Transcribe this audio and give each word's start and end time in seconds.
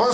Un 0.00 0.12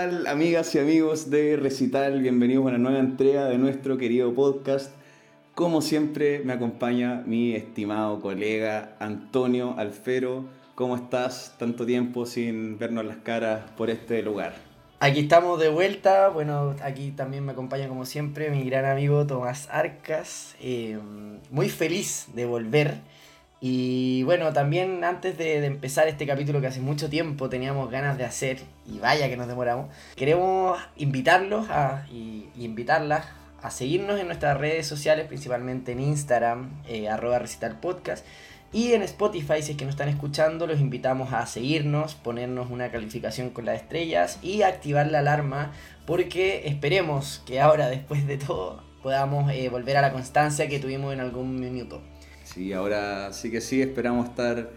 tal 0.00 0.26
amigas 0.28 0.74
y 0.74 0.78
amigos 0.78 1.28
de 1.28 1.58
Recital? 1.58 2.22
Bienvenidos 2.22 2.64
a 2.64 2.68
una 2.68 2.78
nueva 2.78 3.00
entrega 3.00 3.44
de 3.50 3.58
nuestro 3.58 3.98
querido 3.98 4.32
podcast. 4.32 4.94
Como 5.54 5.82
siempre 5.82 6.40
me 6.42 6.54
acompaña 6.54 7.22
mi 7.26 7.54
estimado 7.54 8.18
colega 8.18 8.96
Antonio 8.98 9.74
Alfero. 9.76 10.46
¿Cómo 10.74 10.96
estás? 10.96 11.54
Tanto 11.58 11.84
tiempo 11.84 12.24
sin 12.24 12.78
vernos 12.78 13.04
las 13.04 13.18
caras 13.18 13.70
por 13.76 13.90
este 13.90 14.22
lugar. 14.22 14.54
Aquí 15.00 15.20
estamos 15.20 15.60
de 15.60 15.68
vuelta. 15.68 16.30
Bueno, 16.30 16.74
aquí 16.82 17.10
también 17.10 17.44
me 17.44 17.52
acompaña 17.52 17.86
como 17.86 18.06
siempre 18.06 18.48
mi 18.48 18.64
gran 18.64 18.86
amigo 18.86 19.26
Tomás 19.26 19.68
Arcas. 19.70 20.56
Eh, 20.62 20.98
muy 21.50 21.68
feliz 21.68 22.28
de 22.32 22.46
volver. 22.46 23.02
Y 23.60 24.22
bueno, 24.22 24.52
también 24.52 25.04
antes 25.04 25.36
de, 25.36 25.64
empezar 25.66 26.08
este 26.08 26.26
capítulo 26.26 26.60
que 26.60 26.68
hace 26.68 26.80
mucho 26.80 27.10
tiempo 27.10 27.48
teníamos 27.50 27.90
ganas 27.90 28.16
de 28.16 28.24
hacer, 28.24 28.60
y 28.86 28.98
vaya 28.98 29.28
que 29.28 29.36
nos 29.36 29.48
demoramos, 29.48 29.88
queremos 30.16 30.78
invitarlos 30.96 31.68
a, 31.68 32.06
y, 32.10 32.48
y 32.56 32.64
invitarlas 32.64 33.26
a 33.62 33.70
seguirnos 33.70 34.18
en 34.18 34.26
nuestras 34.26 34.56
redes 34.56 34.86
sociales, 34.86 35.26
principalmente 35.26 35.92
en 35.92 36.00
Instagram, 36.00 36.70
eh, 36.88 37.08
arroba 37.08 37.38
recital 37.38 37.78
podcast. 37.80 38.24
Y 38.72 38.92
en 38.92 39.02
Spotify, 39.02 39.62
si 39.62 39.72
es 39.72 39.76
que 39.76 39.84
nos 39.84 39.94
están 39.94 40.08
escuchando, 40.08 40.66
los 40.66 40.80
invitamos 40.80 41.32
a 41.32 41.44
seguirnos, 41.46 42.14
ponernos 42.14 42.70
una 42.70 42.90
calificación 42.90 43.50
con 43.50 43.64
las 43.64 43.82
estrellas 43.82 44.38
y 44.42 44.62
activar 44.62 45.10
la 45.10 45.18
alarma 45.18 45.72
porque 46.06 46.68
esperemos 46.68 47.42
que 47.46 47.60
ahora, 47.60 47.88
después 47.88 48.26
de 48.26 48.38
todo, 48.38 48.82
podamos 49.02 49.50
eh, 49.52 49.68
volver 49.68 49.96
a 49.96 50.02
la 50.02 50.12
constancia 50.12 50.68
que 50.68 50.78
tuvimos 50.78 51.12
en 51.12 51.20
algún 51.20 51.58
minuto. 51.58 52.00
Sí, 52.54 52.72
ahora 52.72 53.32
sí 53.32 53.50
que 53.50 53.60
sí, 53.60 53.80
esperamos 53.82 54.28
estar 54.28 54.70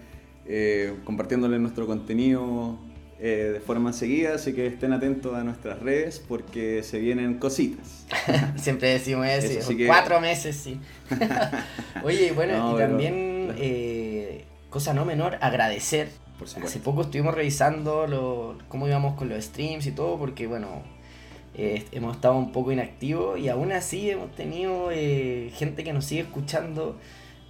eh, 0.45 0.93
compartiéndoles 1.05 1.59
nuestro 1.59 1.87
contenido 1.87 2.77
eh, 3.19 3.51
de 3.53 3.59
forma 3.61 3.93
seguida, 3.93 4.35
así 4.35 4.53
que 4.53 4.67
estén 4.67 4.93
atentos 4.93 5.33
a 5.35 5.43
nuestras 5.43 5.79
redes 5.79 6.23
porque 6.27 6.83
se 6.83 6.99
vienen 6.99 7.35
cositas. 7.39 8.05
Siempre 8.57 8.89
decimos 8.89 9.25
eso, 9.27 9.47
Eso 9.59 9.69
sí 9.69 9.77
que- 9.77 9.87
cuatro 9.87 10.19
meses, 10.19 10.55
sí. 10.55 10.79
Oye, 12.03 12.31
bueno, 12.33 12.57
No, 12.57 12.71
y 12.71 12.75
pero- 12.75 12.87
también, 12.89 13.55
eh, 13.57 14.45
cosa 14.69 14.93
no 14.93 15.05
menor, 15.05 15.37
agradecer 15.41 16.09
Por 16.37 16.47
Hace 16.65 16.79
poco 16.79 17.03
estuvimos 17.03 17.33
revisando 17.33 18.05
lo, 18.07 18.57
cómo 18.67 18.87
íbamos 18.87 19.15
con 19.15 19.29
los 19.29 19.43
streams 19.45 19.85
y 19.87 19.91
todo, 19.91 20.17
porque 20.17 20.45
bueno, 20.47 20.81
eh, 21.55 21.85
hemos 21.91 22.15
estado 22.15 22.35
un 22.37 22.51
poco 22.51 22.71
inactivos 22.71 23.39
y 23.39 23.47
aún 23.49 23.71
así 23.71 24.09
hemos 24.09 24.35
tenido 24.35 24.89
eh, 24.91 25.51
gente 25.55 25.83
que 25.83 25.93
nos 25.93 26.05
sigue 26.05 26.21
escuchando, 26.21 26.99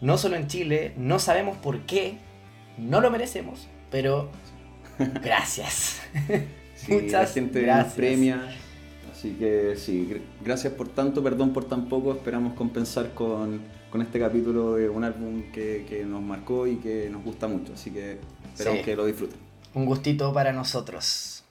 no 0.04 0.18
solo 0.18 0.36
en 0.36 0.48
Chile, 0.48 0.94
no 0.98 1.18
sabemos 1.18 1.58
por 1.58 1.80
qué, 1.86 2.18
no 2.78 3.02
lo 3.02 3.10
merecemos, 3.10 3.68
pero 3.90 4.30
gracias. 5.24 6.02
Sí, 6.76 6.92
la 6.96 7.02
Muchas 7.02 7.34
gente 7.34 7.60
nos 7.60 7.66
gracias. 7.68 7.94
premia. 7.96 8.56
Así 9.12 9.32
que 9.40 9.76
sí, 9.78 10.08
gr- 10.10 10.22
gracias 10.44 10.74
por 10.74 10.90
tanto, 10.90 11.24
perdón 11.24 11.54
por 11.54 11.64
tan 11.66 11.88
poco. 11.88 12.12
Esperamos 12.12 12.54
compensar 12.56 13.14
con, 13.14 13.62
con 13.90 14.02
este 14.02 14.20
capítulo 14.20 14.76
de 14.76 14.90
un 14.90 15.04
álbum 15.06 15.44
que, 15.54 15.86
que 15.88 16.04
nos 16.04 16.22
marcó 16.22 16.68
y 16.68 16.76
que 16.78 17.10
nos 17.10 17.24
gusta 17.24 17.48
mucho. 17.48 17.74
Así 17.74 17.90
que 17.92 18.18
esperamos 18.54 18.80
Sí. 18.80 18.86
que 18.86 18.96
lo 18.98 19.06
disfruten. 19.06 19.40
Un 19.74 19.86
gustito 19.86 20.34
para 20.34 20.52
nosotros. 20.52 21.46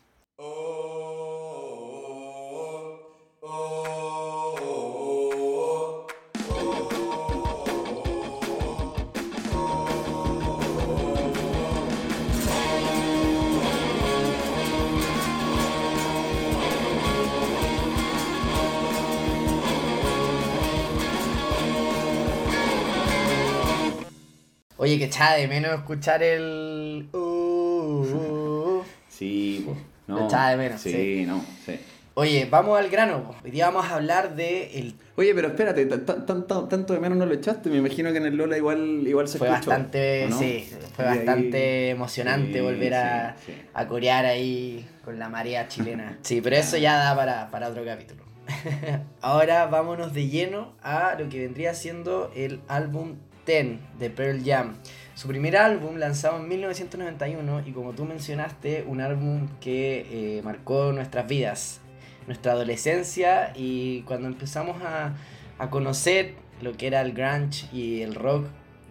Oye, 24.82 24.98
que 24.98 25.04
echaba 25.04 25.34
de 25.36 25.46
menos 25.46 25.72
escuchar 25.74 26.24
el... 26.24 27.08
uh, 27.12 27.16
uh, 27.16 28.78
uh. 28.80 28.84
Sí, 29.08 29.62
pues, 29.64 29.78
no. 30.08 30.26
echaba 30.26 30.50
de 30.50 30.56
menos, 30.56 30.80
Sí, 30.80 30.90
sí. 30.90 31.24
no, 31.24 31.40
sí. 31.64 31.78
Oye, 32.14 32.48
vamos 32.50 32.76
al 32.76 32.90
grano. 32.90 33.22
po. 33.22 33.36
Hoy 33.44 33.52
día 33.52 33.66
vamos 33.70 33.86
a 33.86 33.94
hablar 33.94 34.34
de 34.34 34.76
el 34.80 34.94
Oye, 35.14 35.32
pero 35.36 35.48
espérate, 35.48 35.86
ta- 35.86 36.04
ta- 36.04 36.26
tanto, 36.26 36.64
tanto 36.66 36.94
de 36.94 36.98
menos 36.98 37.16
no 37.16 37.26
lo 37.26 37.32
echaste. 37.32 37.70
Me 37.70 37.76
imagino 37.76 38.10
que 38.10 38.18
en 38.18 38.26
el 38.26 38.36
Lola 38.36 38.56
igual, 38.56 39.04
igual 39.06 39.28
se 39.28 39.38
fue 39.38 39.46
escuchó. 39.48 39.70
bastante, 39.70 40.28
sí, 40.36 40.68
fue 40.96 41.04
Y 41.04 41.08
ahí- 41.08 41.16
bastante 41.18 41.90
emocionante 41.90 42.54
Sí, 42.54 42.60
volver 42.60 42.94
a, 42.94 43.36
sí, 43.46 43.52
sí. 43.52 43.62
a 43.72 43.86
corear 43.86 44.26
ahí 44.26 44.84
con 45.04 45.16
la 45.20 45.28
marea 45.28 45.68
chilena. 45.68 46.18
Sí, 46.22 46.40
pero 46.42 46.56
eso 46.56 46.76
ya 46.76 46.96
da 46.96 47.14
para, 47.14 47.48
para 47.52 47.68
otro 47.68 47.84
capítulo. 47.84 48.24
Ahora 49.22 49.66
vámonos 49.66 50.12
de 50.12 50.26
lleno 50.28 50.72
a 50.82 51.14
lo 51.16 51.28
que 51.28 51.38
vendría 51.38 51.72
siendo 51.74 52.32
el 52.34 52.60
álbum 52.66 53.14
Ten 53.44 53.80
de 53.98 54.10
Pearl 54.10 54.42
Jam. 54.44 54.76
Su 55.14 55.28
primer 55.28 55.56
álbum 55.56 55.96
lanzado 55.96 56.38
en 56.38 56.48
1991 56.48 57.62
y 57.66 57.72
como 57.72 57.92
tú 57.92 58.04
mencionaste, 58.04 58.84
un 58.86 59.00
álbum 59.00 59.48
que 59.60 60.06
eh, 60.38 60.42
marcó 60.42 60.92
nuestras 60.92 61.28
vidas, 61.28 61.80
nuestra 62.26 62.52
adolescencia 62.52 63.52
y 63.54 64.02
cuando 64.02 64.28
empezamos 64.28 64.82
a, 64.82 65.14
a 65.58 65.70
conocer 65.70 66.34
lo 66.62 66.76
que 66.76 66.86
era 66.86 67.00
el 67.02 67.12
grunge 67.12 67.66
y 67.72 68.02
el 68.02 68.14
rock 68.14 68.46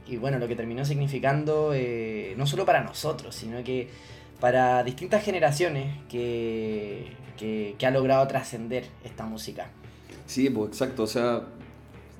y 0.07 0.17
bueno, 0.17 0.39
lo 0.39 0.47
que 0.47 0.55
terminó 0.55 0.83
significando 0.83 1.71
eh, 1.73 2.33
no 2.37 2.45
solo 2.45 2.65
para 2.65 2.83
nosotros, 2.83 3.33
sino 3.33 3.63
que 3.63 3.89
para 4.39 4.83
distintas 4.83 5.23
generaciones 5.23 5.95
que, 6.09 7.13
que, 7.37 7.75
que 7.77 7.85
ha 7.85 7.91
logrado 7.91 8.27
trascender 8.27 8.85
esta 9.03 9.25
música. 9.25 9.69
Sí, 10.25 10.49
pues 10.49 10.69
exacto, 10.71 11.03
o 11.03 11.07
sea, 11.07 11.43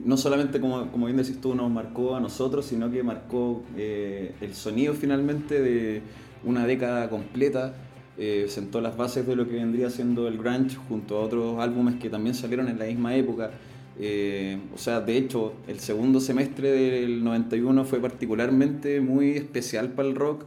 no 0.06 0.17
solamente 0.17 0.59
como, 0.59 0.91
como 0.91 1.06
bien 1.06 1.17
decís 1.17 1.39
tú, 1.39 1.56
nos 1.56 1.69
marcó 1.69 2.16
a 2.16 2.19
nosotros, 2.19 2.66
sino 2.66 2.91
que 2.91 3.03
marcó 3.03 3.63
eh, 3.78 4.34
el 4.41 4.53
sonido 4.53 4.94
finalmente 4.94 5.62
de 5.62 6.01
una 6.44 6.66
década 6.66 7.09
completa, 7.09 7.73
eh, 8.17 8.45
sentó 8.50 8.81
las 8.81 8.97
bases 8.97 9.25
de 9.25 9.35
lo 9.35 9.47
que 9.47 9.56
vendría 9.56 9.89
siendo 9.89 10.28
el 10.28 10.38
grunge 10.38 10.75
junto 10.88 11.17
a 11.17 11.22
otros 11.22 11.59
álbumes 11.59 11.95
que 11.95 12.09
también 12.09 12.35
salieron 12.35 12.67
en 12.67 12.79
la 12.79 12.85
misma 12.85 13.16
época. 13.16 13.51
Eh, 14.00 14.57
o 14.73 14.78
sea, 14.78 15.01
de 15.01 15.17
hecho, 15.17 15.53
el 15.67 15.79
segundo 15.79 16.19
semestre 16.19 16.72
del 16.72 17.23
91 17.23 17.85
fue 17.85 18.00
particularmente 18.00 19.01
muy 19.01 19.31
especial 19.31 19.89
para 19.89 20.07
el 20.07 20.16
rock. 20.16 20.45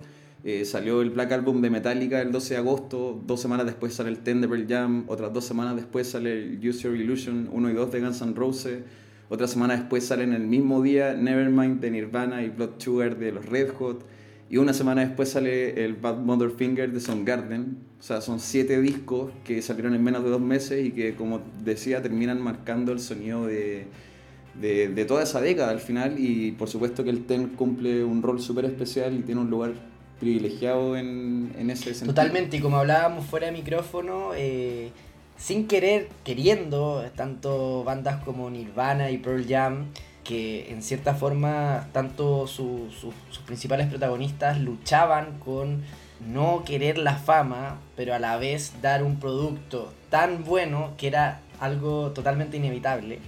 Salió 0.65 1.01
el 1.01 1.09
Black 1.09 1.33
Album 1.33 1.63
de 1.63 1.71
Metallica 1.71 2.21
el 2.21 2.31
12 2.31 2.53
de 2.53 2.61
agosto, 2.61 3.19
dos 3.27 3.41
semanas 3.41 3.65
después 3.65 3.95
sale 3.95 4.11
el 4.11 4.19
Ten 4.19 4.43
de 4.43 4.67
Jam, 4.69 5.05
otras 5.09 5.33
dos 5.33 5.47
semanas 5.47 5.75
después 5.75 6.07
sale 6.07 6.35
el 6.35 6.69
Use 6.69 6.83
Your 6.83 6.95
Illusion 6.95 7.49
1 7.51 7.71
y 7.71 7.73
2 7.73 7.93
de 7.93 8.01
Guns 8.01 8.21
N' 8.21 8.35
Roses, 8.35 8.81
otra 9.35 9.47
semana 9.47 9.77
después 9.77 10.07
salen 10.07 10.33
el 10.33 10.47
mismo 10.47 10.83
día 10.83 11.15
Nevermind 11.15 11.81
de 11.81 11.91
Nirvana 11.91 12.43
y 12.43 12.49
Blood 12.49 12.71
Sugar 12.79 13.19
de 13.19 13.33
los 13.33 13.47
Red 13.47 13.71
Hot, 13.79 14.07
y 14.51 14.59
una 14.59 14.73
semana 14.73 15.05
después 15.05 15.31
sale 15.31 15.85
el 15.85 15.95
Bad 15.95 16.19
Mother 16.19 16.51
Finger 16.51 16.93
de 16.93 17.01
Soundgarden. 17.01 17.79
O 17.99 18.03
sea, 18.03 18.21
son 18.21 18.39
siete 18.39 18.81
discos 18.81 19.33
que 19.43 19.63
salieron 19.63 19.95
en 19.95 20.05
menos 20.05 20.23
de 20.23 20.31
dos 20.31 20.41
meses 20.41 20.87
y 20.87 20.93
que, 20.93 21.15
como 21.15 21.41
decía, 21.65 22.03
terminan 22.03 22.41
marcando 22.41 22.93
el 22.93 23.01
sonido 23.01 23.47
de, 23.47 23.87
de, 24.61 24.89
de 24.89 25.05
toda 25.07 25.23
esa 25.23 25.41
década 25.41 25.71
al 25.71 25.81
final. 25.81 26.17
Y 26.19 26.53
por 26.53 26.69
supuesto 26.69 27.03
que 27.03 27.11
el 27.11 27.25
TEN 27.25 27.49
cumple 27.57 28.05
un 28.05 28.23
rol 28.23 28.41
súper 28.41 28.67
especial 28.67 29.15
y 29.15 29.23
tiene 29.23 29.41
un 29.41 29.51
lugar 29.51 29.73
privilegiado 30.21 30.97
en, 30.97 31.51
en 31.59 31.71
ese 31.71 31.95
sentido. 31.95 32.15
Totalmente, 32.15 32.59
y 32.59 32.61
como 32.61 32.77
hablábamos 32.77 33.27
fuera 33.27 33.47
de 33.47 33.53
micrófono, 33.53 34.33
eh, 34.37 34.91
sin 35.37 35.67
querer, 35.69 36.09
queriendo, 36.25 37.05
tanto 37.17 37.85
bandas 37.85 38.23
como 38.25 38.49
Nirvana 38.51 39.11
y 39.11 39.19
Pearl 39.19 39.47
Jam, 39.49 39.87
que 40.23 40.71
en 40.73 40.83
cierta 40.83 41.15
forma 41.15 41.89
tanto 41.93 42.47
su- 42.47 42.89
su- 42.91 43.13
sus 43.31 43.39
principales 43.45 43.89
protagonistas 43.89 44.59
luchaban 44.61 45.39
con 45.39 45.83
no 46.27 46.63
querer 46.65 46.97
la 46.97 47.17
fama, 47.17 47.79
pero 47.97 48.15
a 48.15 48.19
la 48.19 48.37
vez 48.39 48.73
dar 48.81 49.03
un 49.03 49.21
producto 49.21 49.93
tan 50.11 50.45
bueno 50.45 50.93
que 50.97 51.09
era 51.09 51.41
algo 51.61 52.13
totalmente 52.13 52.57
inevitable, 52.57 53.19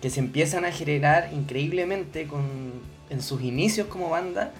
que 0.00 0.08
se 0.08 0.20
empiezan 0.20 0.64
a 0.64 0.72
generar 0.72 1.30
increíblemente 1.32 2.26
con 2.26 2.80
en 3.10 3.20
sus 3.20 3.42
inicios 3.42 3.88
como 3.88 4.08
banda, 4.08 4.52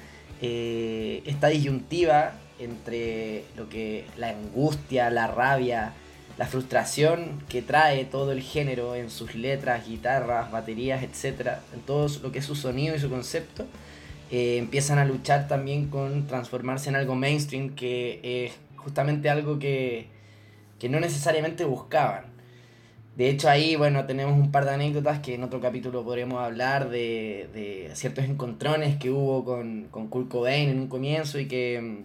eh, 0.42 1.22
esta 1.24 1.46
disyuntiva 1.48 2.32
entre 2.58 3.44
lo 3.56 3.68
que 3.68 4.04
la 4.18 4.30
angustia, 4.30 5.08
la 5.08 5.28
rabia, 5.28 5.92
la 6.38 6.46
frustración 6.46 7.42
que 7.48 7.62
trae 7.62 8.04
todo 8.04 8.32
el 8.32 8.42
género 8.42 8.94
en 8.94 9.10
sus 9.10 9.34
letras, 9.34 9.86
guitarras, 9.86 10.50
baterías, 10.50 11.02
etc., 11.02 11.58
en 11.74 11.80
todo 11.80 12.08
lo 12.22 12.32
que 12.32 12.38
es 12.38 12.44
su 12.44 12.54
sonido 12.54 12.96
y 12.96 12.98
su 12.98 13.10
concepto, 13.10 13.66
eh, 14.30 14.56
empiezan 14.58 14.98
a 14.98 15.04
luchar 15.04 15.48
también 15.48 15.88
con 15.88 16.26
transformarse 16.26 16.88
en 16.88 16.96
algo 16.96 17.14
mainstream, 17.14 17.74
que 17.74 18.20
es 18.22 18.52
justamente 18.76 19.28
algo 19.28 19.58
que, 19.58 20.06
que 20.78 20.88
no 20.88 21.00
necesariamente 21.00 21.64
buscaban. 21.64 22.24
De 23.16 23.28
hecho 23.28 23.50
ahí, 23.50 23.76
bueno, 23.76 24.06
tenemos 24.06 24.34
un 24.38 24.50
par 24.52 24.64
de 24.64 24.70
anécdotas 24.70 25.18
que 25.18 25.34
en 25.34 25.42
otro 25.42 25.60
capítulo 25.60 26.04
podremos 26.04 26.42
hablar 26.42 26.88
de, 26.88 27.50
de 27.52 27.90
ciertos 27.94 28.24
encontrones 28.24 28.96
que 28.96 29.10
hubo 29.10 29.44
con, 29.44 29.88
con 29.90 30.08
Kurt 30.08 30.28
Cobain 30.28 30.70
en 30.70 30.78
un 30.80 30.88
comienzo 30.88 31.38
y 31.38 31.46
que 31.48 31.80
mm, 31.80 32.04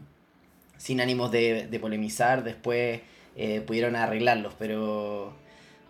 sin 0.78 1.00
ánimos 1.00 1.32
de 1.32 1.78
polemizar 1.80 2.44
después 2.44 3.02
eh, 3.36 3.62
pudieron 3.62 3.96
arreglarlos, 3.96 4.54
pero, 4.58 5.34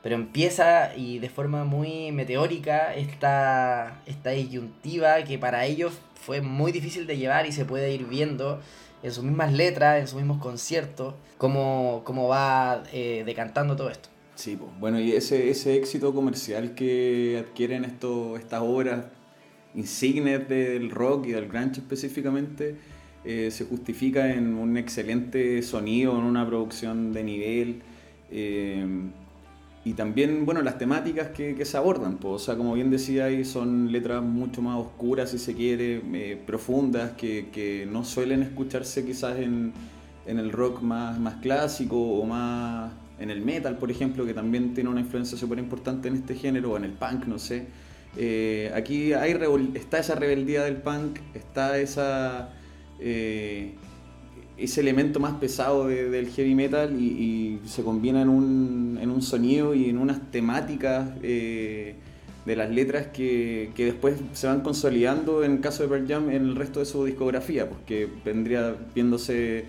pero 0.01 0.15
empieza 0.15 0.95
y 0.95 1.19
de 1.19 1.29
forma 1.29 1.63
muy 1.63 2.11
meteórica 2.11 2.93
esta, 2.93 4.01
esta 4.05 4.31
disyuntiva 4.31 5.23
que 5.23 5.37
para 5.37 5.65
ellos 5.65 5.93
fue 6.15 6.41
muy 6.41 6.71
difícil 6.71 7.05
de 7.05 7.17
llevar 7.17 7.45
y 7.45 7.51
se 7.51 7.65
puede 7.65 7.93
ir 7.93 8.05
viendo 8.05 8.59
en 9.03 9.11
sus 9.11 9.23
mismas 9.23 9.53
letras, 9.53 9.99
en 9.99 10.07
sus 10.07 10.17
mismos 10.17 10.41
conciertos, 10.41 11.13
cómo, 11.37 12.01
cómo 12.03 12.27
va 12.27 12.83
eh, 12.91 13.23
decantando 13.25 13.75
todo 13.75 13.89
esto. 13.89 14.09
Sí, 14.33 14.57
bueno, 14.79 14.99
y 14.99 15.13
ese, 15.13 15.49
ese 15.49 15.75
éxito 15.75 16.13
comercial 16.13 16.75
que 16.75 17.43
adquieren 17.47 17.85
estas 17.85 18.61
obras 18.61 19.05
insignes 19.75 20.47
del 20.49 20.89
rock 20.89 21.27
y 21.27 21.31
del 21.31 21.47
grunge 21.47 21.79
específicamente, 21.79 22.75
eh, 23.25 23.49
se 23.49 23.65
justifica 23.65 24.31
en 24.31 24.53
un 24.53 24.77
excelente 24.77 25.63
sonido, 25.63 26.15
en 26.19 26.25
una 26.25 26.45
producción 26.45 27.11
de 27.11 27.23
nivel. 27.23 27.81
Eh, 28.29 28.85
y 29.83 29.93
también, 29.93 30.45
bueno, 30.45 30.61
las 30.61 30.77
temáticas 30.77 31.29
que, 31.29 31.65
se 31.65 31.77
abordan, 31.77 32.17
pues, 32.17 32.33
o 32.35 32.39
sea, 32.39 32.55
como 32.55 32.75
bien 32.75 32.91
decía 32.91 33.25
ahí, 33.25 33.43
son 33.43 33.91
letras 33.91 34.23
mucho 34.23 34.61
más 34.61 34.77
oscuras, 34.77 35.31
si 35.31 35.39
se 35.39 35.55
quiere, 35.55 36.01
eh, 36.13 36.41
profundas, 36.45 37.13
que, 37.13 37.49
que, 37.51 37.87
no 37.91 38.03
suelen 38.03 38.43
escucharse 38.43 39.03
quizás 39.05 39.39
en, 39.39 39.73
en, 40.27 40.37
el 40.37 40.51
rock 40.51 40.81
más, 40.81 41.19
más 41.19 41.35
clásico 41.35 41.97
o 41.97 42.25
más 42.25 42.91
en 43.19 43.31
el 43.31 43.41
metal, 43.41 43.77
por 43.77 43.89
ejemplo, 43.89 44.25
que 44.25 44.35
también 44.35 44.73
tiene 44.75 44.89
una 44.89 44.99
influencia 44.99 45.37
súper 45.37 45.57
importante 45.57 46.09
en 46.09 46.15
este 46.15 46.35
género, 46.35 46.73
o 46.73 46.77
en 46.77 46.83
el 46.83 46.91
punk, 46.91 47.25
no 47.25 47.39
sé. 47.39 47.67
aquí 48.75 49.13
hay 49.13 49.35
está 49.73 49.99
esa 49.99 50.15
rebeldía 50.15 50.63
del 50.63 50.77
punk, 50.77 51.19
está 51.33 51.77
esa 51.77 52.49
eh, 52.99 53.73
ese 54.57 54.81
elemento 54.81 55.19
más 55.19 55.33
pesado 55.33 55.87
del 55.87 56.29
heavy 56.29 56.55
metal 56.55 56.95
y, 56.99 57.59
se 57.65 57.83
combina 57.83 58.21
en 58.21 58.29
un, 58.29 58.99
en 59.01 59.09
un, 59.09 59.21
sonido 59.21 59.73
y 59.73 59.89
en 59.89 59.97
unas 59.97 60.31
temáticas 60.31 61.09
eh, 61.23 61.95
de 62.45 62.55
las 62.55 62.69
letras 62.69 63.07
que, 63.07 63.71
que, 63.75 63.85
después 63.85 64.15
se 64.33 64.47
van 64.47 64.61
consolidando 64.61 65.43
en 65.43 65.53
el 65.53 65.59
caso 65.59 65.83
de 65.83 65.89
Pearl 65.89 66.07
Jam 66.07 66.29
en 66.29 66.43
el 66.43 66.55
resto 66.55 66.79
de 66.79 66.85
su 66.85 67.03
discografía, 67.03 67.67
porque 67.67 68.07
vendría 68.23 68.75
viéndose 68.93 69.65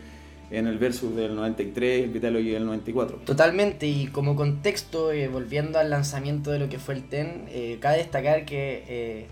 en 0.52 0.68
el 0.68 0.78
versus 0.78 1.16
del 1.16 1.34
93, 1.34 2.04
el 2.04 2.10
Vitalogy 2.10 2.50
del 2.50 2.66
94. 2.66 3.22
Totalmente, 3.24 3.88
y 3.88 4.06
como 4.06 4.36
contexto, 4.36 5.10
eh, 5.10 5.26
volviendo 5.26 5.80
al 5.80 5.90
lanzamiento 5.90 6.52
de 6.52 6.60
lo 6.60 6.68
que 6.68 6.78
fue 6.78 6.94
el 6.94 7.08
TEN, 7.08 7.46
cabe 7.80 7.96
destacar 7.96 8.44
que 8.44 9.26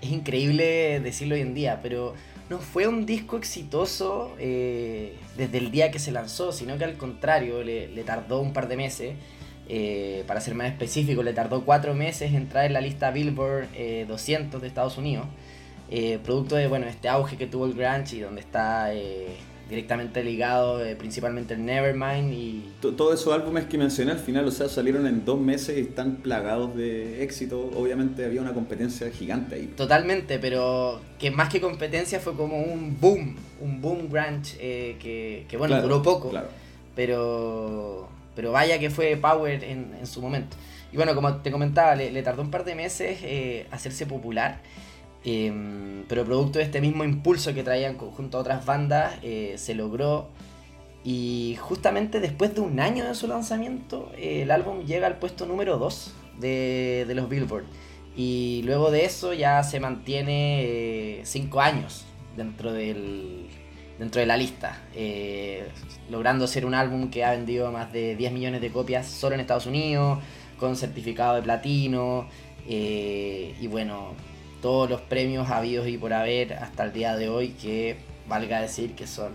es 0.00 0.10
increíble 0.10 1.00
decirlo 1.00 1.34
hoy 1.34 1.42
en 1.42 1.54
día, 1.54 1.80
pero 1.82 2.14
no 2.50 2.58
fue 2.58 2.88
un 2.88 3.06
disco 3.06 3.36
exitoso 3.36 4.34
eh, 4.40 5.16
desde 5.36 5.58
el 5.58 5.70
día 5.70 5.92
que 5.92 6.00
se 6.00 6.10
lanzó, 6.10 6.50
sino 6.50 6.76
que 6.76 6.84
al 6.84 6.96
contrario, 6.96 7.62
le, 7.62 7.86
tardó 8.02 8.40
un 8.40 8.52
par 8.52 8.66
de 8.68 8.76
meses. 8.76 9.14
Eh, 9.72 10.24
para 10.26 10.40
ser 10.40 10.56
más 10.56 10.66
específico, 10.66 11.22
le 11.22 11.32
tardó 11.32 11.64
cuatro 11.64 11.94
meses 11.94 12.34
entrar 12.34 12.64
en 12.64 12.72
la 12.72 12.80
lista 12.80 13.12
Billboard 13.12 13.68
200 14.08 14.58
eh, 14.58 14.60
de 14.60 14.66
Estados 14.66 14.98
Unidos. 14.98 15.26
producto 16.24 16.56
de 16.56 16.66
bueno, 16.66 16.86
este 16.86 17.08
auge 17.08 17.36
que 17.36 17.46
tuvo 17.46 17.66
el 17.66 17.74
grunge 17.74 18.16
y 18.16 18.20
donde 18.20 18.40
está 18.40 18.90
directamente 19.70 20.22
ligado 20.24 20.84
eh, 20.84 20.96
principalmente 20.96 21.54
el 21.54 21.64
Nevermind 21.64 22.32
y... 22.32 22.64
Todos 22.80 23.20
esos 23.20 23.32
álbumes 23.32 23.66
que 23.66 23.78
mencioné 23.78 24.10
al 24.10 24.18
final, 24.18 24.46
o 24.46 24.50
sea, 24.50 24.68
salieron 24.68 25.06
en 25.06 25.24
dos 25.24 25.40
meses 25.40 25.78
y 25.78 25.82
están 25.82 26.16
plagados 26.16 26.76
de 26.76 27.22
éxito. 27.22 27.70
Obviamente 27.76 28.24
había 28.24 28.42
una 28.42 28.52
competencia 28.52 29.08
gigante 29.10 29.54
ahí. 29.54 29.72
Totalmente, 29.76 30.40
pero 30.40 31.00
que 31.18 31.30
más 31.30 31.48
que 31.48 31.60
competencia 31.60 32.18
fue 32.18 32.34
como 32.34 32.60
un 32.60 32.98
boom, 33.00 33.36
un 33.60 33.80
boom 33.80 34.10
grunge 34.10 34.56
eh, 34.58 34.96
que, 34.98 35.46
que, 35.48 35.56
bueno, 35.56 35.80
duró 35.80 36.02
poco. 36.02 36.30
Claro. 36.30 36.48
Pero, 36.96 38.08
pero 38.34 38.50
vaya 38.50 38.78
que 38.80 38.90
fue 38.90 39.16
power 39.16 39.62
en, 39.62 39.94
en 40.00 40.06
su 40.06 40.20
momento. 40.20 40.56
Y 40.92 40.96
bueno, 40.96 41.14
como 41.14 41.36
te 41.36 41.52
comentaba, 41.52 41.94
le, 41.94 42.10
le 42.10 42.22
tardó 42.24 42.42
un 42.42 42.50
par 42.50 42.64
de 42.64 42.74
meses 42.74 43.20
eh, 43.22 43.66
hacerse 43.70 44.06
popular. 44.06 44.60
Em, 45.24 46.04
pero 46.08 46.24
producto 46.24 46.58
de 46.58 46.64
este 46.64 46.80
mismo 46.80 47.04
impulso 47.04 47.52
que 47.52 47.62
traían 47.62 47.98
junto 47.98 48.38
a 48.38 48.40
otras 48.40 48.64
bandas, 48.64 49.14
eh, 49.22 49.54
se 49.56 49.74
logró. 49.74 50.28
Y 51.04 51.56
justamente 51.60 52.20
después 52.20 52.54
de 52.54 52.60
un 52.60 52.80
año 52.80 53.04
de 53.06 53.14
su 53.14 53.26
lanzamiento, 53.26 54.12
eh, 54.16 54.42
el 54.42 54.50
álbum 54.50 54.84
llega 54.84 55.06
al 55.06 55.18
puesto 55.18 55.46
número 55.46 55.78
2 55.78 56.14
de, 56.38 57.04
de, 57.08 57.14
los 57.14 57.28
Billboard. 57.28 57.64
Y 58.16 58.62
luego 58.64 58.90
de 58.90 59.04
eso 59.04 59.32
ya 59.32 59.62
se 59.62 59.80
mantiene 59.80 61.20
5 61.24 61.58
eh, 61.58 61.64
años 61.64 62.04
dentro, 62.36 62.72
del, 62.72 63.48
dentro 63.98 64.20
de 64.20 64.26
la 64.26 64.36
lista. 64.36 64.82
logrando 66.10 66.46
ser 66.46 66.66
un 66.66 66.74
álbum 66.74 67.10
que 67.10 67.24
ha 67.24 67.30
vendido 67.32 67.70
más 67.72 67.92
de 67.92 68.16
10 68.16 68.32
millones 68.32 68.60
de 68.60 68.70
copias 68.70 69.06
solo 69.06 69.34
en 69.34 69.40
Estados 69.40 69.66
Unidos, 69.66 70.18
con 70.58 70.76
certificado 70.76 71.36
de 71.36 71.42
platino. 71.42 72.28
y 72.66 73.66
bueno, 73.68 74.14
todos 74.60 74.88
los 74.88 75.00
premios 75.00 75.50
habidos 75.50 75.88
y 75.88 75.98
por 75.98 76.12
haber 76.12 76.54
hasta 76.54 76.84
el 76.84 76.92
día 76.92 77.16
de 77.16 77.28
hoy 77.28 77.48
que 77.50 77.96
valga 78.28 78.60
decir 78.60 78.94
que 78.94 79.06
son 79.06 79.32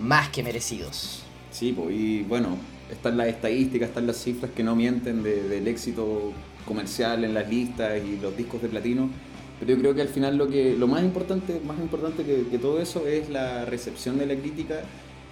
más 0.00 0.28
que 0.28 0.42
merecidos. 0.42 1.22
Sí, 1.50 1.76
y 1.90 2.22
bueno, 2.22 2.56
están 2.90 3.16
las 3.16 3.28
estadísticas, 3.28 3.88
están 3.88 4.06
las 4.06 4.16
cifras 4.16 4.50
que 4.52 4.62
no 4.62 4.74
mienten 4.74 5.22
del 5.22 5.66
éxito 5.68 6.32
comercial 6.66 7.24
en 7.24 7.34
las 7.34 7.48
listas 7.48 8.00
y 8.02 8.18
los 8.20 8.36
discos 8.36 8.62
de 8.62 8.68
platino. 8.68 9.10
Pero 9.58 9.74
yo 9.74 9.80
creo 9.80 9.94
que 9.94 10.02
al 10.02 10.08
final 10.08 10.36
lo 10.36 10.48
que 10.48 10.76
lo 10.76 10.88
más 10.88 11.02
importante, 11.02 11.60
más 11.64 11.78
importante 11.78 12.24
que, 12.24 12.58
todo 12.58 12.80
eso 12.80 13.06
es 13.06 13.28
la 13.28 13.64
recepción 13.64 14.18
de 14.18 14.26
la 14.26 14.34
crítica 14.34 14.80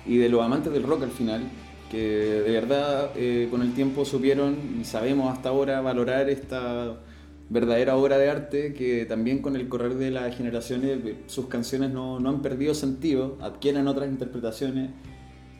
y 0.06 0.18
de 0.18 0.28
los 0.28 0.42
amantes 0.42 0.72
del 0.72 0.84
rock 0.84 1.02
al 1.02 1.10
final, 1.10 1.42
que 1.90 1.98
de 1.98 2.50
verdad 2.52 3.10
eh, 3.16 3.48
con 3.50 3.62
el 3.62 3.74
tiempo 3.74 4.04
supieron 4.04 4.56
y 4.80 4.84
sabemos 4.84 5.32
hasta 5.32 5.48
ahora 5.48 5.80
valorar 5.80 6.30
esta 6.30 6.96
verdadera 7.50 7.96
obra 7.96 8.16
de 8.16 8.30
arte 8.30 8.72
que 8.72 9.04
también 9.04 9.40
con 9.42 9.56
el 9.56 9.68
correr 9.68 9.96
de 9.96 10.12
las 10.12 10.34
generaciones 10.36 11.00
sus 11.26 11.46
canciones 11.46 11.90
no, 11.90 12.16
han 12.16 12.42
perdido 12.42 12.74
sentido, 12.74 13.36
adquieren 13.40 13.88
otras 13.88 14.08
interpretaciones 14.08 14.90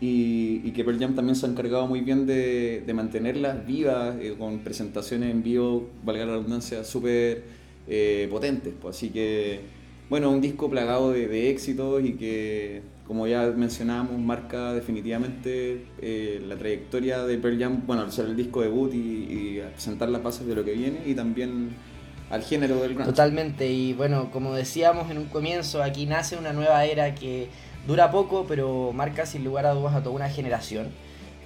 y, 0.01 0.71
que 0.71 0.83
Pearl 0.83 0.99
Jam 0.99 1.15
también 1.15 1.37
se 1.37 1.45
ha 1.45 1.51
encargado 1.51 1.87
muy 1.87 2.01
bien 2.01 2.27
de, 2.27 2.91
mantenerlas 2.95 3.67
vivas 3.67 4.17
eh, 4.21 4.35
con 4.39 4.61
presentaciones 4.61 5.31
en 5.31 5.43
vivo, 5.43 5.91
valga 6.03 6.25
la 6.25 6.33
redundancia, 6.33 6.85
súper 6.85 7.43
eh, 7.87 8.27
potentes. 8.31 8.73
Pues. 8.81 8.97
Así 8.97 9.11
que, 9.11 9.61
bueno, 10.09 10.31
un 10.31 10.41
disco 10.41 10.71
plagado 10.71 11.11
de, 11.11 11.51
éxitos 11.51 12.03
y 12.03 12.15
que, 12.15 12.81
como 13.11 13.27
ya 13.27 13.43
mencionábamos, 13.57 14.21
marca 14.21 14.73
definitivamente 14.73 15.85
eh, 16.01 16.41
la 16.47 16.55
trayectoria 16.55 17.25
de 17.25 17.39
Pearl 17.39 17.59
Jam, 17.59 17.83
bueno, 17.85 18.03
al 18.03 18.13
ser 18.13 18.27
el 18.27 18.37
disco 18.37 18.61
debut 18.61 18.95
y, 18.95 18.99
y 18.99 19.63
presentar 19.73 20.09
las 20.11 20.23
bases 20.23 20.47
de 20.47 20.55
lo 20.55 20.65
que 20.65 20.75
viene 20.75 21.01
y 21.05 21.17
también 21.17 21.71
al 22.31 22.45
género 22.45 22.77
del 22.77 22.95
grunge. 22.95 23.11
Totalmente, 23.11 23.67
y 23.67 23.95
bueno, 23.95 24.31
como 24.31 24.55
decíamos 24.55 25.11
en 25.11 25.19
un 25.19 25.25
comienzo, 25.25 25.83
aquí 25.83 26.07
nace 26.07 26.37
una 26.37 26.53
nueva 26.53 26.85
era 26.85 27.17
que 27.17 27.49
dura 27.85 28.13
poco, 28.13 28.47
pero 28.47 28.93
marca 28.93 29.27
sin 29.27 29.43
lugar 29.43 29.67
a 29.67 29.73
dudas 29.73 29.97
a 29.97 30.05
toda 30.05 30.15
una 30.15 30.29
generación 30.29 30.87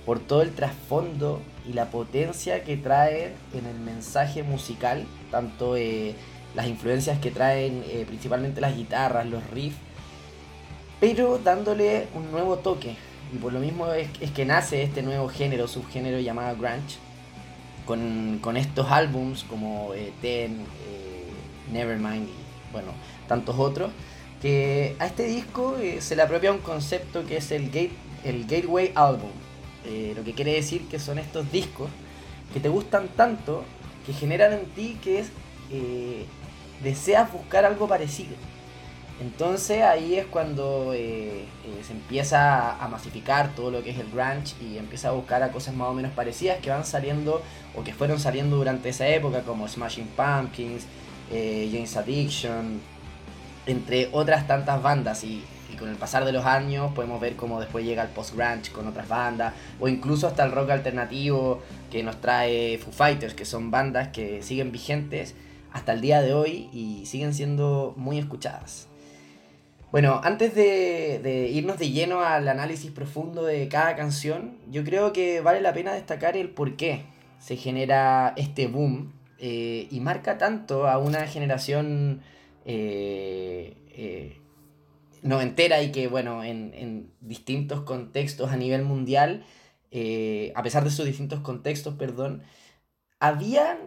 por 0.05 0.21
todo 0.21 0.43
el 0.43 0.51
trasfondo 0.51 1.41
y 1.67 1.73
la 1.73 1.87
potencia 1.87 2.63
que 2.63 2.77
trae 2.77 3.33
en 3.55 3.65
el 3.65 3.81
mensaje 3.83 4.43
musical, 4.43 5.07
tanto 5.31 5.79
eh, 5.79 6.15
las 6.55 6.67
influencias 6.67 7.19
que 7.21 7.31
traen 7.31 7.83
eh, 7.89 8.05
principalmente 8.07 8.61
las 8.61 8.77
guitarras, 8.77 9.27
los 9.27 9.43
riffs, 9.49 9.79
pero 11.01 11.39
dándole 11.39 12.09
un 12.15 12.31
nuevo 12.31 12.57
toque. 12.57 12.97
Y 13.33 13.39
por 13.39 13.53
lo 13.53 13.61
mismo 13.61 13.93
es, 13.93 14.09
es 14.21 14.31
que 14.31 14.45
nace 14.45 14.83
este 14.83 15.03
nuevo 15.03 15.29
género, 15.29 15.67
subgénero 15.67 16.21
llamado 16.21 16.57
grunge, 16.57 16.99
con, 17.85 18.39
con 18.41 18.57
estos 18.57 18.91
álbums 18.91 19.45
como 19.45 19.93
eh, 19.95 20.13
Ten, 20.21 20.61
eh, 20.61 21.73
Nevermind 21.73 22.29
y 22.29 22.73
bueno, 22.73 22.89
tantos 23.29 23.57
otros, 23.59 23.91
que 24.43 24.97
a 24.99 25.07
este 25.07 25.27
disco 25.27 25.77
eh, 25.79 26.01
se 26.01 26.17
le 26.17 26.23
apropia 26.23 26.53
un 26.53 26.59
concepto 26.59 27.25
que 27.27 27.37
es 27.37 27.51
el, 27.53 27.67
gate, 27.67 27.93
el 28.25 28.47
Gateway 28.47 28.93
Album, 28.95 29.31
lo 30.17 30.25
que 30.25 30.33
quiere 30.33 30.55
decir 30.55 30.89
que 30.89 30.99
son 30.99 31.19
estos 31.19 31.53
discos 31.53 31.91
que 32.55 32.61
te 32.61 32.71
gustan 32.71 33.09
tanto, 33.09 33.65
que 34.07 34.15
generan 34.15 34.55
en 34.55 34.65
ti 34.67 34.99
que 35.03 35.19
es 35.19 35.31
deseas 36.83 37.31
buscar 37.31 37.67
algo 37.67 37.87
parecido. 37.87 38.35
Entonces 39.21 39.83
ahí 39.83 40.17
es 40.17 40.27
cuando 40.27 40.93
eh, 40.93 41.45
eh, 41.45 41.83
se 41.87 41.93
empieza 41.93 42.83
a 42.83 42.89
masificar 42.89 43.55
todo 43.55 43.71
lo 43.71 43.83
que 43.85 43.91
es 43.91 43.99
el 43.99 44.11
grunge 44.11 44.55
y 44.61 44.77
empieza 44.77 45.11
a 45.11 45.13
buscar 45.13 45.43
a 45.43 45.53
cosas 45.53 45.75
más 45.75 45.89
o 45.89 45.95
menos 45.95 46.11
parecidas 46.13 46.59
que 46.59 46.71
van 46.71 46.85
saliendo 46.85 47.41
o 47.77 47.85
que 47.85 47.95
fueron 47.95 48.19
saliendo 48.19 48.57
durante 48.57 48.89
esa 48.89 49.07
época 49.07 49.43
como 49.43 49.69
Smashing 49.69 50.09
Pumpkins, 50.09 50.87
eh, 51.31 51.69
James 51.73 51.97
Addiction, 51.97 52.81
entre 53.67 54.09
otras 54.11 54.49
tantas 54.49 54.83
bandas 54.83 55.23
y, 55.23 55.45
y, 55.73 55.77
con 55.77 55.89
el 55.89 55.97
pasar 55.97 56.25
de 56.25 56.33
los 56.33 56.45
años 56.45 56.93
podemos 56.93 57.21
ver 57.21 57.37
cómo 57.37 57.61
después 57.61 57.85
llega 57.85 58.03
el 58.03 58.09
post-grunge 58.09 58.73
con 58.73 58.89
otras 58.89 59.09
bandas 59.09 59.55
o 59.79 59.87
incluso 59.87 60.27
hasta 60.27 60.45
el 60.45 60.51
rock 60.51 60.71
alternativo 60.71 61.63
que 61.91 62.03
nos 62.03 62.21
trae 62.21 62.79
Foo 62.79 62.93
Fighters 62.93 63.35
que 63.35 63.45
son 63.45 63.71
bandas 63.71 64.09
que 64.09 64.43
siguen 64.43 64.73
vigentes 64.73 65.37
hasta 65.73 65.93
el 65.93 66.01
día 66.01 66.21
de 66.21 66.35
hoy 66.35 66.69
y 66.73 67.07
siguen 67.07 67.33
siendo 67.33 67.95
muy 67.97 68.19
escuchadas. 68.19 68.89
Bueno, 69.95 70.21
antes 70.25 70.57
de, 70.57 71.51
irnos 71.53 71.79
de 71.79 71.93
lleno 71.93 72.21
al 72.21 72.49
análisis 72.49 72.91
profundo 72.91 73.45
de 73.45 73.69
cada 73.69 73.95
canción, 73.95 74.59
yo 74.69 74.83
creo 74.83 75.13
que 75.13 75.41
vale 75.41 75.61
la 75.61 75.73
pena 75.73 75.93
destacar 75.93 76.37
el 76.37 76.51
por 76.51 76.75
qué 76.75 77.05
se 77.39 77.57
genera 77.57 78.35
este 78.37 78.67
boom 78.67 79.13
eh, 79.39 79.87
y 79.93 80.01
marca 80.01 80.37
tanto 80.37 80.89
a 80.89 80.99
una 80.99 81.29
generación 81.29 82.23
eh, 82.65 83.77
eh, 83.97 84.41
noventera 85.23 85.81
y 85.81 85.93
que, 85.93 86.09
bueno, 86.09 86.43
en, 86.43 86.75
en, 86.75 87.13
distintos 87.21 87.83
contextos 87.83 88.51
a 88.51 88.57
nivel 88.57 88.83
mundial, 88.83 89.45
a 89.93 90.63
pesar 90.65 90.83
de 90.83 90.91
sus 90.91 91.07
distintos 91.07 91.39
contextos, 91.39 91.95
perdón, 91.95 92.43
habían 93.21 93.79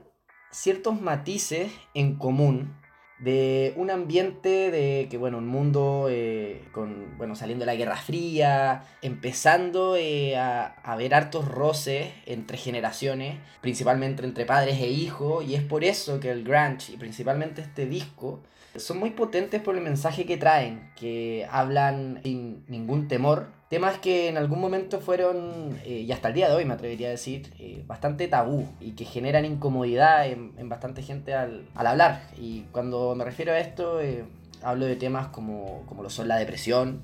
ciertos 0.52 1.02
matices 1.02 1.70
en 1.94 2.16
común 2.16 2.78
de 3.20 3.74
un 3.76 3.90
ambiente 3.90 4.70
de 4.70 5.08
que, 5.10 5.18
bueno, 5.18 5.40
un 5.40 5.48
mundo 5.48 6.08
eh, 6.10 6.64
con, 6.72 7.18
bueno, 7.18 7.36
saliendo 7.36 7.64
de 7.64 7.68
la 7.68 7.76
Guerra 7.76 7.98
Fría, 7.98 8.84
empezando 9.02 9.96
eh, 9.96 10.38
a, 10.38 10.66
a 10.84 10.96
ver 10.96 11.16
hartos 11.16 11.48
roces 11.48 12.12
entre 12.26 12.58
generaciones, 12.58 13.40
principalmente 13.62 14.24
entre 14.24 14.46
padres 14.46 14.80
e 14.80 14.88
hijos, 14.90 15.44
y 15.46 15.56
es 15.56 15.64
por 15.64 15.84
eso 15.84 16.20
que 16.20 16.30
el 16.30 16.44
grunge 16.44 16.94
y 16.94 16.98
principalmente 16.98 17.62
este 17.62 17.88
disco 17.88 18.42
son 18.76 19.00
muy 19.00 19.12
potentes 19.12 19.62
por 19.62 19.76
el 19.76 19.82
mensaje 19.82 20.26
que 20.26 20.38
traen, 20.38 20.92
que 20.96 21.48
hablan 21.50 22.20
sin 22.24 22.64
ningún 22.68 23.08
temor. 23.08 23.48
Temas 23.70 23.98
que 23.98 24.30
en 24.30 24.38
algún 24.38 24.62
momento 24.62 25.00
fueron, 25.00 25.78
eh, 25.84 26.06
y 26.08 26.12
hasta 26.12 26.30
el 26.30 26.34
día 26.34 26.50
de 26.50 26.56
hoy 26.56 26.66
me 26.66 26.74
atrevería 26.74 27.08
a 27.08 27.12
decir, 27.12 27.54
eh, 27.60 27.84
bastante 27.86 28.28
tabú 28.28 28.68
y 28.80 28.92
que 28.92 29.04
generan 29.04 29.46
incomodidad 29.46 30.28
en, 30.28 30.70
bastante 30.70 31.02
gente 31.02 31.34
al, 31.34 31.68
al, 31.76 31.88
hablar. 31.88 32.22
Y 32.40 32.62
cuando 32.72 33.16
me 33.16 33.26
refiero 33.26 33.52
a 33.52 33.60
esto, 33.60 34.00
eh, 34.00 34.26
hablo 34.62 34.86
de 34.86 34.96
temas 34.96 35.28
como, 35.28 35.84
como 35.88 36.04
lo 36.04 36.10
son 36.10 36.28
la 36.28 36.38
depresión, 36.38 37.02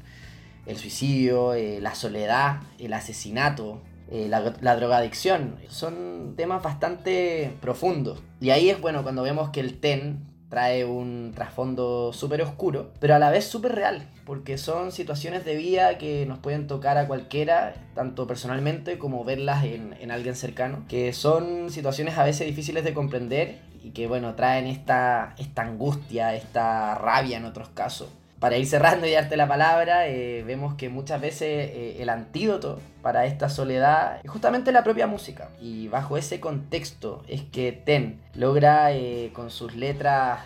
el 0.65 0.77
suicidio, 0.77 1.53
la 1.81 1.93
soledad, 1.93 2.61
el 2.79 2.93
asesinato, 2.93 3.81
la, 4.09 4.55
la, 4.61 4.75
drogadicción. 4.77 5.57
Son 5.67 6.35
temas 6.37 6.63
bastante 6.63 7.51
profundos. 7.59 8.23
Y 8.39 8.51
ahí 8.51 8.69
es 8.69 8.79
bueno 8.79 9.03
cuando 9.03 9.23
vemos 9.23 9.49
que 9.49 9.59
el 9.59 9.77
TEN 9.81 10.32
trae 10.53 10.85
un 10.85 11.31
trasfondo 11.33 12.13
súper 12.13 12.43
oscuro, 12.43 12.91
pero 12.99 13.15
a 13.15 13.19
la 13.19 13.31
vez 13.31 13.43
súper 13.43 13.73
real, 13.73 14.07
porque 14.23 14.59
son 14.59 14.91
situaciones 14.91 15.45
de 15.45 15.55
vida 15.55 15.97
que 15.97 16.27
nos 16.27 16.37
pueden 16.37 16.67
tocar 16.67 16.99
a 16.99 17.07
cualquiera, 17.07 17.73
tanto 17.95 18.27
personalmente 18.27 18.99
como 18.99 19.23
verlas 19.23 19.63
en, 19.63 19.95
en 19.99 20.11
alguien 20.11 20.35
cercano, 20.35 20.85
que 20.87 21.11
son 21.11 21.71
situaciones 21.71 22.19
a 22.19 22.23
veces 22.23 22.45
difíciles 22.45 22.83
de 22.83 22.93
comprender 22.93 23.57
y 23.83 23.89
que 23.93 24.05
bueno, 24.05 24.35
traen 24.35 24.67
esta, 24.67 25.33
esta 25.39 25.63
angustia, 25.63 26.35
esta 26.35 26.93
rabia 26.99 27.37
en 27.37 27.45
otros 27.45 27.69
casos. 27.69 28.09
Para 28.43 28.57
ir 28.57 28.67
cerrando 28.67 29.07
y 29.07 29.11
darte 29.11 29.37
la 29.37 29.47
palabra, 29.47 30.09
eh, 30.09 30.43
vemos 30.45 30.73
que 30.73 30.89
muchas 30.89 31.21
veces 31.21 31.47
eh, 31.47 32.01
el 32.01 32.09
antídoto 32.09 32.77
para 33.01 33.25
esta 33.25 33.47
soledad 33.47 34.19
es 34.21 34.29
justamente 34.29 34.73
la 34.73 34.83
propia 34.83 35.07
música. 35.07 35.47
Y 35.61 35.87
bajo 35.87 36.17
ese 36.17 36.41
contexto 36.41 37.23
es 37.29 37.41
que 37.43 37.71
Ten 37.71 38.19
logra 38.35 38.91
eh, 38.91 39.31
con 39.31 39.49
sus 39.49 39.77
letras 39.77 40.41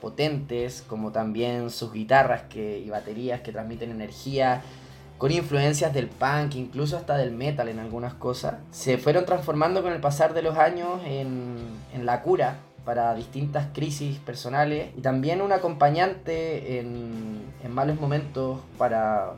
potentes, 0.00 0.82
como 0.88 1.12
también 1.12 1.68
sus 1.68 1.92
guitarras 1.92 2.44
y 2.54 2.88
baterías 2.88 3.42
que 3.42 3.52
transmiten 3.52 3.90
energía, 3.90 4.62
con 5.18 5.30
influencias 5.30 5.92
del 5.92 6.06
punk, 6.08 6.54
incluso 6.54 6.96
hasta 6.96 7.18
del 7.18 7.32
metal 7.32 7.68
en 7.68 7.80
algunas 7.80 8.14
cosas, 8.14 8.54
se 8.70 8.96
fueron 8.96 9.26
transformando 9.26 9.82
con 9.82 9.92
el 9.92 10.00
pasar 10.00 10.32
de 10.32 10.40
los 10.40 10.56
años 10.56 11.02
en 11.04 12.06
la 12.06 12.22
cura 12.22 12.56
para 12.84 13.14
distintas 13.14 13.68
crisis 13.72 14.18
personales 14.18 14.90
y 14.96 15.00
también 15.00 15.40
un 15.40 15.52
acompañante 15.52 16.80
en, 16.80 17.40
en 17.62 17.72
malos 17.72 18.00
momentos 18.00 18.60
para, 18.76 19.34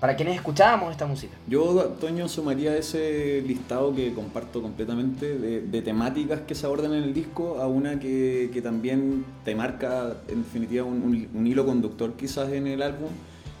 para 0.00 0.16
quienes 0.16 0.36
escuchábamos 0.36 0.92
esta 0.92 1.06
música. 1.06 1.34
Yo, 1.46 1.96
Toño, 2.00 2.28
sumaría 2.28 2.76
ese 2.76 3.42
listado 3.46 3.94
que 3.94 4.14
comparto 4.14 4.62
completamente 4.62 5.38
de, 5.38 5.60
de, 5.60 5.82
temáticas 5.82 6.40
que 6.40 6.54
se 6.54 6.66
abordan 6.66 6.94
en 6.94 7.02
el 7.02 7.14
disco 7.14 7.58
a 7.60 7.66
una 7.66 7.98
que, 7.98 8.50
que 8.52 8.62
también 8.62 9.24
te 9.44 9.54
marca 9.54 10.14
en 10.28 10.44
definitiva 10.44 10.84
un, 10.84 11.02
un, 11.02 11.28
un, 11.34 11.46
hilo 11.46 11.66
conductor 11.66 12.14
quizás 12.14 12.50
en 12.52 12.66
el 12.66 12.80
álbum, 12.80 13.10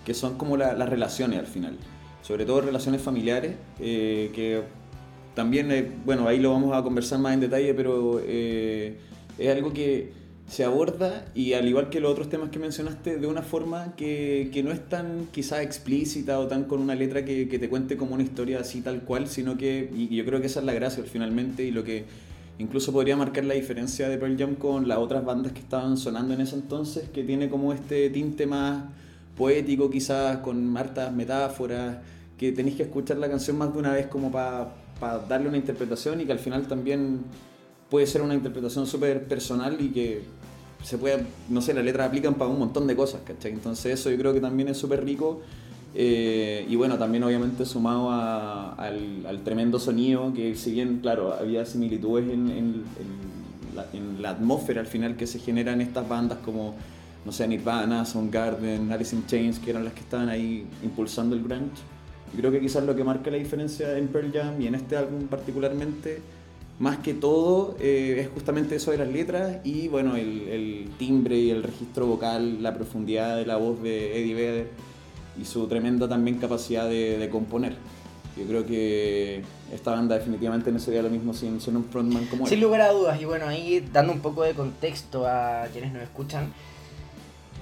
que 0.04 0.14
son 0.14 0.38
como 0.38 0.56
la, 0.56 0.72
las 0.74 0.88
relaciones 0.88 1.38
al 1.38 1.46
final, 1.46 1.76
sobre 2.22 2.46
todo 2.46 2.62
relaciones 2.62 3.02
familiares, 3.02 3.56
eh, 3.80 4.30
que 4.34 4.62
también, 5.34 5.70
eh, 5.70 5.90
bueno, 6.04 6.26
ahí 6.28 6.38
lo 6.38 6.52
vamos 6.52 6.74
a 6.74 6.82
conversar 6.82 7.18
más 7.18 7.34
en 7.34 7.40
detalle, 7.40 7.74
pero... 7.74 8.20
Eh, 8.24 9.07
es 9.38 9.48
algo 9.48 9.72
que 9.72 10.12
se 10.48 10.64
aborda 10.64 11.26
y 11.34 11.52
al 11.52 11.68
igual 11.68 11.90
que 11.90 12.00
los 12.00 12.10
otros 12.10 12.30
temas 12.30 12.48
que 12.48 12.58
mencionaste, 12.58 13.18
de 13.18 13.26
una 13.26 13.42
forma 13.42 13.94
que, 13.96 14.50
que 14.52 14.62
no 14.62 14.72
es 14.72 14.88
tan 14.88 15.26
quizás 15.30 15.60
explícita 15.60 16.38
o 16.38 16.46
tan 16.46 16.64
con 16.64 16.80
una 16.80 16.94
letra 16.94 17.24
que, 17.24 17.48
que, 17.48 17.58
te 17.58 17.68
cuente 17.68 17.98
como 17.98 18.14
una 18.14 18.22
historia 18.22 18.60
así 18.60 18.80
tal 18.80 19.02
cual, 19.02 19.28
sino 19.28 19.58
que, 19.58 19.90
y 19.94 20.14
yo 20.16 20.24
creo 20.24 20.40
que 20.40 20.46
esa 20.46 20.60
es 20.60 20.66
la 20.66 20.72
gracia 20.72 21.04
finalmente 21.04 21.64
y 21.64 21.70
lo 21.70 21.84
que 21.84 22.06
incluso 22.58 22.92
podría 22.92 23.14
marcar 23.16 23.44
la 23.44 23.54
diferencia 23.54 24.08
de 24.08 24.16
Pearl 24.16 24.38
Jam 24.38 24.54
con 24.54 24.88
las 24.88 24.98
otras 24.98 25.24
bandas 25.24 25.52
que 25.52 25.60
estaban 25.60 25.98
sonando 25.98 26.32
en 26.32 26.40
ese 26.40 26.56
entonces, 26.56 27.10
que 27.10 27.24
tiene 27.24 27.50
como 27.50 27.74
este 27.74 28.08
tinte 28.08 28.46
más 28.46 28.84
poético 29.36 29.90
quizás, 29.90 30.38
con 30.38 30.76
hartas 30.76 31.12
metáforas, 31.12 31.98
que 32.38 32.52
tenéis 32.52 32.76
que 32.76 32.84
escuchar 32.84 33.18
la 33.18 33.28
canción 33.28 33.58
más 33.58 33.72
de 33.72 33.78
una 33.78 33.92
vez 33.92 34.06
como 34.06 34.32
para 34.32 34.74
pa 34.98 35.18
darle 35.18 35.48
una 35.48 35.58
interpretación 35.58 36.20
y 36.20 36.24
que 36.24 36.32
al 36.32 36.38
final 36.38 36.66
también 36.66 37.20
puede 37.90 38.06
ser 38.06 38.22
una 38.22 38.34
interpretación 38.34 38.86
súper 38.86 39.24
personal 39.24 39.76
y 39.80 39.90
que 39.90 40.22
se 40.84 40.98
puede, 40.98 41.24
no 41.48 41.60
sé, 41.60 41.74
las 41.74 41.84
letras 41.84 42.08
aplican 42.08 42.34
para 42.34 42.50
un 42.50 42.58
montón 42.58 42.86
de 42.86 42.94
cosas, 42.94 43.20
¿cachai? 43.24 43.52
Entonces 43.52 43.98
eso 43.98 44.10
yo 44.10 44.18
creo 44.18 44.32
que 44.32 44.40
también 44.40 44.68
es 44.68 44.76
súper 44.76 45.04
rico 45.04 45.40
eh, 45.94 46.66
y 46.68 46.76
bueno, 46.76 46.98
también 46.98 47.24
obviamente 47.24 47.64
sumado 47.64 48.10
a, 48.10 48.74
al, 48.74 49.24
al, 49.26 49.42
tremendo 49.42 49.78
sonido, 49.78 50.32
que 50.34 50.54
si 50.54 50.72
bien, 50.72 50.98
claro, 51.00 51.34
había 51.34 51.64
similitudes 51.64 52.24
en, 52.28 52.50
en, 52.50 52.56
en, 52.58 53.74
la, 53.74 53.86
en, 53.92 54.22
la, 54.22 54.30
atmósfera 54.30 54.80
al 54.80 54.86
final 54.86 55.16
que 55.16 55.26
se 55.26 55.38
generan 55.38 55.80
estas 55.80 56.06
bandas 56.08 56.38
como, 56.44 56.74
no 57.24 57.32
sé, 57.32 57.48
Nirvana, 57.48 58.04
Soundgarden, 58.04 58.92
Alice 58.92 59.16
in 59.16 59.26
Chains, 59.26 59.58
que 59.58 59.70
eran 59.70 59.84
las 59.84 59.94
que 59.94 60.00
estaban 60.00 60.28
ahí 60.28 60.66
impulsando 60.82 61.34
el 61.34 61.42
grunge. 61.42 61.82
Y 62.34 62.36
creo 62.36 62.52
que 62.52 62.60
quizás 62.60 62.84
lo 62.84 62.94
que 62.94 63.02
marca 63.02 63.30
la 63.30 63.38
diferencia 63.38 63.96
en 63.96 64.08
Pearl 64.08 64.30
Jam 64.30 64.60
y 64.60 64.66
en 64.66 64.74
este 64.74 64.96
álbum 64.96 65.26
particularmente 65.28 66.20
más 66.78 66.98
que 66.98 67.12
todo 67.14 67.76
eh, 67.80 68.18
es 68.20 68.28
justamente 68.28 68.76
eso 68.76 68.92
de 68.92 68.98
las 68.98 69.08
letras 69.08 69.58
y 69.64 69.88
bueno, 69.88 70.16
el, 70.16 70.48
el, 70.48 70.90
timbre 70.96 71.36
y 71.36 71.50
el 71.50 71.62
registro 71.62 72.06
vocal, 72.06 72.62
la 72.62 72.74
profundidad 72.74 73.36
de 73.36 73.46
la 73.46 73.56
voz 73.56 73.82
de 73.82 74.20
Eddie 74.20 74.34
Vedder 74.34 74.70
y 75.40 75.44
su 75.44 75.66
tremenda 75.66 76.08
también 76.08 76.38
capacidad 76.38 76.88
de, 76.88 77.18
de 77.18 77.28
componer. 77.28 77.76
Yo 78.36 78.44
creo 78.46 78.64
que 78.64 79.42
esta 79.72 79.90
banda 79.90 80.14
definitivamente 80.16 80.70
no 80.70 80.78
sería 80.78 81.02
lo 81.02 81.10
mismo 81.10 81.34
sin, 81.34 81.60
sin 81.60 81.76
un 81.76 81.84
frontman 81.84 82.26
como 82.26 82.44
él. 82.44 82.50
Sin 82.50 82.60
lugar 82.60 82.82
a 82.82 82.92
dudas, 82.92 83.20
y 83.20 83.24
bueno, 83.24 83.48
ahí 83.48 83.84
dando 83.92 84.12
un 84.12 84.20
poco 84.20 84.44
de 84.44 84.54
contexto 84.54 85.26
a 85.26 85.66
quienes 85.72 85.92
nos 85.92 86.02
escuchan, 86.02 86.52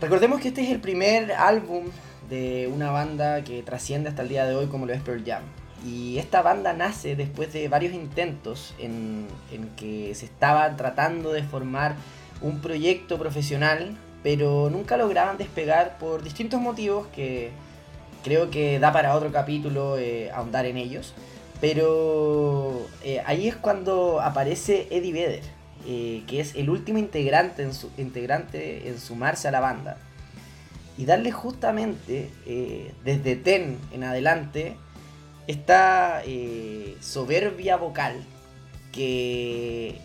recordemos 0.00 0.40
que 0.40 0.48
este 0.48 0.62
es 0.62 0.70
el 0.70 0.80
primer 0.80 1.32
álbum 1.32 1.84
de 2.28 2.70
una 2.72 2.90
banda 2.90 3.42
que 3.44 3.62
trasciende 3.62 4.10
hasta 4.10 4.22
el 4.22 4.28
día 4.28 4.44
de 4.44 4.54
hoy 4.54 4.66
como 4.66 4.84
lo 4.84 4.92
es 4.92 5.00
Pearl 5.00 5.24
Jam. 5.24 5.42
Y 5.86 6.18
esta 6.18 6.42
banda 6.42 6.72
nace 6.72 7.14
después 7.14 7.52
de 7.52 7.68
varios 7.68 7.94
intentos 7.94 8.74
en, 8.78 9.28
en, 9.52 9.68
que 9.76 10.12
se 10.16 10.24
estaba 10.26 10.76
tratando 10.76 11.32
de 11.32 11.44
formar 11.44 11.94
un 12.40 12.60
proyecto 12.60 13.18
profesional, 13.18 13.96
pero 14.24 14.68
nunca 14.68 14.96
lograban 14.96 15.38
despegar 15.38 15.96
por 15.98 16.24
distintos 16.24 16.60
motivos 16.60 17.06
que 17.14 17.52
creo 18.24 18.50
que 18.50 18.80
da 18.80 18.92
para 18.92 19.14
otro 19.14 19.30
capítulo 19.30 19.96
eh, 19.96 20.32
ahondar 20.32 20.66
en 20.66 20.76
ellos. 20.76 21.14
Pero 21.60 22.86
eh, 23.02 23.22
ahí 23.24 23.48
es 23.48 23.56
cuando 23.56 24.20
aparece 24.20 24.88
Eddie 24.90 25.12
Vedder, 25.12 25.42
eh, 25.86 26.24
que 26.26 26.40
es 26.40 26.54
el 26.56 26.68
último 26.68 26.98
integrante 26.98 27.62
en, 27.62 27.70
integrante 27.96 28.88
en 28.88 28.98
sumarse 28.98 29.48
a 29.48 29.50
la 29.50 29.60
banda. 29.60 29.98
Y 30.98 31.04
darle 31.04 31.30
justamente 31.30 32.30
eh, 32.46 32.92
desde 33.04 33.36
Ten 33.36 33.78
en 33.92 34.04
adelante 34.04 34.76
esta 35.46 36.22
eh, 36.24 36.96
soberbia 37.00 37.76
vocal 37.76 38.24
que 38.92 39.98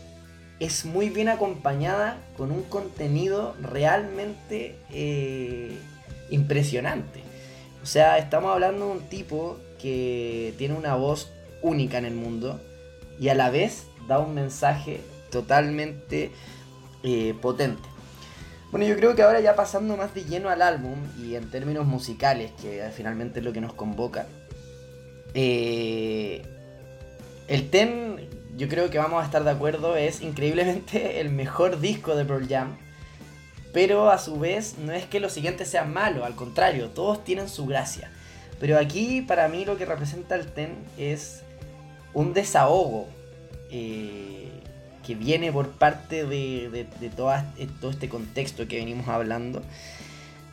es 0.60 0.86
muy 0.86 1.10
bien 1.10 1.29
acompañada 1.29 2.17
con 2.38 2.51
un 2.51 2.63
contenido 2.63 3.55
realmente 3.62 4.75
eh, 4.91 5.77
impresionante. 6.29 7.21
O 7.81 7.86
sea, 7.86 8.17
estamos 8.19 8.51
hablando 8.51 8.88
de 8.88 8.91
un 8.91 9.10
tipo 9.10 9.57
que 9.81 10.53
tiene 10.57 10.75
una 10.75 10.95
voz 10.95 11.31
única 11.63 11.98
en 11.98 12.05
el 12.05 12.13
mundo 12.13 12.62
y 13.19 13.29
a 13.29 13.36
la 13.36 13.50
vez 13.50 13.88
da 14.07 14.19
un 14.19 14.36
mensaje 14.36 15.01
totalmente 15.31 16.31
eh, 17.03 17.33
potente. 17.41 17.81
Bueno, 18.69 18.86
yo 18.86 18.95
creo 18.95 19.15
que 19.15 19.24
ahora 19.24 19.39
ya 19.39 19.55
pasando 19.55 19.98
más 19.98 20.13
de 20.13 20.25
lleno 20.25 20.50
al 20.50 20.62
álbum 20.62 20.95
y 21.21 21.36
en 21.36 21.50
términos 21.50 21.86
musicales, 21.86 22.51
que 22.62 22.83
finalmente 22.95 23.39
es 23.39 23.45
lo 23.45 23.51
que 23.51 23.62
nos 23.62 23.74
convoca, 23.74 24.27
eh, 25.33 26.41
el 27.47 27.69
Ten, 27.69 28.27
yo 28.57 28.67
creo 28.67 28.89
que 28.89 28.97
vamos 28.97 29.21
a 29.21 29.25
estar 29.25 29.43
de 29.43 29.51
acuerdo, 29.51 29.95
es 29.95 30.21
increíblemente 30.21 31.19
el 31.21 31.29
mejor 31.29 31.79
disco 31.79 32.15
de 32.15 32.25
Pearl 32.25 32.47
Jam. 32.47 32.77
Pero 33.73 34.09
a 34.09 34.17
su 34.17 34.38
vez 34.38 34.75
no 34.77 34.91
es 34.91 35.05
que 35.05 35.21
los 35.21 35.31
siguientes 35.31 35.69
sean 35.69 35.93
malos, 35.93 36.25
al 36.25 36.35
contrario, 36.35 36.89
todos 36.89 37.23
tienen 37.23 37.47
su 37.47 37.65
gracia. 37.65 38.11
Pero 38.59 38.77
aquí 38.77 39.21
para 39.21 39.47
mí 39.47 39.65
lo 39.65 39.77
que 39.77 39.85
representa 39.85 40.35
el 40.35 40.47
Ten 40.47 40.75
es 40.97 41.41
un 42.13 42.33
desahogo. 42.33 43.07
Eh, 43.71 44.50
que 45.05 45.15
viene 45.15 45.51
por 45.51 45.71
parte 45.71 46.25
de, 46.25 46.69
de 46.69 47.09
todo 47.09 47.89
este 47.89 48.09
contexto 48.09 48.67
que 48.67 48.77
venimos 48.77 49.07
hablando. 49.07 49.61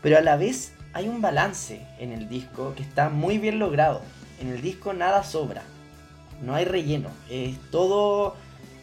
Pero 0.03 0.19
a 0.19 0.21
la 0.21 0.37
vez 0.37 0.73
hay 0.93 1.09
un 1.09 1.21
balance 1.21 1.81
en 1.99 2.13
el 2.13 2.29
disco 2.29 2.75
que 2.75 2.83
está 2.83 3.09
muy 3.09 3.39
bien 3.39 3.59
logrado. 3.59 4.01
En 4.41 4.49
el 4.49 4.63
disco 4.63 4.93
nada 4.93 5.25
sobra. 5.25 5.63
No 6.43 6.55
hay 6.55 6.65
relleno. 6.65 7.11
todo, 7.71 8.37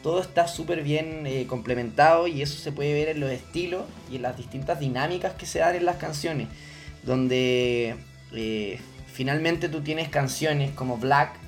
todo 0.03 0.21
está 0.21 0.47
súper 0.47 0.83
bien 0.83 1.25
eh, 1.25 1.47
complementado 1.47 2.27
y 2.27 2.41
eso 2.41 2.57
se 2.57 2.71
puede 2.71 2.93
ver 2.93 3.09
en 3.09 3.21
los 3.21 3.31
estilos 3.31 3.83
y 4.11 4.17
en 4.17 4.23
las 4.23 4.37
distintas 4.37 4.79
dinámicas 4.79 5.33
que 5.33 5.45
se 5.45 5.59
dan 5.59 5.75
en 5.75 5.85
las 5.85 5.97
canciones. 5.97 6.47
Donde 7.03 7.95
eh, 8.33 8.79
finalmente 9.13 9.69
tú 9.69 9.81
tienes 9.81 10.09
canciones 10.09 10.71
como 10.71 10.97
Black 10.97 11.45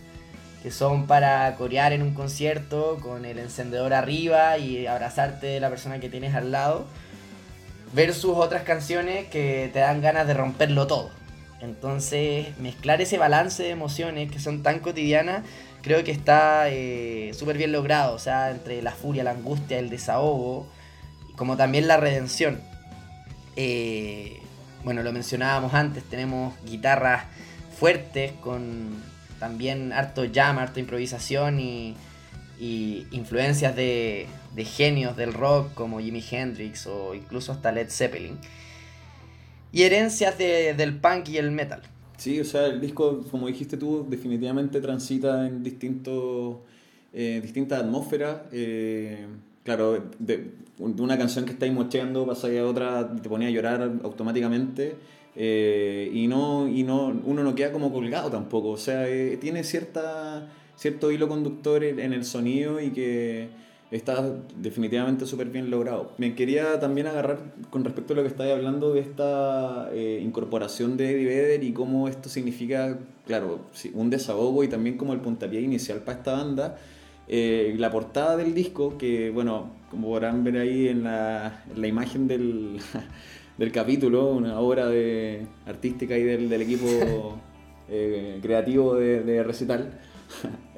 que 0.63 0.71
son 0.71 1.07
para 1.07 1.55
corear 1.55 1.93
en 1.93 2.01
un 2.01 2.13
concierto 2.13 2.97
con 3.01 3.25
el 3.25 3.39
encendedor 3.39 3.93
arriba 3.93 4.57
y 4.57 4.87
abrazarte 4.87 5.47
de 5.47 5.59
la 5.59 5.69
persona 5.69 5.99
que 5.99 6.09
tienes 6.09 6.35
al 6.35 6.51
lado, 6.51 6.87
versus 7.93 8.35
otras 8.35 8.63
canciones 8.63 9.27
que 9.27 9.69
te 9.71 9.79
dan 9.79 10.01
ganas 10.01 10.27
de 10.27 10.33
romperlo 10.33 10.87
todo. 10.87 11.11
Entonces, 11.61 12.57
mezclar 12.59 13.01
ese 13.01 13.17
balance 13.17 13.63
de 13.63 13.69
emociones 13.71 14.31
que 14.31 14.39
son 14.39 14.63
tan 14.63 14.79
cotidianas, 14.79 15.43
creo 15.81 16.03
que 16.03 16.11
está 16.11 16.69
eh, 16.69 17.31
súper 17.33 17.57
bien 17.57 17.71
logrado. 17.71 18.13
O 18.13 18.19
sea, 18.19 18.51
entre 18.51 18.81
la 18.81 18.91
furia, 18.91 19.23
la 19.23 19.31
angustia, 19.31 19.79
el 19.79 19.89
desahogo, 19.89 20.67
como 21.35 21.57
también 21.57 21.87
la 21.87 21.97
redención. 21.97 22.59
Eh, 23.55 24.39
bueno, 24.83 25.03
lo 25.03 25.11
mencionábamos 25.11 25.73
antes, 25.73 26.03
tenemos 26.03 26.53
guitarras 26.63 27.25
fuertes 27.77 28.31
con 28.33 29.03
también 29.39 29.93
harto 29.93 30.23
jam, 30.33 30.57
harto 30.59 30.79
improvisación 30.79 31.59
y, 31.59 31.95
influencias 33.11 33.75
de, 33.75 34.27
genios 34.65 35.15
del 35.15 35.33
rock 35.33 35.73
como 35.75 35.99
Jimi 35.99 36.23
Hendrix 36.29 36.87
o 36.87 37.13
incluso 37.13 37.51
hasta 37.51 37.71
Led 37.71 37.89
Zeppelin. 37.89 38.39
Y 39.77 39.83
herencias 39.83 40.39
del 40.39 40.99
punk 40.99 41.29
y 41.29 41.37
el 41.37 41.51
metal. 41.51 41.83
Sí, 42.17 42.39
o 42.39 42.43
sea, 42.43 42.65
el 42.65 42.81
disco, 42.81 43.23
como 43.29 43.45
dijiste 43.45 43.77
tú, 43.77 44.07
definitivamente 44.09 44.81
transita 44.81 45.45
en 45.45 45.61
distintos, 45.61 46.55
eh, 47.13 47.39
distintas 47.43 47.83
atmósferas. 47.83 48.39
Eh, 48.51 49.27
claro, 49.63 50.03
de, 50.17 50.49
una 50.79 51.15
canción 51.19 51.45
que 51.45 51.51
estáis 51.51 51.71
mocheando, 51.71 52.25
pasáis 52.25 52.59
a 52.59 52.65
otra, 52.65 53.15
te 53.21 53.29
ponía 53.29 53.49
a 53.49 53.51
llorar 53.51 53.83
automáticamente. 54.01 54.95
Eh, 55.35 56.09
y 56.11 56.25
no, 56.25 56.67
y 56.67 56.81
no, 56.81 57.09
uno 57.23 57.43
no 57.43 57.53
queda 57.53 57.71
como 57.71 57.93
colgado 57.93 58.31
tampoco, 58.31 58.69
o 58.69 58.77
sea, 58.77 59.07
eh, 59.07 59.37
tiene 59.39 59.63
cierta, 59.63 60.49
cierto 60.75 61.11
hilo 61.11 61.27
conductor 61.27 61.83
en, 61.83 62.13
el 62.13 62.25
sonido 62.25 62.81
y 62.81 62.89
que 62.89 63.49
está 63.91 64.23
definitivamente 64.57 65.25
súper 65.25 65.47
bien 65.49 65.69
logrado. 65.69 66.11
Me 66.17 66.35
quería 66.35 66.79
también 66.79 67.07
agarrar 67.07 67.39
con 67.69 67.83
respecto 67.83 68.13
a 68.13 68.17
lo 68.17 68.21
que 68.23 68.29
estáis 68.29 68.53
hablando 68.53 68.93
de 68.93 68.99
esta 69.01 69.89
eh, 69.93 70.19
incorporación 70.23 70.97
de 70.97 71.11
Eddie 71.11 71.25
Vedder 71.25 71.63
y 71.63 71.73
cómo 71.73 72.07
esto 72.07 72.29
significa, 72.29 72.97
claro, 73.25 73.61
un 73.93 74.09
desahogo 74.09 74.63
y 74.63 74.67
también 74.67 74.97
como 74.97 75.13
el 75.13 75.21
puntapié 75.21 75.61
inicial 75.61 75.99
para 75.99 76.17
esta 76.17 76.33
banda. 76.33 76.77
la 77.27 77.91
portada 77.91 78.37
del 78.37 78.53
disco, 78.53 78.97
que 78.97 79.29
bueno, 79.31 79.71
como 79.89 80.09
podrán 80.09 80.43
ver 80.43 80.57
ahí 80.57 80.87
en 80.87 81.03
la, 81.03 81.63
en 81.73 81.81
la 81.81 81.87
imagen 81.87 82.27
del, 82.27 82.79
del 83.57 83.71
capítulo, 83.71 84.31
una 84.31 84.59
obra 84.59 84.87
de, 84.87 85.47
artística 85.65 86.17
y 86.17 86.23
del, 86.23 86.49
del 86.49 86.61
equipo 86.61 86.87
eh, 87.89 88.39
creativo 88.41 88.95
de, 88.95 89.23
de 89.23 89.43
Recital. 89.43 89.99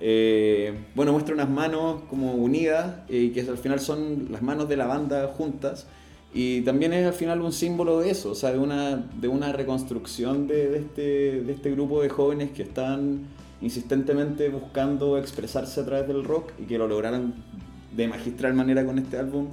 Eh, 0.01 0.73
bueno, 0.95 1.12
muestra 1.12 1.33
unas 1.33 1.49
manos 1.49 2.01
como 2.09 2.33
unidas, 2.33 2.97
eh, 3.09 3.31
que 3.33 3.41
al 3.41 3.57
final 3.57 3.79
son 3.79 4.27
las 4.31 4.41
manos 4.41 4.69
de 4.69 4.77
la 4.77 4.88
banda 4.88 5.27
juntas. 5.27 5.88
Y 6.33 6.62
también 6.62 6.93
es 6.93 7.07
al 7.07 7.13
final 7.13 7.41
un 7.41 7.51
símbolo 7.51 7.99
de 7.99 8.12
eso, 8.12 8.31
o 8.31 8.35
sea, 8.35 8.51
de 8.51 8.59
una, 8.59 9.51
reconstrucción 9.51 10.47
este, 10.51 11.41
de 11.41 11.51
este 11.51 11.71
grupo 11.71 12.03
de 12.03 12.09
jóvenes 12.09 12.51
que 12.51 12.62
están 12.62 13.21
insistentemente 13.62 14.49
buscando 14.49 15.17
expresarse 15.17 15.81
a 15.81 15.85
través 15.85 16.07
del 16.07 16.23
rock 16.23 16.51
y 16.59 16.63
que 16.63 16.77
lo 16.77 16.88
lograron 16.88 17.33
de 17.95 18.07
magistral 18.07 18.53
manera 18.53 18.85
con 18.85 18.99
este 18.99 19.17
álbum. 19.17 19.47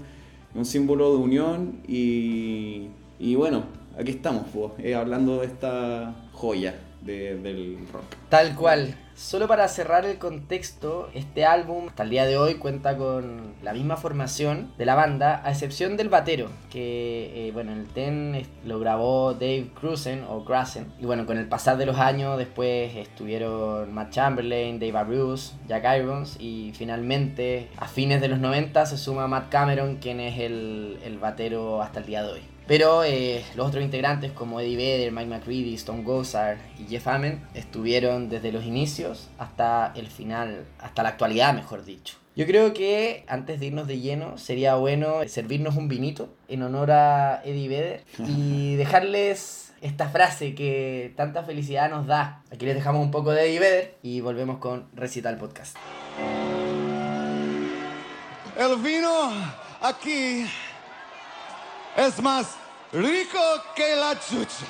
Un 0.54 0.64
símbolo 0.64 1.12
de 1.12 1.16
unión 1.16 1.80
y, 1.88 2.88
y 3.18 3.35
bueno, 3.35 3.64
aquí 3.98 4.11
estamos, 4.11 4.44
eh, 4.78 4.94
hablando 4.94 5.40
de 5.40 5.46
esta 5.46 6.14
joya 6.32 6.74
del 7.00 7.78
rock. 7.92 8.04
Tal 8.28 8.54
cual. 8.54 8.94
Solo 9.16 9.48
para 9.48 9.66
cerrar 9.68 10.05
el 10.05 10.18
contexto, 10.18 11.09
este 11.14 11.46
álbum 11.46 11.88
hasta 11.88 12.02
el 12.02 12.11
día 12.11 12.26
de 12.26 12.37
hoy 12.37 12.57
cuenta 12.57 12.98
con 12.98 13.55
la 13.62 13.72
misma 13.72 13.96
formación 13.96 14.74
de 14.76 14.85
la 14.85 14.94
banda, 14.94 15.40
a 15.42 15.52
excepción 15.52 15.96
del 15.96 16.11
batero, 16.11 16.50
que 16.70 17.48
eh, 17.48 17.50
bueno, 17.52 17.72
en 17.72 17.79
el 17.79 17.87
TEN 17.87 18.46
lo 18.66 18.79
grabó 18.79 19.33
Dave 19.33 19.70
Cruzen 19.74 20.22
o 20.29 20.44
Grassen. 20.44 20.92
Y 21.00 21.07
bueno, 21.07 21.24
con 21.24 21.38
el 21.38 21.48
pasar 21.48 21.79
de 21.79 21.87
los 21.87 21.96
años 21.96 22.37
después 22.37 22.94
estuvieron 22.94 23.90
Matt 23.94 24.11
Chamberlain, 24.11 24.79
Dave 24.79 25.05
Bruce, 25.05 25.55
Jack 25.66 25.98
Irons 25.98 26.37
y 26.38 26.72
finalmente 26.76 27.70
a 27.79 27.88
fines 27.88 28.20
de 28.20 28.29
los 28.29 28.38
90 28.38 28.85
se 28.85 28.98
suma 28.98 29.29
Matt 29.29 29.48
Cameron, 29.48 29.96
quien 29.96 30.20
es 30.20 30.38
el, 30.38 30.98
el 31.02 31.16
batero 31.16 31.81
hasta 31.81 32.00
el 32.00 32.07
día 32.07 32.22
de 32.22 32.33
hoy. 32.33 32.56
Pero 32.66 33.05
eh, 33.05 33.44
los 33.55 33.68
otros 33.68 33.85
integrantes 33.85 34.33
como 34.33 34.61
Eddie 34.61 34.76
Vedder, 34.76 35.12
Mike 35.12 35.29
McCready, 35.29 35.74
Stone 35.74 36.02
Gossard 36.02 36.59
y 36.79 36.88
Jeff 36.88 37.07
Amen 37.07 37.46
estuvieron 37.55 38.29
desde 38.29 38.50
los 38.50 38.64
inicios 38.64 39.29
hasta 39.38 39.92
el 39.94 40.09
final, 40.09 40.64
hasta 40.81 41.02
la 41.02 41.11
actualidad 41.11 41.55
mejor 41.55 41.85
dicho. 41.85 42.16
Yo 42.35 42.44
creo 42.44 42.74
que 42.74 43.24
antes 43.29 43.61
de 43.61 43.66
irnos 43.66 43.87
de 43.87 44.00
lleno 44.00 44.37
sería 44.37 44.74
bueno 44.74 45.26
servirnos 45.26 45.76
un 45.76 45.88
vinito 45.88 46.29
en 46.48 46.62
honor 46.62 46.90
a 46.90 47.40
Eddie 47.44 47.68
Vedder 47.68 48.05
y 48.18 48.74
dejarles 48.76 49.72
esta 49.81 50.09
frase 50.09 50.55
que 50.55 51.14
tanta 51.16 51.44
felicidad 51.44 51.88
nos 51.88 52.07
da. 52.07 52.42
Aquí 52.52 52.66
les 52.66 52.74
dejamos 52.74 53.00
un 53.02 53.11
poco 53.11 53.31
de 53.31 53.46
Eddie 53.46 53.61
Vedder 53.61 53.94
y 54.02 54.20
volvemos 54.20 54.59
con 54.59 54.87
Recital 54.94 55.38
Podcast. 55.38 55.76
El 58.59 58.76
vino 58.83 59.31
aquí 59.81 60.46
es 61.96 62.22
más 62.22 62.56
rico 62.92 63.38
que 63.74 63.96
la 63.96 64.18
chucha. 64.20 64.66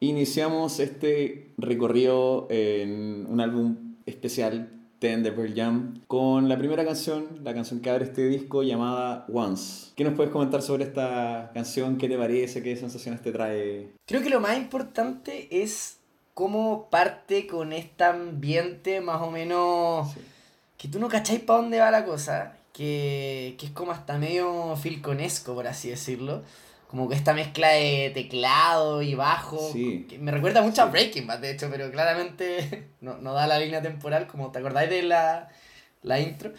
Iniciamos 0.00 0.78
este 0.80 1.54
recorrido 1.58 2.46
en 2.50 3.26
un 3.28 3.40
álbum 3.40 3.96
especial, 4.06 4.70
Ten 4.98 5.24
de 5.24 5.32
Pearl 5.32 5.54
Jam, 5.54 6.00
con 6.06 6.48
la 6.48 6.56
primera 6.56 6.84
canción, 6.84 7.40
la 7.42 7.54
canción 7.54 7.80
que 7.80 7.90
abre 7.90 8.04
este 8.04 8.28
disco 8.28 8.62
llamada 8.62 9.26
Once. 9.32 9.92
¿Qué 9.96 10.04
nos 10.04 10.14
puedes 10.14 10.30
comentar 10.30 10.62
sobre 10.62 10.84
esta 10.84 11.50
canción? 11.54 11.98
¿Qué 11.98 12.08
te 12.08 12.16
parece? 12.16 12.62
¿Qué 12.62 12.76
sensaciones 12.76 13.20
te 13.20 13.32
trae? 13.32 13.90
Creo 14.06 14.22
que 14.22 14.30
lo 14.30 14.40
más 14.40 14.56
importante 14.56 15.48
es 15.50 15.98
cómo 16.34 16.88
parte 16.88 17.48
con 17.48 17.72
este 17.72 18.04
ambiente 18.04 19.00
más 19.00 19.22
o 19.22 19.30
menos 19.30 20.16
que 20.82 20.88
tú 20.88 20.98
no 20.98 21.08
cacháis 21.08 21.38
para 21.38 21.60
dónde 21.60 21.78
va 21.78 21.92
la 21.92 22.04
cosa, 22.04 22.56
que, 22.72 23.54
que 23.56 23.66
es 23.66 23.70
como 23.72 23.92
hasta 23.92 24.18
medio 24.18 24.74
filconesco, 24.74 25.54
por 25.54 25.68
así 25.68 25.90
decirlo. 25.90 26.42
Como 26.88 27.08
que 27.08 27.14
esta 27.14 27.34
mezcla 27.34 27.68
de 27.68 28.10
teclado 28.12 29.00
y 29.00 29.14
bajo, 29.14 29.72
que 29.72 30.18
me 30.18 30.32
recuerda 30.32 30.60
mucho 30.60 30.82
a 30.82 30.86
Breaking 30.86 31.28
Bad, 31.28 31.38
de 31.38 31.52
hecho, 31.52 31.68
pero 31.70 31.88
claramente 31.92 32.88
no, 33.00 33.16
no, 33.18 33.32
da 33.32 33.46
la 33.46 33.60
línea 33.60 33.80
temporal, 33.80 34.26
como 34.26 34.50
te 34.50 34.58
acordáis 34.58 34.90
de 34.90 35.04
la, 35.04 35.50
la 36.02 36.18
intro. 36.18 36.52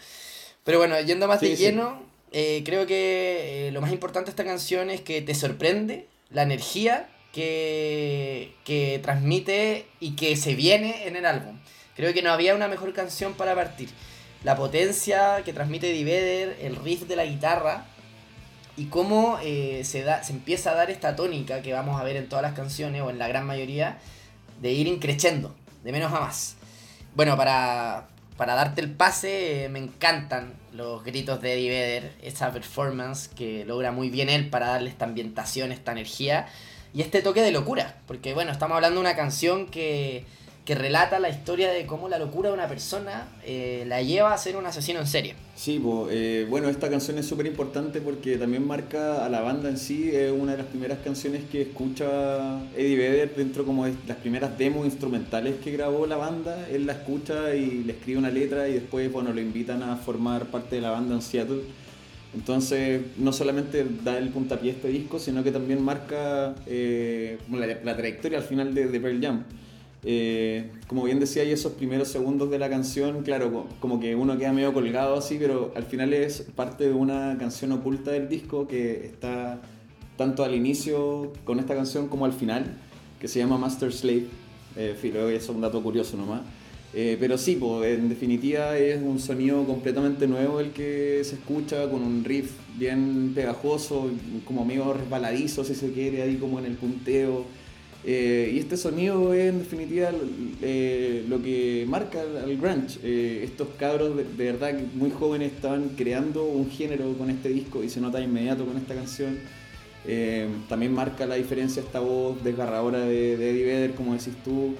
Pero 0.64 0.78
bueno, 0.78 0.98
yendo 1.02 1.28
más 1.28 1.42
de 1.42 1.54
lleno, 1.54 2.02
eh, 2.32 2.62
creo 2.64 2.86
que 2.86 3.68
eh, 3.68 3.72
lo 3.72 3.82
más 3.82 3.92
importante 3.92 4.28
de 4.28 4.30
esta 4.30 4.44
canción 4.44 4.88
es 4.88 5.02
que 5.02 5.20
te 5.20 5.34
sorprende 5.34 6.08
la 6.30 6.44
energía 6.44 7.10
que, 7.30 8.56
que 8.64 9.00
transmite 9.02 9.86
y 10.00 10.16
que 10.16 10.34
se 10.36 10.54
viene 10.54 11.06
en 11.06 11.16
el 11.16 11.26
álbum 11.26 11.58
Creo 11.96 12.12
que 12.12 12.22
no 12.22 12.32
había 12.32 12.54
una 12.54 12.68
mejor 12.68 12.92
canción 12.92 13.34
para 13.34 13.54
partir. 13.54 13.88
La 14.44 14.56
potencia 14.56 15.42
que 15.42 15.54
transmite 15.54 15.90
Eddie 15.90 16.04
Vedder, 16.04 16.58
el 16.60 16.76
riff 16.76 17.08
de 17.08 17.16
la 17.16 17.24
guitarra 17.24 17.86
y 18.76 18.86
cómo 18.86 19.38
eh, 19.42 19.82
se, 19.84 20.02
da, 20.02 20.22
se 20.22 20.34
empieza 20.34 20.72
a 20.72 20.74
dar 20.74 20.90
esta 20.90 21.16
tónica 21.16 21.62
que 21.62 21.72
vamos 21.72 21.98
a 21.98 22.04
ver 22.04 22.16
en 22.16 22.28
todas 22.28 22.42
las 22.42 22.52
canciones 22.52 23.00
o 23.00 23.08
en 23.08 23.18
la 23.18 23.26
gran 23.26 23.46
mayoría 23.46 23.98
de 24.60 24.72
ir 24.72 24.86
increciendo, 24.86 25.54
de 25.82 25.92
menos 25.92 26.12
a 26.12 26.20
más. 26.20 26.56
Bueno, 27.14 27.38
para, 27.38 28.08
para 28.36 28.54
darte 28.54 28.82
el 28.82 28.90
pase, 28.90 29.64
eh, 29.64 29.68
me 29.70 29.78
encantan 29.78 30.52
los 30.72 31.04
gritos 31.04 31.40
de 31.40 31.54
Eddie 31.54 31.70
Vedder, 31.70 32.12
esa 32.20 32.52
performance 32.52 33.28
que 33.28 33.64
logra 33.64 33.92
muy 33.92 34.10
bien 34.10 34.28
él 34.28 34.50
para 34.50 34.66
darle 34.66 34.90
esta 34.90 35.06
ambientación, 35.06 35.72
esta 35.72 35.92
energía 35.92 36.48
y 36.92 37.00
este 37.00 37.22
toque 37.22 37.40
de 37.40 37.50
locura. 37.50 37.96
Porque 38.06 38.34
bueno, 38.34 38.52
estamos 38.52 38.74
hablando 38.74 38.96
de 38.96 39.06
una 39.06 39.16
canción 39.16 39.66
que 39.68 40.26
que 40.64 40.74
relata 40.74 41.18
la 41.18 41.28
historia 41.28 41.70
de 41.70 41.84
cómo 41.84 42.08
la 42.08 42.18
locura 42.18 42.48
de 42.48 42.54
una 42.54 42.68
persona 42.68 43.28
eh, 43.44 43.84
la 43.86 44.02
lleva 44.02 44.32
a 44.32 44.38
ser 44.38 44.56
un 44.56 44.64
asesino 44.64 45.00
en 45.00 45.06
serie. 45.06 45.34
Sí, 45.56 45.80
eh, 46.10 46.46
bueno, 46.48 46.70
esta 46.70 46.88
canción 46.88 47.18
es 47.18 47.26
súper 47.26 47.46
importante 47.46 48.00
porque 48.00 48.38
también 48.38 48.66
marca 48.66 49.26
a 49.26 49.28
la 49.28 49.42
banda 49.42 49.68
en 49.68 49.76
sí, 49.76 50.10
es 50.10 50.32
una 50.32 50.52
de 50.52 50.58
las 50.58 50.66
primeras 50.66 50.98
canciones 51.04 51.42
que 51.52 51.62
escucha 51.62 52.62
Eddie 52.76 52.96
Vedder 52.96 53.34
dentro 53.36 53.66
como 53.66 53.84
de 53.84 53.94
las 54.08 54.16
primeras 54.16 54.56
demos 54.56 54.86
instrumentales 54.86 55.56
que 55.62 55.70
grabó 55.70 56.06
la 56.06 56.16
banda, 56.16 56.66
él 56.70 56.86
la 56.86 56.94
escucha 56.94 57.54
y 57.54 57.84
le 57.84 57.92
escribe 57.92 58.18
una 58.18 58.30
letra 58.30 58.66
y 58.66 58.72
después, 58.72 59.12
bueno, 59.12 59.34
lo 59.34 59.40
invitan 59.42 59.82
a 59.82 59.96
formar 59.96 60.46
parte 60.46 60.76
de 60.76 60.82
la 60.82 60.90
banda 60.90 61.14
en 61.14 61.22
Seattle. 61.22 61.60
Entonces, 62.34 63.02
no 63.18 63.32
solamente 63.32 63.86
da 64.02 64.18
el 64.18 64.30
puntapié 64.30 64.72
a 64.72 64.74
este 64.74 64.88
disco, 64.88 65.20
sino 65.20 65.44
que 65.44 65.52
también 65.52 65.80
marca 65.82 66.54
eh, 66.66 67.38
la, 67.84 67.96
trayectoria 67.96 68.38
al 68.38 68.44
final 68.44 68.74
de, 68.74 68.88
de 68.88 68.98
Pearl 68.98 69.20
Jam. 69.20 69.44
Eh, 70.06 70.70
como 70.86 71.04
bien 71.04 71.18
decía, 71.18 71.42
esos 71.44 71.72
primeros 71.72 72.08
segundos 72.08 72.50
de 72.50 72.58
la 72.58 72.68
canción, 72.68 73.22
claro, 73.22 73.66
como 73.80 74.00
que 74.00 74.14
uno 74.14 74.36
queda 74.36 74.52
medio 74.52 74.74
colgado 74.74 75.16
así, 75.16 75.36
pero 75.38 75.72
al 75.74 75.84
final 75.84 76.12
es 76.12 76.42
parte 76.54 76.84
de 76.84 76.92
una 76.92 77.36
canción 77.38 77.72
oculta 77.72 78.10
del 78.10 78.28
disco 78.28 78.68
que 78.68 79.06
está 79.06 79.62
tanto 80.16 80.44
al 80.44 80.54
inicio 80.54 81.32
con 81.44 81.58
esta 81.58 81.74
canción 81.74 82.08
como 82.08 82.26
al 82.26 82.34
final, 82.34 82.76
que 83.18 83.28
se 83.28 83.38
llama 83.38 83.56
Master 83.56 83.92
Slave. 83.92 84.26
Eh, 84.76 84.94
filo, 85.00 85.28
es 85.28 85.48
un 85.48 85.60
dato 85.60 85.82
curioso 85.82 86.16
nomás. 86.16 86.42
Eh, 86.92 87.16
pero 87.18 87.38
sí, 87.38 87.56
pues, 87.56 87.98
en 87.98 88.08
definitiva 88.08 88.78
es 88.78 89.02
un 89.02 89.18
sonido 89.18 89.64
completamente 89.64 90.28
nuevo 90.28 90.60
el 90.60 90.70
que 90.70 91.22
se 91.24 91.36
escucha 91.36 91.90
con 91.90 92.02
un 92.02 92.22
riff 92.24 92.52
bien 92.76 93.32
pegajoso, 93.34 94.10
como 94.44 94.64
medio 94.64 94.92
resbaladizo 94.92 95.64
si 95.64 95.74
se 95.74 95.92
quiere, 95.92 96.22
ahí 96.22 96.36
como 96.36 96.58
en 96.60 96.66
el 96.66 96.74
punteo. 96.74 97.46
Eh, 98.06 98.52
y 98.52 98.58
este 98.58 98.76
sonido 98.76 99.32
es 99.32 99.48
en 99.48 99.60
definitiva 99.60 100.10
eh, 100.60 101.24
lo 101.28 101.42
que 101.42 101.86
marca 101.88 102.20
al 102.20 102.56
grunge. 102.58 102.98
Eh, 103.02 103.40
estos 103.44 103.68
cabros 103.78 104.14
de, 104.16 104.24
verdad 104.52 104.74
muy 104.94 105.10
jóvenes 105.10 105.52
estaban 105.52 105.90
creando 105.96 106.44
un 106.44 106.70
género 106.70 107.14
con 107.14 107.30
este 107.30 107.48
disco 107.48 107.82
y 107.82 107.88
se 107.88 108.00
nota 108.00 108.20
inmediato 108.20 108.66
con 108.66 108.76
esta 108.76 108.94
canción. 108.94 109.38
también 110.68 110.92
marca 110.92 111.24
la 111.26 111.36
diferencia 111.36 111.80
esta 111.80 112.00
voz 112.00 112.42
desgarradora 112.44 112.98
de, 113.00 113.38
de 113.38 113.50
Eddie 113.50 113.64
Vedder, 113.64 113.94
como 113.94 114.12
decís 114.12 114.34
tú. 114.44 114.74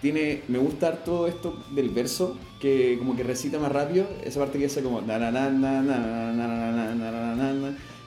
tiene, 0.00 0.40
me 0.48 0.58
gusta 0.58 1.04
todo 1.04 1.26
esto 1.26 1.62
del 1.74 1.90
verso, 1.90 2.38
que 2.58 2.96
como 2.98 3.14
que 3.14 3.22
recita 3.22 3.58
más 3.58 3.70
rápido, 3.70 4.06
esa 4.24 4.40
parte 4.40 4.58
que 4.58 4.64
hace 4.64 4.82
como 4.82 5.02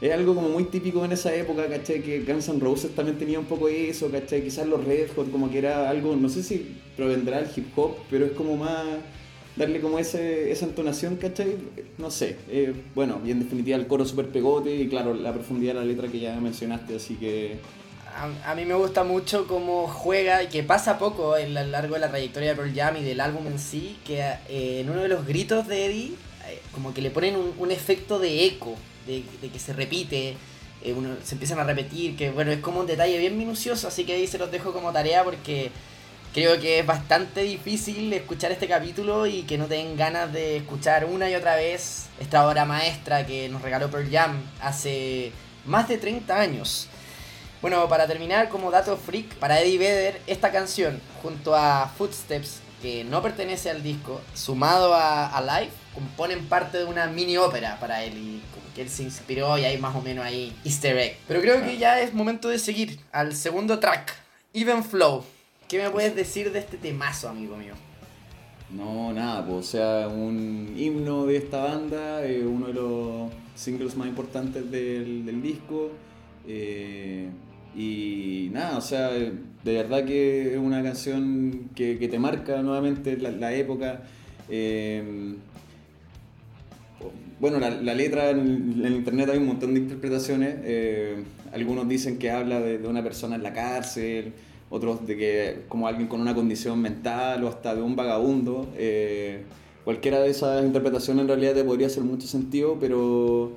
es 0.02 0.14
algo 0.14 0.34
como 0.34 0.50
muy 0.50 0.66
típico 0.66 1.04
en 1.04 1.12
esa 1.12 1.34
época, 1.36 1.68
¿cachai? 1.68 2.02
Que 2.02 2.22
Guns 2.22 2.48
N' 2.48 2.60
Roses 2.60 2.96
también 2.96 3.18
tenía 3.18 3.38
un 3.38 3.46
poco 3.46 3.68
eso, 3.68 4.10
¿cachai? 4.10 4.44
Quizás 4.44 4.66
los 4.66 4.84
Red 4.86 5.10
Hot, 5.16 5.30
como 5.32 5.52
que 5.52 5.58
era 5.58 5.90
algo, 5.90 6.16
no 6.16 6.30
sé 6.30 6.42
si 6.42 6.78
provendrá 6.96 7.42
del 7.42 7.50
hip 7.56 7.78
hop, 7.78 7.96
pero 8.10 8.26
es 8.26 8.32
como 8.32 8.56
más 8.56 8.86
darle 9.58 9.82
como 9.82 10.00
ese, 10.00 10.52
esa 10.52 10.66
entonación, 10.66 11.18
¿cachai? 11.18 11.58
No 11.98 12.12
sé. 12.12 12.38
Eh, 12.50 12.74
bueno, 12.96 13.20
y 13.26 13.32
en 13.32 13.40
definitiva 13.40 13.78
el 13.78 13.88
coro 13.88 14.06
súper 14.06 14.30
pegote 14.30 14.74
y 14.74 14.88
claro, 14.88 15.14
la 15.14 15.34
profundidad 15.34 15.74
de 15.74 15.80
la 15.82 15.86
letra 15.86 16.08
que 16.08 16.20
ya 16.20 16.40
mencionaste, 16.40 16.96
así 16.96 17.16
que... 17.16 17.60
A, 18.46 18.56
mí 18.56 18.66
me 18.66 18.74
gusta 18.74 19.04
mucho 19.04 19.48
cómo 19.48 19.88
juega 19.88 20.44
y 20.44 20.48
que 20.48 20.64
pasa 20.64 20.98
poco 20.98 21.36
a 21.36 21.40
lo 21.42 21.64
largo 21.66 21.94
de 21.94 22.02
la 22.02 22.10
trayectoria 22.10 22.50
de 22.50 22.56
Pearl 22.56 22.74
Jam 22.74 22.98
y 22.98 23.04
del 23.04 23.22
álbum 23.22 23.48
en 23.48 23.60
sí, 23.60 23.98
que 24.06 24.20
eh, 24.50 24.82
en 24.82 24.90
uno 24.90 25.02
de 25.02 25.10
los 25.10 25.26
gritos 25.26 25.68
de 25.68 25.86
Eddie, 25.86 26.14
eh, 26.48 26.60
como 26.74 26.94
que 26.94 27.02
le 27.02 27.12
ponen 27.12 27.36
un 27.58 27.72
efecto 27.72 28.18
de 28.18 28.46
eco 28.46 28.76
de, 29.10 29.50
que 29.50 29.60
se 29.60 29.74
repite, 29.74 30.36
eh, 30.84 30.94
uno, 30.94 31.16
se 31.24 31.36
empiezan 31.36 31.60
a 31.60 31.64
repetir, 31.64 32.16
que 32.16 32.30
bueno, 32.30 32.52
es 32.52 32.60
como 32.60 32.80
un 32.80 32.88
detalle 32.88 33.18
bien 33.18 33.38
minucioso, 33.38 33.88
así 33.88 34.06
que 34.06 34.14
ahí 34.14 34.28
se 34.28 34.38
los 34.38 34.52
dejo 34.52 34.72
como 34.72 34.92
tarea 34.92 35.24
porque 35.24 35.72
creo 36.34 36.60
que 36.60 36.80
es 36.80 36.86
bastante 36.86 37.42
difícil 37.42 38.14
escuchar 38.14 38.52
este 38.52 38.68
capítulo 38.68 39.26
y 39.26 39.44
que 39.44 39.58
no 39.58 39.66
tengan 39.66 39.98
ganas 39.98 40.34
de 40.34 40.58
escuchar 40.58 41.06
una 41.06 41.30
y 41.30 41.36
otra 41.36 41.56
vez 41.56 42.08
esta 42.20 42.48
obra 42.48 42.66
maestra 42.66 43.26
que 43.26 43.50
nos 43.50 43.62
regaló 43.62 43.90
Pearl 43.90 44.10
Jam 44.12 44.42
hace 44.62 45.32
más 45.66 45.88
de 45.88 45.98
30 45.98 46.40
años. 46.40 46.88
Bueno, 47.62 47.90
para 47.90 48.08
terminar, 48.08 48.48
como 48.48 48.72
dato 48.72 48.96
freak, 48.96 49.36
para 49.36 49.60
Eddie 49.60 49.78
Vedder, 49.78 50.22
esta 50.28 50.50
canción, 50.50 51.02
junto 51.22 51.56
a 51.56 51.92
Footsteps, 51.98 52.62
que 52.82 53.04
no 53.04 53.22
pertenece 53.22 53.70
al 53.70 53.84
disco, 53.84 54.22
sumado 54.34 54.94
a, 54.94 55.28
a 55.28 55.42
Live, 55.42 55.72
componen 55.94 56.46
parte 56.48 56.78
de 56.78 56.86
una 56.86 57.08
mini 57.08 57.38
ópera 57.38 57.80
para 57.80 58.04
él 58.04 58.18
y 58.18 58.42
como 58.54 58.74
que 58.74 58.82
él 58.82 58.90
se 58.90 59.04
inspiró 59.04 59.58
y 59.58 59.66
hay 59.66 59.78
más 59.78 59.96
o 59.96 60.02
menos 60.02 60.26
ahí 60.26 60.56
easter 60.64 60.98
egg. 60.98 61.18
Pero 61.28 61.42
creo 61.42 61.64
que 61.64 61.78
ya 61.78 62.00
es 62.00 62.14
momento 62.14 62.50
de 62.50 62.60
seguir 62.60 63.00
al 63.12 63.36
segundo 63.36 63.80
track, 63.80 64.16
Even 64.54 64.84
Flow. 64.84 65.24
¿Qué 65.68 65.82
me 65.82 65.90
puedes 65.90 66.16
decir 66.16 66.52
de 66.52 66.60
este 66.60 66.78
temazo, 66.78 67.30
amigo 67.30 67.56
mío? 67.56 67.74
No, 68.72 69.12
nada, 69.14 69.46
pues, 69.46 69.58
o 69.58 69.64
sea, 69.64 70.08
un 70.08 70.74
himno 70.78 71.26
de 71.26 71.38
esta 71.38 71.64
banda, 71.64 72.24
eh, 72.24 72.46
uno 72.46 72.68
de 72.68 72.74
los 72.74 73.32
singles 73.56 73.96
más 73.96 74.08
importantes 74.08 74.70
del, 74.70 75.42
disco. 75.42 75.92
Eh, 76.48 77.30
y 77.76 78.50
nada, 78.52 78.78
o 78.78 78.82
sea, 78.82 79.10
de 79.10 79.74
verdad 79.74 80.06
que 80.06 80.54
es 80.54 80.58
una 80.58 80.82
canción 80.82 81.70
que, 81.76 81.96
te 81.96 82.20
marca 82.20 82.62
nuevamente 82.62 83.18
la, 83.18 83.54
época. 83.54 84.04
Eh, 84.50 85.36
bueno, 87.40 87.60
la, 87.60 87.94
letra 87.94 88.32
en, 88.32 88.82
el 88.84 88.96
internet 88.96 89.30
hay 89.32 89.38
un 89.38 89.48
montón 89.48 89.74
de 89.74 89.82
interpretaciones. 89.82 90.56
Eh, 90.64 91.24
algunos 91.54 91.88
dicen 91.88 92.18
que 92.18 92.32
habla 92.32 92.60
de, 92.60 92.86
una 92.88 93.04
persona 93.04 93.36
en 93.36 93.44
la 93.44 93.54
cárcel, 93.54 94.34
otros 94.70 95.06
de 95.08 95.18
que 95.18 95.62
como 95.68 95.88
alguien 95.88 96.08
con 96.08 96.22
una 96.22 96.36
condición 96.36 96.82
mental 96.82 97.44
o 97.44 97.48
hasta 97.48 97.76
de 97.76 97.82
un 97.82 97.96
vagabundo. 97.96 98.68
Eh, 98.78 99.44
cualquiera 99.84 100.20
de 100.20 100.30
esas 100.30 100.66
interpretaciones 100.66 101.22
en 101.22 101.28
realidad 101.28 101.54
te 101.54 101.64
podría 101.64 101.88
hacer 101.88 102.04
mucho 102.04 102.28
sentido, 102.28 102.78
pero 102.80 103.52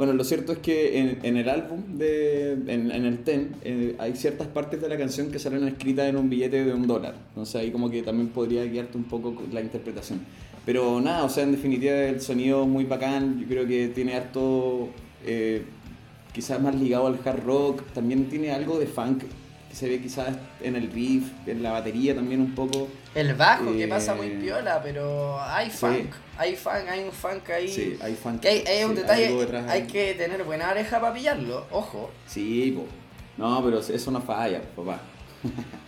bueno, 0.00 0.14
lo 0.14 0.24
cierto 0.24 0.52
es 0.52 0.58
que 0.60 1.18
en, 1.22 1.36
el 1.36 1.46
álbum, 1.50 1.98
de, 1.98 2.52
en, 2.52 2.90
el 2.90 3.18
TEN, 3.18 3.54
eh, 3.62 3.96
hay 3.98 4.16
ciertas 4.16 4.46
partes 4.46 4.80
de 4.80 4.88
la 4.88 4.96
canción 4.96 5.30
que 5.30 5.38
salen 5.38 5.68
escritas 5.68 6.08
en 6.08 6.16
un 6.16 6.30
billete 6.30 6.64
de 6.64 6.72
un 6.72 6.86
dólar. 6.86 7.16
Entonces 7.28 7.56
ahí 7.56 7.70
como 7.70 7.90
que 7.90 8.02
también 8.02 8.28
podría 8.28 8.64
guiarte 8.64 8.96
un 8.96 9.04
poco 9.04 9.42
la 9.52 9.60
interpretación. 9.60 10.20
Pero 10.64 11.02
nada, 11.02 11.24
o 11.24 11.28
sea, 11.28 11.44
en 11.44 11.52
definitiva 11.52 11.92
el 11.92 12.22
sonido 12.22 12.64
muy 12.64 12.84
bacán, 12.84 13.40
yo 13.40 13.46
creo 13.46 13.66
que 13.66 13.88
tiene 13.88 14.14
harto, 14.14 14.88
eh, 15.26 15.64
quizás 16.32 16.62
más 16.62 16.74
ligado 16.74 17.06
al 17.06 17.18
hard 17.22 17.44
rock, 17.44 17.82
también 17.92 18.24
tiene 18.30 18.52
algo 18.52 18.78
de 18.78 18.86
funk 18.86 19.24
que 19.70 19.76
se 19.76 19.88
ve 19.88 20.00
quizás 20.00 20.36
en 20.60 20.74
el 20.74 20.90
riff, 20.90 21.30
en 21.46 21.62
la 21.62 21.70
batería 21.70 22.14
también 22.14 22.40
un 22.40 22.54
poco. 22.54 22.88
El 23.14 23.34
bajo 23.34 23.72
que 23.72 23.86
pasa 23.86 24.14
muy 24.14 24.26
eh, 24.26 24.38
piola, 24.42 24.82
pero 24.82 25.40
hay 25.40 25.70
funk, 25.70 26.12
hay 26.36 26.56
funk, 26.56 26.88
hay 26.88 27.04
un 27.04 27.12
funk 27.12 27.48
ahí. 27.50 27.68
Sí, 27.68 27.96
hay 28.02 28.14
funk. 28.14 28.44
hay, 28.44 28.64
hay 28.66 28.84
un 28.84 28.96
detalle, 28.96 29.46
hay 29.68 29.86
que 29.86 30.14
tener 30.14 30.42
buena 30.42 30.70
oreja 30.70 31.00
para 31.00 31.14
pillarlo, 31.14 31.66
ojo. 31.70 32.10
Sí, 32.26 32.76
no, 33.38 33.64
pero 33.64 33.78
eso 33.78 34.10
no 34.10 34.20
falla, 34.20 34.60
papá. 34.76 35.00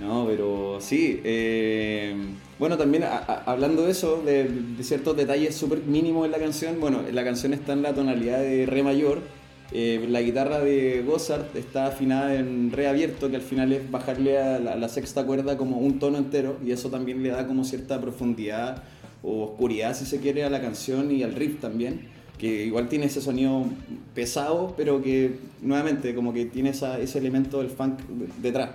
No, 0.00 0.26
pero 0.26 0.78
sí. 0.80 1.20
Eh, 1.22 2.16
bueno, 2.58 2.76
también 2.76 3.04
hablando 3.46 3.84
de 3.84 3.92
eso, 3.92 4.22
de, 4.24 4.50
ciertos 4.82 5.16
detalles 5.16 5.54
súper 5.54 5.80
mínimos 5.82 6.26
en 6.26 6.32
la 6.32 6.38
canción, 6.38 6.80
bueno, 6.80 7.02
la 7.12 7.22
canción 7.22 7.52
está 7.52 7.74
en 7.74 7.82
la 7.82 7.94
tonalidad 7.94 8.38
de 8.38 8.66
Re 8.66 8.82
mayor. 8.82 9.22
Eh, 9.76 10.06
la 10.08 10.22
guitarra 10.22 10.60
de 10.60 11.02
Gozart 11.04 11.54
está 11.56 11.86
afinada 11.86 12.34
en 12.34 12.70
Re 12.70 12.86
abierto, 12.86 13.28
que 13.28 13.36
al 13.36 13.42
final 13.42 13.72
es 13.72 13.90
bajarle 13.90 14.38
a 14.38 14.58
la, 14.60 14.88
sexta 14.88 15.26
cuerda 15.26 15.58
como 15.58 15.78
un 15.78 15.98
tono 15.98 16.16
entero, 16.16 16.56
y 16.64 16.70
eso 16.70 16.90
también 16.90 17.22
le 17.22 17.30
da 17.30 17.46
como 17.46 17.64
cierta 17.64 18.00
profundidad 18.00 18.84
o 19.22 19.42
oscuridad, 19.42 19.96
si 19.96 20.06
se 20.06 20.20
quiere, 20.20 20.44
a 20.44 20.50
la 20.50 20.60
canción 20.60 21.10
y 21.10 21.24
al 21.24 21.34
riff 21.34 21.60
también 21.60 22.08
que 22.38 22.64
igual 22.64 22.88
tiene 22.88 23.06
ese 23.06 23.20
sonido 23.20 23.64
pesado, 24.14 24.74
pero 24.76 25.02
que 25.02 25.38
nuevamente 25.62 26.14
como 26.14 26.32
que 26.32 26.46
tiene 26.46 26.70
ese 26.70 27.18
elemento 27.18 27.58
del 27.58 27.70
funk 27.70 28.00
detrás. 28.38 28.70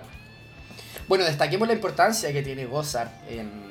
Bueno, 1.08 1.24
destaquemos 1.24 1.68
la 1.68 1.74
importancia 1.74 2.32
que 2.32 2.42
tiene 2.42 2.66
Gozart 2.66 3.12
en, 3.28 3.70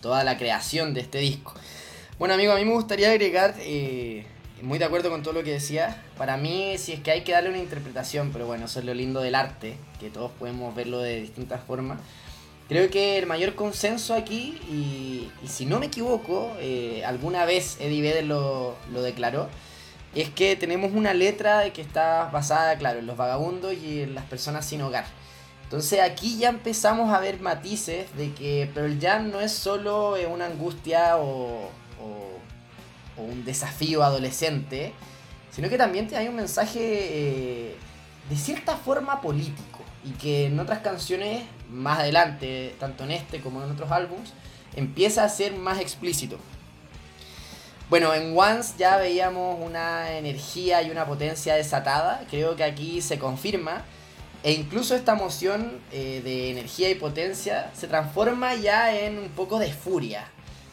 toda 0.00 0.22
la 0.22 0.36
creación 0.38 0.94
de 0.94 1.00
este 1.00 1.18
disco. 1.18 1.54
Bueno, 2.18 2.34
amigo, 2.34 2.52
a 2.52 2.56
mí 2.56 2.64
me 2.64 2.72
gustaría 2.72 3.10
agregar, 3.10 3.54
eh, 3.58 4.24
muy 4.62 4.78
de 4.78 4.84
acuerdo 4.84 5.10
con 5.10 5.22
todo 5.22 5.34
lo 5.34 5.44
que 5.44 5.52
decía, 5.52 6.02
para 6.16 6.36
mí 6.36 6.76
si 6.78 6.92
es 6.92 7.00
que 7.00 7.10
hay 7.10 7.22
que 7.22 7.32
darle 7.32 7.50
una 7.50 7.58
interpretación, 7.58 8.30
pero 8.32 8.46
bueno, 8.46 8.66
eso 8.66 8.80
es 8.80 8.84
lo 8.84 8.94
lindo 8.94 9.20
del 9.20 9.34
arte, 9.34 9.76
que 10.00 10.10
todos 10.10 10.30
podemos 10.32 10.74
verlo 10.74 10.98
de 11.00 11.20
distintas 11.20 11.62
formas. 11.62 11.98
Creo 12.68 12.90
que 12.90 13.18
el 13.18 13.26
mayor 13.26 13.54
consenso 13.54 14.14
aquí, 14.14 14.58
y, 14.70 15.30
si 15.46 15.64
no 15.64 15.80
me 15.80 15.86
equivoco, 15.86 16.52
eh, 16.60 17.02
alguna 17.06 17.46
vez 17.46 17.78
Eddie 17.80 18.02
Vedder 18.02 18.24
lo, 18.24 18.76
lo, 18.92 19.00
declaró, 19.00 19.48
es 20.14 20.28
que 20.28 20.54
tenemos 20.54 20.92
una 20.92 21.14
letra 21.14 21.72
que 21.72 21.80
está 21.80 22.28
basada, 22.30 22.76
claro, 22.76 22.98
en 22.98 23.06
los 23.06 23.16
vagabundos 23.16 23.72
y 23.72 24.02
en 24.02 24.14
las 24.14 24.24
personas 24.26 24.66
sin 24.66 24.82
hogar. 24.82 25.06
Entonces 25.68 26.00
aquí 26.00 26.38
ya 26.38 26.48
empezamos 26.48 27.12
a 27.12 27.20
ver 27.20 27.40
matices 27.40 28.06
de 28.16 28.32
que 28.32 28.70
Pearl 28.72 28.98
Jam 28.98 29.30
no 29.30 29.40
es 29.40 29.52
solo 29.52 30.16
eh, 30.16 30.26
una 30.26 30.46
angustia 30.46 31.18
o, 31.18 31.68
o, 33.18 33.22
un 33.22 33.44
desafío 33.44 34.02
adolescente, 34.02 34.92
sino 35.50 35.68
que 35.68 35.78
también 35.78 36.08
hay 36.14 36.28
un 36.28 36.36
mensaje 36.36 36.78
eh, 36.80 37.76
de 38.28 38.36
cierta 38.36 38.76
forma 38.76 39.20
político 39.20 39.80
y 40.04 40.10
que 40.12 40.46
en 40.46 40.58
otras 40.60 40.80
canciones 40.80 41.42
más 41.70 41.98
adelante, 41.98 42.74
tanto 42.78 43.04
en 43.04 43.12
este 43.12 43.40
como 43.40 43.62
en 43.62 43.70
otros 43.70 43.90
álbums, 43.90 44.32
empieza 44.76 45.24
a 45.24 45.28
ser 45.28 45.54
más 45.54 45.80
explícito. 45.80 46.38
Bueno, 47.90 48.12
en 48.12 48.36
Once 48.36 48.74
ya 48.78 48.98
veíamos 48.98 49.58
una 49.64 50.12
energía 50.12 50.82
y 50.82 50.90
una 50.90 51.06
potencia 51.06 51.54
desatada, 51.54 52.22
creo 52.30 52.54
que 52.54 52.64
aquí 52.64 53.00
se 53.00 53.18
confirma, 53.18 53.82
e 54.42 54.52
incluso 54.52 54.94
esta 54.94 55.12
emoción 55.12 55.80
eh, 55.90 56.20
de 56.22 56.50
energía 56.50 56.90
y 56.90 56.94
potencia 56.94 57.70
se 57.74 57.88
transforma 57.88 58.54
ya 58.54 58.94
en 58.94 59.18
un 59.18 59.28
poco 59.30 59.58
de 59.58 59.72
furia, 59.72 60.28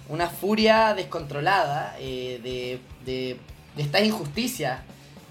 una 0.10 0.30
furia 0.30 0.94
descontrolada 0.94 1.96
eh, 2.00 2.40
de, 2.44 2.80
de, 3.06 3.38
de 3.76 3.84
estas 3.84 4.04
injusticias 4.04 4.80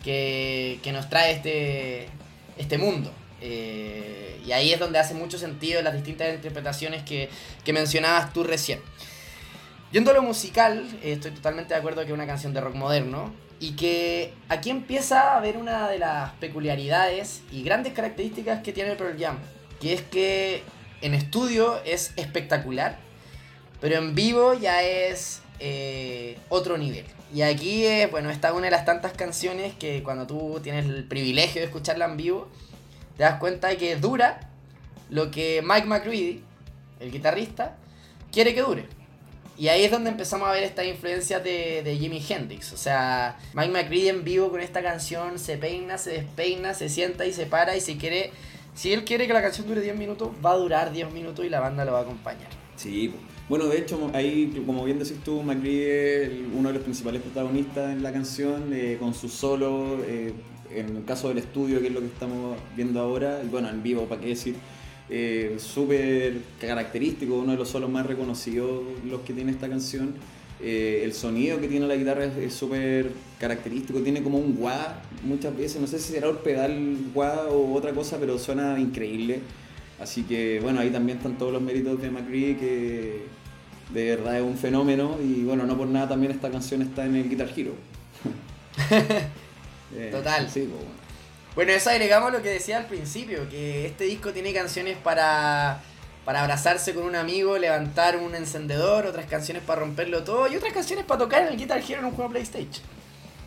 que, 0.03 0.79
que 0.83 0.93
nos 0.93 1.09
trae 1.09 1.33
este, 1.33 2.09
este 2.57 2.79
mundo. 2.79 3.11
Eh, 3.41 4.41
y 4.47 4.53
ahí 4.53 4.73
es 4.73 4.81
donde 4.81 4.99
hace 4.99 5.15
mucho 5.15 5.39
sentido 5.39 5.83
las 5.83 5.95
distintas 5.95 6.35
interpretaciones 6.35 7.03
que, 7.03 7.29
mencionabas 7.73 8.33
tú 8.33 8.45
recién. 8.45 8.81
Yendo 9.93 10.11
a 10.11 10.15
lo 10.15 10.23
musical, 10.23 10.87
eh, 11.03 11.13
estoy 11.13 11.31
totalmente 11.31 11.75
de 11.75 11.81
acuerdo 11.81 12.03
que 12.03 12.09
es 12.09 12.13
una 12.15 12.27
canción 12.27 12.53
de 12.55 12.61
rock 12.61 12.75
moderno 12.75 13.33
y 13.61 13.73
que 13.73 14.33
aquí 14.49 14.71
empieza 14.71 15.37
a 15.37 15.41
ver 15.41 15.57
una 15.57 15.89
de 15.89 15.99
las 15.99 16.33
peculiaridades 16.33 17.43
y 17.53 17.63
grandes 17.63 17.93
características 17.93 18.63
que 18.63 18.73
tiene 18.73 18.93
el 18.93 18.97
Pearl 18.97 19.19
Jam, 19.19 19.39
que 19.81 19.93
es 19.93 20.03
que 20.03 20.63
en 21.01 21.15
estudio 21.15 21.81
es 21.85 22.13
espectacular, 22.17 22.99
pero 23.85 23.99
en 23.99 24.15
vivo 24.15 24.55
ya 24.55 24.83
es 24.83 25.43
eh, 25.61 26.39
otro 26.49 26.79
nivel. 26.79 27.05
Y 27.35 27.43
aquí, 27.43 27.85
bueno, 28.11 28.31
esta 28.31 28.55
una 28.55 28.65
de 28.65 28.71
las 28.71 28.87
tantas 28.87 29.13
canciones 29.13 29.75
que 29.75 30.03
cuando 30.03 30.27
tú 30.27 30.59
tienes 30.63 30.87
el 30.87 31.05
privilegio 31.05 31.61
de 31.61 31.67
escucharla 31.67 32.07
en 32.07 32.17
vivo, 32.17 32.49
te 33.19 33.25
das 33.25 33.39
cuenta 33.39 33.69
de 33.69 33.77
que 33.77 33.97
dura 33.97 34.41
lo 35.11 35.31
que 35.31 35.63
Mike 35.63 35.87
McCready, 35.87 36.43
el 36.99 37.13
guitarrista, 37.13 37.77
quiere 38.33 38.55
que 38.55 38.63
dure. 38.63 38.87
Y 39.59 39.69
ahí 39.69 39.85
es 39.85 39.91
donde 39.91 40.09
empezamos 40.09 40.49
a 40.49 40.53
ver 40.53 40.63
estas 40.63 40.87
influencias 40.87 41.45
de, 41.45 41.83
de 41.83 41.99
Jimi 41.99 42.25
Hendrix. 42.27 42.73
O 42.73 42.79
sea, 42.79 43.37
Mike 43.53 43.71
McCready 43.71 44.09
en 44.09 44.25
vivo 44.25 44.51
con 44.51 44.63
esta 44.63 44.83
canción 44.83 45.39
se 45.39 45.59
peina, 45.59 45.99
se 45.99 46.13
despeina, 46.13 46.73
se 46.73 46.89
sienta 46.89 47.27
y 47.27 47.35
se 47.35 47.45
para 47.45 47.77
y 47.77 47.83
si 47.83 47.99
quiere... 47.99 48.33
Si 48.75 48.95
él 48.95 49.05
quiere 49.05 49.27
que 49.27 49.35
la 49.35 49.43
canción 49.43 49.67
dure 49.67 49.83
10 49.83 49.95
minutos, 49.95 50.31
va 50.43 50.53
a 50.53 50.57
durar 50.57 50.91
10 50.91 51.13
minutos 51.13 51.45
y 51.45 51.51
la 51.51 51.61
banda 51.61 51.85
lo 51.85 51.93
va 51.93 51.99
a 51.99 52.03
acompañar. 52.03 52.49
Sí, 52.77 53.15
bueno, 53.49 53.67
de 53.67 53.79
hecho, 53.79 54.11
ahí, 54.15 54.63
como 54.67 54.85
bien 54.85 54.99
decís 54.99 55.19
tú, 55.25 55.43
McCready 55.43 55.83
es 55.83 56.31
uno 56.55 56.69
de 56.69 56.75
los 56.75 56.83
principales 56.83 57.23
protagonistas 57.23 57.93
en 57.93 58.03
la 58.03 58.13
canción, 58.13 58.73
eh, 58.73 58.97
con 58.99 59.15
su 59.15 59.29
solo, 59.29 59.99
eh, 60.07 60.33
en 60.71 60.97
el 60.97 61.05
caso 61.05 61.29
del 61.29 61.39
estudio, 61.39 61.81
que 61.81 61.89
es 61.89 61.93
lo 61.93 62.01
que 62.01 62.07
estamos 62.07 62.57
viendo 62.77 63.01
ahora, 63.01 63.43
y 63.45 63.49
bueno, 63.49 63.69
en 63.69 63.83
vivo, 63.83 64.05
¿para 64.07 64.21
qué 64.21 64.29
decir? 64.29 64.57
Eh, 65.11 65.57
súper 65.59 66.39
característico, 66.59 67.35
uno 67.35 67.53
de 67.53 67.59
los 67.59 67.69
solos 67.69 67.91
más 67.91 68.07
reconocidos 68.07 68.83
los 69.05 69.21
que 69.21 69.35
tiene 69.35 69.53
esta 69.53 69.69
canción. 69.69 70.15
Eh, 70.63 71.03
el 71.05 71.13
sonido 71.13 71.61
que 71.61 71.69
tiene 71.69 71.87
la 71.87 71.97
guitarra 71.97 72.25
es 72.25 72.55
súper 72.55 73.11
característico, 73.39 74.01
tiene 74.01 74.23
como 74.23 74.39
un 74.39 74.57
wah 74.59 75.03
muchas 75.25 75.55
veces, 75.57 75.81
no 75.81 75.87
sé 75.87 75.99
si 75.99 76.13
será 76.13 76.31
un 76.31 76.39
pedal 76.39 76.97
wah 77.15 77.49
o 77.51 77.75
otra 77.75 77.93
cosa, 77.93 78.17
pero 78.19 78.39
suena 78.39 78.79
increíble. 78.81 79.41
Así 80.01 80.25
que 80.25 80.61
bueno, 80.61 80.81
ahí 80.81 80.91
también 80.91 81.19
están 81.19 81.39
todos 81.39 81.53
los 81.53 81.63
méritos 81.63 82.01
de 82.01 82.11
McCree, 82.11 82.57
que 82.57 83.27
de 83.91 84.17
verdad 84.17 84.37
es 84.37 84.43
un 84.43 84.57
fenómeno 84.57 85.19
y 85.23 85.45
bueno, 85.45 85.65
no 85.67 85.77
por 85.77 85.87
nada 85.87 86.09
también 86.09 86.33
esta 86.33 86.51
canción 86.51 86.83
está 86.83 87.05
en 87.05 87.17
el 87.17 87.29
Guitar 87.29 87.49
Hero. 87.57 87.75
Eh, 89.97 90.09
Total. 90.11 90.49
bueno. 91.55 91.71
eso 91.71 91.89
agregamos 91.91 92.33
lo 92.33 92.43
que 92.43 92.49
decía 92.49 92.79
al 92.79 92.87
principio, 92.87 93.49
que 93.49 93.87
este 93.87 94.03
disco 94.05 94.33
tiene 94.33 94.53
canciones 94.53 94.97
para, 94.97 95.83
para 96.25 96.41
abrazarse 96.41 96.95
con 96.95 97.05
un 97.05 97.15
amigo, 97.15 97.57
levantar 97.59 98.17
un 98.17 98.35
encendedor, 98.35 99.07
otras 99.07 99.27
canciones 99.27 99.63
para 99.63 99.83
romperlo 99.83 100.25
todo 100.25 100.51
y 100.51 100.57
otras 100.57 100.73
canciones 100.73 101.05
para 101.05 101.19
tocar 101.19 101.43
en 101.43 101.49
el 101.53 101.57
Guitar 101.57 101.79
Hero 101.79 102.01
en 102.01 102.07
un 102.07 102.11
juego 102.11 102.33
PlayStation. 102.33 102.85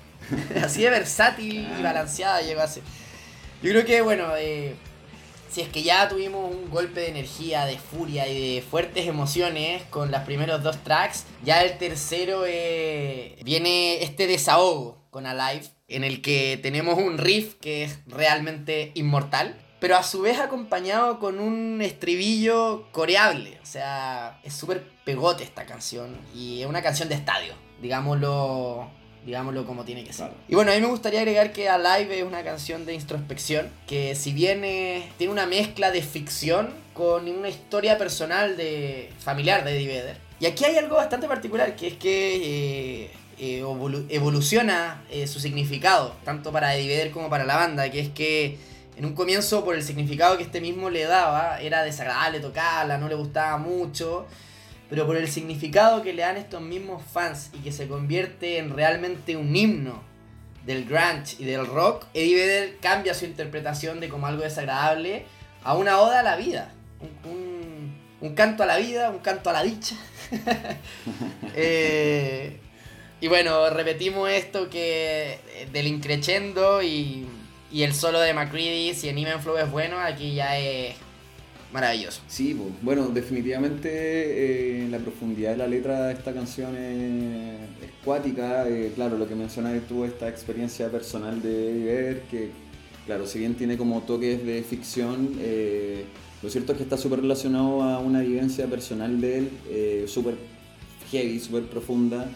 Así 0.64 0.84
de 0.84 0.90
versátil 0.90 1.68
y 1.78 1.84
balanceada 1.84 2.42
llegó 2.42 2.62
a 2.62 2.68
ser. 2.68 2.84
Yo 3.62 3.72
creo 3.72 3.84
que, 3.84 4.02
bueno, 4.02 4.28
eh, 4.38 4.76
si 5.58 5.63
es 5.63 5.70
que 5.70 5.82
ya 5.82 6.08
tuvimos 6.08 6.54
un 6.54 6.70
golpe 6.70 7.00
de 7.00 7.10
energía, 7.10 7.65
de 7.65 7.80
furia 7.80 8.28
y 8.28 8.56
de 8.58 8.62
fuertes 8.62 9.08
emociones 9.08 9.82
con 9.89 10.12
los 10.12 10.22
primeros 10.22 10.62
dos 10.62 10.84
tracks, 10.84 11.26
ya 11.43 11.63
el 11.63 11.80
tercero 11.80 12.43
eh, 12.46 13.39
viene 13.43 14.04
este 14.04 14.28
desahogo 14.28 15.00
con 15.10 15.26
Alive, 15.26 15.65
en 15.88 16.04
el 16.04 16.22
que 16.22 16.60
tenemos 16.62 17.00
un 17.00 17.17
riff 17.17 17.56
que 17.56 17.84
es 17.84 17.98
realmente 18.06 18.91
inmortal, 18.93 19.60
pero 19.80 19.98
a 19.98 20.04
su 20.04 20.22
vez 20.22 20.38
acompañado 20.38 21.17
con 21.17 21.39
un 21.39 21.82
estribillo 21.82 22.86
coreable. 22.91 23.58
O 23.63 23.65
sea, 23.65 24.39
es 24.43 24.54
súper 24.54 24.88
pegote 25.06 25.43
esta 25.43 25.65
canción 25.65 26.20
y 26.36 26.62
es 26.62 26.67
una 26.67 26.84
canción 26.84 27.10
de 27.10 27.15
estadio, 27.15 27.56
digámoslo 27.82 28.91
digámoslo 29.28 29.66
como 29.66 29.84
tiene 29.84 30.06
que 30.06 30.13
ser. 30.13 30.32
Y 30.48 30.56
bueno, 30.56 30.72
a 30.72 30.76
mí 30.76 30.82
me 30.82 30.88
gustaría 30.88 31.20
agregar 31.20 31.52
que 31.52 31.68
Alive 31.68 32.20
es 32.20 32.24
una 32.24 32.44
canción 32.46 32.86
de 32.86 32.94
introspección, 32.94 33.70
que 33.86 34.16
si 34.16 34.32
bien 34.32 34.62
tiene 35.18 35.34
una 35.34 35.46
mezcla 35.46 35.92
de 35.92 36.02
ficción 36.02 36.70
con 36.94 37.28
una 37.28 37.50
historia 37.50 37.98
personal 37.98 38.56
de 38.56 39.12
familiar 39.20 39.66
de 39.66 39.76
Eddie 39.76 39.88
Vedder. 39.88 40.18
Y 40.40 40.46
aquí 40.46 40.63
hay 40.63 40.78
algo 40.78 40.96
bastante 40.96 41.28
particular, 41.28 41.76
que 41.76 41.88
es 41.88 41.94
que 41.96 43.04
eh, 43.04 43.12
eh, 43.38 43.66
evoluciona 44.10 45.04
eh, 45.12 45.28
su 45.28 45.42
significado, 45.42 46.16
tanto 46.24 46.54
para 46.54 46.74
Eddie 46.76 46.88
Vedder 46.88 47.12
como 47.12 47.30
para 47.30 47.44
la 47.44 47.58
banda, 47.58 47.92
que 47.92 48.00
es 48.00 48.10
que 48.10 48.58
en 48.98 49.06
un 49.06 49.13
comienzo 49.13 49.66
por 49.66 49.76
el 49.76 49.84
significado 49.84 50.38
que 50.38 50.44
este 50.44 50.62
mismo 50.62 50.90
le 50.90 51.04
daba, 51.04 51.60
era 51.60 51.84
desagradable 51.84 52.40
tocarla, 52.40 52.98
no 52.98 53.10
le 53.10 53.16
gustaba 53.16 53.58
mucho, 53.58 54.26
pero 54.89 55.06
por 55.06 55.17
el 55.17 55.28
significado 55.28 56.02
que 56.02 56.13
le 56.13 56.21
dan 56.21 56.38
estos 56.38 56.62
mismos 56.62 57.04
fans 57.12 57.50
y 57.54 57.58
que 57.60 57.71
se 57.71 57.88
convierte 57.88 58.58
en 58.58 58.69
realmente 58.71 59.36
un 59.36 59.56
himno 59.56 60.04
del 60.65 60.86
grunge 60.86 61.36
y 61.39 61.45
del 61.45 61.65
rock, 61.65 62.06
Eddie 62.13 62.36
Vedder 62.36 62.78
cambia 62.78 63.13
su 63.13 63.26
interpretación 63.26 64.00
de 64.00 64.10
como 64.10 64.28
algo 64.28 64.43
desagradable 64.43 65.26
a 65.63 65.76
una 65.76 66.00
oda 66.00 66.19
a 66.19 66.23
la 66.23 66.36
vida, 66.36 66.71
un, 67.23 68.34
canto 68.36 68.63
a 68.63 68.65
la 68.65 68.78
vida, 68.78 69.10
un 69.10 69.19
canto 69.19 69.50
a 69.50 69.54
la 69.54 69.63
dicha. 69.63 69.95
Eh, 71.60 72.60
y 73.19 73.28
bueno, 73.30 73.71
repetimos 73.71 74.30
esto 74.30 74.69
que 74.69 75.39
eh, 75.56 75.67
del 75.71 75.88
increchendo 75.88 76.84
y, 76.84 77.26
y 77.71 77.82
el 77.82 77.95
solo 77.95 78.19
de 78.19 78.32
McCready, 78.32 78.93
si 78.93 79.10
en 79.10 79.41
Flow 79.41 79.58
es 79.58 79.71
bueno, 79.71 80.00
aquí 80.00 80.36
ya 80.36 80.60
es 80.60 80.95
maravilloso. 81.72 82.22
Sí, 82.28 82.58
bueno, 82.82 83.08
definitivamente 83.08 83.90
eh, 84.84 84.88
la 84.90 85.00
profundidad 85.00 85.52
de 85.52 85.58
la 85.58 85.68
letra 85.68 86.08
de 86.08 86.14
esta 86.14 86.34
canción 86.34 86.76
es, 86.76 87.58
cuática. 88.04 88.68
Eh, 88.68 88.92
claro, 88.96 89.18
lo 89.18 89.28
que 89.28 89.36
mencionaste 89.36 89.82
tú, 89.82 90.06
esta 90.06 90.30
experiencia 90.30 90.90
personal 90.90 91.42
de 91.42 91.84
ver, 91.84 92.22
que 92.32 92.52
claro, 93.06 93.28
si 93.28 93.40
bien 93.40 93.56
tiene 93.56 93.78
como 93.78 94.02
toques 94.02 94.46
de 94.46 94.64
ficción, 94.64 95.36
eh, 95.40 96.06
lo 96.42 96.50
cierto 96.50 96.72
es 96.72 96.78
que 96.78 96.84
está 96.84 96.98
súper 96.98 97.22
relacionado 97.22 97.82
a 97.84 98.00
una 98.00 98.22
vivencia 98.22 98.68
personal 98.68 99.20
de 99.20 99.38
él, 99.40 100.08
súper 100.08 100.36
heavy, 101.12 101.40
súper 101.40 101.64
profunda. 101.64 102.30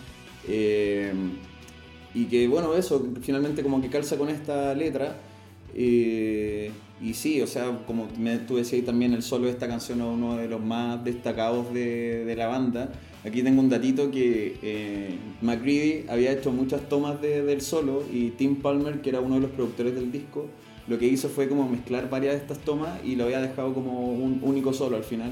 y 2.13 2.25
que 2.25 2.47
bueno, 2.47 2.75
eso 2.75 3.07
finalmente 3.21 3.63
como 3.63 3.81
que 3.81 3.89
calza 3.89 4.17
con 4.17 4.29
esta 4.29 4.73
letra. 4.73 5.17
Y 7.01 7.15
sí, 7.15 7.41
o 7.41 7.47
sea, 7.47 7.79
como 7.87 8.07
tú 8.47 8.57
decías 8.57 8.85
también, 8.85 9.13
el 9.13 9.23
solo 9.23 9.45
de 9.45 9.51
esta 9.51 9.67
canción 9.67 10.01
es 10.01 10.07
uno 10.07 10.37
de 10.37 10.47
los 10.47 10.61
más 10.61 11.03
destacados 11.03 11.73
de, 11.73 12.31
la 12.37 12.47
banda. 12.47 12.91
Aquí 13.25 13.41
tengo 13.41 13.61
un 13.61 13.69
datito 13.69 14.11
que 14.11 14.57
eh, 14.61 15.15
McCready 15.41 16.05
había 16.09 16.31
hecho 16.31 16.51
muchas 16.51 16.87
tomas 16.89 17.19
del 17.21 17.61
solo 17.61 18.03
y 18.11 18.29
Tim 18.31 18.57
Palmer, 18.57 19.01
que 19.01 19.09
era 19.09 19.19
uno 19.19 19.35
de 19.35 19.41
los 19.41 19.51
productores 19.51 19.95
del 19.95 20.11
disco, 20.11 20.47
lo 20.87 20.99
que 20.99 21.07
hizo 21.07 21.29
fue 21.29 21.47
como 21.47 21.67
mezclar 21.67 22.09
varias 22.09 22.33
de 22.33 22.41
estas 22.41 22.59
tomas 22.59 23.03
y 23.03 23.15
lo 23.15 23.25
había 23.25 23.41
dejado 23.41 23.73
como 23.73 24.11
un 24.11 24.39
único 24.43 24.73
solo 24.73 24.97
al 24.97 25.03
final. 25.03 25.31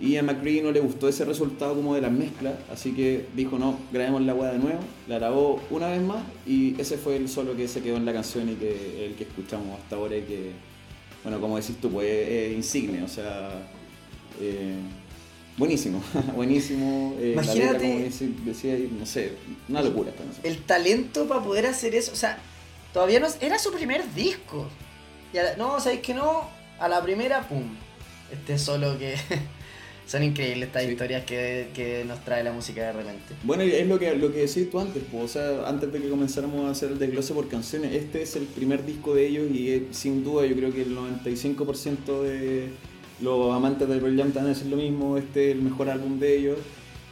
Y 0.00 0.16
a 0.16 0.22
McCready 0.22 0.62
no 0.62 0.70
le 0.70 0.78
gustó 0.78 1.08
ese 1.08 1.24
resultado 1.24 1.74
como 1.74 1.94
de 1.94 2.00
las 2.00 2.12
mezclas, 2.12 2.54
así 2.72 2.92
que 2.92 3.26
dijo 3.34 3.58
no, 3.58 3.78
grabemos 3.92 4.22
la 4.22 4.34
weá 4.34 4.52
de 4.52 4.58
nuevo, 4.58 4.78
la 5.08 5.18
grabó 5.18 5.60
una 5.70 5.88
vez 5.88 6.02
más 6.02 6.22
y 6.46 6.80
ese 6.80 6.96
fue 6.96 7.16
el 7.16 7.28
solo 7.28 7.56
que 7.56 7.66
se 7.66 7.82
quedó 7.82 7.96
en 7.96 8.04
la 8.04 8.12
canción 8.12 8.48
y 8.48 8.54
que 8.54 9.06
el 9.06 9.14
que 9.14 9.24
escuchamos 9.24 9.78
hasta 9.80 9.96
ahora 9.96 10.16
y 10.16 10.22
que 10.22 10.52
bueno, 11.24 11.40
como 11.40 11.56
decís 11.58 11.76
tú, 11.80 11.90
pues 11.90 12.06
es 12.08 12.52
insigne, 12.52 13.02
o 13.02 13.08
sea, 13.08 13.50
Eh, 14.40 14.74
buenísimo, 15.56 16.00
buenísimo. 16.36 17.14
eh, 17.18 17.32
la 17.36 17.42
letra, 17.42 17.78
Imagínate- 17.78 18.10
como 18.18 18.44
decía, 18.46 18.76
no 18.98 19.04
sé, 19.06 19.32
una 19.68 19.82
locura 19.82 20.10
esta 20.10 20.22
canción. 20.22 20.46
El 20.46 20.62
talento 20.62 21.26
para 21.26 21.42
poder 21.42 21.66
hacer 21.66 21.94
eso, 21.96 22.12
o 22.12 22.16
sea, 22.16 22.38
todavía 22.92 23.18
no... 23.20 23.26
Era 23.40 23.58
su 23.58 23.72
primer 23.72 24.02
disco. 24.14 24.68
Y 25.32 25.38
a 25.38 25.42
la- 25.42 25.56
no, 25.56 25.80
¿sabéis 25.80 26.00
que 26.02 26.14
no? 26.14 26.48
A 26.78 26.86
la 26.88 27.02
primera, 27.02 27.48
pum. 27.48 27.64
Este 28.30 28.56
solo 28.58 28.96
que... 28.98 29.16
Son 30.08 30.22
increíbles 30.22 30.68
estas 30.68 30.84
Sí. 30.84 30.90
historias 30.92 31.24
que, 31.24 31.68
que 31.74 32.02
nos 32.06 32.24
trae 32.24 32.42
la 32.42 32.50
música 32.52 32.86
de 32.86 32.92
repente. 32.94 33.34
Bueno, 33.44 33.62
es 33.62 33.86
lo 33.86 33.98
que, 33.98 34.14
lo 34.16 34.32
que 34.32 34.38
decías 34.40 34.70
tú 34.70 34.80
antes, 34.80 35.02
pues, 35.12 35.24
o 35.24 35.28
sea, 35.28 35.68
antes 35.68 35.92
de 35.92 36.00
que 36.00 36.08
comenzáramos 36.08 36.66
a 36.66 36.70
hacer 36.70 36.92
el 36.92 36.98
desglose 36.98 37.34
por 37.34 37.46
canciones, 37.48 37.92
este 37.94 38.22
es 38.22 38.34
el 38.36 38.44
primer 38.44 38.86
disco 38.86 39.14
de 39.14 39.26
ellos 39.26 39.50
y 39.52 39.70
eh, 39.70 39.86
sin 39.90 40.24
duda 40.24 40.46
yo 40.46 40.56
creo 40.56 40.72
que 40.72 40.80
el 40.82 40.96
95% 40.96 42.22
de 42.22 42.68
los 43.20 43.54
amantes 43.54 43.86
de 43.88 43.98
Pearl 43.98 44.16
Jam 44.16 44.30
te 44.32 44.38
van 44.38 44.46
a 44.46 44.48
decir 44.50 44.66
lo 44.68 44.76
mismo, 44.78 45.18
este 45.18 45.50
es 45.50 45.56
el 45.56 45.62
mejor 45.62 45.90
álbum 45.90 46.18
de 46.18 46.36
ellos. 46.38 46.58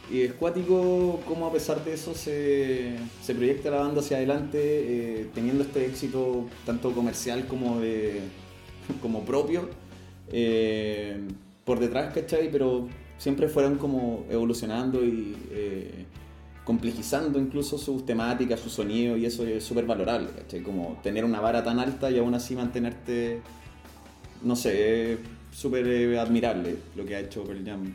Y 0.09 0.21
es 0.21 0.31
cuático 0.33 1.19
cómo 1.27 1.47
a 1.47 1.51
pesar 1.53 1.83
de 1.83 1.93
eso 1.93 2.15
se, 2.15 2.93
se 3.21 3.35
proyecta 3.35 3.69
la 3.69 3.79
banda 3.81 3.99
hacia 4.01 4.17
adelante, 4.17 4.57
eh, 4.59 5.27
teniendo 5.35 5.63
este 5.63 5.85
éxito 5.85 6.45
tanto 6.65 6.93
comercial 6.93 7.45
como 7.45 7.79
de 7.81 8.21
como 9.01 9.23
propio. 9.25 9.69
eh, 10.31 11.17
por 11.67 11.79
detrás, 11.79 12.13
¿cachai? 12.13 12.49
Pero 12.49 12.87
siempre 13.17 13.49
fueron 13.49 13.77
como 13.77 14.25
evolucionando 14.29 15.03
y 15.03 15.35
eh, 15.51 16.05
complejizando 16.63 17.39
incluso 17.39 17.77
sus 17.77 18.05
temáticas, 18.05 18.61
su 18.61 18.69
sonido, 18.69 19.17
y 19.17 19.25
eso 19.25 19.45
es 19.45 19.65
súper 19.65 19.85
valorable, 19.85 20.29
¿cachai? 20.29 20.63
Como 20.63 20.97
tener 21.03 21.25
una 21.25 21.41
vara 21.41 21.65
tan 21.65 21.77
alta 21.79 22.09
y 22.09 22.17
aún 22.19 22.33
así 22.33 22.55
mantenerte, 22.55 23.41
no 24.41 24.55
sé, 24.55 25.17
súper 25.51 25.85
eh, 25.87 26.17
admirable 26.17 26.77
lo 26.95 27.05
que 27.05 27.17
ha 27.17 27.19
hecho 27.19 27.43
Pearl 27.43 27.65
Jam 27.65 27.93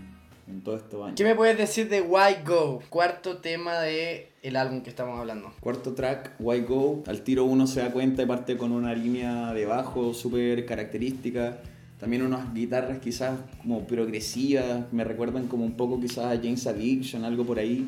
en 0.49 0.61
todos 0.61 0.83
estos 0.83 1.03
años. 1.03 1.17
¿Qué 1.17 1.25
me 1.25 1.35
puedes 1.35 1.57
decir 1.57 1.89
de 1.89 2.03
Why 2.03 2.45
Go? 2.45 2.83
Cuarto 2.91 3.39
tema 3.39 3.81
de 3.81 4.33
el 4.43 4.57
álbum 4.57 4.83
que 4.83 4.91
estamos 4.91 5.19
hablando. 5.19 5.51
Cuarto 5.61 5.95
track, 5.95 6.33
Why 6.41 6.61
Go, 6.61 7.05
al 7.07 7.23
tiro 7.23 7.45
uno 7.45 7.67
se 7.67 7.81
da 7.81 7.91
cuenta 7.91 8.23
y 8.23 8.27
parte 8.27 8.59
con 8.59 8.73
una 8.73 8.95
línea 8.95 9.55
de 9.55 9.65
bajo 9.65 10.13
súper 10.13 10.67
característica. 10.67 11.63
También 12.03 12.23
unas 12.23 12.53
guitarras 12.53 12.99
quizás 12.99 13.39
como 13.63 13.87
progresivas, 13.87 14.93
me 14.93 15.05
recuerdan 15.05 15.47
como 15.47 15.65
un 15.65 15.75
poco 15.77 16.01
quizás 16.01 16.25
a 16.25 16.37
James 16.37 16.67
Addiction, 16.67 17.25
algo 17.25 17.45
por 17.47 17.61
ahí. 17.61 17.87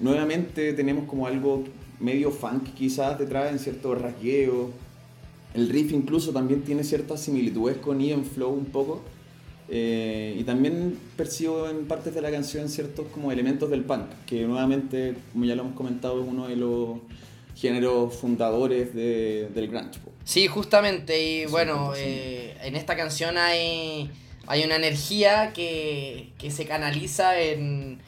Nuevamente 0.00 0.72
tenemos 0.72 1.04
como 1.04 1.24
algo 1.28 1.62
medio 2.00 2.32
funk 2.32 2.64
quizás 2.74 3.16
detrás 3.16 3.52
en 3.52 3.60
cierto 3.60 3.94
rasgueo. 3.94 4.70
El 5.54 5.68
riff 5.68 5.92
incluso 5.92 6.32
también 6.32 6.62
tiene 6.62 6.82
ciertas 6.82 7.20
similitudes 7.20 7.76
con 7.76 8.00
Ian 8.00 8.24
Flow 8.24 8.50
un 8.52 8.64
poco. 8.64 9.02
Eh, 9.68 10.36
y 10.36 10.42
también 10.42 10.98
percibo 11.16 11.68
en 11.68 11.84
partes 11.86 12.12
de 12.16 12.20
la 12.22 12.32
canción 12.32 12.68
ciertos 12.68 13.06
como 13.14 13.30
elementos 13.30 13.70
del 13.70 13.84
punk, 13.84 14.06
que 14.26 14.46
nuevamente, 14.48 15.14
como 15.32 15.44
ya 15.44 15.54
lo 15.54 15.62
hemos 15.62 15.74
comentado, 15.76 16.20
es 16.22 16.28
uno 16.28 16.48
de 16.48 16.56
los 16.56 16.98
géneros 17.54 18.16
fundadores 18.16 18.92
de- 18.94 19.48
del 19.54 19.68
grunge. 19.68 20.00
Sí, 20.28 20.46
justamente, 20.46 21.22
y 21.22 21.46
bueno, 21.46 21.94
eh, 21.96 22.54
en 22.62 22.76
esta 22.76 22.98
canción 22.98 23.38
hay, 23.38 24.10
hay 24.46 24.62
una 24.62 24.76
energía 24.76 25.54
que, 25.54 26.28
que 26.36 26.50
se 26.50 26.66
canaliza 26.66 27.40
en, 27.40 27.98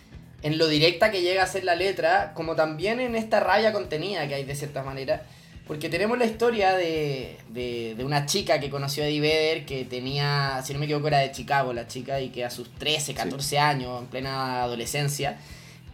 en 0.42 0.58
lo 0.58 0.68
directa 0.68 1.10
que 1.10 1.22
llega 1.22 1.42
a 1.42 1.46
ser 1.46 1.64
la 1.64 1.74
letra, 1.76 2.34
como 2.34 2.56
también 2.56 3.00
en 3.00 3.16
esta 3.16 3.40
rabia 3.40 3.72
contenida 3.72 4.28
que 4.28 4.34
hay 4.34 4.44
de 4.44 4.54
cierta 4.54 4.82
manera. 4.82 5.22
Porque 5.66 5.88
tenemos 5.88 6.18
la 6.18 6.26
historia 6.26 6.74
de, 6.74 7.38
de, 7.48 7.94
de 7.96 8.04
una 8.04 8.26
chica 8.26 8.60
que 8.60 8.68
conoció 8.68 9.02
a 9.02 9.06
Eddie 9.06 9.20
Vedder, 9.22 9.64
que 9.64 9.86
tenía, 9.86 10.60
si 10.62 10.74
no 10.74 10.78
me 10.78 10.84
equivoco, 10.84 11.08
era 11.08 11.20
de 11.20 11.32
Chicago 11.32 11.72
la 11.72 11.86
chica, 11.88 12.20
y 12.20 12.28
que 12.28 12.44
a 12.44 12.50
sus 12.50 12.70
13, 12.74 13.14
14 13.14 13.58
años, 13.58 13.98
en 13.98 14.08
plena 14.08 14.62
adolescencia, 14.64 15.38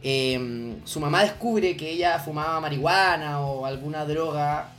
eh, 0.02 0.74
su 0.86 0.98
mamá 0.98 1.22
descubre 1.22 1.76
que 1.76 1.88
ella 1.88 2.18
fumaba 2.18 2.60
marihuana 2.60 3.42
o 3.42 3.64
alguna 3.64 4.04
droga 4.04 4.72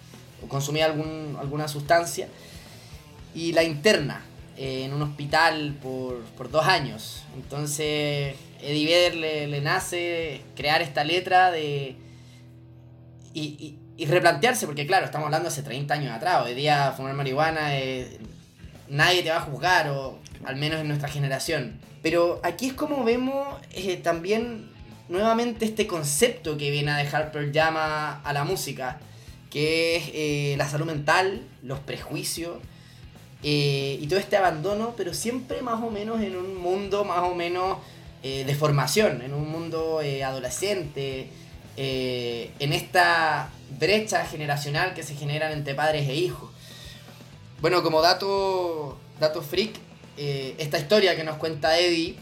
o 0.44 0.48
consumía 0.48 0.86
algún, 0.86 1.38
alguna 1.40 1.68
sustancia 1.68 2.28
y 3.34 3.54
la 3.54 3.64
interna 3.64 4.24
eh, 4.58 4.84
en 4.86 4.94
un 4.94 5.02
hospital 5.02 5.76
por, 5.82 6.22
por 6.38 6.50
dos 6.52 6.66
años. 6.66 7.24
Entonces 7.36 8.36
Eddie 8.62 8.86
Vedder 8.86 9.16
le, 9.50 9.62
nace 9.62 10.42
crear 10.56 10.82
esta 10.82 11.04
letra 11.04 11.52
de... 11.52 11.96
Y, 13.34 13.78
y- 13.98 14.06
replantearse, 14.06 14.68
porque 14.68 14.86
claro, 14.86 15.06
estamos 15.06 15.26
hablando 15.26 15.48
hace 15.50 15.64
30 15.64 15.92
años 15.92 16.14
atrás, 16.16 16.44
hoy 16.46 16.54
día 16.54 16.94
fumar 16.96 17.16
marihuana, 17.16 17.72
nadie 18.90 19.24
te 19.24 19.32
va 19.32 19.38
a 19.38 19.42
juzgar, 19.42 19.90
o 19.90 20.20
al 20.46 20.56
menos 20.56 20.80
en 20.82 20.88
nuestra 20.88 21.10
generación. 21.10 21.80
Pero 22.04 22.40
aquí 22.44 22.68
es 22.68 22.74
como 22.74 23.04
vemos 23.04 23.48
eh, 23.72 23.98
también 23.98 24.70
nuevamente 25.10 25.66
este 25.66 25.88
concepto 25.88 26.58
que 26.58 26.70
viene 26.70 26.92
a 26.92 26.98
dejar 26.98 27.32
Pearl 27.32 27.52
Jam 27.52 27.76
a, 27.76 28.22
a 28.22 28.34
la 28.34 28.44
música, 28.44 29.00
que 29.50 29.96
es 29.96 30.04
eh, 30.14 30.56
la 30.58 30.68
salud 30.68 30.86
mental, 30.86 31.42
los 31.64 31.80
prejuicios 31.80 32.58
eh, 33.44 33.98
y 34.02 34.08
todo 34.08 34.20
este 34.20 34.38
abandono, 34.38 34.94
pero 34.98 35.14
siempre 35.14 35.62
más 35.62 35.82
o 35.84 35.90
menos 35.90 36.22
en 36.22 36.36
un 36.36 36.58
mundo 36.58 37.06
más 37.06 37.20
o 37.20 37.36
menos 37.36 37.78
eh, 38.24 38.44
de 38.46 38.56
formación, 38.56 39.22
en 39.22 39.34
un 39.34 39.50
mundo 39.50 40.02
adolescente, 40.26 41.30
en 41.80 42.74
esta 42.74 43.52
brecha 43.80 44.26
generacional 44.26 44.96
que 44.96 45.04
se 45.04 45.14
generan 45.14 45.52
entre 45.52 45.76
padres 45.76 46.10
e 46.10 46.16
hijos. 46.16 46.50
Bueno, 47.62 47.84
como 47.84 48.02
dato, 48.02 48.98
dato 49.20 49.44
freak, 49.44 49.76
esta 50.18 50.80
historia 50.80 51.16
que 51.16 51.24
nos 51.24 51.38
cuenta 51.38 51.78
Eddie 51.78 52.16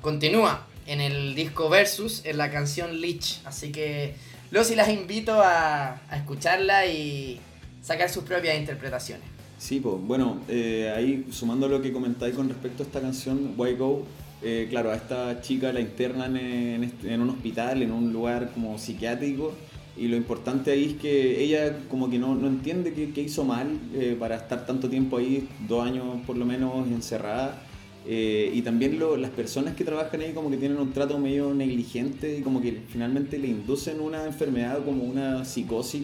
continúa 0.00 0.66
en 0.86 1.00
el 1.00 1.36
disco 1.36 1.68
Versus, 1.68 2.22
en 2.24 2.38
la 2.38 2.50
canción 2.50 3.00
Leech. 3.00 3.40
Así 3.44 3.70
que 3.70 4.16
los 4.52 4.70
y 4.70 4.76
las 4.76 4.90
invito 4.90 5.40
a, 5.42 6.02
escucharla 6.14 6.86
y 6.86 7.40
sacar 7.80 8.08
sus 8.10 8.22
propias 8.22 8.56
interpretaciones. 8.58 9.24
Sí, 9.58 9.80
pues 9.80 9.96
bueno, 9.98 10.40
eh, 10.46 10.92
ahí 10.94 11.26
sumando 11.32 11.68
lo 11.68 11.80
que 11.80 11.92
comentáis 11.92 12.34
con 12.34 12.48
respecto 12.48 12.82
a 12.82 12.86
esta 12.86 13.00
canción, 13.00 13.54
Why 13.56 13.74
Go, 13.76 14.04
eh, 14.42 14.66
claro, 14.68 14.90
a 14.90 14.96
esta 14.96 15.40
chica 15.40 15.72
la 15.72 15.80
internan 15.80 16.36
en, 16.36 17.20
un 17.20 17.30
hospital, 17.30 17.82
en 17.82 17.92
un 17.92 18.12
lugar 18.12 18.50
como 18.52 18.78
psiquiátrico, 18.78 19.54
y 19.96 20.08
lo 20.08 20.16
importante 20.16 20.70
ahí 20.70 20.84
es 20.84 21.00
que 21.00 21.42
ella 21.42 21.78
como 21.88 22.10
que 22.10 22.18
no, 22.18 22.34
no 22.34 22.46
entiende 22.48 22.92
qué 22.92 23.20
hizo 23.22 23.44
mal 23.44 23.78
eh, 23.94 24.16
para 24.18 24.36
estar 24.36 24.66
tanto 24.66 24.90
tiempo 24.90 25.16
ahí, 25.16 25.48
dos 25.66 25.86
años 25.86 26.04
por 26.26 26.36
lo 26.36 26.44
menos 26.44 26.86
encerrada. 26.88 27.62
Eh, 28.06 28.50
y 28.52 28.62
también 28.62 28.98
las 29.20 29.30
personas 29.30 29.74
que 29.74 29.84
trabajan 29.84 30.20
ahí 30.20 30.32
como 30.32 30.50
que 30.50 30.56
tienen 30.56 30.78
un 30.78 30.92
trato 30.92 31.18
medio 31.18 31.54
negligente 31.54 32.36
y 32.38 32.42
como 32.42 32.60
que 32.60 32.82
finalmente 32.88 33.38
le 33.38 33.46
inducen 33.48 34.00
una 34.00 34.24
enfermedad 34.24 34.84
como 34.84 35.04
una 35.04 35.44
psicosis. 35.44 36.02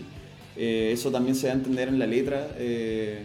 Eh, 0.57 0.91
eso 0.93 1.11
también 1.11 1.35
se 1.35 1.49
da 1.49 1.55
a 1.55 1.57
entender 1.57 1.89
en 1.89 1.99
la 1.99 2.07
letra. 2.07 2.49
eh, 2.57 3.23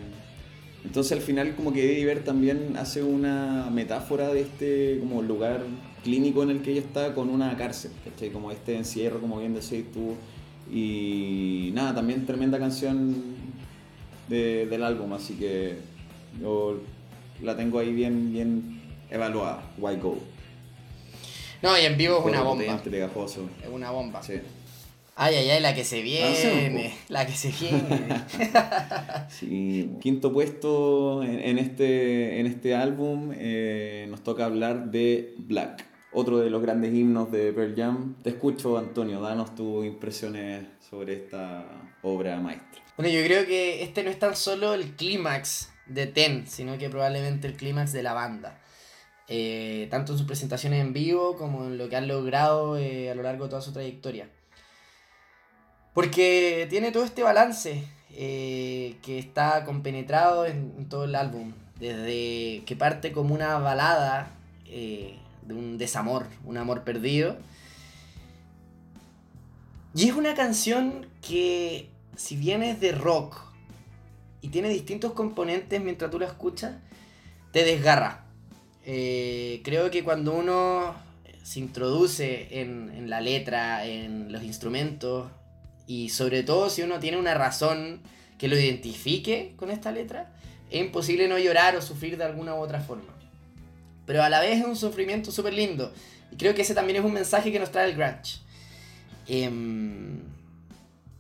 entonces 0.86 1.14
al 1.14 1.22
final 1.22 1.56
como 1.56 1.72
que 1.72 1.94
Eddie 1.94 2.06
Vedder 2.06 2.24
también 2.26 2.76
hace 2.78 3.02
una 3.04 3.70
metáfora 3.72 4.34
de 4.34 4.42
este 4.42 4.98
como 5.00 5.22
lugar 5.22 5.62
clínico 6.04 6.44
en 6.44 6.50
el 6.50 6.62
que 6.62 6.72
ella 6.72 6.82
está 6.82 7.14
con 7.14 7.30
una 7.30 7.56
cárcel. 7.56 7.92
Como 8.34 8.52
este 8.52 8.76
encierro, 8.76 9.22
como 9.22 9.40
bien 9.40 9.54
decís 9.54 9.86
tú. 9.94 10.16
Y 10.76 11.72
nada, 11.74 11.96
también 11.96 12.26
tremenda 12.26 12.60
canción 12.60 13.16
de- 14.28 14.66
del 14.66 14.84
álbum, 14.84 15.14
así 15.14 15.36
que 15.36 15.76
yo 16.42 16.82
la 17.44 17.56
tengo 17.56 17.80
ahí 17.80 17.92
bien, 17.94 18.32
bien 18.34 18.82
evaluada. 19.10 19.62
Why 19.78 19.98
Go. 19.98 20.18
No, 21.62 21.78
y 21.78 21.86
en 21.86 21.98
vivo 21.98 22.20
es 22.20 22.26
una 22.26 22.42
bomba. 22.42 22.82
pegajoso. 22.84 23.50
Es 23.62 23.70
una 23.70 23.92
bomba. 23.92 24.22
Sí. 24.24 24.34
Ay, 25.16 25.36
ay, 25.36 25.50
ay, 25.52 25.62
la 25.62 25.76
que 25.76 25.84
se 25.84 26.02
viene. 26.02 26.94
La 27.08 27.26
que 27.26 27.34
se 27.34 27.52
viene. 27.60 28.24
Sí, 29.30 29.92
quinto 30.02 30.34
puesto 30.34 31.24
en, 31.24 31.40
en 31.40 31.60
este, 31.60 32.40
en 32.40 32.48
este 32.48 32.76
álbum 32.76 33.32
eh, 33.36 34.08
nos 34.10 34.24
toca 34.24 34.46
hablar 34.46 34.90
de 34.92 35.36
Black, 35.38 35.86
otro 36.14 36.40
de 36.40 36.50
los 36.50 36.62
grandes 36.62 36.94
himnos 36.94 37.32
de 37.32 37.54
Pearl 37.54 37.76
Jam. 37.76 38.16
Te 38.24 38.32
escucho, 38.32 38.78
Antonio, 38.78 39.22
danos 39.22 39.54
tus 39.56 39.86
impresiones 39.86 40.66
sobre 40.90 41.14
esta 41.14 41.66
obra 42.02 42.40
maestra. 42.40 42.82
Bueno, 42.98 43.12
yo 43.14 43.24
creo 43.24 43.46
que 43.46 43.84
este 43.84 44.04
no 44.04 44.10
es 44.10 44.20
tan 44.20 44.36
solo 44.36 44.74
el 44.74 44.96
clímax 44.96 45.70
de 45.88 46.08
Ten, 46.08 46.48
sino 46.48 46.78
que 46.78 46.90
probablemente 46.90 47.48
el 47.48 47.56
clímax 47.56 47.92
de 47.92 48.04
la 48.04 48.14
banda. 48.14 48.60
Eh, 49.28 49.88
tanto 49.90 50.12
en 50.12 50.18
sus 50.18 50.28
presentaciones 50.28 50.82
en 50.82 50.92
vivo 50.92 51.38
como 51.38 51.64
en 51.66 51.78
lo 51.78 51.88
que 51.88 51.96
han 51.96 52.08
logrado 52.08 52.78
eh, 52.78 53.10
a 53.10 53.16
lo 53.16 53.24
largo 53.24 53.46
de 53.46 53.50
toda 53.52 53.62
su 53.62 53.72
trayectoria. 53.72 54.30
Porque 55.94 56.68
tiene 56.70 56.92
todo 56.92 57.04
este 57.04 57.24
balance 57.24 57.84
eh, 58.12 58.98
que 59.02 59.20
está 59.20 59.64
compenetrado 59.64 60.46
en, 60.46 60.74
en 60.78 60.90
todo 60.90 61.06
el 61.06 61.16
álbum. 61.16 61.54
Desde 61.80 62.64
que 62.66 62.76
parte 62.78 63.12
como 63.12 63.34
una 63.34 63.58
balada 63.58 64.32
de 64.66 65.54
un 65.54 65.78
desamor, 65.78 66.26
un 66.46 66.58
amor 66.58 66.84
perdido. 66.84 67.38
Y 69.94 70.10
es 70.10 70.16
una 70.16 70.34
canción 70.34 71.06
que, 71.22 71.90
si 72.16 72.36
bien 72.36 72.64
es 72.64 72.80
de 72.80 72.92
rock 72.92 73.53
y 74.44 74.50
tiene 74.50 74.70
distintos 74.70 75.14
componentes 75.14 75.82
mientras 75.82 76.12
tú 76.12 76.20
la 76.20 76.28
escuchas, 76.28 76.76
te 77.52 77.64
desgarra. 77.64 78.26
eh, 78.86 79.62
creo 79.64 79.90
que 79.90 80.04
cuando 80.04 80.34
uno 80.34 80.94
se 81.44 81.60
introduce 81.60 82.60
en, 82.60 83.10
la 83.10 83.22
letra, 83.22 83.86
en 83.86 84.32
los 84.34 84.44
instrumentos, 84.44 85.32
y 85.88 86.10
sobre 86.10 86.44
todo 86.44 86.70
si 86.70 86.82
uno 86.82 87.00
tiene 87.00 87.18
una 87.18 87.34
razón 87.34 88.02
que 88.38 88.50
lo 88.50 88.58
identifique 88.58 89.54
con 89.56 89.72
esta 89.72 89.92
letra, 89.92 90.34
es 90.70 90.82
imposible 90.82 91.30
no 91.30 91.40
llorar 91.40 91.78
o 91.78 91.82
sufrir 91.82 92.18
de 92.18 92.26
alguna 92.26 92.54
u 92.56 92.58
otra 92.58 92.82
forma. 92.82 93.14
Pero 94.06 94.24
a 94.24 94.30
la 94.30 94.42
vez 94.42 94.60
es 94.60 94.66
un 94.66 94.76
sufrimiento 94.76 95.32
súper 95.32 95.54
lindo. 95.54 95.94
Y 96.32 96.36
creo 96.36 96.54
que 96.54 96.64
ese 96.64 96.76
también 96.76 97.00
es 97.00 97.06
un 97.06 97.14
mensaje 97.14 97.50
que 97.50 97.60
nos 97.60 97.72
trae 97.72 97.90
el 97.90 97.96
grunge. 97.96 98.40
Em, 99.28 100.20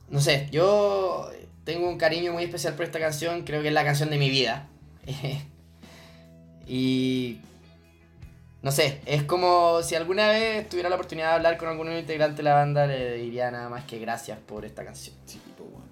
no 0.09 0.19
sé, 0.19 0.49
yo 0.51 1.31
tengo 1.63 1.89
un 1.89 1.97
cariño 1.97 2.33
muy 2.33 2.43
especial 2.43 2.75
por 2.75 2.85
esta 2.85 2.99
canción, 2.99 3.43
creo 3.43 3.61
que 3.61 3.69
es 3.69 3.73
la 3.73 3.83
canción 3.83 4.09
de 4.09 4.17
mi 4.17 4.29
vida. 4.29 4.67
y 6.67 7.39
no 8.61 8.71
sé, 8.71 9.01
es 9.05 9.23
como 9.23 9.81
si 9.83 9.95
alguna 9.95 10.29
vez 10.29 10.69
tuviera 10.69 10.89
la 10.89 10.95
oportunidad 10.95 11.29
de 11.29 11.33
hablar 11.35 11.57
con 11.57 11.67
algún 11.67 11.91
integrante 11.91 12.37
de 12.37 12.43
la 12.43 12.53
banda, 12.53 12.87
le 12.87 13.15
diría 13.17 13.51
nada 13.51 13.69
más 13.69 13.83
que 13.83 13.99
gracias 13.99 14.39
por 14.39 14.63
esta 14.63 14.85
canción. 14.85 15.15
Sí, 15.25 15.39
bueno. 15.57 15.83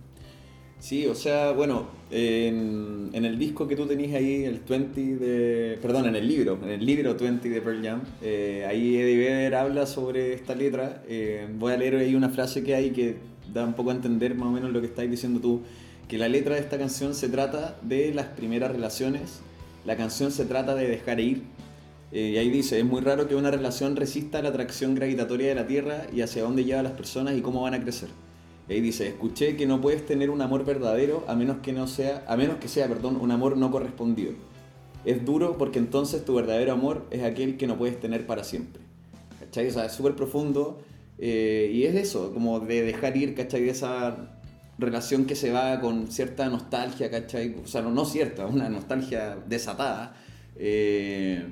Sí, 0.79 1.05
o 1.05 1.13
sea, 1.13 1.51
bueno, 1.51 1.89
en, 2.09 3.09
en, 3.13 3.25
el 3.25 3.37
disco 3.37 3.67
que 3.67 3.75
tú 3.75 3.85
tenías 3.85 4.13
ahí, 4.13 4.45
el 4.45 4.61
20 4.61 5.01
de. 5.17 5.79
Perdón, 5.81 6.07
en 6.07 6.15
el 6.15 6.27
libro, 6.27 6.57
en 6.63 6.69
el 6.69 6.85
libro 6.85 7.13
20 7.13 7.49
de 7.49 7.61
Pearl 7.61 7.83
Jam, 7.83 8.01
eh, 8.21 8.65
ahí 8.67 8.97
Eddie 8.97 9.17
Vedder 9.17 9.55
habla 9.55 9.85
sobre 9.85 10.33
esta 10.33 10.55
letra. 10.55 11.03
Eh, 11.07 11.47
voy 11.53 11.73
a 11.73 11.77
leer 11.77 11.97
ahí 11.97 12.15
una 12.15 12.29
frase 12.29 12.63
que 12.63 12.73
hay 12.73 12.91
que 12.91 13.17
da 13.53 13.65
un 13.65 13.73
poco 13.73 13.91
a 13.91 13.93
entender 13.93 14.35
más 14.35 14.47
o 14.47 14.51
menos 14.51 14.71
lo 14.71 14.81
que 14.81 14.87
estáis 14.87 15.09
diciendo 15.09 15.39
tú. 15.39 15.61
Que 16.07 16.17
la 16.17 16.27
letra 16.27 16.55
de 16.55 16.61
esta 16.61 16.77
canción 16.77 17.15
se 17.15 17.29
trata 17.29 17.77
de 17.81 18.13
las 18.13 18.27
primeras 18.27 18.71
relaciones, 18.71 19.39
la 19.85 19.95
canción 19.95 20.31
se 20.31 20.45
trata 20.45 20.75
de 20.75 20.87
dejar 20.87 21.19
ir, 21.19 21.43
eh, 22.11 22.31
y 22.33 22.37
ahí 22.37 22.49
dice, 22.49 22.77
es 22.77 22.85
muy 22.85 23.01
raro 23.01 23.27
que 23.27 23.35
una 23.35 23.51
relación 23.51 23.95
resista 23.95 24.41
la 24.41 24.49
atracción 24.49 24.95
gravitatoria 24.95 25.47
de 25.47 25.55
la 25.55 25.65
Tierra 25.65 26.07
y 26.13 26.21
hacia 26.21 26.43
dónde 26.43 26.65
lleva 26.65 26.81
a 26.81 26.83
las 26.83 26.91
personas 26.91 27.37
y 27.37 27.41
cómo 27.41 27.61
van 27.61 27.73
a 27.73 27.81
crecer. 27.81 28.09
Y 28.67 28.73
ahí 28.73 28.81
dice, 28.81 29.07
escuché 29.07 29.55
que 29.55 29.65
no 29.65 29.79
puedes 29.79 30.05
tener 30.05 30.29
un 30.29 30.41
amor 30.41 30.65
verdadero 30.65 31.23
a 31.27 31.35
menos 31.35 31.57
que 31.59 31.71
no 31.71 31.87
sea, 31.87 32.25
a 32.27 32.35
menos 32.35 32.57
que 32.57 32.67
sea, 32.67 32.87
perdón, 32.87 33.17
un 33.19 33.31
amor 33.31 33.55
no 33.57 33.71
correspondido. 33.71 34.33
Es 35.05 35.25
duro 35.25 35.57
porque 35.57 35.79
entonces 35.79 36.25
tu 36.25 36.35
verdadero 36.35 36.73
amor 36.73 37.05
es 37.11 37.23
aquel 37.23 37.57
que 37.57 37.65
no 37.65 37.77
puedes 37.77 37.99
tener 37.99 38.27
para 38.27 38.43
siempre. 38.43 38.81
¿Cachai? 39.39 39.67
O 39.67 39.71
sea, 39.71 39.85
es 39.85 39.93
súper 39.93 40.15
profundo 40.15 40.79
eh, 41.23 41.69
y 41.71 41.83
es 41.83 41.93
eso, 41.93 42.33
como 42.33 42.59
de 42.59 42.81
dejar 42.81 43.15
ir, 43.15 43.35
¿cachai? 43.35 43.69
Esa 43.69 44.33
relación 44.79 45.25
que 45.25 45.35
se 45.35 45.51
va 45.51 45.79
con 45.79 46.11
cierta 46.11 46.49
nostalgia, 46.49 47.11
¿cachai? 47.11 47.55
O 47.63 47.67
sea, 47.67 47.83
no, 47.83 47.91
no 47.91 48.05
cierta, 48.05 48.47
una 48.47 48.67
nostalgia 48.69 49.37
desatada. 49.47 50.15
Eh, 50.55 51.43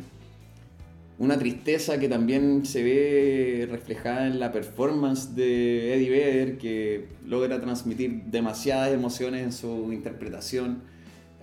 una 1.20 1.38
tristeza 1.38 2.00
que 2.00 2.10
también 2.10 2.66
se 2.66 2.82
ve 2.82 3.68
reflejada 3.70 4.26
en 4.26 4.40
la 4.40 4.52
performance 4.52 5.36
de 5.36 5.94
Eddie 5.94 6.10
Vedder, 6.10 6.58
que 6.58 7.06
logra 7.28 7.62
transmitir 7.62 8.24
demasiadas 8.24 8.92
emociones 8.92 9.44
en 9.44 9.52
su 9.52 9.94
interpretación. 9.94 10.82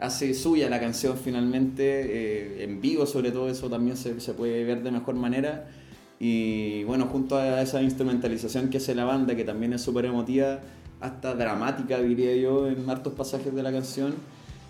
Hace 0.01 0.35
suya 0.35 0.69
la 0.69 0.81
canción 0.81 1.17
finalmente, 1.17 1.85
eh, 1.85 2.65
en 2.65 2.81
vivo 2.81 3.07
sobre 3.07 3.31
todo 3.31 3.49
eso 3.49 3.71
también 3.71 3.97
se, 3.97 4.19
se, 4.19 4.35
puede 4.35 4.65
ver 4.65 4.83
de 4.83 4.91
mejor 4.91 5.15
manera. 5.15 5.69
Y 6.19 6.85
bueno, 6.85 7.07
junto 7.07 7.37
a 7.37 7.61
esa 7.61 7.83
instrumentalización 7.83 8.71
que 8.71 8.79
hace 8.79 8.95
la 8.95 9.05
banda, 9.05 9.35
que 9.37 9.45
también 9.45 9.73
es 9.75 9.83
súper 9.83 10.07
emotiva, 10.07 10.61
hasta 11.01 11.35
dramática 11.35 11.99
diría 11.99 12.35
yo 12.37 12.69
en 12.69 12.89
hartos 12.89 13.13
pasajes 13.13 13.55
de 13.55 13.63
la 13.63 13.71
canción, 13.71 14.15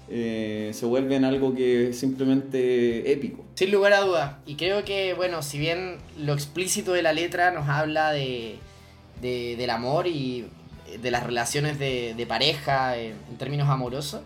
eh, 0.08 0.70
se 0.72 0.86
vuelve 0.86 1.16
en 1.16 1.24
algo 1.24 1.54
que 1.54 1.90
es 1.90 1.98
simplemente 1.98 3.10
épico. 3.12 3.44
Sin 3.54 3.70
lugar 3.70 3.92
a 3.92 4.00
dudas. 4.00 4.32
Y 4.46 4.56
creo 4.56 4.84
que, 4.84 5.14
bueno, 5.14 5.42
si 5.42 5.58
bien 5.58 5.98
lo 6.18 6.32
explícito 6.32 6.92
de 6.92 7.02
la 7.02 7.12
letra 7.12 7.50
nos 7.50 7.68
habla 7.68 8.12
de, 8.12 8.58
del 9.20 9.70
amor 9.70 10.06
y 10.06 10.46
de 11.00 11.10
las 11.10 11.24
relaciones 11.24 11.78
de, 11.78 12.26
pareja 12.28 12.96
en, 12.96 13.16
términos 13.38 13.68
amorosos, 13.68 14.22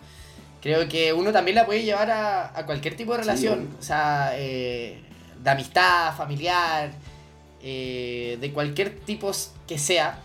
creo 0.61 0.89
que 0.89 1.13
uno 1.13 1.33
también 1.33 1.55
la 1.55 1.67
puede 1.67 1.83
llevar 1.83 2.11
a, 2.11 2.67
cualquier 2.67 2.97
tipo 2.97 3.13
de 3.13 3.19
relación. 3.19 3.69
o 3.79 3.83
sea, 3.83 4.33
eh, 4.37 4.99
de 5.43 5.51
amistad, 5.51 6.15
familiar, 6.15 6.91
eh, 7.63 8.39
de 8.41 8.53
cualquier 8.53 8.99
tipo 9.01 9.31
que 9.67 9.79
sea, 9.79 10.21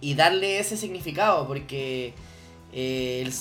y 0.00 0.14
darle 0.14 0.58
ese 0.58 0.76
significado, 0.76 1.46
porque 1.46 2.14
el 2.72 3.32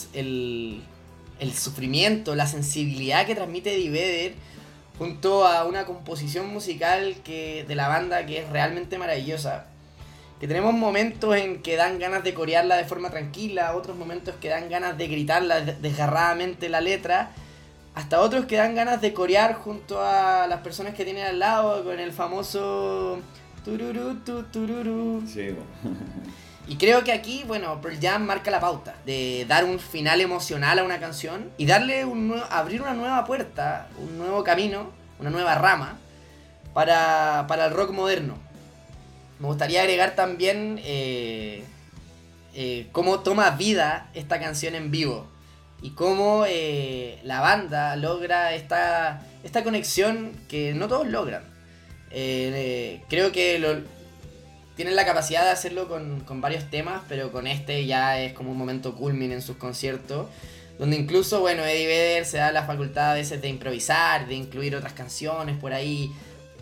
el 1.40 1.54
sufrimiento, 1.54 2.36
la 2.36 2.48
sensibilidad 2.48 3.26
que 3.26 3.36
transmite 3.36 3.74
Eddie 3.74 3.90
Vedder 3.90 4.34
junto 4.98 5.46
a 5.48 5.66
una 5.66 5.86
composición 5.86 6.52
musical 6.52 7.16
que, 7.24 7.66
de 7.68 7.76
la 7.76 7.88
banda 7.88 8.26
que 8.26 8.40
es 8.40 8.50
realmente 8.50 8.98
maravillosa. 8.98 9.66
Que 10.40 10.48
tenemos 10.48 10.74
momentos 10.74 11.36
en 11.36 11.62
que 11.62 11.76
dan 11.76 12.00
ganas 12.00 12.24
de 12.24 12.34
corearla 12.34 12.78
de 12.78 12.86
forma 12.86 13.10
tranquila, 13.10 13.76
otros 13.76 13.98
momentos 13.98 14.36
que 14.40 14.50
dan 14.50 14.70
ganas 14.70 14.98
de 14.98 15.08
gritarla 15.08 15.62
desgarradamente 15.62 16.70
la 16.70 16.82
letra, 16.82 17.32
hasta 18.00 18.22
otros 18.22 18.46
que 18.46 18.56
dan 18.56 18.76
ganas 18.76 19.02
de 19.02 19.14
corear 19.14 19.56
junto 19.56 20.02
a 20.02 20.48
las 20.48 20.62
personas 20.62 20.94
que 20.96 21.04
tienen 21.04 21.26
al 21.26 21.38
lado 21.38 21.84
con 21.84 22.00
el 22.00 22.14
famoso 22.14 23.20
tururú, 23.66 24.16
tururú. 24.52 25.22
Sí, 25.28 25.50
Y 26.70 26.78
creo 26.78 27.04
que 27.04 27.12
aquí, 27.12 27.44
bueno, 27.48 27.82
Pearl 27.82 27.98
Jam 28.00 28.26
marca 28.26 28.52
la 28.52 28.60
pauta 28.60 28.96
de 29.04 29.44
dar 29.50 29.66
un 29.66 29.80
final 29.80 30.22
emocional 30.22 30.78
a 30.78 30.84
una 30.84 31.00
canción 31.00 31.50
y 31.58 31.66
darle 31.66 32.06
un 32.06 32.42
abrir 32.52 32.84
una 32.84 32.94
nueva 32.94 33.26
puerta, 33.26 33.90
un 33.98 34.20
nuevo 34.20 34.44
camino, 34.44 34.92
una 35.20 35.32
nueva 35.32 35.56
rama 35.56 35.98
para, 36.74 37.48
el 37.50 37.74
rock 37.74 37.92
moderno. 37.92 38.36
Me 39.40 39.48
gustaría 39.48 39.82
agregar 39.82 40.16
también 40.16 40.80
eh, 40.84 41.66
eh, 42.54 42.88
cómo 42.92 43.22
toma 43.22 43.50
vida 43.50 44.10
esta 44.14 44.40
canción 44.40 44.76
en 44.76 44.92
vivo 44.92 45.28
y 45.82 45.92
cómo 45.92 46.46
eh, 46.48 47.20
la 47.24 47.40
banda 47.42 47.96
logra 47.96 48.54
esta, 48.54 49.26
esta 49.44 49.64
conexión 49.64 50.32
que 50.48 50.74
no 50.74 50.88
todos 50.88 51.08
logran. 51.08 51.44
creo 52.10 53.32
que 53.32 53.60
lo, 53.60 53.78
tienen 54.80 54.96
la 54.96 55.06
capacidad 55.06 55.44
de 55.44 55.50
hacerlo 55.50 55.90
con, 55.90 56.40
varios 56.40 56.70
temas, 56.70 57.02
pero 57.10 57.34
con 57.34 57.48
este 57.48 57.86
ya 57.86 58.18
es 58.22 58.32
como 58.32 58.52
un 58.52 58.58
momento 58.58 58.96
culmin 58.96 59.34
en 59.34 59.42
sus 59.42 59.58
conciertos. 59.58 60.28
Donde 60.78 60.96
incluso, 60.96 61.42
bueno, 61.42 61.66
Eddie 61.66 61.86
Vedder 61.86 62.26
se 62.26 62.38
da 62.38 62.54
la 62.54 62.64
facultad 62.64 63.12
a 63.12 63.16
veces 63.16 63.42
de 63.42 63.50
improvisar, 63.50 64.26
de 64.26 64.36
incluir 64.36 64.78
otras 64.78 64.94
canciones 64.94 65.58
por 65.58 65.74
ahí. 65.74 66.10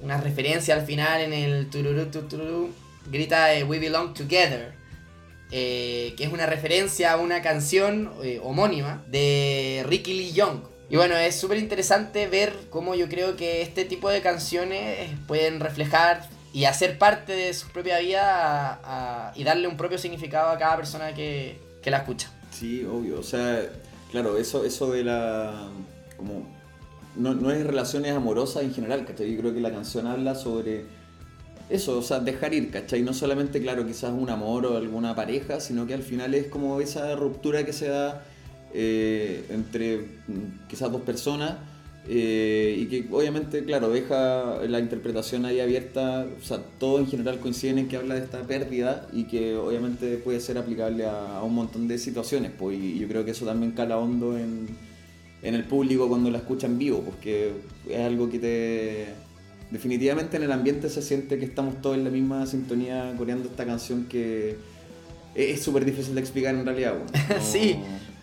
Una 0.01 0.19
referencia 0.19 0.73
al 0.73 0.81
final 0.81 1.21
en 1.21 1.31
el 1.31 1.69
tururú, 1.69 2.07
tururú, 2.07 2.73
grita 3.05 3.53
eh, 3.53 3.63
We 3.63 3.77
Belong 3.77 4.15
Together. 4.15 4.73
Eh, 5.49 6.13
que 6.17 6.25
es 6.25 6.33
una 6.33 6.45
referencia 6.45 7.13
a 7.13 7.17
una 7.17 7.41
canción 7.41 8.11
eh, 8.21 8.41
homónima 8.43 9.01
de 9.07 9.85
Ricky 9.87 10.13
Lee 10.13 10.33
Young. 10.33 10.59
Y 10.89 10.97
bueno, 10.97 11.15
es 11.15 11.39
súper 11.39 11.57
interesante 11.57 12.27
ver 12.27 12.53
cómo 12.69 12.95
yo 12.95 13.07
creo 13.07 13.37
que 13.37 13.61
este 13.61 13.85
tipo 13.85 14.09
de 14.09 14.21
canciones 14.21 15.09
pueden 15.25 15.61
reflejar 15.61 16.27
y 16.53 16.65
hacer 16.65 16.97
parte 16.97 17.33
de 17.33 17.53
su 17.53 17.67
propia 17.69 17.99
vida 17.99 19.31
y 19.35 19.43
darle 19.43 19.67
un 19.67 19.77
propio 19.77 19.97
significado 19.97 20.49
a 20.49 20.57
cada 20.57 20.75
persona 20.75 21.13
que, 21.13 21.59
la 21.85 21.99
escucha. 21.99 22.29
Sí, 22.51 22.83
obvio. 22.83 23.19
O 23.19 23.23
sea, 23.23 23.61
claro, 24.11 24.37
eso, 24.37 24.65
eso 24.65 24.91
de 24.91 25.05
la. 25.05 25.69
como. 26.17 26.45
No, 27.15 27.33
no 27.33 27.49
es 27.51 27.65
relaciones 27.65 28.11
amorosas 28.11 28.63
en 28.63 28.73
general, 28.73 29.05
¿cachai? 29.05 29.33
Yo 29.33 29.39
creo 29.39 29.53
que 29.53 29.61
la 29.61 29.71
canción 29.71 30.05
habla 30.05 30.35
sobre 30.35 30.85
eso, 31.69 31.97
o 31.97 32.01
sea, 32.01 32.19
dejar 32.19 32.53
ir, 32.53 32.71
¿cachai? 32.71 33.01
No 33.01 33.13
solamente, 33.13 33.61
claro, 33.61 33.85
quizás 33.85 34.11
un 34.11 34.29
amor 34.29 34.65
o 34.65 34.77
alguna 34.77 35.15
pareja, 35.15 35.59
sino 35.59 35.85
que 35.85 35.93
al 35.93 36.03
final 36.03 36.33
es 36.33 36.47
como 36.47 36.79
esa 36.79 37.15
ruptura 37.15 37.65
que 37.65 37.73
se 37.73 37.89
da 37.89 38.25
eh, 38.73 39.45
entre 39.49 39.97
mm, 39.97 40.67
quizás 40.67 40.91
dos 40.91 41.01
personas 41.01 41.55
eh, 42.09 42.75
y 42.79 42.85
que 42.85 43.05
obviamente, 43.11 43.65
claro, 43.65 43.89
deja 43.89 44.65
la 44.65 44.79
interpretación 44.79 45.45
ahí 45.45 45.59
abierta, 45.59 46.25
o 46.39 46.43
sea, 46.43 46.59
todo 46.79 46.99
en 46.99 47.07
general 47.07 47.39
coincide 47.39 47.81
en 47.81 47.89
que 47.89 47.97
habla 47.97 48.15
de 48.15 48.21
esta 48.21 48.43
pérdida 48.43 49.07
y 49.11 49.25
que 49.25 49.57
obviamente 49.57 50.15
puede 50.17 50.39
ser 50.39 50.57
aplicable 50.57 51.05
a, 51.05 51.41
un 51.43 51.53
montón 51.53 51.87
de 51.89 51.97
situaciones, 51.97 52.51
pues, 52.57 52.79
y 52.79 52.97
yo 52.97 53.09
creo 53.09 53.25
que 53.25 53.31
eso 53.31 53.45
también 53.45 53.73
cala 53.73 53.97
hondo 53.97 54.37
en, 54.37 54.67
en 55.41 55.53
el 55.53 55.65
público 55.65 56.07
cuando 56.07 56.31
la 56.31 56.37
escucha 56.37 56.67
en 56.67 56.77
vivo, 56.77 57.01
porque 57.01 57.51
es 57.89 57.99
algo 57.99 58.29
que 58.29 58.39
te... 58.39 59.26
Definitivamente 59.71 60.37
en 60.37 60.43
el 60.43 60.51
ambiente 60.51 60.89
se 60.89 61.01
siente 61.01 61.37
que 61.37 61.45
estamos 61.45 61.81
todos 61.81 61.97
en 61.97 62.03
la 62.03 62.09
misma 62.09 62.45
sintonía 62.45 63.13
coreando 63.17 63.49
esta 63.49 63.65
canción 63.65 64.05
que 64.05 64.57
es 65.35 65.61
súper 65.61 65.85
difícil 65.85 66.15
de 66.15 66.21
explicar 66.21 66.55
en 66.55 66.65
realidad. 66.65 66.95
sí, 67.41 67.77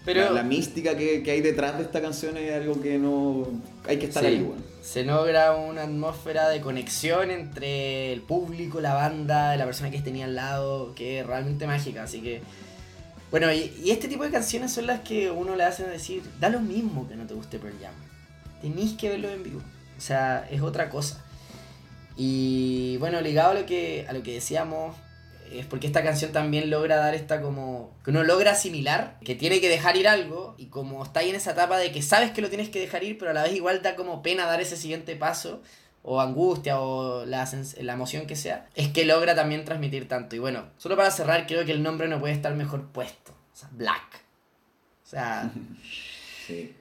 pero 0.05 0.33
la, 0.33 0.43
mística 0.43 0.97
que, 0.97 1.23
hay 1.27 1.41
detrás 1.41 1.77
de 1.77 1.85
esta 1.85 2.01
canción 2.01 2.37
es 2.37 2.53
algo 2.53 2.81
que 2.81 2.99
no 2.99 3.47
hay 3.87 3.99
que 3.99 4.07
estar 4.07 4.25
ahí, 4.25 4.51
Se 4.83 5.05
logra 5.05 5.55
una 5.55 5.83
atmósfera 5.83 6.49
de 6.49 6.61
conexión 6.61 7.31
entre 7.31 8.13
el 8.13 8.21
público, 8.23 8.81
la 8.81 8.95
banda, 8.95 9.57
la 9.57 9.65
persona 9.65 9.91
que 9.91 10.01
tenía 10.01 10.25
al 10.25 10.35
lado, 10.35 10.95
que 10.95 11.21
es 11.21 11.27
realmente 11.27 11.67
mágica, 11.67 12.05
así 12.05 12.21
que 12.21 12.43
bueno, 13.35 13.53
y, 13.53 13.91
este 13.91 14.07
tipo 14.07 14.23
de 14.23 14.31
canciones 14.31 14.73
son 14.73 14.87
las 14.87 15.01
que 15.01 15.29
uno 15.29 15.57
le 15.57 15.65
hace 15.65 15.83
decir, 15.85 16.23
da 16.39 16.49
lo 16.49 16.61
mismo 16.61 17.09
que 17.09 17.17
no 17.17 17.27
te 17.27 17.35
guste 17.35 17.59
Pearl 17.59 17.75
Jam. 17.81 17.93
Tenéis 18.63 18.93
que 18.93 19.09
verlo 19.09 19.29
en 19.29 19.43
vivo. 19.43 19.61
O 19.99 20.01
sea, 20.01 20.47
es 20.53 20.61
otra 20.61 20.89
cosa. 20.89 21.24
Y 22.17 22.97
bueno, 22.99 23.21
ligado 23.21 23.51
a 23.51 23.55
lo 23.55 23.67
que, 23.67 24.07
a 24.09 24.13
lo 24.13 24.23
que 24.23 24.35
decíamos, 24.35 24.97
es 25.53 25.67
porque 25.67 25.87
esta 25.87 26.03
canción 26.03 26.33
también 26.33 26.71
logra 26.71 26.97
dar 26.97 27.15
esta 27.15 27.41
como... 27.41 27.93
que 28.05 28.11
uno 28.11 28.23
logra 28.23 28.53
asimilar, 28.53 29.19
que 29.25 29.35
tiene 29.35 29.61
que 29.61 29.69
dejar 29.69 29.97
ir 29.97 30.09
algo, 30.09 30.55
y 30.59 30.67
como 30.67 31.03
está 31.05 31.21
ahí 31.21 31.31
en 31.31 31.37
esa 31.37 31.53
etapa 31.53 31.79
de 31.79 31.93
que 31.93 32.03
sabes 32.03 32.31
que 32.31 32.41
lo 32.43 32.49
tienes 32.49 32.69
que 32.71 32.81
dejar 32.81 33.03
ir, 33.05 33.19
pero 33.19 33.31
a 33.33 33.35
la 33.35 33.43
vez 33.43 33.55
igual 33.55 33.83
da 33.83 33.97
como 33.97 34.23
pena 34.23 34.47
dar 34.47 34.61
ese 34.61 34.77
siguiente 34.77 35.17
paso, 35.17 35.61
o 36.03 36.21
angustia, 36.21 36.81
o 36.81 37.25
la, 37.25 37.49
la 37.81 37.93
emoción 37.95 38.27
que 38.27 38.37
sea, 38.37 38.69
es 38.75 38.89
que 38.89 39.05
logra 39.07 39.35
también 39.35 39.65
transmitir 39.65 40.07
tanto. 40.07 40.37
Y 40.37 40.39
bueno, 40.39 40.67
solo 40.77 40.97
para 40.97 41.11
cerrar, 41.11 41.47
creo 41.47 41.65
que 41.65 41.73
el 41.73 41.83
nombre 41.83 42.09
no 42.09 42.21
puede 42.21 42.35
estar 42.35 42.55
mejor 42.55 42.89
puesto. 42.89 43.33
O 43.33 43.57
sea, 43.57 43.69
Black. 43.73 44.23
O 45.05 45.07
sea... 45.09 45.51
Sí. 46.47 46.75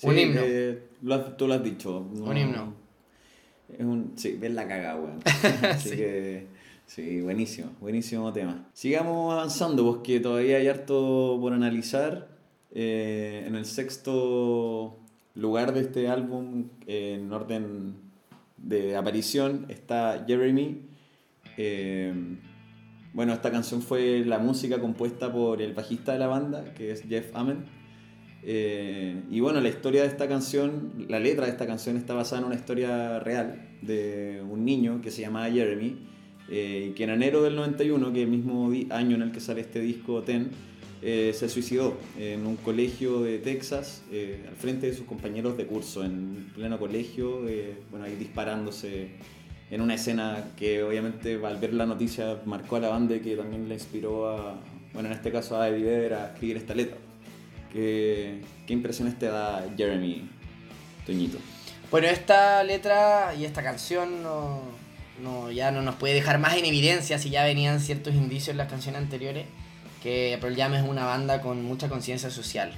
Un 0.00 0.18
himno. 0.18 0.40
eh, 0.42 0.82
lo 1.02 1.14
has- 1.14 1.36
tú 1.36 1.46
lo 1.46 1.52
has 1.52 1.62
dicho. 1.62 2.06
no- 2.14 2.24
Un 2.24 2.36
himno. 2.38 2.74
Es 3.76 3.84
un, 3.84 4.12
sí, 4.16 4.38
es 4.40 4.52
la 4.52 4.66
cagada, 4.66 4.96
weón. 4.96 5.18
Así 5.70 5.90
Sí. 5.90 5.96
que, 5.96 6.46
sí, 6.86 7.20
buenísimo, 7.20 7.70
buenísimo 7.80 8.32
tema. 8.32 8.66
Sigamos 8.72 9.32
avanzando, 9.32 9.84
porque 9.84 10.20
todavía 10.20 10.56
hay 10.56 10.68
harto 10.68 11.36
por 11.40 11.52
analizar. 11.52 12.28
Eh, 12.70 13.44
en 13.46 13.54
el 13.56 13.64
sexto 13.64 14.98
lugar 15.34 15.72
de 15.74 15.80
este 15.80 16.08
álbum, 16.08 16.68
eh, 16.86 17.18
en 17.20 17.32
orden 17.32 17.94
de 18.56 18.96
aparición, 18.96 19.66
está 19.68 20.24
Jeremy. 20.26 20.82
Eh, 21.56 22.12
bueno, 23.14 23.32
esta 23.32 23.50
canción 23.50 23.82
fue 23.82 24.22
la 24.24 24.38
música 24.38 24.80
compuesta 24.80 25.32
por 25.32 25.60
el 25.62 25.72
bajista 25.74 26.12
de 26.12 26.18
la 26.18 26.26
banda, 26.26 26.72
que 26.74 26.92
es 26.92 27.02
Jeff 27.02 27.30
Amen. 27.34 27.64
Eh, 28.50 29.24
y 29.30 29.40
bueno, 29.40 29.60
la 29.60 29.68
historia 29.68 30.00
de 30.02 30.08
esta 30.08 30.26
canción, 30.26 31.06
la 31.06 31.20
letra 31.20 31.44
de 31.44 31.50
esta 31.50 31.66
canción 31.66 31.98
está 31.98 32.14
basada 32.14 32.40
en 32.40 32.46
una 32.46 32.54
historia 32.54 33.18
real 33.18 33.68
de 33.82 34.42
un 34.48 34.64
niño 34.64 35.02
que 35.02 35.10
se 35.10 35.20
llamaba 35.20 35.50
Jeremy, 35.50 35.98
eh, 36.50 36.94
que 36.96 37.04
en 37.04 37.10
enero 37.10 37.42
del 37.42 37.56
91, 37.56 38.10
que 38.10 38.20
es 38.20 38.24
el 38.24 38.30
mismo 38.30 38.72
año 38.88 39.16
en 39.16 39.22
el 39.22 39.32
que 39.32 39.40
sale 39.40 39.60
este 39.60 39.80
disco 39.80 40.22
Ten, 40.22 40.48
eh, 41.02 41.32
se 41.34 41.48
suicidó 41.50 41.98
en 42.18 42.46
un 42.46 42.56
colegio 42.56 43.20
de 43.20 43.38
Texas, 43.38 44.02
eh, 44.10 44.46
al 44.48 44.56
frente 44.56 44.86
de 44.86 44.94
sus 44.94 45.06
compañeros 45.06 45.58
de 45.58 45.66
curso, 45.66 46.02
en 46.02 46.50
pleno 46.54 46.78
colegio, 46.78 47.46
eh, 47.46 47.76
bueno, 47.90 48.06
ahí 48.06 48.16
disparándose 48.16 49.10
en 49.70 49.80
una 49.80 49.94
escena 49.94 50.52
que 50.56 50.82
obviamente 50.82 51.38
al 51.44 51.58
ver 51.58 51.74
la 51.74 51.84
noticia 51.84 52.40
marcó 52.46 52.76
a 52.76 52.80
la 52.80 52.88
banda 52.88 53.14
y 53.14 53.20
que 53.20 53.36
también 53.36 53.68
le 53.68 53.74
inspiró 53.74 54.30
a, 54.30 54.58
bueno, 54.94 55.10
en 55.10 55.14
este 55.14 55.30
caso 55.30 55.60
a 55.60 55.68
Eddie 55.68 55.84
Vedder 55.84 56.14
a 56.14 56.32
escribir 56.32 56.56
esta 56.56 56.74
letra. 56.74 57.07
¿Qué, 57.72 58.40
impresiones 58.68 59.18
te 59.18 59.26
da 59.26 59.64
Jeremy, 59.76 60.28
Toñito? 61.06 61.38
Bueno, 61.90 62.06
esta 62.08 62.62
letra 62.64 63.34
y 63.38 63.44
esta 63.44 63.62
canción 63.62 64.22
no, 64.22 64.60
no, 65.22 65.50
ya 65.50 65.70
no 65.70 65.82
nos 65.82 65.94
puede 65.96 66.14
dejar 66.14 66.38
más 66.38 66.56
en 66.56 66.64
evidencia 66.64 67.18
si 67.18 67.30
ya 67.30 67.44
venían 67.44 67.80
ciertos 67.80 68.14
indicios 68.14 68.50
en 68.50 68.58
las 68.58 68.68
canciones 68.68 69.00
anteriores, 69.00 69.46
que 70.02 70.36
Pearl 70.40 70.56
Jam 70.56 70.74
es 70.74 70.82
una 70.88 71.04
banda 71.04 71.40
con 71.40 71.62
mucha 71.64 71.88
conciencia 71.88 72.30
social. 72.30 72.72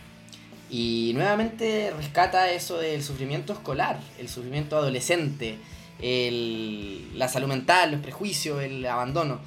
Y 0.70 1.11
nuevamente 1.14 1.93
rescata 1.97 2.51
eso 2.53 2.78
del 2.78 3.03
sufrimiento 3.03 3.53
escolar, 3.53 3.99
el 4.18 4.28
sufrimiento 4.28 4.76
adolescente, 4.76 5.57
el- 6.01 7.18
la 7.18 7.28
salud 7.28 7.49
mental, 7.49 7.91
los 7.93 8.01
prejuicios, 8.01 8.62
el 8.62 8.86
abandono. 8.86 9.41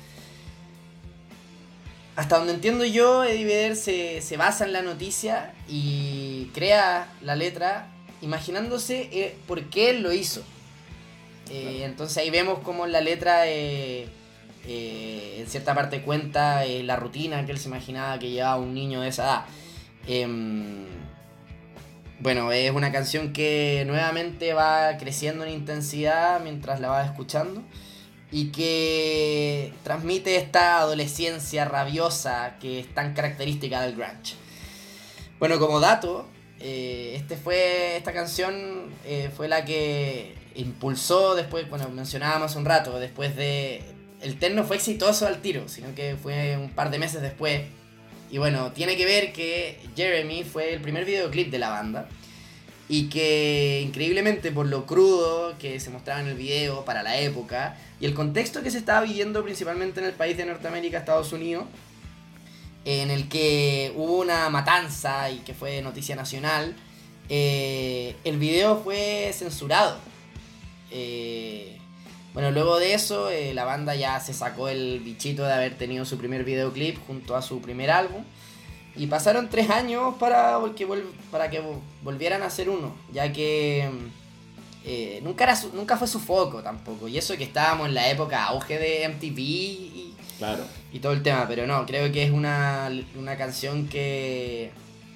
Hasta 2.16 2.38
donde 2.38 2.54
entiendo 2.54 2.86
yo, 2.86 3.24
Eddie 3.24 3.46
Vedder 3.46 3.76
se, 3.76 4.22
se 4.22 4.38
basa 4.38 4.66
en 4.66 4.74
la 4.74 4.84
noticia 4.84 5.54
y 5.68 6.52
crea 6.54 7.12
la 7.22 7.36
letra 7.36 7.88
imaginándose 8.22 9.10
eh, 9.12 9.36
por 9.48 9.64
qué 9.66 9.90
él 9.90 10.04
lo 10.04 10.14
hizo. 10.14 10.44
Eh, 11.50 11.82
entonces 11.84 12.18
ahí 12.18 12.30
vemos 12.30 12.60
como 12.60 12.88
la 12.88 13.02
letra 13.02 13.48
eh, 13.48 14.08
en 14.66 15.48
cierta 15.48 15.76
parte 15.76 16.02
cuenta 16.02 16.64
la 16.66 16.96
rutina 16.96 17.46
que 17.46 17.52
él 17.52 17.58
se 17.58 17.68
imaginaba 17.68 18.18
que 18.18 18.32
llevaba 18.32 18.56
un 18.58 18.74
niño 18.74 19.02
de 19.02 19.10
esa 19.10 19.24
edad. 19.24 19.46
Em, 20.08 20.86
bueno, 22.20 22.52
es 22.52 22.72
una 22.72 22.92
canción 22.92 23.34
que 23.34 23.84
nuevamente 23.86 24.54
va 24.54 24.98
creciendo 24.98 25.44
en 25.44 25.52
intensidad 25.52 26.40
mientras 26.42 26.80
la 26.80 26.88
vas 26.90 27.08
escuchando 27.08 27.62
y 28.34 28.46
que 28.48 29.72
transmite 29.84 30.38
esta 30.38 30.80
adolescencia 30.80 31.66
rabiosa 31.66 32.56
que 32.60 32.80
es 32.80 32.92
tan 32.92 33.14
característica 33.14 33.80
del 33.84 33.96
grunge. 33.96 34.34
Bueno, 35.38 35.60
como 35.60 35.80
dato, 35.80 36.28
eh, 36.60 37.14
este 37.16 37.38
fue 37.38 37.96
esta 37.96 38.12
canción 38.12 38.92
eh, 39.06 39.30
fue 39.38 39.48
la 39.48 39.64
que 39.66 40.34
impulsó 40.56 41.36
después, 41.36 41.70
bueno, 41.70 41.88
mencionábamos 41.90 42.50
hace 42.50 42.58
un 42.58 42.66
rato, 42.66 43.00
después 43.00 43.36
de 43.36 43.84
el 44.20 44.40
Ten 44.40 44.56
no 44.56 44.64
fue 44.64 44.78
exitoso 44.78 45.28
al 45.28 45.40
tiro, 45.40 45.70
sino 45.70 45.94
que 45.94 46.16
fue 46.16 46.58
un 46.58 46.72
par 46.72 46.90
de 46.90 46.98
meses 46.98 47.22
después. 47.22 47.62
Y 48.32 48.40
bueno, 48.40 48.72
tiene 48.72 48.98
que 48.98 49.06
ver 49.06 49.32
que 49.32 49.80
Jeremy 49.96 50.44
fue 50.44 50.74
el 50.74 50.82
primer 50.82 51.06
videoclip 51.06 51.52
de 51.52 51.60
la 51.60 51.70
banda 51.70 52.10
y 52.90 53.10
que 53.10 53.82
increíblemente 53.86 54.52
por 54.52 54.66
lo 54.66 54.86
crudo 54.86 55.58
que 55.58 55.80
se 55.80 55.90
mostraba 55.90 56.22
en 56.22 56.28
el 56.28 56.36
video 56.36 56.84
para 56.86 57.02
la 57.02 57.18
época 57.18 57.78
y 58.00 58.06
el 58.06 58.14
contexto 58.14 58.62
que 58.62 58.72
se 58.72 58.78
estaba 58.78 59.02
viviendo 59.02 59.44
principalmente 59.44 60.00
en 60.00 60.06
el 60.06 60.14
país 60.14 60.36
de 60.38 60.46
Norteamérica, 60.46 60.98
Estados 60.98 61.32
Unidos, 61.32 61.66
en 62.86 63.12
el 63.12 63.30
que 63.30 63.94
hubo 63.96 64.20
una 64.20 64.50
matanza 64.50 65.30
y 65.32 65.38
que 65.40 65.54
fue 65.54 65.82
noticia 65.82 66.16
nacional, 66.16 66.76
eh, 67.30 68.16
el 68.26 68.38
video 68.38 68.82
fue 68.84 69.32
censurado. 69.34 69.98
Eh, 70.92 71.78
bueno, 72.34 72.52
luego 72.52 72.80
de 72.80 72.94
eso, 72.94 73.30
eh, 73.30 73.54
la 73.54 73.64
banda 73.64 73.96
ya 73.96 74.20
se 74.20 74.34
sacó 74.34 74.68
el 74.68 75.00
bichito 75.00 75.44
de 75.46 75.54
haber 75.54 75.78
tenido 75.78 76.04
su 76.04 76.18
primer 76.18 76.44
videoclip 76.44 76.98
junto 77.06 77.36
a 77.36 77.42
su 77.42 77.62
primer 77.62 77.92
álbum. 77.92 78.24
Y 78.96 79.08
pasaron 79.08 79.50
tres 79.50 79.70
años 79.70 80.16
para 80.20 80.60
que, 80.76 80.88
para 81.32 81.50
que 81.50 81.62
vol- 81.64 81.80
volvieran 82.04 82.44
a 82.44 82.46
hacer 82.48 82.70
uno, 82.70 82.94
ya 83.12 83.32
que 83.34 83.90
eh, 84.86 85.20
nunca, 85.24 85.46
era 85.46 85.56
su- 85.56 85.74
nunca 85.74 85.98
fue 85.98 86.08
su 86.08 86.20
foco 86.20 86.62
tampoco. 86.62 87.08
Y 87.08 87.18
eso 87.18 87.36
que 87.38 87.44
estábamos 87.44 87.88
en 87.88 87.96
la 87.96 88.10
época 88.10 88.46
auge 88.46 88.78
de 88.78 89.06
MTV 89.10 89.40
y, 89.40 90.14
Claro. 90.38 90.64
y 90.92 91.00
todo 91.00 91.14
el 91.14 91.24
tema, 91.24 91.48
pero 91.48 91.66
no, 91.68 91.86
creo 91.86 92.12
que 92.12 92.24
es 92.24 92.32
una, 92.32 92.90
una 93.18 93.38
canción 93.38 93.88
que, 93.88 94.72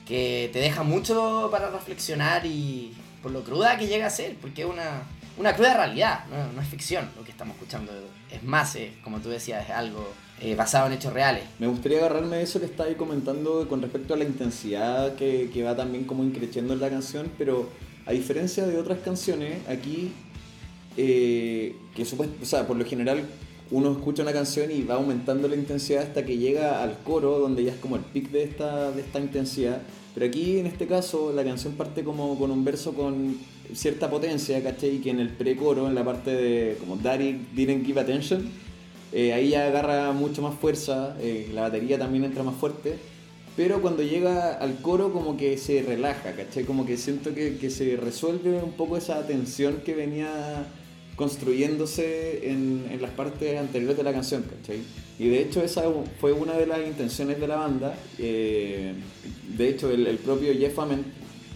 que 0.08 0.50
te 0.54 0.60
deja 0.60 0.84
mucho 0.84 1.50
para 1.52 1.70
reflexionar 1.70 2.46
y 2.46 2.94
por 3.22 3.32
lo 3.32 3.44
cruda 3.44 3.78
que 3.78 3.88
llega 3.88 4.08
a 4.08 4.10
ser, 4.12 4.36
porque 4.38 4.62
es 4.62 4.68
una, 4.70 5.02
una 5.38 5.54
cruda 5.56 5.74
realidad, 5.76 6.26
no, 6.32 6.54
no 6.54 6.62
es 6.62 6.68
ficción 6.68 7.10
lo 7.18 7.24
que 7.26 7.32
estamos 7.32 7.56
escuchando, 7.58 7.92
es 8.32 8.42
más, 8.44 8.76
es, 8.76 8.92
como 9.04 9.20
tú 9.20 9.30
decías, 9.30 9.66
es 9.66 9.72
algo 9.76 10.14
eh, 10.42 10.56
basado 10.56 10.88
en 10.88 10.94
hechos 10.94 11.14
reales. 11.14 11.44
Me 11.60 11.68
gustaría 11.68 11.98
agarrarme 12.00 12.38
de 12.38 12.44
eso 12.44 12.60
que 12.60 12.66
estabas 12.66 12.96
comentando 12.96 13.68
con 13.68 13.82
respecto 13.82 14.14
a 14.14 14.18
la 14.18 14.24
intensidad 14.24 15.16
que, 15.16 15.50
que 15.54 15.64
va 15.64 15.76
también 15.76 16.06
como 16.06 16.24
increciendo 16.24 16.74
en 16.74 16.80
la 16.80 16.90
canción, 16.90 17.30
pero 17.38 17.70
a 18.06 18.12
diferencia 18.12 18.66
de 18.66 18.78
otras 18.78 19.00
canciones, 19.00 19.68
aquí, 19.68 20.12
eh, 20.96 21.76
que 21.96 22.04
supuest- 22.06 22.42
o 22.42 22.46
sea, 22.46 22.66
por 22.68 22.78
lo 22.78 22.86
general 22.86 23.24
uno 23.70 23.92
escucha 23.92 24.24
una 24.24 24.32
canción 24.32 24.72
y 24.72 24.84
va 24.84 24.96
aumentando 24.96 25.48
la 25.50 25.56
intensidad 25.56 26.04
hasta 26.04 26.24
que 26.24 26.38
llega 26.38 26.82
al 26.82 27.00
coro, 27.04 27.40
donde 27.40 27.66
ya 27.66 27.74
es 27.74 27.78
como 27.78 27.98
el 27.98 28.02
pic 28.02 28.32
de 28.32 28.44
esta, 28.44 28.92
de 28.92 29.02
esta 29.02 29.20
intensidad. 29.20 29.82
Pero 30.14 30.26
aquí, 30.26 30.58
en 30.60 30.68
este 30.68 30.88
caso, 30.88 31.34
la 31.34 31.44
canción 31.44 31.74
parte 31.74 32.04
como 32.04 32.40
con 32.40 32.50
un 32.50 32.64
verso 32.64 32.94
con 32.94 33.38
cierta 33.74 34.10
potencia, 34.10 34.64
¿cachai? 34.64 34.96
Y 34.96 35.00
que 35.00 35.10
en 35.10 35.20
el 35.20 35.30
pre-coro, 35.30 35.88
en 35.88 35.96
la 35.96 36.06
parte 36.06 36.32
de 36.32 36.78
como 36.80 36.96
Daddy 36.96 37.48
didn't 37.54 37.86
give 37.86 38.00
attention, 38.00 38.50
eh, 39.14 39.34
ahí 39.34 39.54
agarra 39.54 40.12
mucho 40.12 40.42
más 40.42 40.56
fuerza, 40.56 41.16
eh, 41.22 41.50
la 41.54 41.62
batería 41.62 41.98
también 41.98 42.26
entra 42.26 42.44
más 42.44 42.56
fuerte, 42.56 42.98
pero 43.56 43.82
cuando 43.82 44.04
llega 44.04 44.54
al 44.54 44.82
coro 44.82 45.12
como 45.12 45.38
que 45.38 45.58
se 45.58 45.82
relaja, 45.82 46.34
¿cachai? 46.34 46.64
Como 46.64 46.86
que 46.86 46.98
siento 46.98 47.34
que, 47.34 47.70
se 47.70 47.98
resuelve 47.98 48.62
un 48.62 48.74
poco 48.74 48.98
esa 48.98 49.26
tensión 49.26 49.82
que 49.84 49.96
venía 49.96 50.68
construyéndose 51.16 52.52
en, 52.52 52.86
en 52.92 53.02
las 53.02 53.12
partes 53.12 53.60
anteriores 53.60 53.98
de 53.98 54.04
la 54.04 54.14
canción, 54.14 54.44
¿cachai? 54.44 54.82
Y 55.18 55.30
de 55.30 55.42
hecho 55.42 55.64
esa 55.64 55.84
fue 56.22 56.34
una 56.34 56.54
de 56.54 56.68
las 56.68 56.86
intenciones 56.86 57.40
de 57.40 57.48
la 57.48 57.56
banda. 57.56 57.98
eh, 58.20 58.94
de 59.58 59.70
hecho 59.70 59.90
el, 59.90 60.06
el 60.06 60.18
propio 60.18 60.54
Jeff 60.54 60.78
Ament 60.78 61.08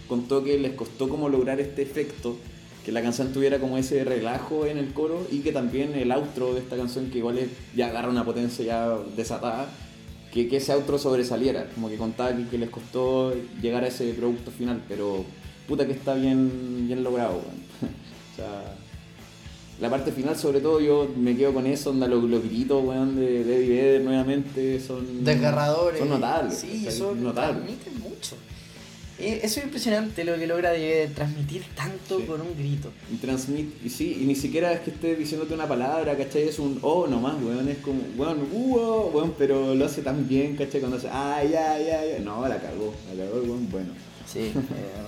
contó 0.08 0.42
que 0.42 0.58
les 0.58 0.72
costó 0.72 1.08
como 1.08 1.28
lograr 1.28 1.60
este 1.60 1.82
efecto, 1.82 2.36
que 2.84 2.90
la 2.92 3.00
canción 3.02 3.32
tuviera 3.32 3.58
como 3.60 3.78
ese 3.78 4.02
relajo 4.04 4.66
en 4.66 4.78
el 4.78 4.92
coro 4.92 5.26
y 5.30 5.38
que 5.40 5.52
también 5.52 5.94
el 5.94 6.10
outro 6.10 6.52
de 6.54 6.60
esta 6.60 6.76
canción, 6.76 7.10
que 7.10 7.18
igual 7.18 7.38
es- 7.38 7.50
ya 7.76 7.86
agarra 7.88 8.08
una 8.10 8.24
potencia 8.24 8.64
ya 8.64 8.88
desatada, 9.16 9.66
que, 10.32 10.48
que 10.48 10.56
ese 10.56 10.72
outro 10.72 10.98
sobresaliera, 10.98 11.66
como 11.74 11.88
que 11.88 11.96
contaba 11.96 12.34
que, 12.36 12.48
que 12.48 12.58
les 12.58 12.70
costó 12.70 13.34
llegar 13.60 13.84
a 13.84 13.88
ese 13.88 14.12
producto 14.14 14.50
final, 14.50 14.82
pero 14.88 15.24
puta 15.68 15.86
que 15.86 15.92
está 15.92 16.14
bien, 16.14 16.86
bien 16.88 17.04
logrado, 17.04 17.36
o 18.32 18.36
sea, 18.36 18.74
la 19.80 19.90
parte 19.90 20.10
final 20.12 20.36
sobre 20.36 20.60
todo 20.60 20.80
yo 20.80 21.08
me 21.16 21.36
quedo 21.36 21.52
con 21.54 21.66
eso, 21.66 21.90
onda, 21.90 22.06
los, 22.06 22.22
los 22.24 22.42
gritos, 22.44 22.84
weón, 22.84 23.14
de, 23.16 23.44
de 23.44 23.56
Eddie 23.56 23.68
Vedder 23.82 24.00
nuevamente 24.02 24.80
son... 24.80 25.24
Desgarradores. 25.24 25.98
Son 25.98 26.08
notables. 26.08 26.54
Sí, 26.58 26.88
son 26.90 27.22
notables. 27.22 27.62
mucho. 27.98 28.36
Eso 29.22 29.60
es 29.60 29.64
impresionante 29.66 30.24
lo 30.24 30.36
que 30.36 30.46
logra 30.46 30.70
de 30.70 31.08
transmitir 31.14 31.62
tanto 31.76 32.18
Sí. 32.18 32.24
con 32.26 32.40
un 32.40 32.56
grito. 32.56 32.90
Y 33.12 33.16
transmite, 33.16 33.86
y 33.86 33.88
sí, 33.88 34.18
y 34.20 34.24
ni 34.24 34.34
siquiera 34.34 34.72
es 34.72 34.80
que 34.80 34.90
esté 34.90 35.14
diciéndote 35.16 35.54
una 35.54 35.66
palabra, 35.68 36.16
¿cachai? 36.16 36.48
Es 36.48 36.58
un 36.58 36.78
oh 36.82 37.06
nomás, 37.06 37.34
weón, 37.42 37.68
es 37.68 37.78
como, 37.78 38.02
weón, 38.16 38.40
uh, 38.52 38.76
oh, 38.76 39.10
weón, 39.14 39.34
pero 39.38 39.74
lo 39.74 39.84
hace 39.84 40.02
tan 40.02 40.28
bien, 40.28 40.56
¿cachai? 40.56 40.80
Cuando 40.80 40.96
hace, 40.98 41.08
ay, 41.10 41.54
ay, 41.54 41.86
ay, 41.88 42.08
ay, 42.18 42.22
no, 42.24 42.46
la 42.48 42.60
cagó, 42.60 42.92
la 43.16 43.24
cagó, 43.24 43.42
weón, 43.42 43.70
bueno. 43.70 43.90
Sí, 44.26 44.40
eh, 44.40 44.52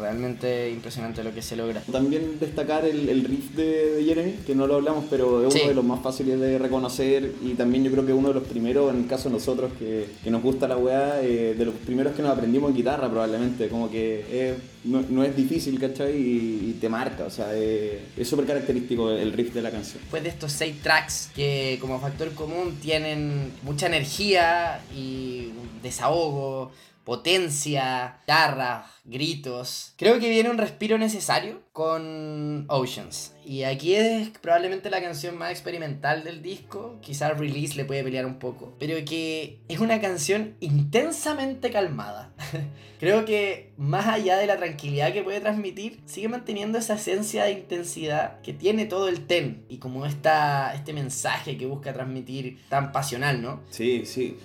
realmente 0.01 0.71
impresionante 0.71 1.23
lo 1.25 1.33
que 1.35 1.43
se 1.43 1.57
logra. 1.57 1.81
También 1.91 2.39
destacar 2.41 2.85
el, 2.85 3.09
el 3.09 3.25
riff 3.25 3.51
de, 3.55 3.95
de 3.97 4.05
Jeremy, 4.05 4.33
que 4.47 4.55
no 4.55 4.67
lo 4.67 4.77
hablamos, 4.77 5.05
pero 5.11 5.47
es 5.47 5.53
Sí. 5.55 5.61
uno 5.61 5.69
de 5.71 5.75
los 5.75 5.85
más 5.85 6.03
fáciles 6.03 6.39
de 6.41 6.59
reconocer 6.59 7.33
y 7.43 7.55
también 7.55 7.85
yo 7.85 7.91
creo 7.91 8.05
que 8.07 8.13
uno 8.13 8.29
de 8.29 8.35
los 8.35 8.45
primeros, 8.45 8.93
en 8.93 9.01
el 9.03 9.07
caso 9.07 9.29
de 9.29 9.35
nosotros, 9.35 9.73
que, 9.79 10.07
que 10.23 10.31
nos 10.31 10.43
gusta 10.43 10.67
la 10.69 10.77
weá, 10.77 11.23
eh, 11.23 11.55
de 11.57 11.65
los 11.65 11.75
primeros 11.75 12.15
que 12.15 12.23
nos 12.23 12.31
aprendimos 12.33 12.71
en 12.71 12.77
guitarra 12.77 13.09
probablemente, 13.11 13.69
como 13.69 13.91
que 13.91 14.55
no, 14.85 15.03
no 15.09 15.25
es 15.25 15.35
difícil, 15.37 15.79
¿cachai? 15.81 16.15
Y, 16.17 16.71
y 16.71 16.79
te 16.81 16.89
marca, 16.89 17.25
o 17.25 17.31
sea, 17.31 17.55
es 17.57 18.29
súper 18.29 18.45
característico 18.47 19.11
el 19.11 19.33
riff 19.33 19.55
de 19.55 19.63
la 19.63 19.71
canción. 19.71 19.99
Después 20.03 20.23
de 20.23 20.29
estos 20.29 20.53
seis 20.53 20.77
tracks 20.83 21.31
que 21.35 21.79
como 21.81 22.01
factor 22.01 22.33
común 22.33 22.77
tienen 22.83 23.53
mucha 23.63 23.87
energía 23.87 24.81
y 24.95 25.49
desahogo, 25.83 26.71
potencia, 27.05 28.19
guitarra, 28.21 28.87
gritos, 29.05 29.93
creo 29.97 30.19
que 30.19 30.31
viene 30.31 30.51
un 30.51 30.59
respiro 30.59 30.97
necesario 30.97 31.63
con 31.73 32.65
Oceans. 32.69 33.35
Y 33.45 33.65
aquí 33.65 33.95
es 33.95 34.31
probablemente 34.41 34.89
la 34.89 35.03
canción 35.03 35.37
más 35.37 35.51
experimental 35.51 36.25
del 36.25 36.41
disco, 36.41 36.99
quizás 37.03 37.39
Release 37.39 37.77
le 37.77 37.85
puede 37.85 38.03
pelear 38.03 38.25
un 38.25 38.39
poco, 38.39 38.75
pero 38.79 38.97
que 39.05 39.61
es 39.69 39.81
una 39.81 40.01
canción 40.01 40.55
intensamente 40.61 41.71
calmada. 41.71 42.33
Creo 43.01 43.27
que 43.27 43.73
más 43.77 44.07
allá 44.07 44.39
de 44.39 44.47
la 44.47 44.57
tranquilidad 44.57 45.13
que 45.13 45.23
puede 45.23 45.41
transmitir, 45.41 46.01
sigue 46.07 46.29
manteniendo 46.29 46.79
esa 46.79 46.95
esencia 46.95 47.45
de 47.45 47.53
intensidad 47.53 48.41
que 48.41 48.55
tiene 48.55 48.87
todo 48.87 49.09
el 49.09 49.27
ten 49.27 49.67
y 49.69 49.77
como 49.77 50.07
esta, 50.07 50.73
este 50.75 50.95
mensaje 50.95 51.59
que 51.59 51.67
busca 51.67 51.93
transmitir 51.93 52.61
tan 52.71 52.93
pasional, 52.93 53.43
¿no? 53.43 53.61
Sí, 53.69 54.07
sí. 54.07 54.39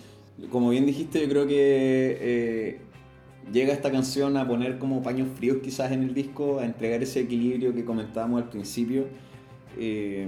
Como 0.52 0.70
bien 0.70 0.86
dijiste, 0.86 1.22
yo 1.22 1.30
creo 1.30 1.48
que 1.48 2.18
eh, 2.22 2.80
llega 3.52 3.74
esta 3.74 3.92
canción 3.92 4.38
a 4.38 4.48
poner 4.48 4.80
como 4.80 5.02
paños 5.02 5.28
fríos 5.36 5.58
quizás 5.64 5.92
en 5.92 6.04
el 6.04 6.14
disco, 6.14 6.60
a 6.60 6.66
entregar 6.66 7.04
ese 7.04 7.22
equilibrio 7.22 7.74
que 7.74 7.84
comentábamos 7.84 8.44
al 8.44 8.50
principio. 8.50 9.06
Eh, 9.78 10.28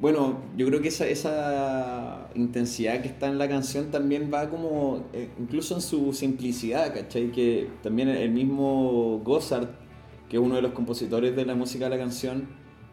bueno, 0.00 0.40
yo 0.56 0.66
creo 0.66 0.82
que 0.82 0.88
esa, 0.88 2.28
intensidad 2.34 3.02
que 3.02 3.08
está 3.08 3.28
en 3.28 3.38
la 3.38 3.48
canción 3.48 3.90
también 3.90 4.30
va 4.34 4.50
como, 4.50 5.04
eh, 5.12 5.28
incluso 5.38 5.76
en 5.76 5.80
su 5.80 6.12
simplicidad, 6.12 6.92
¿cachai? 6.92 7.30
Que 7.30 7.68
también 7.82 8.08
el 8.08 8.32
mismo 8.32 9.20
Gossard, 9.24 9.68
que 10.28 10.38
es 10.38 10.42
uno 10.42 10.56
de 10.56 10.62
los 10.62 10.72
compositores 10.72 11.36
de 11.36 11.44
la 11.46 11.54
música 11.54 11.84
de 11.84 11.90
la 11.90 11.98
canción, 11.98 12.48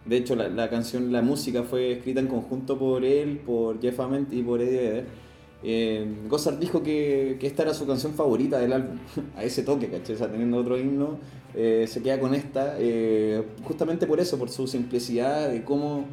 de 0.05 0.17
hecho 0.17 0.35
la, 0.35 0.49
la 0.49 0.69
canción, 0.69 1.11
la 1.11 1.21
música 1.21 1.63
fue 1.63 1.93
escrita 1.93 2.19
en 2.19 2.27
conjunto 2.27 2.77
por 2.77 3.03
él, 3.03 3.39
por 3.39 3.81
Jeff 3.81 3.99
Ament 3.99 4.31
y 4.31 4.43
por 4.43 4.61
Eddie 4.61 4.77
Vedder. 4.77 5.28
Eh, 5.61 6.05
Gossard 6.29 6.57
dijo 6.57 6.81
que, 6.83 7.37
esta 7.41 7.63
era 7.63 7.73
su 7.73 7.85
canción 7.85 8.13
favorita 8.13 8.59
del 8.59 8.73
álbum, 8.73 8.97
a 9.35 9.43
ese 9.43 9.63
toque, 9.63 9.89
¿cachai? 9.89 10.15
O 10.15 10.17
sea, 10.17 10.31
teniendo 10.31 10.57
otro 10.57 10.77
himno, 10.77 11.19
eh, 11.53 11.85
se 11.87 12.01
queda 12.01 12.19
con 12.19 12.33
esta, 12.33 12.75
eh, 12.79 13.43
justamente 13.63 14.07
por 14.07 14.19
eso, 14.19 14.37
por 14.37 14.49
su 14.49 14.67
simplicidad, 14.67 15.49
de 15.49 15.63
cómo 15.63 16.05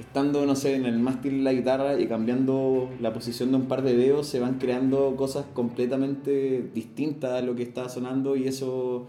estando, 0.00 0.46
no 0.46 0.54
sé, 0.54 0.76
en 0.76 0.86
el 0.86 0.98
mástil 0.98 1.42
la 1.42 1.52
guitarra 1.52 2.00
y 2.00 2.06
cambiando 2.06 2.88
la 3.00 3.12
posición 3.12 3.50
de 3.50 3.56
un 3.56 3.66
par 3.66 3.82
de 3.82 3.96
dedos, 3.96 4.26
se 4.26 4.40
van 4.40 4.58
creando 4.58 5.16
cosas 5.16 5.46
completamente 5.52 6.70
distintas 6.74 7.32
a 7.32 7.42
lo 7.42 7.56
que 7.56 7.64
está 7.64 7.88
sonando 7.88 8.36
y 8.36 8.46
eso, 8.46 9.06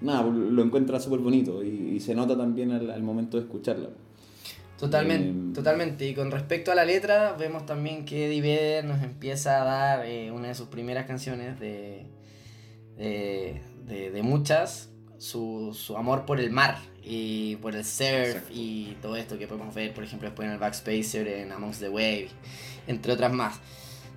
nada, 0.00 0.24
lo 0.26 0.62
encuentra 0.62 1.00
súper 1.00 1.20
bonito 1.20 1.64
y, 1.64 1.94
y 1.96 2.00
se 2.00 2.14
nota 2.14 2.36
también 2.36 2.70
al, 2.72 2.90
al 2.90 3.02
momento 3.02 3.38
de 3.38 3.44
escucharla. 3.44 3.88
Totalmente, 4.78 5.50
Eh, 5.50 5.54
totalmente. 5.54 6.06
Y 6.06 6.14
con 6.14 6.30
respecto 6.30 6.70
a 6.70 6.74
la 6.74 6.84
letra, 6.84 7.32
vemos 7.38 7.64
también 7.66 8.04
que 8.04 8.26
Eddie 8.26 8.42
Vedder 8.42 8.84
nos 8.84 9.02
empieza 9.02 9.62
a 9.62 9.64
dar 9.64 10.06
eh, 10.06 10.30
una 10.30 10.48
de 10.48 10.54
sus 10.54 10.68
primeras 10.68 11.06
canciones 11.06 11.58
de, 11.58 12.06
de, 12.96 13.62
de- 13.86 14.10
de 14.10 14.22
muchas, 14.22 14.90
su, 15.18 15.72
su 15.74 15.96
amor 15.96 16.26
por 16.26 16.40
el 16.40 16.50
mar 16.50 16.76
y 17.02 17.56
por 17.56 17.74
el 17.74 17.84
surf 17.84 18.04
Exacto. 18.10 18.48
y 18.52 18.96
todo 19.00 19.16
esto 19.16 19.38
que 19.38 19.46
podemos 19.46 19.74
ver, 19.74 19.94
por 19.94 20.04
ejemplo, 20.04 20.28
después 20.28 20.46
en 20.46 20.52
el 20.52 20.58
Backspacer, 20.58 21.26
en 21.26 21.52
Amongst 21.52 21.80
the 21.80 21.88
Wave, 21.88 22.28
entre 22.86 23.12
otras 23.12 23.32
más. 23.32 23.58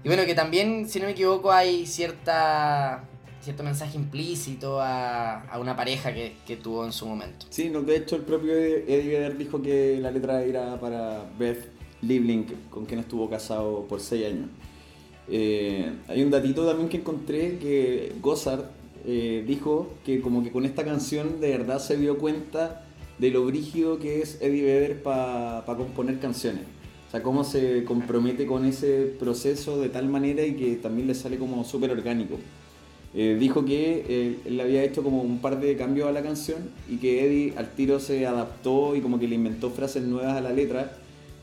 Y 0.03 0.07
bueno, 0.07 0.26
que 0.26 0.34
también, 0.36 0.89
si 0.89 0.99
no 0.99 1.05
me 1.05 1.12
equivoco, 1.12 1.51
hay 1.51 1.86
cierta 1.86 3.03
cierto 3.42 3.64
mensaje 3.64 3.98
implícito 3.98 4.82
a, 4.82 5.42
a 5.46 5.60
una 5.60 5.76
pareja 5.76 6.14
que, 6.14 6.36
que 6.46 6.58
tuvo 6.58 6.86
en 6.86 6.92
su 6.92 7.06
momento. 7.08 7.46
Sí, 7.50 7.70
no, 7.70 7.82
de 7.82 7.98
hecho 7.98 8.16
el 8.16 8.24
propio 8.24 8.54
Eddie 8.54 9.10
Vedder 9.10 9.38
dijo 9.38 9.62
que 9.62 10.00
la 10.02 10.12
letra 10.12 10.44
era 10.44 10.80
para 10.80 11.30
Beth 11.38 11.70
Livling, 12.02 12.46
con 12.70 12.86
quien 12.86 13.00
estuvo 13.00 13.30
casado 13.30 13.86
por 13.88 14.00
6 14.00 14.26
años. 14.26 14.50
Eh, 15.32 15.92
hay 16.08 16.24
un 16.24 16.32
datito 16.32 16.66
también 16.66 16.90
que 16.90 16.98
encontré 16.98 17.58
que 17.60 18.14
Gossard 18.22 18.66
eh, 19.06 19.44
dijo 19.46 19.94
que 20.04 20.22
como 20.22 20.44
que 20.44 20.52
con 20.52 20.66
esta 20.66 20.84
canción 20.84 21.40
de 21.40 21.50
verdad 21.50 21.80
se 21.80 21.98
dio 21.98 22.18
cuenta 22.18 22.86
de 23.20 23.30
lo 23.30 23.46
brígido 23.46 24.00
que 24.00 24.22
es 24.22 24.42
Eddie 24.42 24.64
Vedder 24.64 25.04
para 25.04 25.64
componer 25.66 26.20
canciones. 26.20 26.64
O 27.08 27.12
sea, 27.12 27.24
cómo 27.24 27.44
se 27.44 27.84
compromete 27.86 28.46
con 28.46 28.66
ese 28.66 29.14
proceso 29.20 29.80
de 29.82 29.90
tal 29.90 30.08
manera 30.08 30.46
y 30.46 30.54
que 30.54 30.76
también 30.76 31.08
le 31.08 31.16
sale 31.16 31.38
como 31.38 31.64
súper 31.64 31.92
orgánico. 31.92 32.38
Eh, 33.16 33.38
dijo 33.39 33.66
que 33.66 34.05
eh, 34.07 34.39
él 34.45 34.62
había 34.62 34.84
hecho 34.84 35.03
como 35.03 35.22
un 35.22 35.39
par 35.39 35.60
de 35.60 35.76
cambios 35.76 36.07
a 36.07 36.12
la 36.12 36.22
canción 36.22 36.70
y 36.88 36.97
que 36.97 37.26
Eddie 37.26 37.53
al 37.57 37.72
tiro 37.72 37.99
se 37.99 38.28
adaptó 38.28 38.95
y 38.95 39.01
como 39.01 39.20
que 39.20 39.28
le 39.28 39.36
inventó 39.36 39.72
frases 39.72 40.03
nuevas 40.03 40.38
a 40.38 40.41
la 40.41 40.51
letra, 40.51 40.91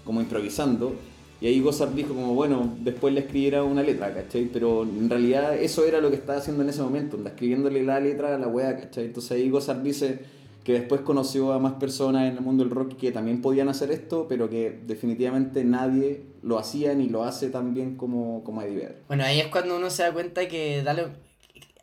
como 0.04 0.20
improvisando. 0.20 0.94
Y 1.40 1.48
ahí 1.48 1.60
Gossard 1.60 1.90
dijo 1.90 2.14
como, 2.14 2.34
bueno, 2.34 2.76
después 2.80 3.12
le 3.12 3.20
escribiera 3.20 3.62
una 3.62 3.82
letra, 3.82 4.14
¿cachai? 4.14 4.48
Pero 4.50 4.84
en 4.84 5.10
realidad 5.10 5.56
eso 5.56 5.84
era 5.84 6.00
lo 6.00 6.08
que 6.10 6.16
estaba 6.16 6.38
haciendo 6.38 6.62
en 6.62 6.70
ese 6.70 6.82
momento, 6.82 7.16
anda 7.16 7.30
escribiéndole 7.30 7.82
la 7.82 8.00
letra 8.00 8.34
a 8.34 8.38
la 8.38 8.48
wea, 8.48 8.76
¿cachai? 8.78 9.06
Entonces 9.06 9.32
ahí 9.32 9.50
Gossard 9.50 9.82
dice 9.82 10.20
que 10.64 10.72
después 10.72 11.02
conoció 11.02 11.52
a 11.52 11.58
más 11.58 11.74
personas 11.74 12.28
en 12.28 12.38
el 12.38 12.42
mundo 12.42 12.64
del 12.64 12.72
rock 12.72 12.96
que 12.96 13.12
también 13.12 13.42
podían 13.42 13.68
hacer 13.68 13.90
esto, 13.90 14.26
pero 14.28 14.48
que 14.48 14.80
definitivamente 14.86 15.62
nadie 15.62 16.22
lo 16.42 16.58
hacía 16.58 16.94
ni 16.94 17.08
lo 17.08 17.22
hace 17.22 17.50
tan 17.50 17.74
bien 17.74 17.96
como, 17.96 18.42
como 18.42 18.62
Eddie 18.62 18.76
Vedder. 18.76 18.96
Bueno, 19.06 19.24
ahí 19.24 19.38
es 19.40 19.46
cuando 19.48 19.76
uno 19.76 19.90
se 19.90 20.02
da 20.02 20.12
cuenta 20.12 20.48
que 20.48 20.82
dale, 20.82 21.04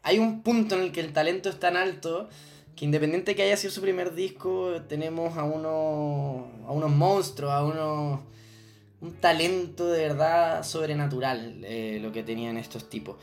hay 0.04 0.20
un 0.20 0.44
punto 0.44 0.76
en 0.76 0.82
el 0.82 0.92
que 0.92 1.00
el 1.00 1.14
talento 1.14 1.50
es 1.50 1.60
tan 1.60 1.78
alto 1.78 2.30
que 2.76 2.86
independiente 2.86 3.36
que 3.36 3.44
haya 3.44 3.56
sido 3.56 3.72
su 3.72 3.82
primer 3.82 4.14
disco, 4.16 4.82
tenemos 4.88 5.38
a 5.38 5.44
unos, 5.44 6.46
a 6.68 6.72
unos 6.72 6.92
monstruos, 6.92 7.52
a 7.52 7.64
unos... 7.64 8.20
Un 9.00 9.16
talento 9.16 9.88
de 9.88 10.08
verdad 10.08 10.64
sobrenatural 10.64 11.62
eh, 11.66 12.00
lo 12.02 12.14
que 12.14 12.24
tenían 12.24 12.56
estos 12.56 12.90
tipos. 12.90 13.18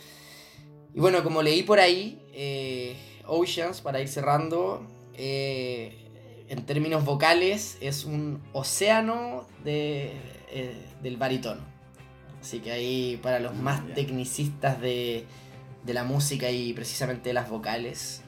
Y 0.95 1.01
bueno, 1.01 1.23
como 1.25 1.41
leí 1.41 1.63
por 1.63 1.81
ahí, 1.81 2.23
eh, 2.35 2.97
Oceans, 3.27 3.81
para 3.81 3.99
ir 4.03 4.09
cerrando, 4.09 4.87
eh, 5.15 5.97
en 6.49 6.67
términos 6.67 7.03
vocales, 7.07 7.79
es 7.81 8.05
un 8.05 8.43
océano 8.53 9.47
de, 9.65 10.13
del 11.03 11.17
barítono. 11.17 11.63
Así 12.43 12.61
que 12.61 12.73
ahí 12.73 13.19
para 13.23 13.41
los 13.41 13.55
más 13.55 13.83
tecnicistas 13.95 14.83
de, 14.83 15.25
de 15.85 15.95
la 15.95 16.05
música 16.05 16.51
y 16.51 16.73
precisamente 16.73 17.31
de 17.31 17.35
las 17.35 17.49
vocales, 17.49 18.23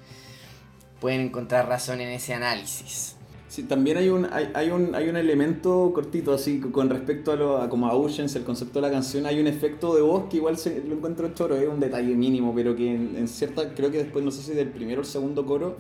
pueden 1.01 1.21
encontrar 1.21 1.69
razón 1.69 2.01
en 2.01 2.09
ese 2.09 2.35
análisis. 2.35 3.17
Sí, 3.49 3.65
también 3.65 3.99
hay 3.99 4.09
un, 4.09 4.27
hay, 4.33 4.51
hay 4.55 4.71
un, 4.71 4.95
hay 4.95 5.11
un 5.11 5.17
elemento 5.17 5.93
cortito 5.93 6.33
así 6.33 6.59
con 6.59 6.89
respecto 6.89 7.33
a, 7.33 7.37
lo, 7.37 7.59
a 7.59 7.69
como 7.69 7.87
a 7.87 7.93
el 7.93 8.45
concepto 8.45 8.81
de 8.81 8.87
la 8.87 8.91
canción, 8.91 9.27
hay 9.27 9.41
un 9.41 9.47
efecto 9.47 9.95
de 9.95 10.01
voz 10.01 10.31
que 10.31 10.39
igual 10.39 10.57
se, 10.57 10.83
lo 10.85 10.95
encuentro 10.95 11.35
choro, 11.35 11.57
es 11.57 11.69
un 11.69 11.79
detalle 11.79 12.15
mínimo, 12.15 12.55
pero 12.55 12.75
que 12.75 12.95
en, 12.95 13.15
en 13.15 13.29
cierta, 13.29 13.75
creo 13.75 13.91
que 13.91 13.99
después, 13.99 14.25
no 14.25 14.31
sé 14.31 14.43
si 14.43 14.55
del 14.55 14.69
primero 14.69 15.01
o 15.01 15.05
el 15.05 15.09
segundo 15.09 15.45
coro, 15.45 15.77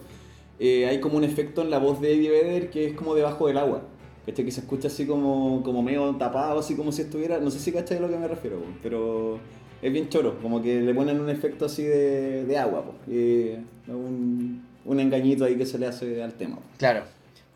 eh, 0.59 0.87
hay 0.87 1.01
como 1.01 1.17
un 1.17 1.25
efecto 1.25 1.63
en 1.63 1.71
la 1.71 1.79
voz 1.79 2.01
de 2.01 2.13
Eddie 2.13 2.31
Vedder 2.31 2.71
que 2.71 2.87
es 2.89 2.93
como 2.93 3.15
debajo 3.15 3.47
del 3.47 3.57
agua. 3.57 3.83
¿Cachai? 4.27 4.45
Que 4.45 4.53
se 4.53 4.61
escucha 4.61 4.89
así 4.89 5.07
como, 5.07 5.63
como 5.65 5.83
medio 5.83 6.15
tapado, 6.17 6.61
así 6.61 6.77
como 6.77 6.93
si 6.93 7.03
estuviera, 7.03 7.41
no 7.41 7.51
sé 7.51 7.59
si 7.59 7.73
cachai 7.73 7.99
a 7.99 8.01
lo 8.01 8.09
que 8.09 8.17
me 8.17 8.29
refiero, 8.29 8.63
pero 8.83 9.41
es 9.83 9.93
bien 9.93 10.09
choro, 10.09 10.41
como 10.41 10.63
que 10.63 10.81
le 10.81 10.95
ponen 10.95 11.21
un 11.21 11.29
efecto 11.29 11.67
así 11.67 11.83
de, 11.83 12.45
de 12.45 12.59
agua, 12.59 12.85
es 13.09 13.59
un, 13.89 14.65
un 14.85 15.01
engañito 15.01 15.45
ahí 15.45 15.57
que 15.57 15.67
se 15.67 15.79
le 15.79 15.87
hace 15.87 16.23
al 16.23 16.35
tema. 16.35 16.57
po. 16.57 16.63
Claro, 16.79 17.05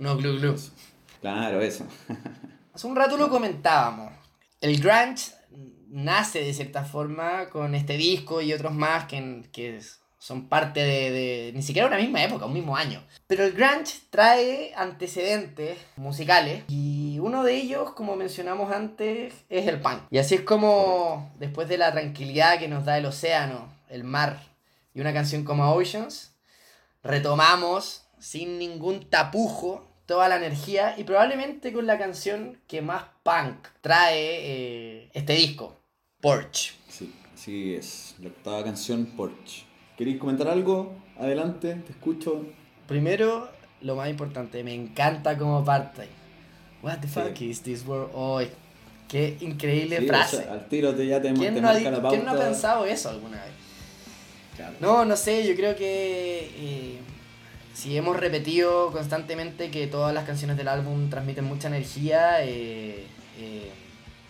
no 0.00 0.16
glu 0.16 0.38
glu. 0.38 0.54
Claro, 1.20 1.60
eso. 1.60 1.86
Hace 2.74 2.86
un 2.86 2.94
rato 2.94 3.16
lo 3.16 3.30
comentábamos. 3.30 4.12
El 4.60 4.78
grunge 4.80 5.32
nace 5.88 6.40
de 6.40 6.52
cierta 6.52 6.84
forma 6.84 7.48
con 7.48 7.74
este 7.74 7.96
disco 7.96 8.42
y 8.42 8.52
otros 8.52 8.74
más 8.74 9.06
que, 9.06 9.42
que 9.50 9.80
son 10.18 10.48
parte 10.48 10.80
de, 10.80 11.10
de 11.10 11.52
ni 11.54 11.62
siquiera 11.62 11.88
una 11.88 11.98
misma 11.98 12.22
época, 12.22 12.46
un 12.46 12.52
mismo 12.52 12.76
año. 12.76 13.02
Pero 13.26 13.44
el 13.44 13.52
grunge 13.52 14.00
trae 14.10 14.72
antecedentes 14.76 15.78
musicales 15.96 16.64
y 16.68 17.18
uno 17.20 17.44
de 17.44 17.56
ellos, 17.56 17.92
como 17.92 18.16
mencionamos 18.16 18.72
antes, 18.72 19.34
es 19.48 19.66
el 19.66 19.80
punk. 19.80 20.02
Y 20.10 20.18
así 20.18 20.36
es 20.36 20.40
como 20.42 21.32
después 21.38 21.68
de 21.68 21.78
la 21.78 21.92
tranquilidad 21.92 22.58
que 22.58 22.68
nos 22.68 22.84
da 22.84 22.98
el 22.98 23.06
océano, 23.06 23.72
el 23.88 24.04
mar 24.04 24.42
y 24.94 25.00
una 25.00 25.12
canción 25.12 25.44
como 25.44 25.70
Oceans, 25.72 26.32
retomamos 27.02 28.06
sin 28.18 28.58
ningún 28.58 29.08
tapujo 29.10 29.86
toda 30.06 30.28
la 30.28 30.36
energía 30.36 30.94
y 30.96 31.04
probablemente 31.04 31.72
con 31.72 31.86
la 31.86 31.98
canción 31.98 32.58
que 32.66 32.80
más 32.80 33.04
punk 33.22 33.68
trae 33.80 34.16
eh, 34.16 35.10
este 35.12 35.34
disco, 35.34 35.76
Porch. 36.20 36.74
Sí, 36.88 37.12
así 37.34 37.74
es, 37.74 38.14
la 38.20 38.28
octava 38.28 38.64
canción 38.64 39.04
Porch. 39.04 39.65
¿Queréis 39.96 40.18
comentar 40.18 40.48
algo? 40.48 40.94
Adelante, 41.18 41.74
te 41.74 41.92
escucho. 41.92 42.44
Primero, 42.86 43.48
lo 43.80 43.96
más 43.96 44.08
importante, 44.08 44.62
me 44.62 44.74
encanta 44.74 45.36
como 45.38 45.64
parte. 45.64 46.08
What 46.82 46.98
the 46.98 47.08
fuck 47.08 47.40
is 47.40 47.62
this 47.62 47.84
world? 47.86 48.10
Oh, 48.14 48.40
qué 49.08 49.36
increíble 49.40 49.98
Sí, 49.98 50.04
o 50.04 50.08
frase. 50.08 50.36
sea, 50.38 50.52
al 50.52 50.68
tiro 50.68 50.94
te 50.94 51.06
ya 51.06 51.20
te, 51.20 51.32
¿Quién 51.32 51.54
te 51.54 51.60
no, 51.60 51.68
ha, 51.68 51.72
marca 51.72 51.90
la 51.90 51.96
pauta. 52.02 52.10
quién 52.10 52.24
no 52.24 52.32
ha 52.32 52.36
pensado 52.38 52.84
eso 52.84 53.08
alguna 53.08 53.36
vez? 53.42 53.52
Claro. 54.56 54.74
No, 54.80 55.04
no 55.04 55.16
sé, 55.16 55.46
yo 55.46 55.54
creo 55.54 55.74
que 55.76 56.50
eh, 56.56 56.98
si 57.74 57.96
hemos 57.96 58.16
repetido 58.18 58.90
constantemente 58.92 59.70
que 59.70 59.86
todas 59.86 60.14
las 60.14 60.24
canciones 60.24 60.56
del 60.56 60.68
álbum 60.68 61.08
transmiten 61.10 61.44
mucha 61.44 61.68
energía, 61.68 62.42
eh, 62.44 63.04
eh, 63.38 63.70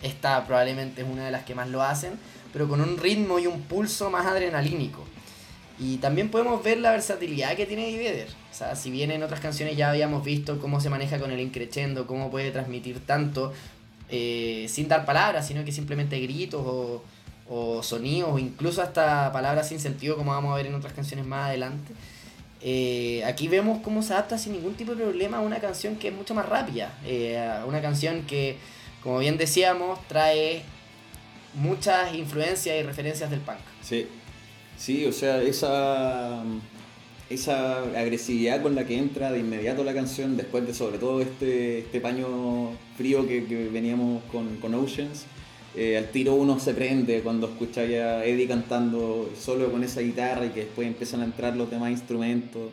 esta 0.01 0.45
probablemente 0.45 1.01
es 1.01 1.07
una 1.07 1.25
de 1.25 1.31
las 1.31 1.43
que 1.43 1.55
más 1.55 1.69
lo 1.69 1.81
hacen, 1.83 2.13
pero 2.53 2.67
con 2.67 2.81
un 2.81 2.97
ritmo 2.97 3.39
y 3.39 3.47
un 3.47 3.61
pulso 3.63 4.09
más 4.09 4.25
adrenalínico. 4.25 5.05
Y 5.79 5.97
también 5.97 6.29
podemos 6.29 6.63
ver 6.63 6.79
la 6.79 6.91
versatilidad 6.91 7.55
que 7.55 7.65
tiene 7.65 7.89
Eddie 7.89 7.99
Vedder. 7.99 8.29
O 8.51 8.53
sea, 8.53 8.75
si 8.75 8.89
bien 8.89 9.11
en 9.11 9.21
otras 9.21 9.39
canciones 9.39 9.77
ya 9.77 9.91
habíamos 9.91 10.23
visto 10.23 10.59
cómo 10.59 10.81
se 10.81 10.89
maneja 10.89 11.19
con 11.19 11.31
el 11.31 11.39
increchendo, 11.39 12.07
cómo 12.07 12.31
puede 12.31 12.51
transmitir 12.51 13.05
tanto 13.05 13.53
eh, 14.09 14.65
sin 14.69 14.87
dar 14.87 15.05
palabras, 15.05 15.47
sino 15.47 15.63
que 15.63 15.71
simplemente 15.71 16.19
gritos 16.19 16.61
o, 17.49 17.83
sonidos, 17.83 18.31
o 18.33 18.39
incluso 18.39 18.81
hasta 18.81 19.31
palabras 19.31 19.69
sin 19.69 19.79
sentido, 19.79 20.17
como 20.17 20.31
vamos 20.31 20.51
a 20.51 20.55
ver 20.55 20.65
en 20.65 20.75
otras 20.75 20.93
canciones 20.93 21.25
más 21.25 21.47
adelante. 21.49 21.93
Eh, 22.61 23.23
aquí 23.25 23.47
vemos 23.47 23.79
cómo 23.83 24.01
se 24.01 24.13
adapta 24.13 24.37
sin 24.37 24.53
ningún 24.53 24.73
tipo 24.73 24.95
de 24.95 25.03
problema 25.03 25.37
a 25.37 25.41
una 25.41 25.59
canción 25.59 25.95
que 25.95 26.07
es 26.07 26.13
mucho 26.13 26.33
más 26.33 26.47
rápida. 26.47 26.97
eh, 27.05 27.39
una 27.67 27.81
canción 27.81 28.23
que, 28.23 28.57
como 29.03 29.19
bien 29.19 29.37
decíamos, 29.37 29.99
trae 30.07 30.63
muchas 31.53 32.13
influencias 32.15 32.75
y 32.79 32.83
referencias 32.83 33.29
del 33.29 33.41
punk. 33.41 33.59
Sí, 33.81 34.07
sí, 34.77 35.05
o 35.05 35.11
sea, 35.11 35.41
esa, 35.41 36.43
esa 37.29 37.79
agresividad 37.99 38.61
con 38.61 38.75
la 38.75 38.85
que 38.85 38.97
entra 38.97 39.31
de 39.31 39.39
inmediato 39.39 39.83
la 39.83 39.93
canción, 39.93 40.37
después 40.37 40.65
de 40.65 40.73
sobre 40.73 40.97
todo 40.97 41.21
este, 41.21 41.79
este 41.79 41.99
paño 41.99 42.71
frío 42.97 43.27
que, 43.27 43.45
que 43.45 43.67
veníamos 43.69 44.23
con, 44.31 44.57
con 44.57 44.73
Oceans, 44.75 45.25
eh, 45.75 45.95
al 45.95 46.09
tiro 46.09 46.33
uno 46.33 46.59
se 46.59 46.73
prende 46.73 47.21
cuando 47.21 47.47
escucha 47.47 47.81
a 47.81 48.25
Eddie 48.25 48.47
cantando 48.47 49.29
solo 49.39 49.71
con 49.71 49.83
esa 49.83 50.01
guitarra 50.01 50.47
y 50.47 50.49
que 50.49 50.61
después 50.61 50.87
empiezan 50.87 51.21
a 51.21 51.25
entrar 51.25 51.55
los 51.55 51.69
demás 51.69 51.91
instrumentos. 51.91 52.71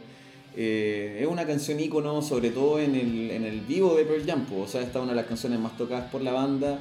Eh, 0.56 1.18
es 1.20 1.26
una 1.26 1.46
canción 1.46 1.78
ícono, 1.80 2.22
sobre 2.22 2.48
todo 2.48 2.80
en 2.80 2.94
el, 2.94 3.30
en 3.30 3.44
el 3.44 3.60
vivo 3.60 3.94
de 3.94 4.04
Pearl 4.04 4.24
Jam, 4.24 4.46
o 4.58 4.66
sea, 4.66 4.80
esta 4.80 5.00
es 5.00 5.02
una 5.02 5.12
de 5.12 5.16
las 5.16 5.26
canciones 5.26 5.58
más 5.58 5.76
tocadas 5.76 6.10
por 6.10 6.22
la 6.22 6.32
banda, 6.32 6.78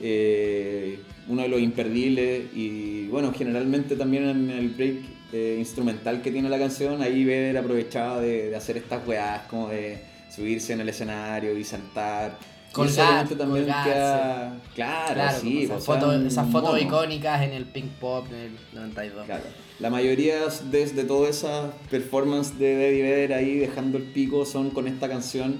eh, 0.00 0.98
uno 1.30 1.42
de 1.42 1.48
los 1.48 1.60
imperdibles 1.60 2.46
y 2.54 3.06
bueno, 3.06 3.32
generalmente 3.32 3.96
también 3.96 4.28
en 4.28 4.50
el 4.50 4.70
break 4.70 4.96
eh, 5.32 5.56
instrumental 5.58 6.20
que 6.22 6.30
tiene 6.30 6.48
la 6.48 6.58
canción, 6.58 7.00
ahí 7.02 7.24
Vedder 7.24 7.56
aprovechaba 7.58 8.20
de, 8.20 8.50
de 8.50 8.56
hacer 8.56 8.76
estas 8.76 9.06
weas 9.06 9.42
como 9.48 9.68
de 9.68 9.98
subirse 10.34 10.72
en 10.72 10.80
el 10.80 10.88
escenario 10.88 11.56
y 11.56 11.64
saltar. 11.64 12.36
Obviamente 12.74 13.34
también 13.34 13.64
queda, 13.64 14.56
claro, 14.76 15.14
Claro, 15.14 15.38
sí, 15.40 15.64
esas, 15.64 15.84
fotos, 15.84 16.14
un 16.16 16.26
esas 16.26 16.50
fotos 16.50 16.70
mono. 16.70 16.78
icónicas 16.82 17.42
en 17.42 17.52
el 17.52 17.64
Pink 17.64 17.90
Pop 18.00 18.26
en 18.30 18.36
el 18.36 18.52
92. 18.72 19.26
Claro. 19.26 19.42
La 19.80 19.90
mayoría 19.90 20.36
desde 20.70 21.04
todas 21.04 21.36
esas 21.38 21.72
performances 21.90 22.58
de 22.58 22.88
Eddie 22.90 23.02
Vedder 23.02 23.32
ahí 23.34 23.56
dejando 23.56 23.98
el 23.98 24.04
pico 24.04 24.46
son 24.46 24.70
con 24.70 24.86
esta 24.86 25.08
canción 25.08 25.58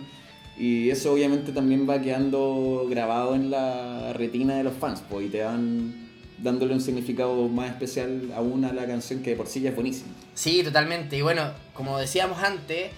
y 0.61 0.91
eso 0.91 1.15
obviamente 1.15 1.53
también 1.53 1.89
va 1.89 2.03
quedando 2.03 2.87
grabado 2.91 3.35
en 3.35 3.51
la 3.51 4.13
retina 4.13 4.57
de 4.57 4.63
los 4.63 4.75
fans 4.75 5.03
pues, 5.09 5.27
y 5.27 5.31
te 5.31 5.43
van 5.43 6.11
dándole 6.37 6.75
un 6.75 6.83
significado 6.83 7.49
más 7.49 7.71
especial 7.71 8.31
aún 8.37 8.67
a 8.67 8.73
la 8.75 8.87
canción 8.87 9.23
que 9.23 9.31
de 9.31 9.37
por 9.37 9.47
sí 9.47 9.63
ya 9.63 9.71
es 9.71 9.75
buenísima. 9.75 10.11
Sí, 10.35 10.63
totalmente. 10.63 11.17
Y 11.17 11.23
bueno, 11.23 11.51
como 11.73 11.99
decíamos 11.99 12.43
antes, 12.43 12.91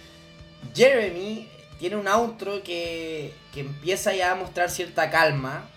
Jeremy 0.75 1.47
tiene 1.79 1.95
un 1.95 2.09
outro 2.09 2.65
que, 2.65 3.33
que 3.55 3.61
empieza 3.61 4.13
ya 4.13 4.33
a 4.33 4.35
mostrar 4.35 4.69
cierta 4.69 5.09
calma. 5.09 5.69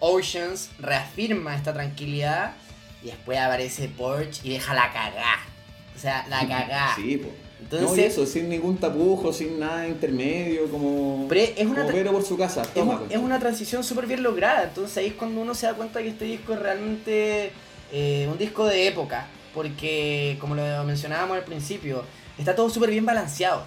Oceans 0.00 0.70
reafirma 0.80 1.54
esta 1.54 1.72
tranquilidad 1.72 2.54
y 3.00 3.06
después 3.06 3.38
aparece 3.38 3.88
Porch 3.88 4.44
y 4.44 4.50
deja 4.50 4.74
la 4.74 4.92
cagá. 4.92 5.46
O 5.94 5.98
sea, 6.00 6.26
la 6.28 6.40
cagá. 6.48 6.96
Sí, 6.96 7.16
pues. 7.16 7.47
Entonces- 7.60 7.88
no, 7.90 7.96
y 7.96 8.00
eso, 8.00 8.24
sin 8.26 8.48
ningún 8.48 8.76
tapujo, 8.78 9.32
sin 9.32 9.58
nada 9.58 9.86
intermedio, 9.88 10.70
como, 10.70 11.26
Pero 11.28 11.40
es 11.56 11.66
una 11.66 11.86
como 11.86 12.12
por 12.12 12.24
su 12.24 12.36
casa. 12.38 12.62
Es, 12.62 12.68
Toma, 12.74 12.98
concha. 12.98 13.14
es 13.16 13.20
una 13.20 13.38
transición 13.38 13.82
súper 13.84 14.06
bien 14.06 14.22
lograda. 14.22 14.64
Entonces 14.64 14.96
ahí 14.98 15.06
es 15.08 15.14
cuando 15.14 15.40
uno 15.40 15.54
se 15.54 15.66
da 15.66 15.74
cuenta 15.74 16.00
que 16.02 16.08
este 16.08 16.24
disco 16.24 16.52
es 16.54 16.58
realmente 16.60 17.50
eh, 17.92 18.28
un 18.30 18.38
disco 18.38 18.64
de 18.66 18.86
época. 18.86 19.26
Porque, 19.54 20.36
como 20.40 20.54
lo 20.54 20.84
mencionábamos 20.84 21.36
al 21.36 21.44
principio, 21.44 22.04
está 22.38 22.54
todo 22.54 22.70
súper 22.70 22.90
bien 22.90 23.04
balanceado. 23.04 23.64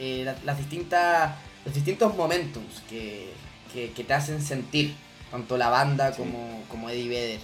Eh, 0.00 0.22
la- 0.24 0.34
las 0.44 0.58
distintas, 0.58 1.36
los 1.64 1.74
distintos 1.74 2.16
momentums 2.16 2.82
que, 2.88 3.28
que, 3.72 3.92
que 3.92 4.04
te 4.04 4.12
hacen 4.14 4.42
sentir, 4.42 4.94
tanto 5.30 5.56
la 5.56 5.68
banda 5.68 6.12
Sí. 6.12 6.18
como, 6.18 6.62
como 6.68 6.90
Eddie 6.90 7.08
Vedder. 7.08 7.40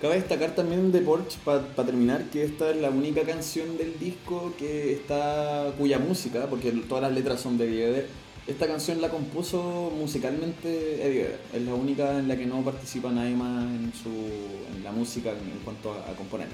Cabe 0.00 0.16
destacar 0.16 0.54
también 0.54 0.92
de 0.92 1.00
Porsche, 1.00 1.38
para 1.44 1.62
terminar, 1.86 2.24
que 2.30 2.44
esta 2.44 2.70
es 2.70 2.76
la 2.76 2.90
única 2.90 3.22
canción 3.22 3.78
del 3.78 3.98
disco 3.98 4.52
que 4.58 4.92
está, 4.92 5.72
cuya 5.78 5.98
música, 5.98 6.46
porque 6.50 6.70
todas 6.72 7.02
las 7.02 7.12
letras 7.12 7.40
son 7.40 7.56
de 7.56 7.66
Eddie 7.66 8.06
esta 8.46 8.68
canción 8.68 9.00
la 9.00 9.08
compuso 9.08 9.92
musicalmente 9.98 11.04
Eddie 11.04 11.22
Vedder. 11.24 11.40
Es 11.52 11.62
la 11.62 11.74
única 11.74 12.16
en 12.16 12.28
la 12.28 12.36
que 12.36 12.46
no 12.46 12.62
participa 12.62 13.10
nadie 13.10 13.34
más 13.34 13.64
en, 13.64 13.92
su, 13.92 14.08
en 14.08 14.84
la 14.84 14.92
música 14.92 15.30
en, 15.30 15.58
cuanto 15.64 15.92
a, 15.92 16.10
a 16.10 16.14
componer. 16.14 16.46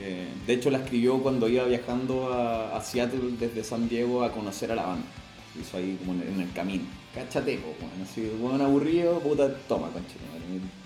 Eh, 0.00 0.26
de 0.46 0.52
hecho, 0.54 0.70
la 0.70 0.78
escribió 0.78 1.22
cuando 1.22 1.46
iba 1.48 1.64
viajando 1.64 2.32
a, 2.32 2.80
Seattle 2.82 3.36
desde 3.38 3.62
San 3.62 3.88
Diego 3.88 4.24
a 4.24 4.32
conocer 4.32 4.72
a 4.72 4.74
la 4.74 4.86
banda. 4.86 5.06
Se 5.52 5.60
Hizo 5.60 5.76
ahí 5.76 5.96
como 5.98 6.20
en, 6.20 6.40
el 6.40 6.52
camino. 6.52 6.84
Cáchate, 7.14 7.58
weón. 7.58 8.02
Así, 8.02 8.28
buen 8.40 8.60
aburrido, 8.60 9.20
puta, 9.20 9.54
toma, 9.68 9.88
concha. 9.90 10.14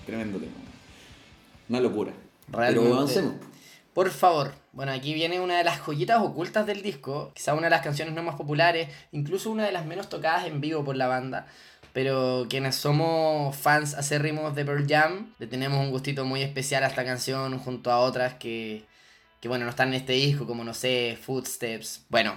Tremendo 0.05 0.37
tema. 0.37 0.68
Una 1.69 1.79
locura. 1.79 2.13
Realmente. 2.51 2.87
Pero 2.87 2.97
avancemos. 2.97 3.33
Por 3.93 4.09
favor, 4.11 4.53
bueno, 4.71 4.91
aquí 4.91 5.13
viene 5.13 5.39
una 5.39 5.57
de 5.57 5.63
las 5.63 5.79
joyitas 5.79 6.21
ocultas 6.21 6.65
del 6.65 6.81
disco, 6.81 7.31
quizá 7.33 7.53
una 7.53 7.63
de 7.65 7.71
las 7.71 7.81
canciones 7.81 8.13
no 8.13 8.23
más 8.23 8.35
populares, 8.35 8.87
incluso 9.11 9.51
una 9.51 9.65
de 9.65 9.71
las 9.71 9.85
menos 9.85 10.09
tocadas 10.09 10.45
en 10.45 10.61
vivo 10.61 10.85
por 10.85 10.95
la 10.95 11.07
banda, 11.07 11.47
pero 11.91 12.45
quienes 12.49 12.75
somos 12.75 13.55
fans 13.55 13.95
acérrimos 13.95 14.55
de 14.55 14.63
Pearl 14.63 14.87
Jam, 14.87 15.33
le 15.39 15.47
tenemos 15.47 15.79
un 15.79 15.91
gustito 15.91 16.23
muy 16.23 16.41
especial 16.43 16.83
a 16.83 16.87
esta 16.87 17.03
canción 17.03 17.57
junto 17.57 17.91
a 17.91 17.99
otras 17.99 18.35
que, 18.35 18.83
que 19.41 19.47
bueno, 19.47 19.65
no 19.65 19.71
están 19.71 19.89
en 19.89 19.95
este 19.95 20.13
disco, 20.13 20.45
como 20.45 20.63
no 20.63 20.73
sé, 20.73 21.17
Footsteps. 21.21 22.05
Bueno, 22.09 22.35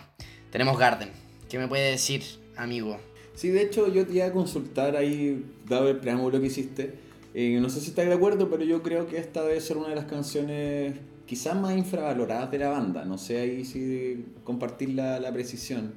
tenemos 0.50 0.78
Garden. 0.78 1.10
¿Qué 1.48 1.58
me 1.58 1.68
puede 1.68 1.90
decir, 1.90 2.22
amigo? 2.56 2.98
Sí, 3.34 3.50
de 3.50 3.62
hecho, 3.62 3.92
yo 3.92 4.06
te 4.06 4.14
iba 4.14 4.26
a 4.26 4.32
consultar 4.32 4.96
ahí, 4.96 5.44
dado 5.66 5.88
el 5.88 5.98
preámbulo 5.98 6.40
que 6.40 6.46
hiciste. 6.46 6.94
Eh, 7.34 7.58
no 7.60 7.70
sé 7.70 7.80
si 7.80 7.90
estás 7.90 8.06
de 8.06 8.12
acuerdo, 8.12 8.50
pero 8.50 8.64
yo 8.64 8.82
creo 8.82 9.06
que 9.06 9.18
esta 9.18 9.42
debe 9.42 9.60
ser 9.60 9.78
una 9.78 9.88
de 9.88 9.96
las 9.96 10.04
canciones 10.04 10.94
quizás 11.26 11.56
más 11.56 11.76
infravaloradas 11.76 12.50
de 12.50 12.58
la 12.58 12.68
banda. 12.68 13.04
No 13.04 13.16
sé 13.16 13.40
ahí 13.40 13.64
si 13.64 14.24
compartir 14.44 14.90
la, 14.90 15.18
la 15.18 15.32
precisión. 15.32 15.92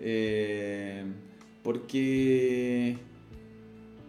Eh, 0.00 1.04
porque, 1.62 2.98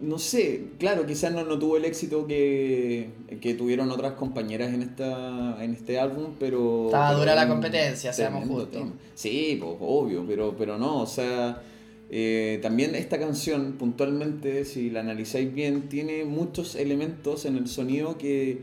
no 0.00 0.18
sé, 0.18 0.64
claro, 0.78 1.06
quizás 1.06 1.32
no, 1.32 1.42
no 1.44 1.58
tuvo 1.58 1.78
el 1.78 1.86
éxito 1.86 2.26
que, 2.26 3.08
que 3.40 3.54
tuvieron 3.54 3.90
otras 3.90 4.12
compañeras 4.12 4.74
en, 4.74 4.82
esta, 4.82 5.64
en 5.64 5.72
este 5.72 5.98
álbum, 5.98 6.34
pero... 6.38 6.86
Estaba 6.86 7.14
dura 7.14 7.34
la 7.34 7.48
competencia, 7.48 8.12
seamos 8.12 8.46
justos. 8.46 8.70
tema. 8.72 8.92
Sí, 9.14 9.58
pues 9.58 9.76
obvio, 9.80 10.26
pero, 10.28 10.54
pero 10.58 10.76
no, 10.76 11.00
o 11.00 11.06
sea, 11.06 11.62
eh, 12.10 12.58
también 12.62 12.94
esta 12.94 13.18
canción 13.18 13.72
puntualmente, 13.78 14.64
si 14.64 14.90
la 14.90 15.00
analizáis 15.00 15.52
bien, 15.52 15.88
tiene 15.88 16.24
muchos 16.24 16.74
elementos 16.76 17.44
en 17.44 17.56
el 17.56 17.66
sonido 17.68 18.16
que 18.18 18.58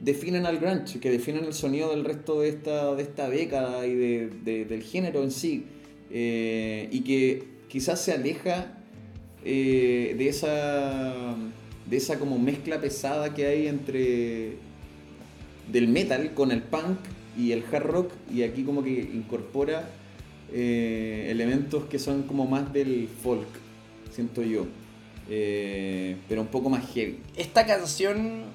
definen 0.00 0.46
al 0.46 0.58
grunge, 0.58 1.00
que 1.00 1.10
definen 1.10 1.44
el 1.44 1.52
sonido 1.54 1.90
del 1.90 2.04
resto 2.04 2.40
de 2.40 2.48
esta, 2.50 2.94
de 2.94 3.02
esta 3.02 3.28
década 3.28 3.86
y 3.86 3.94
de- 3.94 4.30
de- 4.44 4.64
del 4.64 4.82
género 4.82 5.22
en 5.22 5.30
sí, 5.30 5.64
eh, 6.10 6.88
y 6.92 7.00
que 7.00 7.42
quizás 7.68 8.00
se 8.00 8.12
aleja 8.12 8.74
eh, 9.44 10.14
de 10.18 10.28
esa 10.28 11.36
de 11.88 11.96
esa 11.96 12.18
como 12.18 12.38
mezcla 12.38 12.80
pesada 12.80 13.34
que 13.34 13.46
hay 13.46 13.66
entre 13.66 14.52
del 15.72 15.88
metal 15.88 16.34
con 16.34 16.50
el 16.50 16.60
punk 16.62 16.98
y 17.38 17.52
el 17.52 17.62
hard 17.70 17.84
rock 17.86 18.12
y 18.34 18.42
aquí 18.42 18.62
como 18.64 18.82
que 18.82 18.90
incorpora 18.90 19.88
eh, 20.52 21.28
elementos 21.30 21.84
que 21.84 21.98
son 21.98 22.22
como 22.22 22.46
más 22.46 22.72
del 22.72 23.08
folk, 23.22 23.48
siento 24.10 24.42
yo, 24.42 24.66
Eh, 25.30 26.16
pero 26.26 26.40
un 26.40 26.46
poco 26.46 26.70
más 26.70 26.88
heavy. 26.94 27.20
Esta 27.36 27.66
canción 27.66 28.46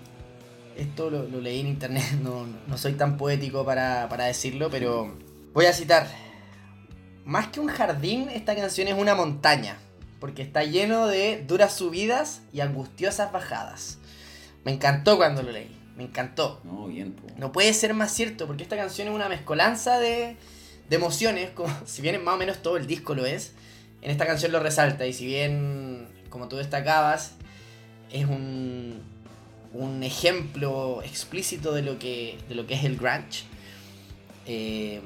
esto 0.77 1.09
lo, 1.09 1.27
leí 1.41 1.59
en 1.59 1.67
internet, 1.67 2.03
no, 2.23 2.77
soy 2.77 2.93
tan 2.93 3.17
poético 3.17 3.65
para, 3.65 4.07
para 4.09 4.25
decirlo, 4.25 4.69
pero 4.69 5.15
voy 5.53 5.65
a 5.65 5.73
citar. 5.73 6.07
Más 7.25 7.47
que 7.47 7.59
un 7.59 7.67
jardín, 7.67 8.29
esta 8.29 8.55
canción 8.55 8.87
es 8.87 8.95
una 8.95 9.15
montaña, 9.15 9.77
porque 10.19 10.41
está 10.41 10.63
lleno 10.63 11.07
de 11.07 11.43
duras 11.47 11.73
subidas 11.73 12.41
y 12.51 12.59
angustiosas 12.59 13.31
bajadas. 13.31 13.99
Me 14.65 14.73
encantó 14.73 15.17
cuando 15.17 15.41
lo 15.41 15.51
leí, 15.51 15.77
me 15.95 16.03
encantó. 16.03 16.59
No, 16.63 16.87
bien. 16.87 17.15
No 17.37 17.51
puede 17.51 17.73
ser 17.73 17.93
más 17.93 18.11
cierto, 18.11 18.45
porque 18.45 18.63
esta 18.63 18.75
canción 18.75 19.07
es 19.07 19.13
una 19.13 19.29
mezcolanza 19.29 19.99
de, 19.99 20.35
de 20.89 20.95
emociones, 20.95 21.49
como 21.51 21.73
si 21.86 22.01
bien 22.01 22.23
más 22.23 22.36
o 22.36 22.38
menos 22.38 22.61
todo 22.61 22.77
el 22.77 22.88
disco 22.88 23.15
lo 23.15 23.25
es, 23.25 23.53
en 24.01 24.11
esta 24.11 24.25
canción 24.25 24.51
lo 24.51 24.59
resalta, 24.59 25.05
y 25.05 25.13
si 25.13 25.25
bien, 25.25 26.07
como 26.29 26.47
tú 26.47 26.57
destacabas, 26.57 27.36
es 28.11 28.25
un, 28.25 29.01
un 29.73 30.03
ejemplo 30.03 31.01
explícito 31.03 31.73
de 31.73 31.81
lo 31.81 31.97
que, 31.99 32.38
de 32.47 32.55
lo 32.55 32.67
que 32.67 32.75
es 32.75 32.84
el 32.84 32.97
grunge. 32.97 33.43
Eh, 34.45 35.01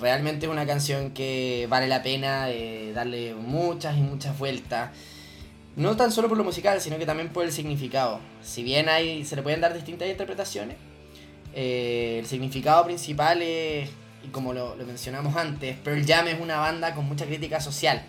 realmente 0.00 0.46
es 0.46 0.52
una 0.52 0.66
canción 0.66 1.10
que 1.10 1.66
vale 1.68 1.88
la 1.88 2.02
pena 2.02 2.48
darle 2.94 3.34
muchas 3.34 3.96
y 3.96 4.00
muchas 4.00 4.38
vueltas. 4.38 4.90
No 5.76 5.96
tan 5.96 6.10
solo 6.10 6.28
por 6.28 6.36
lo 6.38 6.44
musical, 6.44 6.80
sino 6.80 6.98
que 6.98 7.06
también 7.06 7.28
por 7.28 7.44
el 7.44 7.52
significado. 7.52 8.20
Si 8.42 8.62
bien 8.62 8.88
hay, 8.88 9.24
se 9.24 9.36
le 9.36 9.42
pueden 9.42 9.60
dar 9.60 9.74
distintas 9.74 10.08
interpretaciones, 10.08 10.76
eh, 11.54 12.18
el 12.20 12.26
significado 12.26 12.84
principal 12.84 13.42
es, 13.42 13.88
y 14.24 14.28
como 14.28 14.52
lo, 14.52 14.76
lo 14.76 14.84
mencionamos 14.84 15.36
antes, 15.36 15.76
Pearl 15.78 16.04
Jam 16.06 16.28
es 16.28 16.40
una 16.40 16.58
banda 16.58 16.94
con 16.94 17.06
mucha 17.06 17.26
crítica 17.26 17.60
social. 17.60 18.02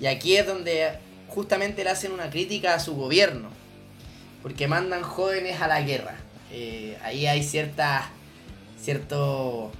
Y 0.00 0.06
aquí 0.06 0.36
es 0.36 0.46
donde 0.46 0.98
justamente 1.28 1.84
le 1.84 1.90
hacen 1.90 2.12
una 2.12 2.30
crítica 2.30 2.74
a 2.74 2.80
su 2.80 2.94
gobierno 2.94 3.48
porque 4.44 4.68
mandan 4.68 5.02
jóvenes 5.02 5.62
a 5.62 5.68
la 5.68 5.80
guerra. 5.80 6.16
Eh, 6.52 6.98
ahí 7.02 7.26
hay 7.26 7.42
cierta, 7.42 8.10
cierto 8.78 9.72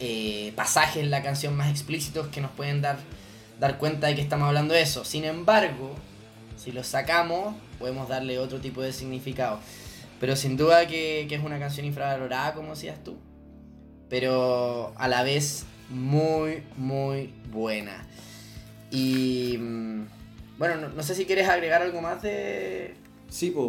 eh, 0.00 0.52
en 0.96 1.10
la 1.12 1.22
canción 1.22 1.56
más 1.56 1.70
explícitos 1.70 2.26
que 2.26 2.40
nos 2.40 2.50
pueden 2.50 2.82
dar, 2.82 2.98
dar 3.60 3.78
cuenta 3.78 4.08
de 4.08 4.16
que 4.16 4.22
estamos 4.22 4.48
hablando 4.48 4.74
de 4.74 4.82
eso. 4.82 5.04
Sin 5.04 5.24
embargo, 5.24 5.94
si 6.56 6.72
los 6.72 6.88
sacamos, 6.88 7.54
podemos 7.78 8.08
darle 8.08 8.40
otro 8.40 8.58
tipo 8.58 8.82
de 8.82 8.92
significado. 8.92 9.60
Pero 10.18 10.34
sin 10.34 10.56
duda 10.56 10.88
que 10.88 11.28
es 11.30 11.44
una 11.44 11.60
canción 11.60 11.86
infravalorada, 11.86 12.54
como 12.54 12.70
decías 12.70 13.04
tú. 13.04 13.16
Pero 14.08 14.92
a 14.96 15.08
la 15.08 15.22
vez 15.22 15.64
muy, 15.90 16.62
muy 16.76 17.32
buena. 17.52 18.06
Y 18.90 19.56
mm, 19.58 20.06
bueno, 20.58 20.88
no 20.88 21.02
sé 21.02 21.14
si 21.14 21.26
quieres 21.26 21.48
agregar 21.48 21.82
algo 21.82 22.00
más 22.00 22.22
de, 22.22 22.94
Sí, 23.28 23.50
pues. 23.50 23.68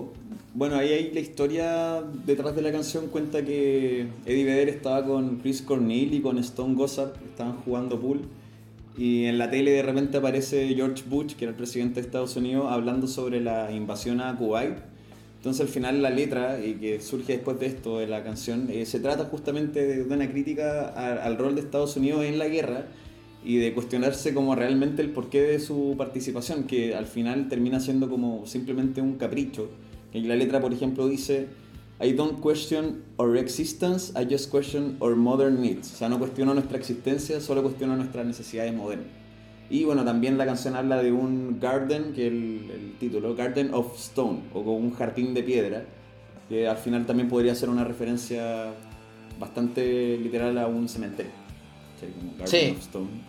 Bueno, 0.54 0.78
ahí 0.78 0.94
hay 0.94 1.12
la 1.12 1.20
historia 1.20 2.02
detrás 2.26 2.56
de 2.56 2.62
la 2.62 2.72
canción 2.72 3.08
cuenta 3.08 3.44
que 3.44 4.08
Eddie 4.26 4.46
Vedder 4.46 4.70
estaba 4.70 5.06
con 5.06 5.38
Chris 5.38 5.62
Cornell 5.62 6.14
y 6.14 6.22
con 6.22 6.38
Stone 6.40 6.76
Gossard, 6.76 7.12
estaban 7.30 7.58
jugando 7.58 8.00
pool. 8.00 8.22
Y 8.98 9.26
en 9.26 9.38
la 9.38 9.50
tele 9.50 9.72
de 9.72 9.84
repente 9.84 10.18
aparece 10.18 10.74
George 10.76 11.04
Bush, 11.08 11.36
que 11.36 11.46
era 11.46 11.52
el 11.52 11.58
presidente 11.58 12.02
de 12.02 12.08
Estados 12.08 12.36
Unidos, 12.36 12.68
hablando 12.70 13.08
sobre 13.08 13.42
la 13.42 13.72
invasión 13.72 14.22
a 14.22 14.36
Kuwait. 14.36 14.78
Entonces 15.40 15.62
al 15.62 15.70
final 15.70 16.02
la 16.02 16.10
letra, 16.10 16.60
y 16.64 16.74
que 16.74 17.00
surge 17.00 17.32
después 17.32 17.58
de 17.62 17.68
esto, 17.68 18.00
de 18.00 18.08
la 18.08 18.26
canción, 18.26 18.68
eh, 18.70 18.86
se 18.86 19.00
trata 19.00 19.24
justamente 19.24 19.88
de, 19.88 20.04
una 20.04 20.30
crítica 20.30 20.90
al 20.90 21.38
rol 21.38 21.56
de 21.56 21.62
Estados 21.62 21.96
Unidos 21.96 22.26
en 22.26 22.38
la 22.38 22.50
guerra 22.50 22.88
y 23.46 23.56
de 23.56 23.74
cuestionarse 23.74 24.34
como 24.34 24.54
realmente 24.54 25.02
el 25.02 25.12
porqué 25.12 25.42
de 25.42 25.60
su 25.60 25.96
participación, 25.98 26.66
que 26.66 26.94
al 26.94 27.06
final 27.06 27.48
termina 27.48 27.80
siendo 27.80 28.10
como 28.10 28.46
simplemente 28.48 29.00
un 29.00 29.16
capricho. 29.16 29.70
En 30.14 30.28
la 30.28 30.36
letra, 30.36 30.60
por 30.60 30.74
ejemplo, 30.74 31.08
dice, 31.08 31.48
I 32.02 32.12
don't 32.12 32.42
question 32.42 33.04
our 33.18 33.38
existence, 33.38 34.12
I 34.20 34.28
just 34.30 34.52
question 34.52 34.98
our 35.00 35.16
modern 35.16 35.62
needs. 35.62 35.94
O 35.94 35.96
sea, 35.96 36.10
no 36.10 36.20
cuestiono 36.20 36.54
nuestra 36.54 36.78
existencia, 36.78 37.40
solo 37.40 37.64
cuestiono 37.64 37.96
nuestras 37.96 38.26
necesidades 38.26 38.74
modernas. 38.74 39.19
Y 39.70 39.84
bueno, 39.84 40.04
también 40.04 40.38
la 40.38 40.46
canción 40.46 40.76
habla 40.76 41.02
de 41.04 41.12
un 41.12 41.60
garden, 41.60 42.14
que 42.14 42.28
es 42.28 42.34
el, 42.34 42.72
el 42.72 42.96
título, 43.00 43.36
Garden 43.36 43.74
of 43.74 43.98
Stone, 43.98 44.42
o 44.54 44.64
como 44.64 44.78
un 44.78 44.94
jardín 44.94 45.34
de 45.34 45.44
piedra, 45.44 45.84
que 46.48 46.68
al 46.68 46.78
final 46.78 47.06
también 47.06 47.30
podría 47.30 47.54
ser 47.54 47.70
una 47.70 47.84
referencia 47.84 48.74
bastante 49.40 50.18
literal 50.18 50.58
a 50.58 50.68
un 50.68 50.90
cementerio 50.90 51.40
sí. 52.46 52.78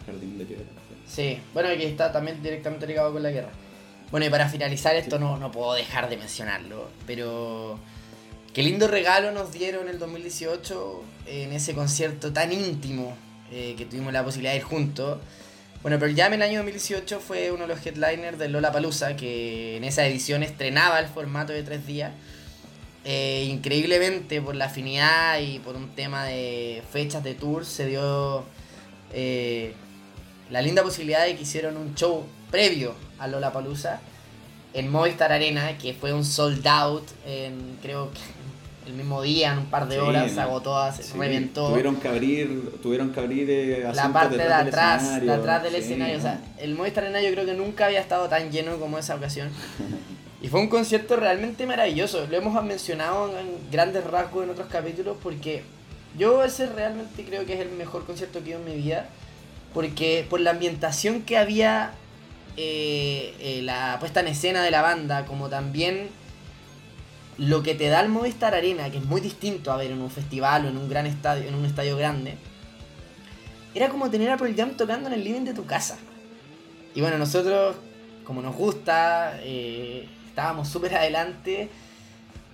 Jardín 0.07 0.39
de 0.39 0.45
Piedra. 0.45 0.65
Sí, 1.07 1.39
bueno, 1.53 1.71
aquí 1.71 1.85
está 1.85 2.13
también 2.13 2.43
directamente 2.43 2.87
ligado 2.87 3.13
con 3.13 3.23
la 3.23 3.31
guerra. 3.31 3.51
Bueno, 4.11 4.27
y 4.27 4.31
para 4.31 4.49
finalizar 4.49 4.95
esto 4.97 5.19
no, 5.19 5.39
no 5.39 5.51
puedo 5.51 5.75
dejar 5.75 6.09
de 6.09 6.17
mencionarlo, 6.17 6.89
pero 7.07 7.79
qué 8.53 8.63
lindo 8.63 8.89
regalo 8.89 9.33
nos 9.33 9.53
dieron 9.53 9.89
el 9.89 9.99
2018 9.99 11.05
en 11.27 11.53
ese 11.53 11.75
concierto 11.75 12.33
tan 12.33 12.53
íntimo 12.53 13.17
eh, 13.53 13.75
que 13.77 13.87
tuvimos 13.87 14.13
la 14.13 14.25
posibilidad 14.25 14.53
de 14.53 14.59
ir 14.59 14.65
juntos. 14.65 15.19
Bueno, 15.83 15.99
pero 15.99 16.13
ya 16.13 16.27
en 16.27 16.35
el 16.35 16.43
año 16.43 16.59
2018 16.59 17.21
fue 17.21 17.51
uno 17.51 17.63
de 17.63 17.69
los 17.69 17.87
headliners 17.87 18.39
de 18.39 18.51
Lola 18.51 18.71
Palusa, 18.71 19.17
que 19.17 19.79
en 19.79 19.85
esa 19.85 20.07
edición 20.07 20.43
estrenaba 20.43 20.99
el 20.99 21.07
formato 21.07 21.55
de 21.55 21.63
tres 21.63 21.87
días. 21.87 22.13
Eh, 23.07 23.47
increíblemente, 23.49 24.43
por 24.43 24.55
la 24.57 24.67
afinidad 24.67 25.41
y 25.41 25.59
por 25.59 25.77
un 25.77 25.89
tema 25.95 26.27
de 26.27 26.83
fechas 26.93 27.25
de 27.25 27.33
tour, 27.35 27.65
se 27.65 27.87
dio 27.87 28.45
eh, 29.15 29.73
la 30.51 30.61
linda 30.61 30.83
posibilidad 30.83 31.25
de 31.25 31.35
que 31.35 31.45
hicieron 31.45 31.79
un 31.79 31.95
show 31.95 32.27
previo 32.51 32.95
a 33.19 33.27
Lola 33.27 33.51
Palusa 33.51 34.03
en 34.75 34.91
Movistar 34.91 35.33
Arena, 35.33 35.79
que 35.79 35.95
fue 35.95 36.13
un 36.13 36.27
sold 36.27 36.67
out 36.67 37.09
en 37.25 37.79
creo 37.81 38.11
que 38.13 38.21
el 38.87 38.95
mismo 38.95 39.23
día, 39.23 39.53
en 39.53 39.59
un 39.59 39.67
par 39.67 39.89
de 39.89 40.01
horas, 40.01 40.33
se 40.33 40.41
agotó, 40.41 40.77
se 40.93 41.17
reventó. 41.17 41.69
Tuvieron 41.69 41.97
que 41.97 42.09
abrir, 42.09 42.73
tuvieron 42.83 43.13
que 43.13 43.21
abrir 43.21 43.51
eh, 43.51 43.91
la 43.95 44.13
parte 44.13 44.37
de 44.37 44.53
atrás, 44.53 45.21
de 45.21 45.33
atrás 45.33 45.63
del 45.63 45.75
escenario. 45.75 46.19
O 46.19 46.21
sea, 46.21 46.41
el 46.59 46.75
Movistar 46.75 47.05
Arena 47.05 47.21
yo 47.21 47.31
creo 47.33 47.45
que 47.45 47.55
nunca 47.55 47.87
había 47.87 48.01
estado 48.01 48.29
tan 48.29 48.51
lleno 48.51 48.79
como 48.79 48.99
esa 48.99 49.15
ocasión. 49.15 49.51
Y 50.43 50.49
fue 50.49 50.61
un 50.61 50.69
concierto 50.69 51.17
realmente 51.17 51.67
maravilloso. 51.67 52.27
Lo 52.31 52.37
hemos 52.37 52.63
mencionado 52.65 53.39
en 53.39 53.47
grandes 53.71 54.05
rasgos 54.05 54.45
en 54.45 54.51
otros 54.51 54.69
capítulos 54.69 55.17
porque 55.23 55.63
yo 56.19 56.43
ese 56.43 56.67
realmente 56.67 57.25
creo 57.25 57.45
que 57.45 57.55
es 57.55 57.61
el 57.61 57.71
mejor 57.71 58.07
concierto 58.07 58.43
que 58.43 58.47
he 58.47 58.51
ido 58.51 58.61
en 58.61 58.65
mi 58.65 58.83
vida. 58.83 59.09
Porque 59.75 60.27
por 60.29 60.41
la 60.41 60.51
ambientación 60.51 61.23
que 61.23 61.37
había, 61.37 61.93
eh, 62.57 63.35
eh, 63.39 63.61
la 63.63 63.99
puesta 64.01 64.21
en 64.21 64.29
escena 64.29 64.65
de 64.65 64.71
la 64.71 64.83
banda, 64.83 65.27
como 65.27 65.49
también 65.49 66.09
lo 67.39 67.63
que 67.63 67.75
te 67.75 67.89
da 67.89 68.01
el 68.01 68.09
Movistar 68.09 68.55
Arena, 68.55 68.91
que 68.91 68.99
es 68.99 69.05
muy 69.05 69.21
distinto 69.21 69.73
a 69.73 69.77
ver 69.77 69.91
en 69.91 70.01
un 70.01 70.11
festival 70.11 70.67
o 70.67 70.69
en 70.69 70.77
un 70.77 70.89
gran 70.89 71.07
estadio, 71.07 71.49
en 71.49 71.55
un 71.55 71.65
estadio 71.65 71.97
grande, 71.97 72.37
era 73.75 73.89
como 73.89 74.11
tener 74.11 74.31
a 74.31 74.37
Pearl 74.37 74.55
Jam 74.55 74.77
tocando 74.77 75.09
en 75.09 75.15
el 75.15 75.25
living 75.25 75.45
de 75.45 75.55
tu 75.55 75.65
casa. 75.65 75.99
Y 76.95 77.01
bueno, 77.01 77.19
nosotros, 77.19 77.77
como 78.25 78.43
nos 78.43 78.57
gusta, 78.57 79.39
eh, 79.43 80.09
estábamos 80.29 80.69
súper 80.69 80.95
adelante 80.97 81.69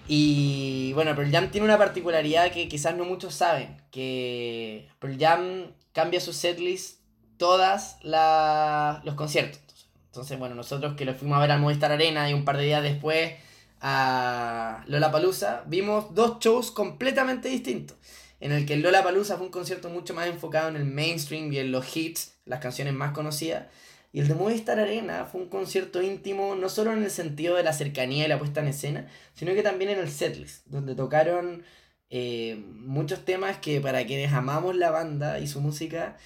y 0.09 0.93
bueno, 0.93 1.17
Pearl 1.17 1.33
Jam 1.33 1.51
tiene 1.51 1.65
una 1.65 1.79
particularidad 1.79 2.53
que 2.53 2.69
quizás 2.69 2.95
no 2.97 3.05
muchos 3.05 3.35
saben, 3.35 3.77
que 3.91 4.89
Pearl 4.99 5.19
Jam 5.19 5.73
cambia 5.93 6.21
su 6.21 6.33
setlist 6.33 7.01
todas 7.39 7.99
los 8.03 9.15
conciertos. 9.15 9.89
Entonces, 10.07 10.39
bueno, 10.39 10.55
nosotros 10.55 10.95
que 10.95 11.05
lo 11.05 11.15
fuimos 11.15 11.39
a 11.39 11.41
ver 11.41 11.51
al 11.51 11.61
Movistar 11.61 11.93
Arena 11.93 12.31
y 12.31 12.35
un 12.35 12.45
par 12.45 12.57
de 12.57 12.65
días 12.65 12.83
después 12.83 13.33
a 13.81 14.85
Lola 14.87 15.11
Palusa, 15.11 15.65
vimos 15.67 16.15
dos 16.15 16.39
shows 16.41 16.71
completamente 16.71 17.49
distintos. 17.49 17.97
En 18.41 18.53
el 18.53 18.67
que 18.67 18.77
Lola 18.77 19.03
Palusa 19.03 19.37
fue 19.37 19.47
un 19.47 19.53
concierto 19.53 19.89
mucho 19.89 20.15
más 20.15 20.27
enfocado 20.27 20.69
en 20.69 20.77
el 20.77 20.85
mainstream 20.85 21.53
y 21.53 21.59
en 21.59 21.73
los 21.73 21.97
hits, 21.97 22.35
las 22.45 22.61
canciones 22.61 22.95
más 22.95 23.13
conocidas. 23.13 23.67
Y 24.13 24.21
el 24.21 24.29
de 24.29 24.35
Movistar 24.35 24.79
Arena 24.79 25.27
fue 25.27 25.43
un 25.43 25.49
concierto 25.49 26.03
íntimo, 26.03 26.55
no 26.55 26.69
solo 26.69 26.93
en 26.93 27.03
el 27.03 27.11
sentido 27.11 27.57
de 27.57 27.63
la 27.63 27.73
cercanía 27.73 28.25
y 28.25 28.29
la 28.29 28.39
puesta 28.39 28.61
en 28.61 28.69
escena, 28.69 29.09
sino 29.35 29.55
que 29.55 29.63
también 29.63 29.91
en 29.91 29.99
el 29.99 30.11
setlist, 30.11 30.67
donde 30.67 30.95
tocaron 30.95 31.65
eh, 32.09 32.63
muchos 32.75 33.25
temas 33.25 33.59
que 33.59 33.81
para 33.81 34.07
quienes 34.07 34.33
amamos 34.33 34.77
la 34.77 34.91
banda 34.91 35.39
y 35.41 35.47
su 35.47 35.61
música 35.61 36.17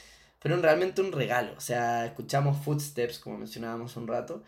fueron 0.41 0.63
realmente 0.63 1.01
un 1.01 1.13
regalo. 1.13 1.53
O 1.57 1.61
sea, 1.61 2.07
escuchamos 2.07 2.59
Footsteps, 2.65 3.19
como 3.19 3.39
mencionábamos 3.39 3.97
un 3.97 4.07
rato, 4.07 4.43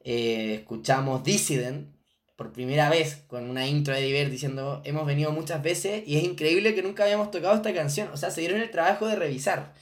eh, 0.00 0.56
escuchamos 0.60 1.24
Dissident 1.24 1.93
por 2.36 2.52
primera 2.52 2.90
vez 2.90 3.22
con 3.28 3.48
una 3.48 3.66
intro 3.66 3.94
de 3.94 4.02
Diver 4.02 4.30
diciendo 4.30 4.82
hemos 4.84 5.06
venido 5.06 5.30
muchas 5.32 5.62
veces 5.62 6.02
y 6.06 6.16
es 6.16 6.24
increíble 6.24 6.74
que 6.74 6.82
nunca 6.82 7.04
habíamos 7.04 7.30
tocado 7.30 7.54
esta 7.54 7.72
canción. 7.72 8.08
O 8.12 8.16
sea, 8.16 8.30
se 8.30 8.40
dieron 8.40 8.60
el 8.60 8.70
trabajo 8.70 9.06
de 9.06 9.16
revisar 9.16 9.74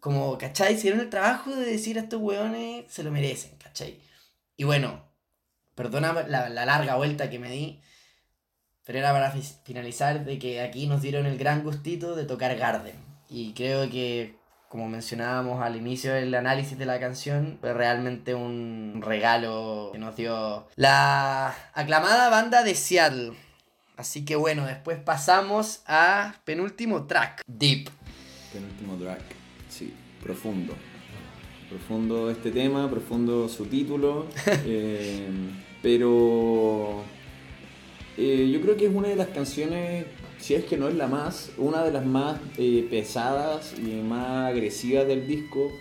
como, 0.00 0.38
¿cachai? 0.38 0.74
Hicieron 0.74 1.00
el 1.00 1.10
trabajo 1.10 1.54
de 1.54 1.66
decir 1.66 1.98
a 1.98 2.02
estos 2.02 2.20
weones, 2.20 2.84
se 2.88 3.02
lo 3.02 3.10
merecen, 3.10 3.56
¿cachai? 3.58 4.00
Y 4.56 4.64
bueno, 4.64 5.04
perdona 5.74 6.12
la, 6.26 6.48
larga 6.48 6.96
vuelta 6.96 7.30
que 7.30 7.38
me 7.38 7.50
di, 7.50 7.82
pero 8.84 8.98
era 9.00 9.12
para 9.12 9.30
finalizar 9.30 10.24
de 10.24 10.38
que 10.38 10.60
aquí 10.60 10.86
nos 10.86 11.02
dieron 11.02 11.26
el 11.26 11.38
gran 11.38 11.62
gustito 11.62 12.16
de 12.16 12.24
tocar 12.24 12.56
Garden. 12.56 12.96
Y 13.28 13.52
creo 13.52 13.90
que 13.90 14.37
como 14.68 14.88
mencionábamos 14.88 15.62
al 15.62 15.76
inicio 15.76 16.12
del 16.12 16.34
análisis 16.34 16.78
de 16.78 16.84
la 16.84 17.00
canción, 17.00 17.58
fue 17.60 17.72
realmente 17.72 18.34
un 18.34 19.00
regalo 19.02 19.90
que 19.92 19.98
nos 19.98 20.14
dio 20.16 20.66
la 20.76 21.54
aclamada 21.72 22.28
banda 22.28 22.62
de 22.62 22.74
Seattle. 22.74 23.32
Así 23.96 24.24
que 24.24 24.36
bueno, 24.36 24.66
después 24.66 24.98
pasamos 24.98 25.82
a 25.86 26.34
penúltimo 26.44 27.06
track, 27.06 27.42
Deep. 27.46 27.88
Penúltimo 28.52 28.96
track, 28.96 29.22
sí, 29.70 29.94
profundo. 30.22 30.74
Profundo 31.70 32.30
este 32.30 32.50
tema, 32.50 32.88
profundo 32.88 33.48
su 33.48 33.66
título, 33.66 34.26
eh, 34.46 35.28
pero 35.82 37.02
eh, 38.16 38.50
yo 38.52 38.60
creo 38.60 38.76
que 38.76 38.86
es 38.86 38.94
una 38.94 39.08
de 39.08 39.16
las 39.16 39.28
canciones 39.28 40.04
si 40.40 40.54
es 40.54 40.64
que 40.64 40.76
no 40.76 40.88
es 40.88 40.94
la 40.94 41.08
más, 41.08 41.50
una 41.56 41.82
de 41.84 41.92
las 41.92 42.06
más 42.06 42.38
eh, 42.56 42.86
pesadas 42.88 43.74
y 43.78 44.02
más 44.02 44.50
agresivas 44.50 45.06
del 45.06 45.26
disco. 45.26 45.72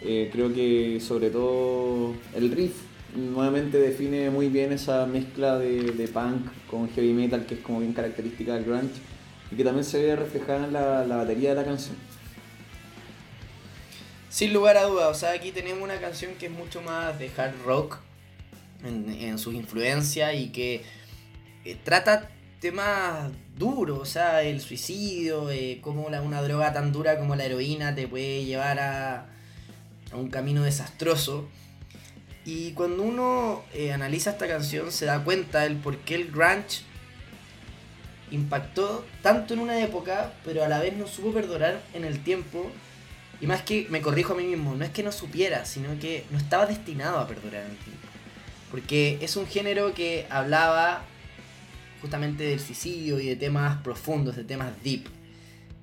Eh, 0.00 0.30
creo 0.32 0.54
que 0.54 1.00
sobre 1.00 1.30
todo 1.30 2.14
el 2.34 2.52
riff 2.52 2.72
nuevamente 3.16 3.78
define 3.78 4.30
muy 4.30 4.48
bien 4.48 4.72
esa 4.72 5.06
mezcla 5.06 5.58
de, 5.58 6.08
punk 6.12 6.46
con 6.70 6.88
heavy 6.90 7.12
metal 7.12 7.46
que 7.46 7.54
es 7.54 7.60
como 7.60 7.80
bien 7.80 7.92
característica 7.92 8.54
del 8.54 8.64
grunge 8.64 9.00
y 9.50 9.56
que 9.56 9.64
también 9.64 9.84
se 9.84 10.00
ve 10.02 10.14
reflejada 10.14 10.66
en 10.66 10.72
la, 10.72 11.16
batería 11.16 11.50
de 11.50 11.56
la 11.56 11.64
canción. 11.64 11.96
Sin 14.30 14.52
lugar 14.52 14.76
a 14.76 14.84
dudas, 14.84 15.16
o 15.16 15.18
sea, 15.18 15.32
aquí 15.32 15.50
tenemos 15.50 15.82
una 15.82 15.98
canción 15.98 16.34
que 16.38 16.46
es 16.46 16.52
mucho 16.52 16.82
más 16.82 17.18
de 17.18 17.30
hard 17.36 17.54
rock 17.64 17.98
en, 18.84 19.38
sus 19.38 19.54
influencias 19.54 20.34
y 20.34 20.50
que 20.50 20.82
eh, 21.64 21.76
trata 21.82 22.30
temas 22.60 23.30
duros, 23.56 23.98
o 24.00 24.04
sea, 24.04 24.42
el 24.42 24.60
suicidio, 24.60 25.50
eh, 25.50 25.78
cómo 25.82 26.06
una 26.06 26.42
droga 26.42 26.72
tan 26.72 26.92
dura 26.92 27.18
como 27.18 27.36
la 27.36 27.44
heroína 27.44 27.94
te 27.94 28.08
puede 28.08 28.44
llevar 28.44 28.78
a, 28.80 29.26
a 30.12 30.16
un 30.16 30.28
camino 30.28 30.62
desastroso. 30.62 31.48
Y 32.44 32.72
cuando 32.72 33.02
uno 33.02 33.62
eh, 33.74 33.92
analiza 33.92 34.30
esta 34.30 34.48
canción 34.48 34.90
se 34.90 35.04
da 35.04 35.22
cuenta 35.22 35.60
del 35.60 35.76
por 35.76 35.98
qué 35.98 36.14
el 36.14 36.30
grunge 36.30 36.82
impactó 38.30 39.04
tanto 39.22 39.54
en 39.54 39.60
una 39.60 39.80
época, 39.80 40.32
pero 40.44 40.64
a 40.64 40.68
la 40.68 40.80
vez 40.80 40.96
no 40.96 41.06
supo 41.06 41.32
perdurar 41.32 41.82
en 41.94 42.04
el 42.04 42.22
tiempo. 42.22 42.70
Y 43.40 43.46
más 43.46 43.62
que, 43.62 43.86
me 43.90 44.00
corrijo 44.00 44.32
a 44.32 44.36
mí 44.36 44.44
mismo, 44.44 44.74
no 44.74 44.84
es 44.84 44.90
que 44.90 45.02
no 45.02 45.12
supiera, 45.12 45.64
sino 45.64 45.98
que 46.00 46.24
no 46.30 46.38
estaba 46.38 46.66
destinado 46.66 47.18
a 47.18 47.28
perdurar 47.28 47.64
en 47.64 47.70
el 47.70 47.76
tiempo. 47.76 48.08
Porque 48.70 49.18
es 49.20 49.36
un 49.36 49.46
género 49.46 49.94
que 49.94 50.26
hablaba 50.28 51.02
justamente 52.00 52.44
del 52.44 52.60
suicidio 52.60 53.20
y 53.20 53.26
de 53.26 53.36
temas 53.36 53.82
profundos, 53.82 54.36
de 54.36 54.44
temas 54.44 54.72
deep. 54.82 55.06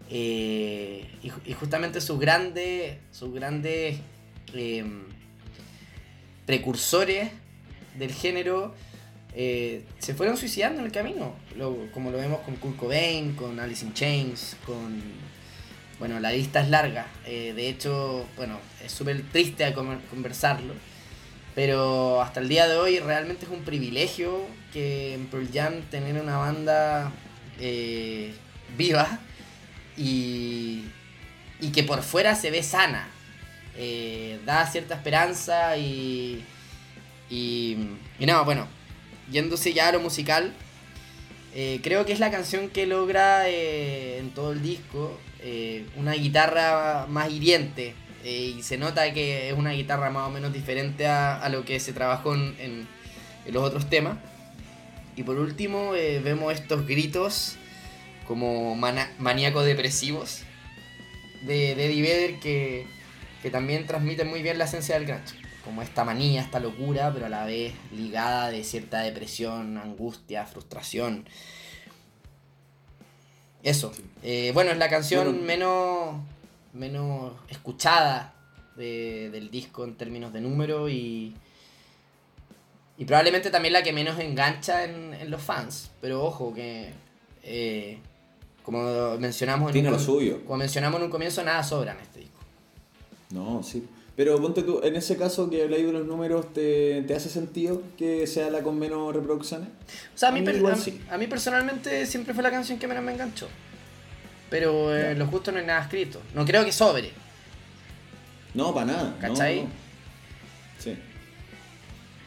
Eh, 0.09 1.07
y, 1.23 1.53
justamente 1.53 1.99
sus 1.99 2.19
grandes, 2.19 2.97
sus 3.11 3.33
grandes 3.33 3.97
em, 4.53 5.03
precursores 6.45 7.31
del 7.97 8.11
género 8.11 8.75
eh, 9.37 9.83
se 9.99 10.13
fueron 10.13 10.37
suicidando 10.37 10.79
en 10.79 10.85
el 10.85 10.91
camino, 10.93 11.35
como 11.93 12.09
lo 12.09 12.17
vemos 12.17 12.39
con 12.41 12.55
Kurt 12.55 12.77
Cobain, 12.77 13.35
con 13.35 13.59
Alice 13.59 13.85
in 13.85 13.93
Chains, 13.93 14.55
con... 14.65 15.01
Bueno, 15.99 16.19
la 16.19 16.31
lista 16.31 16.61
es 16.61 16.69
larga, 16.69 17.07
eh, 17.25 17.53
de 17.53 17.69
hecho, 17.69 18.25
bueno, 18.35 18.59
es 18.83 18.91
súper 18.91 19.21
triste 19.31 19.73
conversarlo, 19.73 20.73
pero 21.53 22.21
hasta 22.21 22.41
el 22.41 22.49
día 22.49 22.67
de 22.67 22.75
hoy 22.75 22.99
realmente 22.99 23.45
es 23.45 23.51
un 23.51 23.63
privilegio 23.63 24.41
que 24.75 25.13
en 25.13 25.27
Pearl 25.27 25.47
Jam 25.53 25.81
tener 25.89 26.21
una 26.21 26.35
banda 26.35 27.09
eh, 27.61 28.33
viva 28.77 29.19
y, 29.95 30.83
y, 31.61 31.71
que 31.71 31.83
por 31.83 32.03
fuera 32.03 32.35
se 32.35 32.51
ve 32.51 32.61
sana. 32.61 33.07
Eh, 33.77 34.37
da 34.45 34.69
cierta 34.69 34.95
esperanza 34.95 35.77
y, 35.77 36.43
y, 37.29 37.77
y 38.19 38.25
no, 38.25 38.43
bueno, 38.43 38.67
yéndose 39.31 39.71
ya 39.71 39.87
a 39.87 39.91
lo 39.93 40.01
musical, 40.01 40.51
eh, 41.53 41.79
creo 41.81 42.05
que 42.05 42.11
es 42.11 42.19
la 42.19 42.29
canción 42.29 42.67
que 42.67 42.85
logra 42.85 43.47
en 43.47 44.31
todo 44.31 44.51
el 44.51 44.61
disco 44.61 45.17
una 45.95 46.13
guitarra 46.13 47.05
más 47.07 47.31
hiriente 47.31 47.93
y 48.25 48.63
se 48.63 48.77
nota 48.77 49.13
que 49.13 49.49
es 49.49 49.55
una 49.55 49.71
guitarra 49.71 50.09
más 50.09 50.27
o 50.27 50.31
menos 50.31 50.51
diferente 50.51 51.05
a, 51.07 51.47
lo 51.49 51.63
que 51.63 51.79
se 51.79 51.93
trabajó 51.93 52.33
en, 52.33 52.55
en, 52.59 52.87
los 53.53 53.63
otros 53.63 53.89
temas. 53.89 54.17
Y 55.15 55.23
por 55.23 55.37
último 55.37 55.95
eh, 55.95 56.19
vemos 56.19 56.53
estos 56.53 56.85
gritos 56.85 57.57
como 58.27 58.75
maníacos 58.75 59.65
depresivos 59.65 60.41
de, 61.43 61.75
de 61.75 61.85
Eddie 61.85 62.01
Vedder 62.01 62.39
que, 62.39 62.87
que, 63.41 63.51
también 63.51 63.85
transmiten 63.85 64.27
muy 64.27 64.41
bien 64.41 64.57
la 64.57 64.65
esencia 64.65 64.95
del 64.95 65.05
grunge. 65.05 65.35
Como 65.63 65.81
esta 65.81 66.03
manía, 66.03 66.41
esta 66.41 66.59
locura, 66.59 67.11
pero 67.13 67.25
a 67.25 67.29
la 67.29 67.45
vez 67.45 67.73
ligada 67.91 68.51
de 68.51 68.63
cierta 68.63 69.01
depresión, 69.01 69.77
angustia, 69.77 70.45
frustración. 70.45 71.25
Eso. 73.63 73.91
Eh, 74.21 74.51
bueno, 74.53 74.71
es 74.71 74.77
la 74.77 74.89
canción 74.89 75.43
menos 75.43 76.17
menos 76.73 77.33
escuchada 77.49 78.33
del 78.75 79.49
disco 79.49 79.85
en 79.85 79.95
términos 79.95 80.33
de 80.33 80.41
número 80.41 80.89
y, 80.89 81.35
y 82.97 83.05
probablemente 83.05 83.49
también 83.49 83.73
la 83.73 83.83
que 83.83 83.93
menos 83.93 84.19
engancha 84.19 84.83
en, 84.83 85.29
los 85.29 85.41
fans. 85.41 85.91
Pero 86.01 86.23
ojo, 86.23 86.53
que 86.53 86.91
eh, 87.43 87.99
como 88.63 89.17
mencionamos 89.17 89.75
en 89.75 89.87
un, 89.87 89.99
suyo. 89.99 90.41
Como 90.45 90.57
mencionamos 90.57 90.99
en 90.99 91.05
un 91.05 91.11
comienzo, 91.11 91.43
nada 91.43 91.63
sobra 91.63 91.93
en 91.93 91.99
este 91.99 92.19
disco. 92.19 92.39
No, 93.31 93.63
sí. 93.63 93.87
Pero 94.15 94.41
ponte 94.41 94.63
tú, 94.63 94.79
en 94.81 94.95
ese 94.95 95.17
caso 95.17 95.49
que 95.49 95.63
habláis 95.63 95.85
de 95.85 95.91
los 95.91 96.05
números, 96.05 96.53
¿te, 96.53 97.01
¿te, 97.01 97.15
hace 97.15 97.29
sentido 97.29 97.81
que 97.97 98.25
sea 98.27 98.49
la 98.49 98.63
con 98.63 98.79
menos 98.79 99.13
reproducciones? 99.13 99.67
O 99.67 100.17
sea, 100.17 100.29
a 100.29 100.31
mí, 100.31 100.41
a 101.09 101.17
mí 101.17 101.27
personalmente 101.27 102.05
siempre 102.05 102.33
fue 102.33 102.41
la 102.41 102.51
canción 102.51 102.79
que 102.79 102.87
menos 102.87 103.03
me 103.03 103.11
enganchó 103.11 103.47
pero 104.49 104.95
eh, 104.95 105.15
lo 105.15 105.27
justo 105.27 105.51
no 105.51 105.59
hay 105.59 105.65
nada 105.65 105.81
escrito. 105.81 106.21
No 106.33 106.45
creo 106.45 106.63
que 106.63 106.71
sobre. 106.71 107.11
No, 108.53 108.73
para 108.73 108.85
nada. 108.85 109.17
¿Cachai? 109.19 109.67
Sí. 110.77 110.97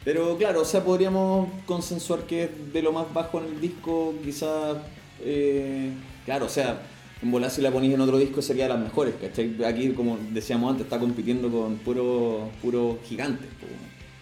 Pero 0.05 0.37
claro, 0.37 0.61
o 0.61 0.65
sea, 0.65 0.83
podríamos 0.83 1.49
consensuar 1.65 2.21
que 2.21 2.45
es 2.45 2.73
de 2.73 2.81
lo 2.81 2.91
más 2.91 3.13
bajo 3.13 3.39
en 3.39 3.45
el 3.45 3.61
disco, 3.61 4.13
quizás. 4.23 4.77
Eh, 5.21 5.91
claro, 6.25 6.45
o 6.45 6.49
sea, 6.49 6.81
en 7.21 7.31
volar 7.31 7.51
si 7.51 7.61
la 7.61 7.71
ponís 7.71 7.93
en 7.93 8.01
otro 8.01 8.17
disco 8.17 8.41
sería 8.41 8.63
de 8.63 8.69
las 8.69 8.79
mejores, 8.79 9.15
¿cachai? 9.19 9.63
Aquí, 9.65 9.89
como 9.89 10.17
decíamos 10.31 10.71
antes, 10.71 10.85
está 10.85 10.99
compitiendo 10.99 11.49
con 11.49 11.77
puro, 11.77 12.49
puro 12.61 12.99
gigantes. 13.05 13.49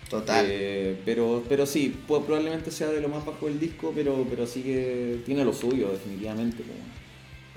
Total. 0.10 0.46
Eh, 0.50 0.98
pero, 1.06 1.44
pero 1.50 1.66
sí, 1.66 1.96
probablemente 2.08 2.72
sea 2.72 2.88
de 2.88 3.02
lo 3.02 3.10
más 3.10 3.26
bajo 3.26 3.46
del 3.46 3.60
disco, 3.60 3.92
pero, 3.94 4.26
pero 4.30 4.48
sí 4.48 4.62
que 4.62 5.22
tiene 5.26 5.44
lo 5.44 5.54
suyo, 5.54 5.92
definitivamente. 5.92 6.64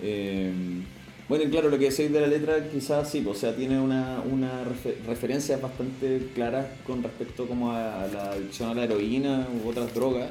Eh, 0.03 0.53
bueno, 1.31 1.49
claro, 1.49 1.70
lo 1.70 1.78
que 1.78 1.91
decís 1.91 2.12
de 2.12 2.20
la 2.20 2.26
letra 2.26 2.68
quizás 2.68 3.09
sí, 3.09 3.24
o 3.24 3.35
sea, 3.35 3.55
tiene 3.55 3.81
una, 3.81 4.20
una 4.28 4.64
referencia 5.07 5.59
bastante 5.59 6.26
clara 6.35 6.72
con 6.85 7.05
respecto 7.05 7.47
como 7.47 7.70
a 7.70 8.09
la 8.12 8.33
adicción 8.33 8.70
a 8.70 8.74
la 8.74 8.83
heroína 8.83 9.47
u 9.64 9.68
otras 9.68 9.95
drogas. 9.95 10.28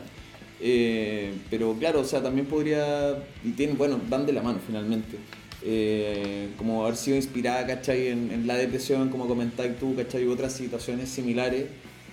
Eh, 0.59 1.31
pero 1.49 1.73
claro, 1.79 2.01
o 2.01 2.03
sea, 2.03 2.21
también 2.21 2.47
podría, 2.47 3.17
y 3.45 3.65
bueno, 3.67 3.97
van 4.09 4.25
de 4.25 4.33
la 4.33 4.41
mano 4.41 4.59
finalmente. 4.67 5.15
Eh, 5.63 6.49
como 6.57 6.83
haber 6.83 6.97
sido 6.97 7.15
inspirada, 7.15 7.65
¿cachai? 7.65 8.09
En, 8.09 8.45
la 8.45 8.57
depresión, 8.57 9.07
como 9.07 9.25
comentáis 9.25 9.79
tú, 9.79 9.95
¿cachai? 9.95 10.27
Otras 10.27 10.51
situaciones 10.51 11.07
similares 11.07 11.67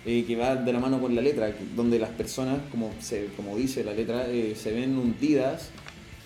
que 0.04 0.36
van 0.36 0.64
de 0.64 0.72
la 0.72 0.78
mano 0.78 1.00
con 1.00 1.12
la 1.12 1.22
letra, 1.22 1.52
donde 1.74 1.98
las 1.98 2.10
personas, 2.10 2.58
como, 2.70 2.92
se, 3.00 3.30
como 3.34 3.56
dice 3.56 3.82
la 3.82 3.94
letra, 3.94 4.26
se 4.54 4.70
ven 4.70 4.96
hundidas 4.96 5.72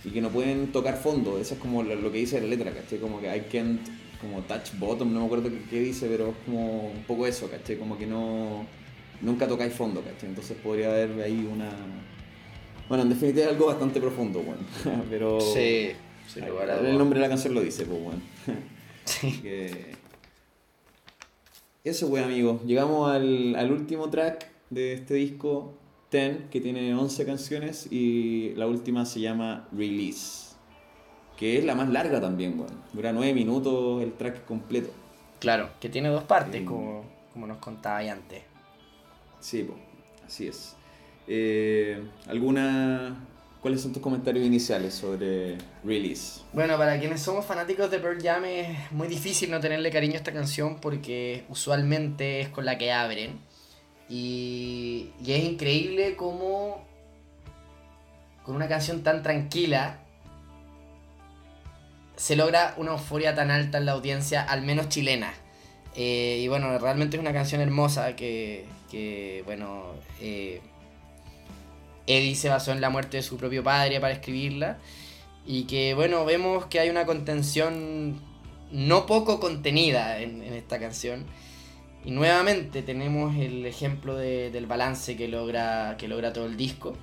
y 0.04 0.10
que 0.10 0.20
no 0.20 0.30
pueden 0.30 0.72
tocar 0.72 0.96
fondo. 0.96 1.38
Eso 1.38 1.54
es 1.54 1.60
como 1.60 1.82
lo, 1.82 2.12
que 2.12 2.18
dice 2.18 2.40
la 2.40 2.46
letra, 2.46 2.72
¿cachai? 2.72 2.98
Como 2.98 3.20
que 3.20 3.34
I 3.34 3.40
can't, 3.52 3.80
como 4.20 4.40
touch 4.42 4.78
bottom, 4.78 5.12
no 5.12 5.20
me 5.20 5.26
acuerdo 5.26 5.50
qué, 5.68 5.80
dice, 5.80 6.06
pero 6.08 6.28
es 6.28 6.36
como 6.44 6.90
un 6.90 7.02
poco 7.04 7.26
eso, 7.26 7.50
¿cachai? 7.50 7.76
Como 7.76 7.98
que 7.98 8.06
no, 8.06 8.66
nunca 9.20 9.46
tocáis 9.46 9.74
fondo, 9.74 10.02
¿cachai? 10.02 10.28
Entonces 10.28 10.56
podría 10.62 10.88
haber 10.88 11.20
ahí 11.22 11.48
una... 11.50 11.70
Bueno, 12.88 13.04
en 13.04 13.10
definitiva 13.10 13.44
es 13.46 13.52
algo 13.52 13.66
bastante 13.66 14.00
profundo, 14.00 14.40
bueno, 14.40 14.62
pero... 15.10 15.40
Sí, 15.40 15.90
sí 16.26 16.40
El 16.40 16.98
nombre 16.98 17.18
de 17.18 17.26
la 17.26 17.28
canción 17.28 17.54
lo 17.54 17.60
dice, 17.60 17.84
pues 17.84 18.02
bueno. 18.02 18.20
Sí. 19.04 19.40
Eso, 21.82 22.10
pues 22.10 22.22
amigos, 22.22 22.62
llegamos 22.64 23.10
al, 23.10 23.56
al 23.56 23.72
último 23.72 24.08
track 24.08 24.46
de 24.68 24.92
este 24.92 25.14
disco 25.14 25.79
Ten, 26.10 26.48
que 26.50 26.60
tiene 26.60 26.94
11 26.94 27.24
canciones, 27.24 27.90
y 27.90 28.52
la 28.56 28.66
última 28.66 29.06
se 29.06 29.20
llama 29.20 29.68
Release, 29.72 30.54
que 31.36 31.56
es 31.58 31.64
la 31.64 31.74
más 31.74 31.88
larga 31.88 32.20
también, 32.20 32.56
bueno. 32.56 32.74
Dura 32.92 33.12
9 33.12 33.32
minutos 33.32 34.02
el 34.02 34.12
track 34.14 34.44
completo. 34.44 34.90
Claro, 35.38 35.70
que 35.80 35.88
tiene 35.88 36.08
dos 36.08 36.24
partes, 36.24 36.62
como, 36.64 37.04
como 37.32 37.46
nos 37.46 37.58
contaba 37.58 38.00
antes. 38.00 38.42
Sí, 39.38 39.62
pues, 39.62 39.78
así 40.26 40.48
es. 40.48 40.74
Eh, 41.28 42.02
¿Alguna 42.26 43.16
¿Cuáles 43.60 43.82
son 43.82 43.92
tus 43.92 44.00
comentarios 44.00 44.46
iniciales 44.46 44.94
sobre 44.94 45.58
Release? 45.84 46.40
Bueno, 46.54 46.78
para 46.78 46.98
quienes 46.98 47.20
somos 47.20 47.44
fanáticos 47.44 47.90
de 47.90 47.98
Pearl 47.98 48.18
Jam 48.22 48.46
es 48.46 48.90
muy 48.90 49.06
difícil 49.06 49.50
no 49.50 49.60
tenerle 49.60 49.90
cariño 49.90 50.14
a 50.14 50.16
esta 50.16 50.32
canción 50.32 50.78
porque 50.80 51.44
usualmente 51.50 52.40
es 52.40 52.48
con 52.48 52.64
la 52.64 52.78
que 52.78 52.90
abren. 52.90 53.38
Y, 54.10 55.10
y 55.24 55.32
es 55.32 55.44
increíble 55.44 56.16
cómo 56.16 56.84
con 58.44 58.56
una 58.56 58.68
canción 58.68 59.02
tan 59.02 59.22
tranquila 59.22 60.00
se 62.20 62.36
logra 62.36 62.74
una 62.76 62.92
euforia 62.92 63.34
tan 63.34 63.50
alta 63.50 63.78
en 63.78 63.86
la 63.86 63.92
audiencia, 63.92 64.42
al 64.42 64.60
menos 64.60 64.90
chilena. 64.90 65.32
Eh, 65.96 66.40
y 66.42 66.48
bueno, 66.48 66.78
realmente 66.78 67.16
es 67.16 67.20
una 67.20 67.32
canción 67.32 67.62
hermosa 67.62 68.14
que, 68.14 68.66
que 68.90 69.42
bueno, 69.46 69.86
eh, 70.20 70.60
Eddie 72.06 72.34
se 72.34 72.50
basó 72.50 72.72
en 72.72 72.82
la 72.82 72.90
muerte 72.90 73.16
de 73.16 73.22
su 73.22 73.38
propio 73.38 73.64
padre 73.64 74.00
para 74.00 74.12
escribirla. 74.12 74.78
Y 75.46 75.64
que 75.64 75.94
bueno, 75.94 76.26
vemos 76.26 76.66
que 76.66 76.78
hay 76.78 76.90
una 76.90 77.06
contención 77.06 78.20
no 78.70 79.06
poco 79.06 79.40
contenida 79.40 80.20
en, 80.20 80.42
esta 80.42 80.78
canción. 80.78 81.24
Y 82.04 82.10
nuevamente 82.12 82.82
tenemos 82.82 83.36
el 83.36 83.66
ejemplo 83.66 84.16
del 84.16 84.66
balance 84.66 85.16
que 85.16 85.28
logra, 85.28 85.96
que 85.98 86.08
logra 86.08 86.32
todo 86.32 86.46
el 86.46 86.56
disco. 86.56 86.94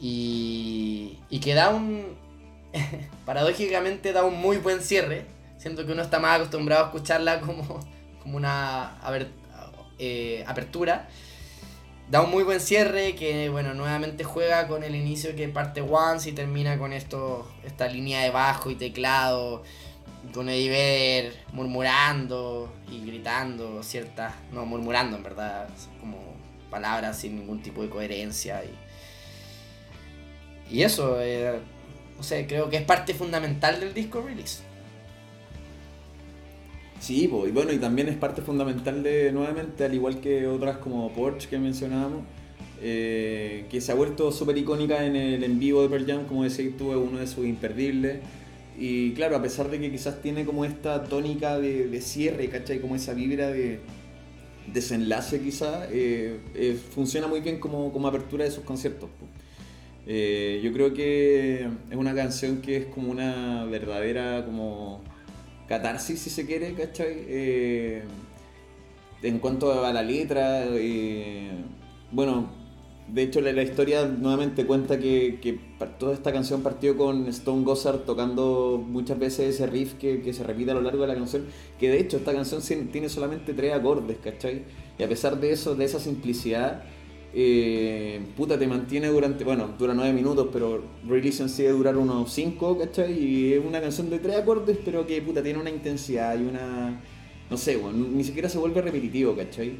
Y, 0.00 1.18
que 1.42 1.54
da 1.54 1.70
un... 1.70 2.16
paradójicamente 3.26 4.12
da 4.12 4.24
un 4.24 4.40
muy 4.40 4.56
buen 4.58 4.80
cierre. 4.80 5.26
Siento 5.58 5.86
que 5.86 5.92
uno 5.92 6.02
está 6.02 6.18
más 6.18 6.36
acostumbrado 6.36 6.84
a 6.84 6.86
escucharla 6.86 7.40
como, 7.40 7.80
como 8.22 8.36
una 8.36 8.98
eh, 9.98 10.44
apertura 10.46 11.08
da 12.10 12.20
un 12.20 12.30
muy 12.30 12.44
buen 12.44 12.60
cierre 12.60 13.14
que, 13.14 13.48
bueno, 13.48 13.74
nuevamente 13.74 14.24
juega 14.24 14.68
con 14.68 14.84
el 14.84 14.94
inicio 14.94 15.34
que 15.34 15.48
parte 15.48 15.80
Once 15.80 16.28
y 16.28 16.32
termina 16.32 16.78
con 16.78 16.92
esto, 16.92 17.50
esta 17.64 17.88
línea 17.88 18.22
de 18.22 18.30
bajo 18.30 18.70
y 18.70 18.74
teclado, 18.74 19.62
con 20.34 20.48
Eddie 20.48 20.68
Vedder 20.68 21.32
murmurando 21.52 22.72
y 22.90 23.06
gritando 23.06 23.82
ciertas, 23.82 24.34
no, 24.52 24.66
murmurando 24.66 25.16
en 25.16 25.22
verdad, 25.22 25.68
como 26.00 26.18
palabras 26.70 27.20
sin 27.20 27.36
ningún 27.36 27.62
tipo 27.62 27.82
de 27.82 27.88
coherencia. 27.88 28.62
Y, 30.70 30.76
y 30.76 30.82
eso, 30.82 31.20
eh, 31.20 31.60
no 32.16 32.22
sé, 32.22 32.46
creo 32.46 32.68
que 32.68 32.78
es 32.78 32.82
parte 32.82 33.14
fundamental 33.14 33.78
del 33.80 33.94
disco 33.94 34.20
Release. 34.20 34.62
Sí, 37.00 37.24
y 37.24 37.50
bueno, 37.50 37.72
y 37.72 37.78
también 37.78 38.08
es 38.08 38.16
parte 38.16 38.40
fundamental 38.40 39.02
de, 39.02 39.30
nuevamente, 39.30 39.84
al 39.84 39.94
igual 39.94 40.20
que 40.20 40.46
otras 40.46 40.78
como 40.78 41.12
Porsche 41.12 41.48
que 41.48 41.58
mencionábamos, 41.58 42.22
eh, 42.80 43.66
que 43.70 43.80
se 43.80 43.92
ha 43.92 43.94
vuelto 43.94 44.32
súper 44.32 44.56
icónica 44.56 45.04
en 45.04 45.14
el 45.14 45.44
en 45.44 45.58
vivo 45.58 45.82
de 45.82 45.88
Pearl 45.90 46.06
Jam, 46.06 46.24
como 46.26 46.44
decís 46.44 46.76
tú, 46.76 46.92
es 46.92 46.96
uno 46.96 47.18
de 47.18 47.26
sus 47.26 47.44
imperdibles. 47.46 48.20
Y 48.78 49.12
claro, 49.12 49.36
a 49.36 49.42
pesar 49.42 49.70
de 49.70 49.80
que 49.80 49.90
quizás 49.90 50.20
tiene 50.20 50.44
como 50.44 50.64
esta 50.64 51.04
tónica 51.04 51.58
de, 51.58 52.00
cierre, 52.00 52.48
¿cachai? 52.48 52.80
Como 52.80 52.96
esa 52.96 53.14
vibra 53.14 53.48
de 53.48 53.80
desenlace 54.66 55.40
quizás, 55.40 55.88
eh, 55.92 56.40
eh, 56.54 56.78
funciona 56.94 57.26
muy 57.26 57.40
bien 57.40 57.60
como, 57.60 57.92
como, 57.92 58.08
apertura 58.08 58.44
de 58.44 58.50
sus 58.50 58.64
conciertos. 58.64 59.10
yo 60.06 60.72
creo 60.72 60.92
que 60.92 61.68
es 61.90 61.96
una 61.96 62.14
canción 62.14 62.60
que 62.60 62.76
es 62.78 62.86
como 62.86 63.10
una 63.10 63.64
verdadera 63.64 64.44
como 64.44 65.02
catarsis, 65.68 66.20
si 66.20 66.30
se 66.30 66.46
quiere, 66.46 66.74
¿cachai? 66.74 67.24
Eh, 67.28 68.02
en 69.22 69.38
cuanto 69.38 69.84
a 69.84 69.92
la 69.92 70.02
letra, 70.02 70.64
eh, 70.66 71.50
bueno, 72.10 72.50
de 73.08 73.22
hecho 73.22 73.40
la, 73.40 73.62
historia 73.62 74.06
nuevamente 74.06 74.64
cuenta 74.64 74.98
que, 74.98 75.58
toda 75.98 76.14
esta 76.14 76.32
canción 76.32 76.62
partió 76.62 76.96
con 76.96 77.28
Stone 77.28 77.64
Gossard 77.64 78.00
tocando 78.00 78.82
muchas 78.86 79.18
veces 79.18 79.54
ese 79.54 79.66
riff 79.66 79.94
que, 79.94 80.32
se 80.32 80.42
repite 80.42 80.70
a 80.70 80.74
lo 80.74 80.80
largo 80.80 81.02
de 81.02 81.08
la 81.08 81.14
canción, 81.14 81.44
que 81.78 81.90
de 81.90 82.00
hecho 82.00 82.16
esta 82.16 82.32
canción 82.32 82.62
tiene 82.90 83.08
solamente 83.08 83.52
tres 83.52 83.74
acordes, 83.74 84.16
¿cachai? 84.22 84.62
Y 84.98 85.02
a 85.02 85.08
pesar 85.08 85.38
de 85.38 85.52
eso, 85.52 85.74
de 85.74 85.84
esa 85.84 86.00
simplicidad, 86.00 86.82
eh, 87.34 88.20
puta, 88.36 88.58
te 88.58 88.66
mantiene 88.66 89.08
durante, 89.08 89.44
bueno, 89.44 89.68
dura 89.78 89.92
nueve 89.92 90.12
minutos, 90.12 90.48
pero 90.52 90.82
Release 91.06 91.46
sigue 91.48 91.70
durar 91.70 91.96
unos 91.96 92.32
cinco, 92.32 92.78
¿cachai? 92.78 93.12
Y 93.12 93.52
es 93.52 93.64
una 93.64 93.80
canción 93.80 94.08
de 94.08 94.18
tres 94.18 94.36
acordes, 94.36 94.78
pero 94.84 95.06
que, 95.06 95.20
puta, 95.20 95.42
tiene 95.42 95.58
una 95.58 95.70
intensidad 95.70 96.38
y 96.38 96.44
una, 96.44 97.00
no 97.50 97.56
sé, 97.56 97.78
ni 97.92 98.24
siquiera 98.24 98.48
se 98.48 98.56
vuelve 98.56 98.80
repetitivo, 98.80 99.36
¿cachai? 99.36 99.74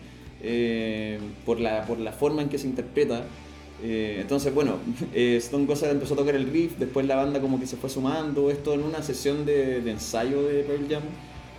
Eh, 0.46 1.18
por, 1.46 1.58
la, 1.58 1.86
por 1.86 1.98
la 1.98 2.12
forma 2.12 2.42
en 2.42 2.48
que 2.48 2.58
se 2.58 2.66
interpreta. 2.66 3.24
Eh, 3.82 4.18
entonces, 4.20 4.54
bueno, 4.54 4.76
Stone 5.14 5.66
Gossard 5.66 5.90
empezó 5.90 6.14
a 6.14 6.18
tocar 6.18 6.34
el 6.34 6.50
riff, 6.50 6.78
después 6.78 7.06
la 7.06 7.16
banda 7.16 7.40
como 7.40 7.58
que 7.58 7.66
se 7.66 7.76
fue 7.76 7.88
sumando, 7.88 8.50
esto 8.50 8.74
en 8.74 8.82
una 8.82 9.02
sesión 9.02 9.46
de, 9.46 9.80
de 9.80 9.90
ensayo 9.90 10.42
de 10.42 10.62
Pearl 10.62 10.86
Jam 10.88 11.02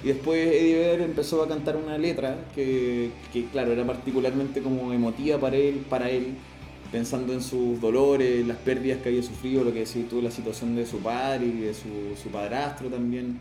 y 0.05 0.09
después 0.09 0.47
Eddie 0.47 0.75
Vedder 0.75 1.01
empezó 1.01 1.41
a 1.41 1.47
cantar 1.47 1.77
una 1.77 1.97
letra 1.97 2.37
que, 2.53 3.09
claro, 3.51 3.71
era 3.71 3.83
particularmente 3.87 4.61
como 4.61 4.93
emotiva 4.93 5.39
para 5.39 5.55
él, 5.55 5.83
para 5.89 6.11
él, 6.11 6.35
pensando 6.91 7.33
en 7.33 7.41
sus 7.41 7.81
dolores, 7.81 8.45
las 8.45 8.57
pérdidas 8.57 9.01
que 9.01 9.09
había 9.09 9.23
sufrido, 9.23 9.63
lo 9.63 9.73
que 9.73 9.79
decía 9.79 10.05
tú, 10.07 10.21
la 10.21 10.29
situación 10.29 10.75
de 10.75 10.85
su 10.85 10.99
padre 10.99 11.47
y 11.47 11.59
de 11.61 11.73
su, 11.73 12.29
padrastro 12.29 12.89
también. 12.89 13.39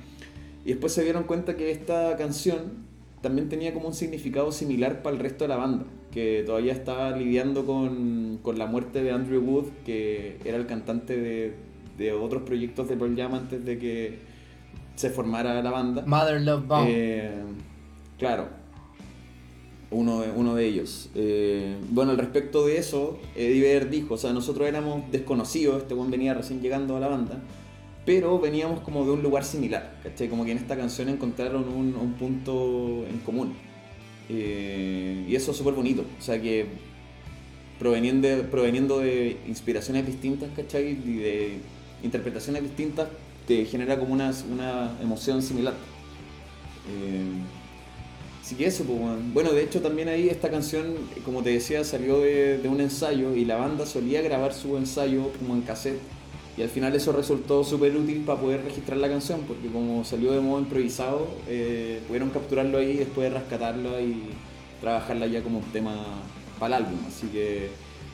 Y 0.64 0.70
después 0.70 0.94
se 0.94 1.04
dieron 1.04 1.24
cuenta 1.24 1.54
que 1.54 1.70
esta 1.70 2.16
canción 2.16 2.86
también 3.24 3.48
tenía 3.48 3.72
como 3.72 3.88
un 3.88 3.94
significado 3.94 4.52
similar 4.52 5.02
para 5.02 5.16
el 5.16 5.22
resto 5.22 5.44
de 5.44 5.48
la 5.48 5.56
banda, 5.56 5.86
que 6.12 6.44
todavía 6.44 6.74
estaba 6.74 7.10
lidiando 7.16 7.64
con, 7.64 8.38
la 8.56 8.66
muerte 8.66 9.02
de 9.02 9.12
Andrew 9.12 9.42
Wood, 9.42 9.64
que 9.86 10.36
era 10.44 10.58
el 10.58 10.66
cantante 10.66 11.16
de, 11.16 11.54
de 11.96 12.12
otros 12.12 12.42
proyectos 12.42 12.86
de 12.86 12.98
Pearl 12.98 13.16
Jam 13.16 13.34
antes 13.34 13.64
de 13.64 13.78
que 13.78 14.18
se 14.94 15.08
formara 15.08 15.62
la 15.62 15.70
banda. 15.70 16.04
Mother 16.06 16.42
Love 16.42 16.66
Bomb. 16.66 16.86
Eh, 16.86 17.30
claro, 18.18 18.48
uno 19.90 20.20
de, 20.20 20.30
uno 20.30 20.54
de 20.54 20.66
ellos. 20.66 21.08
Eh, 21.14 21.74
bueno, 21.88 22.10
al 22.10 22.18
respecto 22.18 22.66
de 22.66 22.76
eso, 22.76 23.18
Eddie 23.34 23.62
Vedder 23.62 23.88
dijo, 23.88 24.14
o 24.14 24.18
sea, 24.18 24.34
nosotros 24.34 24.68
éramos 24.68 25.10
desconocidos, 25.10 25.78
este 25.78 25.94
buen 25.94 26.10
venía 26.10 26.34
recién 26.34 26.60
llegando 26.60 26.94
a 26.98 27.00
la 27.00 27.08
banda, 27.08 27.40
pero 28.04 28.38
veníamos 28.38 28.80
como 28.80 29.04
de 29.04 29.12
un 29.12 29.22
lugar 29.22 29.44
similar, 29.44 29.98
¿cachai? 30.02 30.28
Como 30.28 30.44
que 30.44 30.52
en 30.52 30.58
esta 30.58 30.76
canción 30.76 31.08
encontraron 31.08 31.68
un, 31.68 32.14
punto 32.18 33.04
en 33.08 33.18
común. 33.20 33.54
Eh, 34.28 35.26
y 35.28 35.34
eso 35.34 35.50
es 35.50 35.56
súper 35.56 35.74
bonito, 35.74 36.04
o 36.18 36.22
sea 36.22 36.40
que 36.40 36.66
proveniendo 37.78 38.28
de, 38.28 38.36
proveniendo 38.44 39.00
de 39.00 39.36
inspiraciones 39.46 40.06
distintas, 40.06 40.50
¿cachai? 40.56 40.92
Y 40.92 41.16
de 41.16 41.58
interpretaciones 42.02 42.62
distintas, 42.62 43.08
te 43.46 43.64
genera 43.66 43.98
como 43.98 44.14
una, 44.14 44.32
una 44.50 44.96
emoción 45.02 45.42
similar. 45.42 45.74
Eh, 46.88 47.32
así 48.42 48.54
que 48.54 48.66
eso, 48.66 48.84
pues, 48.84 48.98
bueno, 49.32 49.52
de 49.52 49.62
hecho 49.62 49.80
también 49.80 50.08
ahí 50.08 50.28
esta 50.28 50.50
canción, 50.50 50.94
como 51.24 51.42
te 51.42 51.50
decía, 51.50 51.84
salió 51.84 52.20
de, 52.20 52.60
un 52.68 52.80
ensayo 52.80 53.34
y 53.34 53.44
la 53.44 53.56
banda 53.56 53.86
solía 53.86 54.22
grabar 54.22 54.54
su 54.54 54.76
ensayo 54.76 55.30
como 55.38 55.54
en 55.54 55.62
cassette. 55.62 56.00
Y 56.56 56.62
al 56.62 56.68
final 56.68 56.94
eso 56.94 57.12
resultó 57.12 57.64
súper 57.64 57.96
útil 57.96 58.22
para 58.24 58.40
poder 58.40 58.62
registrar 58.62 58.98
la 58.98 59.08
canción, 59.08 59.40
porque 59.46 59.68
como 59.68 60.04
salió 60.04 60.32
de 60.32 60.40
modo 60.40 60.60
improvisado, 60.60 61.26
eh, 61.48 62.00
pudieron 62.06 62.30
capturarlo 62.30 62.78
ahí 62.78 62.92
y 62.92 62.96
después 62.98 63.32
rescatarlo 63.32 64.00
y 64.00 64.22
trabajarla 64.80 65.26
ya 65.26 65.42
como 65.42 65.58
un 65.58 65.64
tema 65.72 65.96
para 66.60 66.76
el 66.76 66.84
álbum. 66.84 67.00
Así 67.08 67.26
que 67.26 67.70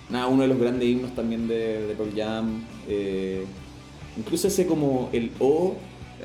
nada, 0.09 0.27
uno 0.29 0.43
de 0.43 0.49
los 0.49 0.59
grandes 0.59 0.89
himnos 0.89 1.15
también 1.15 1.47
de, 1.49 1.87
de 1.87 2.13
Jam. 2.17 2.65
Eh, 2.89 3.45
Incluso 4.17 4.49
ese 4.49 4.67
como 4.67 5.09
el 5.13 5.31
O 5.39 5.77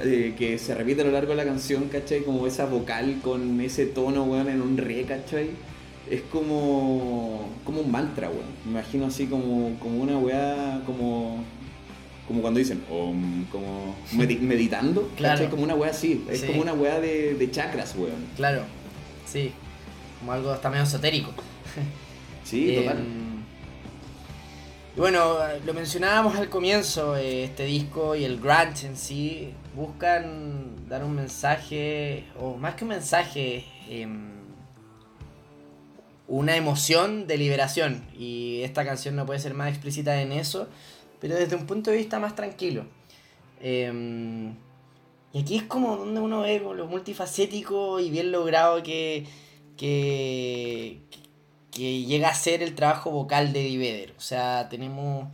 eh, 0.04 0.34
que 0.38 0.58
se 0.58 0.76
repite 0.76 1.02
a 1.02 1.06
lo 1.06 1.12
largo 1.12 1.32
de 1.32 1.38
la 1.38 1.46
canción, 1.46 1.88
¿cachai? 1.90 2.24
Como 2.24 2.48
esa 2.48 2.66
vocal 2.66 3.20
con 3.24 3.62
ese 3.62 3.86
tono, 3.86 4.24
weón, 4.24 4.50
en 4.50 4.62
un 4.62 4.78
re, 4.78 5.04
¿cachai? 5.04 5.52
Es 6.10 6.22
como, 6.24 7.48
como 7.64 7.82
un 7.82 7.92
mantra, 7.92 8.30
weón. 8.30 8.46
Me 8.66 8.72
imagino 8.72 9.06
así 9.06 9.28
como, 9.28 9.78
como 9.80 10.02
una 10.02 10.18
weá, 10.18 10.82
como, 10.86 11.44
como 12.28 12.42
cuando 12.42 12.60
dicen, 12.60 12.84
como 12.88 13.96
meditando, 14.14 15.10
claro. 15.16 15.50
Como 15.50 15.64
una 15.64 15.76
weá 15.76 15.92
así, 15.92 16.26
es 16.30 16.44
como 16.44 16.62
una 16.62 16.74
weá 16.74 17.00
de, 17.00 17.36
de 17.36 17.52
chakras, 17.52 17.96
weón. 17.96 18.26
Claro, 18.36 18.64
sí, 19.26 19.52
como 20.20 20.34
algo 20.34 20.52
hasta 20.52 20.70
medio 20.70 20.84
esotérico. 20.84 21.34
Sí, 22.46 22.76
total. 22.76 23.00
Em, 23.00 23.36
bueno, 24.96 25.36
lo 25.66 25.74
mencionábamos 25.74 26.36
al 26.36 26.48
comienzo, 26.48 27.18
eh, 27.18 27.44
este 27.44 27.66
disco 27.66 28.16
y 28.16 28.24
el 28.24 28.40
grunge 28.40 28.86
en 28.88 28.96
sí 28.96 29.52
buscan 29.76 30.88
dar 30.88 31.04
un 31.04 31.16
mensaje, 31.16 32.24
o 32.40 32.56
más 32.56 32.76
que 32.76 32.86
un 32.86 32.92
mensaje, 32.92 33.66
em, 33.90 34.36
una 36.28 36.56
emoción 36.56 37.28
de 37.28 37.38
liberación. 37.38 38.06
Y 38.18 38.62
esta 38.62 38.86
canción 38.86 39.16
no 39.18 39.26
puede 39.26 39.40
ser 39.40 39.54
más 39.54 39.70
explícita 39.70 40.22
en 40.22 40.32
eso, 40.32 40.70
pero 41.20 41.36
desde 41.36 41.56
un 41.56 41.66
punto 41.66 41.92
de 41.92 41.98
vista 41.98 42.20
más 42.20 42.36
tranquilo. 42.36 42.86
Em, 43.62 44.56
y 45.34 45.40
aquí 45.40 45.58
es 45.58 45.64
como 45.64 45.98
donde 45.98 46.22
uno 46.22 46.42
ve 46.42 46.60
lo 46.60 46.88
multifacético 46.88 48.00
y 48.00 48.10
bien 48.10 48.32
logrado 48.32 48.84
que, 48.84 49.26
que, 49.78 51.02
que 51.72 52.04
llega 52.04 52.30
a 52.30 52.36
ser 52.36 52.64
el 52.64 52.76
trabajo 52.76 53.12
vocal 53.12 53.54
de 53.54 53.66
Eddie 53.66 53.78
Vedder. 53.78 54.14
O 54.18 54.22
sea, 54.22 54.70
tenemos 54.70 55.28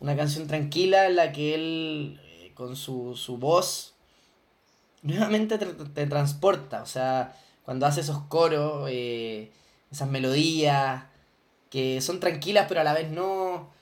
una 0.00 0.16
canción 0.16 0.46
tranquila 0.46 1.06
en 1.06 1.16
la 1.16 1.32
que 1.32 1.54
él, 1.54 2.20
eh, 2.24 2.52
con 2.54 2.76
su, 2.76 3.16
su 3.16 3.38
voz, 3.38 3.94
nuevamente 5.02 5.58
te, 5.58 5.66
te 5.66 6.06
transporta. 6.06 6.82
O 6.82 6.86
sea, 6.86 7.36
cuando 7.64 7.86
hace 7.86 8.00
esos 8.00 8.18
coros, 8.24 8.88
eh, 8.90 9.50
esas 9.90 10.08
melodías, 10.08 11.04
que 11.70 12.00
son 12.00 12.20
tranquilas 12.20 12.66
pero 12.68 12.80
a 12.80 12.84
la 12.84 12.94
vez 12.94 13.10
no... 13.10 13.73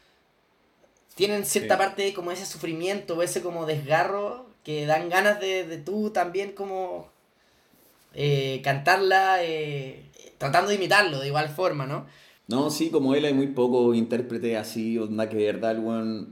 Tienen 1.15 1.45
cierta 1.45 1.75
Sí. 1.75 1.79
parte 1.79 2.15
como 2.15 2.31
ese 2.31 2.47
sufrimiento 2.47 3.17
o 3.17 3.23
ese 3.23 3.43
como 3.43 3.67
desgarro 3.67 4.47
que 4.65 4.87
dan 4.87 5.09
ganas 5.09 5.41
de, 5.41 5.67
de 5.67 5.79
tú 5.79 6.11
también 6.11 6.53
como 6.53 7.09
eh, 8.15 8.61
cantarla 8.63 9.43
eh, 9.43 10.05
tratando 10.39 10.69
de 10.69 10.77
imitarlo 10.77 11.21
de 11.21 11.29
igual 11.29 11.49
forma, 11.49 11.87
¿no? 11.87 12.07
No, 12.49 12.71
sí, 12.71 12.91
como 12.91 13.15
él 13.15 13.25
hay 13.25 13.35
muy 13.35 13.49
pocos 13.49 13.97
intérpretes 13.97 14.57
así, 14.57 14.99
onda 14.99 15.29
que 15.29 15.37
de 15.37 15.47
verdad 15.47 15.73
el 15.73 16.27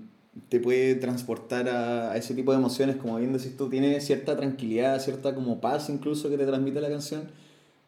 te 0.48 0.60
puede 0.60 0.94
transportar 0.94 1.68
a, 1.68 2.12
a 2.12 2.16
ese 2.16 2.34
tipo 2.34 2.52
de 2.52 2.58
emociones, 2.58 2.96
como 2.96 3.16
bien 3.16 3.32
decís 3.32 3.56
tú, 3.56 3.68
tiene 3.68 4.00
cierta 4.00 4.36
tranquilidad, 4.36 5.00
cierta 5.00 5.34
como 5.34 5.60
paz 5.60 5.88
incluso 5.90 6.28
que 6.30 6.36
te 6.38 6.46
transmite 6.46 6.80
la 6.80 6.88
canción, 6.88 7.30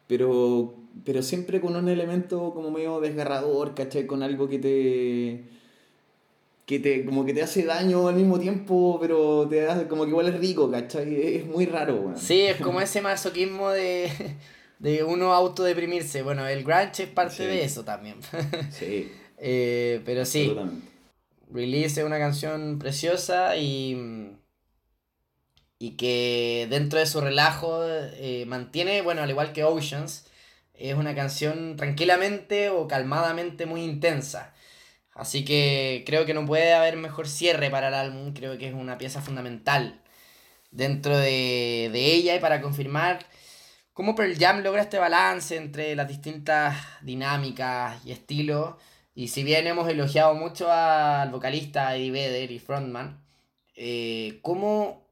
pero, 0.07 0.75
pero 1.05 1.21
siempre 1.21 1.61
con 1.61 1.75
un 1.75 1.87
elemento 1.89 2.53
como 2.53 2.71
medio 2.71 2.99
desgarrador, 2.99 3.75
¿cachai? 3.75 4.05
Con 4.07 4.23
algo 4.23 4.47
que 4.49 4.59
te... 4.59 5.43
que 6.65 6.79
te 6.79 7.05
como 7.05 7.25
que 7.25 7.33
te 7.33 7.43
hace 7.43 7.65
daño 7.65 8.07
al 8.07 8.15
mismo 8.15 8.39
tiempo, 8.39 8.97
pero 9.01 9.47
te 9.49 9.67
hace 9.67 9.87
como 9.87 10.03
que 10.03 10.09
igual 10.11 10.27
es 10.29 10.39
rico, 10.39 10.71
¿cachai? 10.71 11.37
Es, 11.37 11.45
muy 11.45 11.65
raro, 11.65 11.95
weón. 11.95 12.17
Sí, 12.17 12.41
es 12.41 12.57
como 12.61 12.79
ese 12.81 13.01
masoquismo 13.01 13.69
de, 13.71 14.09
de 14.79 15.03
uno 15.03 15.33
autodeprimirse. 15.33 16.21
Bueno, 16.23 16.47
el 16.47 16.63
grunge 16.63 17.03
es 17.03 17.09
parte 17.09 17.35
Sí. 17.35 17.43
de 17.45 17.63
eso 17.63 17.83
también. 17.83 18.17
Sí, 18.71 19.11
Eh, 19.37 20.01
pero 20.05 20.25
sí. 20.25 20.53
Release 21.51 21.99
es 21.99 22.05
una 22.05 22.17
canción 22.17 22.79
preciosa 22.79 23.55
y, 23.57 24.31
y 25.79 25.91
que 25.97 26.67
dentro 26.69 26.99
de 26.99 27.05
su 27.05 27.19
relajo 27.21 27.81
eh, 27.85 28.45
mantiene, 28.47 29.01
bueno, 29.01 29.21
al 29.21 29.29
igual 29.29 29.51
que 29.53 29.63
Oceans, 29.63 30.25
es 30.73 30.95
una 30.95 31.13
canción 31.15 31.75
tranquilamente 31.75 32.69
o 32.69 32.87
calmadamente 32.87 33.65
muy 33.65 33.81
intensa. 33.83 34.52
Así 35.15 35.45
que 35.45 36.03
creo 36.05 36.25
que 36.25 36.33
no 36.33 36.45
puede 36.45 36.73
haber 36.73 36.97
mejor 36.97 37.27
cierre 37.27 37.69
para 37.69 37.89
el 37.89 37.93
álbum, 37.93 38.33
creo 38.33 38.57
que 38.57 38.67
es 38.67 38.73
una 38.73 38.97
pieza 38.97 39.21
fundamental 39.21 40.01
dentro 40.71 41.17
de, 41.17 41.89
de 41.93 42.13
ella 42.13 42.35
y 42.35 42.39
para 42.39 42.61
confirmar 42.61 43.19
cómo 43.93 44.15
Pearl 44.15 44.37
Jam 44.37 44.61
logra 44.63 44.81
este 44.81 44.97
balance 44.97 45.55
entre 45.55 45.95
las 45.95 46.07
distintas 46.07 46.75
dinámicas 47.01 48.03
y 48.05 48.11
estilos. 48.11 48.75
Y 49.15 49.27
si 49.27 49.43
bien 49.43 49.67
hemos 49.67 49.87
elogiado 49.89 50.33
mucho 50.33 50.71
al 50.71 51.29
vocalista 51.29 51.95
Eddie 51.95 52.11
Vedder 52.11 52.51
y 52.51 52.59
frontman, 52.59 53.23
eh, 53.75 54.39
cómo, 54.41 55.07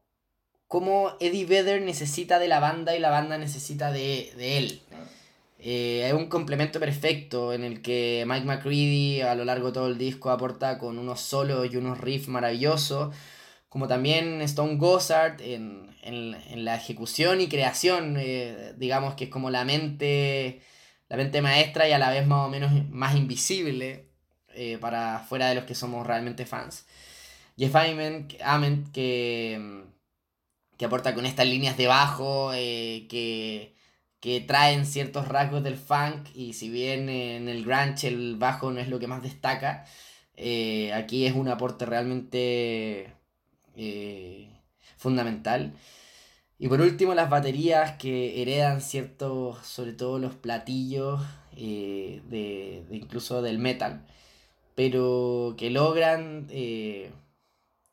cómo 0.66 1.12
Eddie 1.20 1.46
Vedder 1.46 1.82
necesita 1.82 2.40
de 2.40 2.48
la 2.48 2.58
banda 2.60 2.96
y 2.96 2.98
la 2.98 3.10
banda 3.10 3.38
necesita 3.38 3.92
de, 3.92 4.32
de 4.36 4.58
él. 4.58 4.82
Eh, 5.64 6.06
es 6.08 6.12
un 6.14 6.26
complemento 6.28 6.80
perfecto 6.80 7.52
en 7.52 7.62
el 7.64 7.82
que 7.82 8.24
Mike 8.26 8.44
McCready 8.46 9.20
a 9.22 9.34
lo 9.36 9.44
largo 9.44 9.68
de 9.68 9.72
todo 9.74 9.86
el 9.88 9.96
disco 9.98 10.30
aporta 10.30 10.76
con 10.78 10.98
unos 10.98 11.20
solos 11.20 11.68
y 11.72 11.76
unos 11.76 12.00
riffs 12.00 12.26
maravillosos, 12.28 13.14
como 13.68 13.88
también 13.88 14.42
Stone 14.42 14.76
Gossard 14.76 15.40
en, 15.42 15.94
en- 16.02 16.34
en 16.50 16.64
la 16.64 16.76
ejecución 16.76 17.40
y 17.40 17.48
creación, 17.48 18.16
eh, 18.18 18.74
digamos 18.76 19.14
que 19.14 19.24
es 19.24 19.30
como 19.30 19.50
la 19.50 19.64
mente, 19.64 20.60
la 21.08 21.16
mente 21.16 21.42
maestra 21.42 21.88
y 21.88 21.92
a 21.92 21.98
la 21.98 22.10
vez 22.10 22.26
más 22.26 22.46
o 22.46 22.50
menos 22.50 22.72
más 22.90 23.16
invisible 23.16 24.08
eh, 24.54 24.78
para 24.80 25.20
fuera 25.20 25.48
de 25.48 25.54
los 25.56 25.64
que 25.64 25.74
somos 25.76 26.06
realmente 26.06 26.46
fans. 26.46 26.86
Jeff 27.58 27.74
Ament, 27.76 28.92
que, 28.92 29.84
que 30.78 30.84
aporta 30.84 31.14
con 31.14 31.26
estas 31.26 31.46
líneas 31.46 31.76
de 31.76 31.86
bajo 31.86 32.52
que, 32.52 33.74
que 34.22 34.40
traen 34.40 34.86
ciertos 34.86 35.26
rasgos 35.26 35.64
del 35.64 35.76
funk 35.76 36.28
y 36.32 36.52
si 36.52 36.70
bien 36.70 37.08
en 37.08 37.48
el 37.48 37.64
grunge 37.64 38.06
el 38.06 38.36
bajo 38.36 38.70
no 38.70 38.78
es 38.78 38.88
lo 38.88 39.00
que 39.00 39.08
más 39.08 39.20
destaca, 39.20 39.84
eh, 40.36 40.92
aquí 40.92 41.26
es 41.26 41.34
un 41.34 41.48
aporte 41.48 41.86
realmente 41.86 43.12
eh, 43.74 44.48
fundamental. 44.96 45.74
Y 46.56 46.68
por 46.68 46.80
último 46.80 47.14
las 47.14 47.30
baterías 47.30 47.96
que 47.98 48.40
heredan 48.40 48.80
ciertos, 48.80 49.58
sobre 49.66 49.92
todo 49.92 50.20
los 50.20 50.34
platillos 50.36 51.20
eh, 51.56 52.22
de, 52.28 52.84
incluso 52.92 53.42
del 53.42 53.58
metal, 53.58 54.06
pero 54.76 55.56
que 55.58 55.70
logran 55.70 56.46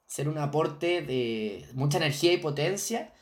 ser 0.05 0.29
un 0.29 0.37
aporte 0.37 1.01
de 1.01 1.65
mucha 1.73 1.97
energía 1.97 2.33
y 2.33 2.37
potencia, 2.37 3.13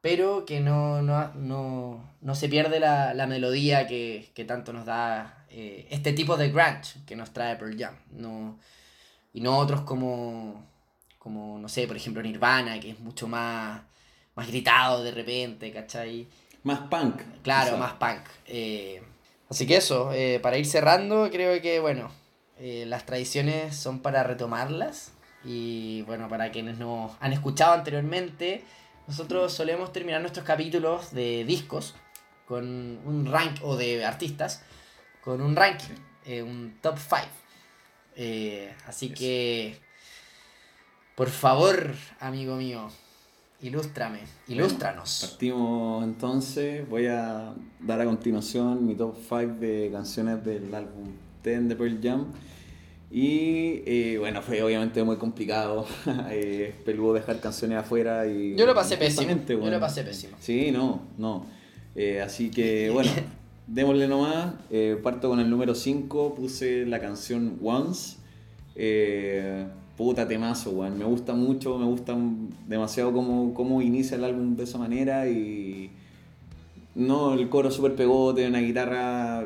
pero 0.00 0.44
que 0.46 0.60
no, 0.60 1.02
no, 1.02 1.32
no, 1.34 2.10
no 2.20 2.34
se 2.34 2.48
pierde 2.48 2.80
la, 2.80 3.14
la 3.14 3.26
melodía 3.26 3.86
que, 3.86 4.30
que 4.34 4.44
tanto 4.44 4.72
nos 4.72 4.86
da 4.86 5.44
eh, 5.50 5.86
este 5.90 6.12
tipo 6.12 6.36
de 6.36 6.50
grunge 6.50 7.00
que 7.06 7.16
nos 7.16 7.32
trae 7.32 7.56
Pearl 7.56 7.76
Jam. 7.78 7.96
No, 8.10 8.58
y 9.32 9.40
no 9.40 9.56
otros 9.58 9.82
como, 9.82 10.64
como, 11.18 11.58
no 11.58 11.68
sé, 11.68 11.86
por 11.86 11.96
ejemplo 11.96 12.22
Nirvana, 12.22 12.80
que 12.80 12.90
es 12.90 13.00
mucho 13.00 13.28
más, 13.28 13.82
más 14.34 14.46
gritado 14.48 15.02
de 15.02 15.10
repente, 15.10 15.72
¿cachai? 15.72 16.28
Más 16.62 16.80
punk. 16.88 17.22
Claro, 17.42 17.70
quizá. 17.70 17.78
más 17.78 17.92
punk. 17.94 18.28
Eh, 18.46 19.02
así 19.48 19.66
que 19.66 19.76
eso, 19.76 20.12
eh, 20.12 20.40
para 20.40 20.58
ir 20.58 20.66
cerrando, 20.66 21.28
creo 21.30 21.60
que, 21.60 21.80
bueno, 21.80 22.10
eh, 22.58 22.84
las 22.86 23.06
tradiciones 23.06 23.76
son 23.76 24.00
para 24.00 24.22
retomarlas. 24.22 25.12
Y 25.44 26.02
bueno, 26.02 26.28
para 26.28 26.50
quienes 26.50 26.78
nos 26.78 27.12
han 27.20 27.32
escuchado 27.32 27.72
anteriormente, 27.72 28.64
nosotros 29.08 29.52
solemos 29.54 29.90
terminar 29.90 30.20
nuestros 30.20 30.44
capítulos 30.44 31.12
de 31.12 31.44
discos 31.44 31.94
con 32.46 32.64
un 33.04 33.26
rank, 33.26 33.58
o 33.62 33.76
de 33.76 34.04
artistas, 34.04 34.62
con 35.22 35.40
un 35.40 35.56
ranking, 35.56 35.94
eh, 36.26 36.42
un 36.42 36.78
top 36.82 36.98
5. 36.98 37.20
así 38.86 39.06
Eso. 39.06 39.14
que, 39.14 39.78
por 41.14 41.30
favor, 41.30 41.94
amigo 42.20 42.56
mío, 42.56 42.88
ilústrame, 43.62 44.20
ilústranos. 44.46 45.26
Partimos 45.28 46.04
entonces, 46.04 46.86
voy 46.88 47.06
a 47.06 47.54
dar 47.80 48.00
a 48.02 48.04
continuación 48.04 48.86
mi 48.86 48.94
top 48.94 49.16
5 49.16 49.54
de 49.58 49.88
canciones 49.90 50.44
del 50.44 50.74
álbum 50.74 51.12
10 51.42 51.68
de 51.68 51.76
Pearl 51.76 51.98
Jam. 52.02 52.32
Y 53.10 53.82
eh, 53.86 54.16
bueno, 54.18 54.42
fue 54.42 54.62
obviamente 54.62 55.02
muy 55.02 55.16
complicado, 55.16 55.86
eh, 56.30 56.74
peludo 56.84 57.14
dejar 57.14 57.40
canciones 57.40 57.78
afuera 57.78 58.26
y... 58.26 58.54
Yo 58.54 58.66
lo 58.66 58.74
pasé 58.74 58.98
pésimo. 58.98 59.22
justamente, 59.22 59.54
Yo 59.54 59.60
bueno. 59.60 59.76
lo 59.76 59.80
pasé 59.80 60.04
pésimo. 60.04 60.36
Sí, 60.40 60.70
no, 60.70 61.00
no. 61.16 61.46
Eh, 61.94 62.20
así 62.20 62.50
que 62.50 62.90
bueno, 62.92 63.10
démosle 63.66 64.08
nomás. 64.08 64.54
Eh, 64.70 64.98
parto 65.02 65.30
con 65.30 65.40
el 65.40 65.48
número 65.48 65.74
5, 65.74 66.34
puse 66.34 66.84
la 66.84 67.00
canción 67.00 67.58
Once. 67.62 68.16
Puta 69.96 70.28
temazo, 70.28 70.70
weón. 70.70 70.96
Me 70.98 71.04
gusta 71.04 71.32
mucho, 71.32 71.76
me 71.78 71.86
gusta 71.86 72.14
demasiado 72.68 73.12
cómo, 73.12 73.52
cómo 73.54 73.82
inicia 73.82 74.16
el 74.16 74.24
álbum 74.24 74.54
de 74.54 74.64
esa 74.64 74.78
manera 74.78 75.28
y... 75.28 75.90
No, 76.94 77.34
el 77.34 77.48
coro 77.48 77.70
súper 77.70 77.94
pegote, 77.94 78.46
una 78.46 78.58
guitarra 78.58 79.44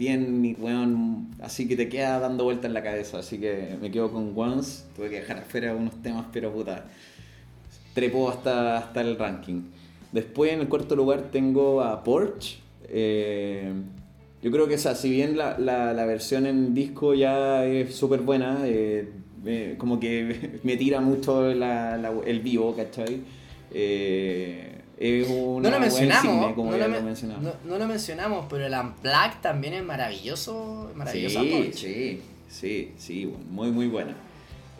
bien, 0.00 0.56
weón, 0.58 1.28
así 1.42 1.68
que 1.68 1.76
te 1.76 1.88
queda 1.90 2.18
dando 2.18 2.44
vueltas 2.44 2.64
en 2.64 2.74
la 2.74 2.82
cabeza. 2.82 3.18
Así 3.18 3.38
que 3.38 3.76
me 3.80 3.90
quedo 3.90 4.10
con 4.10 4.32
Once. 4.34 4.84
Tuve 4.96 5.10
que 5.10 5.16
dejar 5.20 5.38
afuera 5.38 5.74
unos 5.76 5.94
temas, 6.02 6.24
pero 6.32 6.50
puta, 6.52 6.86
trepó 7.94 8.30
hasta, 8.30 8.78
hasta 8.78 9.02
el 9.02 9.18
ranking. 9.18 9.60
Después 10.10 10.52
en 10.54 10.60
el 10.60 10.68
cuarto 10.68 10.96
lugar 10.96 11.28
tengo 11.30 11.82
a 11.82 12.02
Porch. 12.02 12.58
Eh, 12.88 13.72
yo 14.42 14.50
creo 14.50 14.66
que 14.66 14.74
esa, 14.74 14.94
si 14.94 15.10
bien 15.10 15.36
la, 15.36 15.58
la, 15.58 16.04
versión 16.06 16.46
en 16.46 16.72
disco 16.74 17.12
ya 17.14 17.64
es 17.66 17.94
súper 17.94 18.20
buena, 18.22 18.60
eh, 18.64 19.06
me- 19.44 19.76
como 19.76 20.00
que 20.00 20.60
me 20.64 20.76
tira 20.78 21.00
mucho 21.00 21.52
la- 21.54 22.12
el 22.26 22.40
vivo, 22.40 22.74
¿cachai? 22.74 23.20
Eh, 23.72 24.79
es 25.00 25.28
una 25.28 25.70
No 25.70 25.74
lo 25.76 25.80
mencionamos, 25.80 26.52
como 26.54 26.70
no, 26.72 26.76
ya 26.76 26.84
lo 26.84 26.88
lo 26.90 26.96
men- 26.98 27.04
mencionaba. 27.06 27.40
no- 27.42 27.54
no 27.64 27.78
lo 27.78 27.86
mencionamos, 27.88 28.46
pero 28.50 28.66
el 28.66 28.74
Unplugged 28.74 29.40
también 29.40 29.74
es 29.74 29.82
maravilloso, 29.82 30.90
maravilloso 30.94 31.40
Sí, 31.42 31.70
sí, 31.74 32.20
sí, 32.48 32.92
sí, 32.98 33.24
bueno, 33.24 33.44
muy 33.50 33.70
muy 33.70 33.86
buena. 33.88 34.14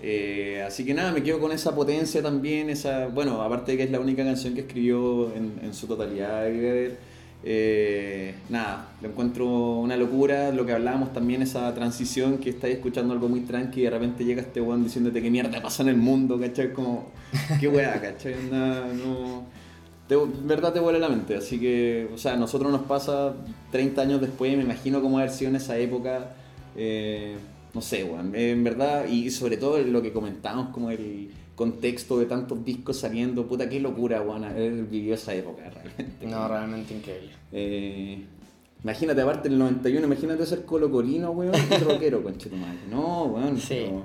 Eh, 0.02 0.62
así 0.66 0.84
que 0.84 0.94
nada, 0.94 1.12
me 1.12 1.22
quedo 1.22 1.38
con 1.40 1.52
esa 1.52 1.74
potencia 1.74 2.22
también, 2.22 2.70
esa, 2.70 3.06
bueno, 3.08 3.42
aparte 3.42 3.72
de 3.72 3.78
que 3.78 3.84
es 3.84 3.90
la 3.90 4.00
única 4.00 4.24
canción 4.24 4.54
que 4.54 4.60
escribió 4.60 5.34
en, 5.34 5.58
en 5.62 5.74
su 5.74 5.86
totalidad, 5.86 6.46
eh, 7.42 8.34
nada, 8.50 8.88
lo 9.00 9.08
encuentro 9.08 9.46
una 9.46 9.96
locura, 9.96 10.50
lo 10.52 10.66
que 10.66 10.72
hablábamos 10.72 11.12
también, 11.14 11.40
esa 11.42 11.74
transición 11.74 12.36
que 12.38 12.50
estáis 12.50 12.76
escuchando 12.76 13.14
algo 13.14 13.28
muy 13.28 13.40
tranqui 13.40 13.80
y 13.80 13.84
de 13.84 13.90
repente 13.90 14.24
llega 14.24 14.42
este 14.42 14.60
weón 14.60 14.84
diciéndote 14.84 15.22
qué 15.22 15.30
mierda 15.30 15.60
pasa 15.62 15.82
en 15.82 15.88
el 15.90 15.96
mundo, 15.96 16.38
¿cachai? 16.38 16.72
Como, 16.74 17.08
qué 17.58 17.68
weá, 17.68 17.98
¿cachai? 18.02 18.34
No, 18.50 19.44
en 20.14 20.46
verdad 20.48 20.72
te 20.72 20.80
vuela 20.80 20.98
la 20.98 21.08
mente, 21.08 21.36
así 21.36 21.58
que, 21.58 22.08
o 22.12 22.18
sea, 22.18 22.34
a 22.34 22.36
nosotros 22.36 22.70
nos 22.72 22.82
pasa 22.82 23.34
30 23.70 24.02
años 24.02 24.20
después, 24.20 24.56
me 24.56 24.62
imagino 24.64 25.00
cómo 25.00 25.18
haber 25.18 25.30
sido 25.30 25.50
en 25.50 25.56
esa 25.56 25.76
época, 25.78 26.34
eh, 26.76 27.36
no 27.74 27.80
sé, 27.80 28.04
weón. 28.04 28.34
En 28.34 28.64
verdad, 28.64 29.06
y 29.08 29.30
sobre 29.30 29.56
todo 29.56 29.78
lo 29.78 30.02
que 30.02 30.12
comentamos, 30.12 30.70
como 30.70 30.90
el 30.90 31.30
contexto 31.54 32.18
de 32.18 32.26
tantos 32.26 32.64
discos 32.64 32.96
saliendo, 32.98 33.46
puta, 33.46 33.68
qué 33.68 33.78
locura, 33.80 34.22
weón, 34.22 34.44
haber 34.44 34.72
vivido 34.84 35.14
esa 35.14 35.34
época, 35.34 35.70
realmente. 35.70 36.26
No, 36.26 36.48
realmente 36.48 36.94
increíble. 36.94 37.30
Eh, 37.52 38.24
imagínate, 38.82 39.20
aparte 39.20 39.48
del 39.48 39.58
91, 39.58 40.06
imagínate 40.06 40.46
ser 40.46 40.64
colocolino, 40.64 41.30
weón, 41.32 41.52
y 41.54 41.74
rockero, 41.84 42.22
conche 42.22 42.48
tu 42.50 42.56
madre. 42.56 42.78
No, 42.90 43.24
weón. 43.24 43.58
Sí. 43.58 43.68
pero- 43.86 44.02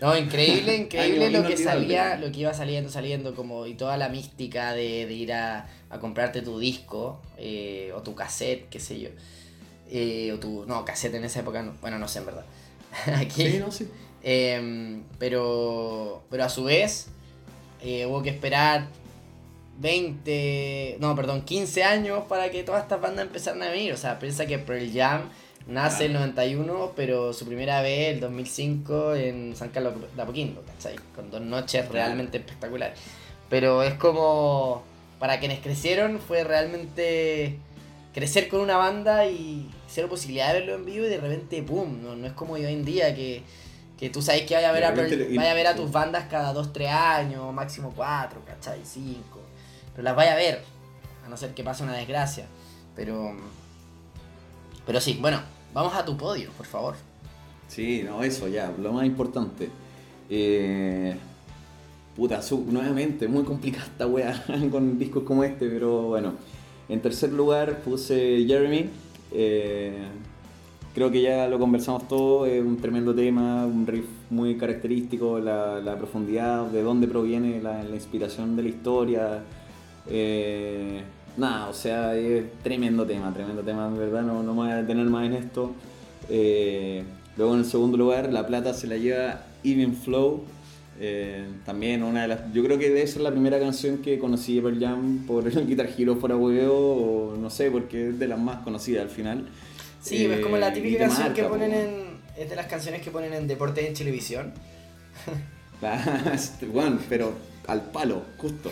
No, 0.00 0.16
increíble, 0.16 0.76
increíble 0.84 1.30
lo 1.30 1.46
que 1.46 1.56
salía, 1.56 2.16
lo 2.16 2.32
que 2.32 2.40
iba 2.40 2.54
saliendo, 2.54 2.90
saliendo, 2.90 3.34
como, 3.34 3.66
y 3.66 3.74
toda 3.74 3.96
la 3.96 4.08
mística 4.08 4.72
de, 4.72 5.06
de 5.06 5.12
ir 5.12 5.32
a, 5.32 5.68
a 5.90 5.98
comprarte 5.98 6.42
tu 6.42 6.58
disco, 6.58 7.20
eh, 7.36 7.92
o 7.94 8.02
tu 8.02 8.14
cassette, 8.14 8.68
qué 8.68 8.80
sé 8.80 8.98
yo. 9.00 9.10
Eh, 9.90 10.32
o 10.32 10.38
tu, 10.38 10.64
no, 10.66 10.84
cassette 10.84 11.14
en 11.14 11.24
esa 11.24 11.40
época, 11.40 11.62
no, 11.62 11.74
bueno, 11.80 11.98
no 11.98 12.08
sé 12.08 12.20
en 12.20 12.26
verdad. 12.26 12.44
Aquí, 13.16 13.50
Sí, 13.50 13.58
no, 13.58 13.70
sí. 13.70 13.88
Em, 14.22 15.02
pero, 15.18 16.22
pero 16.30 16.44
a 16.44 16.48
su 16.48 16.64
vez, 16.64 17.08
eh, 17.82 18.06
hubo 18.06 18.22
que 18.22 18.30
esperar 18.30 18.88
20, 19.80 20.98
no, 21.00 21.14
perdón, 21.16 21.42
15 21.42 21.84
años 21.84 22.24
para 22.28 22.50
que 22.50 22.62
todas 22.62 22.82
estas 22.82 23.00
bandas 23.00 23.26
empezaran 23.26 23.62
a 23.62 23.70
venir. 23.70 23.92
O 23.92 23.96
sea, 23.96 24.18
piensa 24.18 24.46
que 24.46 24.58
Pearl 24.58 24.90
Jam 24.92 25.22
nace 25.66 26.04
en 26.06 26.12
el 26.12 26.18
91, 26.18 26.92
pero 26.96 27.32
su 27.32 27.46
primera 27.46 27.80
vez 27.82 28.14
el 28.14 28.20
2005 28.20 29.14
en 29.14 29.54
San 29.56 29.68
Carlos 29.70 29.94
de 30.16 30.22
Apoquindo, 30.22 30.62
¿cachai? 30.64 30.96
Con 31.14 31.30
dos 31.30 31.40
noches 31.40 31.88
realmente 31.88 32.38
espectaculares. 32.38 32.98
Pero 33.48 33.82
es 33.82 33.94
como, 33.94 34.82
para 35.18 35.38
quienes 35.40 35.60
crecieron, 35.60 36.18
fue 36.20 36.44
realmente 36.44 37.58
crecer 38.14 38.48
con 38.48 38.60
una 38.60 38.76
banda 38.76 39.26
y 39.26 39.70
ser 39.88 40.08
posibilidad 40.08 40.52
de 40.52 40.60
verlo 40.60 40.74
en 40.74 40.84
vivo 40.84 41.06
y 41.06 41.08
de 41.08 41.18
repente, 41.20 41.62
¡pum! 41.62 42.02
No, 42.02 42.16
no 42.16 42.26
es 42.26 42.32
como 42.32 42.54
hoy 42.54 42.64
en 42.66 42.84
día 42.84 43.14
que, 43.14 43.42
que 43.98 44.10
tú 44.10 44.22
sabes 44.22 44.42
que 44.42 44.54
vaya 44.54 44.70
a 44.70 44.72
ver, 44.72 44.84
a, 44.84 44.92
le- 44.92 45.36
vaya 45.36 45.50
a, 45.52 45.54
ver 45.54 45.66
a 45.66 45.74
tus 45.76 45.90
bandas 45.92 46.24
cada 46.30 46.52
2, 46.52 46.72
3 46.72 46.90
años, 46.90 47.52
máximo 47.54 47.92
4, 47.94 48.40
¿cachai? 48.46 48.80
5. 48.84 49.20
Pero 49.92 50.02
las 50.04 50.16
vaya 50.16 50.32
a 50.32 50.36
ver, 50.36 50.62
a 51.24 51.28
no 51.28 51.36
ser 51.36 51.54
que 51.54 51.62
pase 51.62 51.82
una 51.82 51.92
desgracia. 51.94 52.46
Pero, 52.96 53.32
pero 54.90 55.00
sí, 55.00 55.18
bueno, 55.20 55.38
vamos 55.72 55.94
a 55.94 56.04
tu 56.04 56.16
podio, 56.16 56.50
por 56.56 56.66
favor. 56.66 56.96
Sí, 57.68 58.02
no, 58.04 58.24
eso 58.24 58.48
ya, 58.48 58.74
lo 58.76 58.92
más 58.92 59.06
importante. 59.06 59.68
Eh, 60.28 61.14
puta, 62.16 62.42
su- 62.42 62.64
nuevamente, 62.68 63.28
muy 63.28 63.44
complicada 63.44 63.84
esta 63.84 64.08
wea 64.08 64.44
con 64.72 64.98
discos 64.98 65.22
como 65.22 65.44
este, 65.44 65.68
pero 65.68 66.02
bueno. 66.08 66.32
En 66.88 67.00
tercer 67.00 67.32
lugar 67.32 67.82
puse 67.82 68.44
Jeremy. 68.48 68.90
eh, 69.30 70.06
creo 70.92 71.08
que 71.12 71.22
ya 71.22 71.46
lo 71.46 71.60
conversamos 71.60 72.08
todo, 72.08 72.46
es 72.46 72.60
un 72.60 72.76
tremendo 72.78 73.14
tema, 73.14 73.64
un 73.66 73.86
riff 73.86 74.06
muy 74.30 74.56
característico, 74.56 75.38
la, 75.38 75.94
profundidad, 75.98 76.66
de 76.66 76.82
dónde 76.82 77.06
proviene 77.06 77.62
la, 77.62 77.84
la 77.84 77.94
inspiración 77.94 78.56
de 78.56 78.62
la 78.64 78.68
historia. 78.70 79.44
eh, 80.08 81.04
nada, 81.40 81.68
o 81.68 81.74
sea, 81.74 82.14
es 82.16 82.44
tremendo 82.62 83.04
tema, 83.06 83.32
tremendo 83.34 83.62
tema, 83.62 83.88
en 83.88 83.98
verdad, 83.98 84.22
no, 84.22 84.42
no 84.42 84.54
me 84.54 84.60
voy 84.62 84.70
a 84.70 84.76
detener 84.76 85.06
más 85.06 85.26
en 85.26 85.32
esto. 85.34 85.72
Eh, 86.28 87.02
luego 87.36 87.54
en 87.54 87.60
el 87.60 87.66
segundo 87.66 87.96
lugar, 87.96 88.32
la 88.32 88.46
plata 88.46 88.72
se 88.74 88.86
la 88.86 88.96
lleva 88.96 89.42
Even 89.64 89.94
Flow. 89.94 90.44
eh, 91.00 91.44
también 91.64 92.02
una 92.02 92.22
de 92.22 92.28
las. 92.28 92.52
Yo 92.52 92.62
creo 92.62 92.78
que 92.78 92.88
debe 92.90 93.06
ser 93.06 93.22
la 93.22 93.30
primera 93.30 93.58
canción 93.58 93.98
que 93.98 94.18
conocí 94.18 94.56
de 94.56 94.62
Pearl 94.62 94.78
Jam 94.80 95.24
por 95.26 95.48
el 95.48 95.66
Guitar 95.68 95.88
Hero 95.98 96.16
fuera 96.16 96.36
huevo, 96.36 97.32
o 97.32 97.36
no 97.36 97.48
sé, 97.50 97.70
porque 97.70 98.10
es 98.10 98.18
de 98.18 98.28
las 98.28 98.38
más 98.38 98.58
conocidas 98.62 99.02
al 99.04 99.10
final. 99.10 99.48
Sí, 100.02 100.24
es 100.26 100.40
como 100.40 100.56
la 100.58 100.68
Eh, 100.68 100.72
típica 100.72 101.00
canción 101.00 101.22
marca, 101.28 101.34
que 101.34 101.42
po, 101.44 101.48
ponen 101.50 101.72
en. 101.74 101.90
Es 102.38 102.48
de 102.48 102.56
las 102.56 102.66
canciones 102.66 103.02
que 103.02 103.10
ponen 103.10 103.32
en 103.34 103.46
deporte 103.48 103.86
en 103.86 103.94
televisión. 103.94 104.52
Este, 106.34 106.66
Weón, 106.66 107.00
pero 107.08 107.32
al 107.66 107.82
palo, 107.90 108.22
justo. 108.38 108.70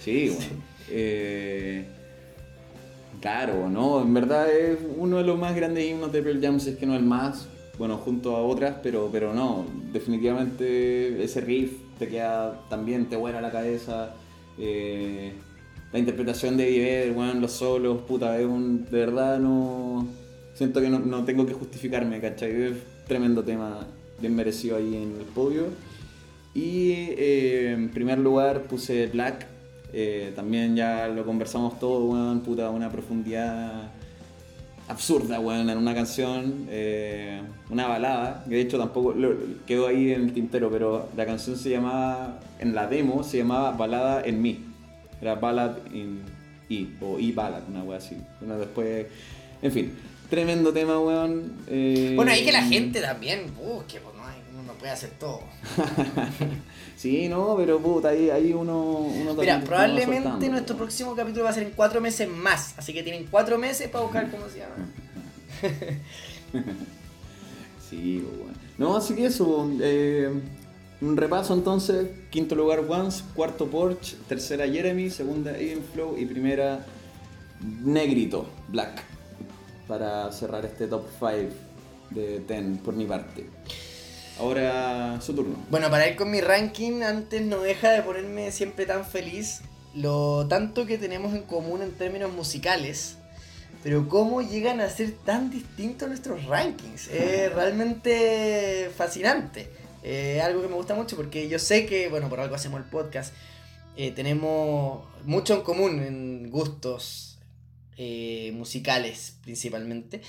Sí. 0.00 0.36
Eh, 0.90 1.84
claro, 3.20 3.68
¿no? 3.68 4.02
En 4.02 4.12
verdad 4.14 4.50
es 4.50 4.78
uno 4.96 5.18
de 5.18 5.24
los 5.24 5.38
más 5.38 5.54
grandes 5.54 5.88
himnos 5.88 6.12
de 6.12 6.22
Pearl 6.22 6.40
Jam, 6.40 6.60
si 6.60 6.70
es 6.70 6.76
que 6.76 6.86
no 6.86 6.94
el 6.94 7.04
más. 7.04 7.48
Bueno, 7.78 7.96
junto 7.98 8.36
a 8.36 8.42
otras, 8.42 8.76
pero, 8.82 9.08
pero 9.12 9.34
no. 9.34 9.64
Definitivamente 9.92 11.22
ese 11.22 11.40
riff 11.40 11.72
te 11.98 12.08
queda 12.08 12.60
también, 12.68 13.08
te 13.08 13.16
vuela 13.16 13.40
la 13.40 13.50
cabeza. 13.50 14.14
Eh, 14.58 15.32
la 15.92 15.98
interpretación 15.98 16.56
de 16.56 16.64
Vedder, 16.64 17.12
weón, 17.12 17.40
los 17.40 17.52
solos, 17.52 18.02
puta, 18.02 18.38
es 18.38 18.46
un. 18.46 18.84
De 18.84 18.98
verdad 18.98 19.38
no. 19.38 20.06
Siento 20.54 20.80
que 20.80 20.90
no, 20.90 20.98
no 20.98 21.24
tengo 21.24 21.46
que 21.46 21.54
justificarme, 21.54 22.20
¿cachai? 22.20 22.62
Es 22.62 22.72
tremendo 23.06 23.44
tema, 23.44 23.86
bien 24.20 24.34
merecido 24.34 24.76
ahí 24.76 24.96
en 24.96 25.16
el 25.20 25.26
podio. 25.34 25.66
Y 26.54 26.92
eh, 26.92 27.72
en 27.72 27.90
primer 27.90 28.18
lugar 28.18 28.62
puse 28.62 29.06
Black. 29.06 29.46
Eh, 29.92 30.32
también 30.36 30.76
ya 30.76 31.08
lo 31.08 31.24
conversamos 31.24 31.78
todo, 31.78 32.06
weón, 32.06 32.40
puta, 32.40 32.70
una 32.70 32.90
profundidad 32.90 33.90
absurda, 34.88 35.38
weón, 35.40 35.68
en 35.68 35.76
una 35.78 35.94
canción, 35.94 36.66
eh, 36.70 37.42
una 37.70 37.86
balada, 37.86 38.42
que 38.48 38.54
de 38.56 38.60
hecho 38.62 38.78
tampoco 38.78 39.12
lo- 39.12 39.36
quedó 39.66 39.86
ahí 39.86 40.12
en 40.12 40.22
el 40.22 40.32
tintero, 40.32 40.70
pero 40.70 41.08
la 41.16 41.26
canción 41.26 41.56
se 41.56 41.70
llamaba, 41.70 42.40
en 42.58 42.74
la 42.74 42.86
demo 42.86 43.22
se 43.22 43.38
llamaba 43.38 43.72
Balada 43.72 44.22
en 44.24 44.40
mí. 44.40 44.64
Era 45.20 45.34
Ballad 45.34 45.76
in 45.92 46.22
E, 46.70 46.86
o 47.00 47.18
E 47.18 47.32
Ballad, 47.32 47.62
una 47.68 47.82
wea 47.82 47.98
así. 47.98 48.16
Bueno, 48.40 48.58
después, 48.58 49.06
en 49.60 49.72
fin, 49.72 49.92
tremendo 50.30 50.72
tema, 50.72 50.98
weón. 51.00 51.52
eh, 51.66 52.12
Bueno, 52.16 52.30
ahí 52.32 52.44
que 52.44 52.52
la 52.52 52.62
gente 52.62 53.00
también 53.00 53.52
busque, 53.54 54.00
pues 54.00 54.14
no, 54.16 54.24
hay- 54.24 54.40
uno 54.54 54.62
no 54.62 54.72
puede 54.74 54.92
hacer 54.92 55.10
todo. 55.18 55.40
Sí, 56.98 57.28
no, 57.28 57.54
pero 57.56 57.78
puta, 57.78 58.08
ahí, 58.08 58.28
ahí 58.28 58.52
uno, 58.52 59.02
uno 59.02 59.34
Mira, 59.34 59.60
probablemente 59.60 60.28
soltando, 60.28 60.48
nuestro 60.48 60.76
próximo 60.76 61.14
capítulo 61.14 61.44
va 61.44 61.50
a 61.50 61.52
ser 61.52 61.62
en 61.62 61.70
cuatro 61.70 62.00
meses 62.00 62.28
más. 62.28 62.74
Así 62.76 62.92
que 62.92 63.04
tienen 63.04 63.28
cuatro 63.30 63.56
meses 63.56 63.88
para 63.88 64.02
buscar 64.02 64.28
cómo 64.30 64.48
se 64.48 64.58
llama. 64.58 64.74
Sí, 67.88 68.22
pues, 68.22 68.38
bueno. 68.38 68.58
No, 68.76 68.96
así 68.96 69.14
que 69.14 69.26
eso. 69.26 69.70
eh, 69.80 70.28
un 71.00 71.16
repaso 71.16 71.54
entonces. 71.54 72.08
Quinto 72.30 72.54
lugar 72.54 72.80
Once, 72.80 73.22
cuarto 73.34 73.66
Porsche, 73.66 74.16
tercera 74.28 74.66
Jeremy, 74.66 75.08
segunda 75.08 75.54
Flow 75.94 76.18
y 76.18 76.26
primera 76.26 76.84
Negrito, 77.84 78.46
Black. 78.68 79.02
Para 79.86 80.30
cerrar 80.32 80.66
este 80.66 80.86
top 80.86 81.06
5 81.18 81.54
de 82.10 82.40
10 82.40 82.80
por 82.80 82.94
mi 82.94 83.06
parte. 83.06 83.46
Ahora 84.38 85.20
su 85.20 85.34
turno. 85.34 85.56
Bueno, 85.70 85.90
para 85.90 86.08
ir 86.08 86.16
con 86.16 86.30
mi 86.30 86.40
ranking, 86.40 87.02
antes 87.02 87.42
no 87.42 87.60
deja 87.60 87.90
de 87.90 88.02
ponerme 88.02 88.52
siempre 88.52 88.86
tan 88.86 89.04
feliz 89.04 89.62
lo 89.94 90.46
tanto 90.48 90.86
que 90.86 90.98
tenemos 90.98 91.34
en 91.34 91.42
común 91.42 91.82
en 91.82 91.92
términos 91.92 92.32
musicales, 92.32 93.16
pero 93.82 94.08
cómo 94.08 94.42
llegan 94.42 94.80
a 94.80 94.88
ser 94.88 95.12
tan 95.12 95.50
distintos 95.50 96.08
nuestros 96.08 96.44
rankings. 96.44 97.08
Es 97.08 97.52
realmente 97.52 98.90
fascinante. 98.96 99.68
Eh, 100.04 100.40
algo 100.40 100.62
que 100.62 100.68
me 100.68 100.74
gusta 100.74 100.94
mucho 100.94 101.16
porque 101.16 101.48
yo 101.48 101.58
sé 101.58 101.86
que, 101.86 102.08
bueno, 102.08 102.28
por 102.28 102.38
algo 102.38 102.54
hacemos 102.54 102.80
el 102.80 102.86
podcast, 102.86 103.34
eh, 103.96 104.12
tenemos 104.12 105.04
mucho 105.24 105.54
en 105.54 105.62
común 105.62 106.00
en 106.00 106.50
gustos 106.50 107.38
eh, 107.96 108.52
musicales 108.54 109.36
principalmente. 109.42 110.20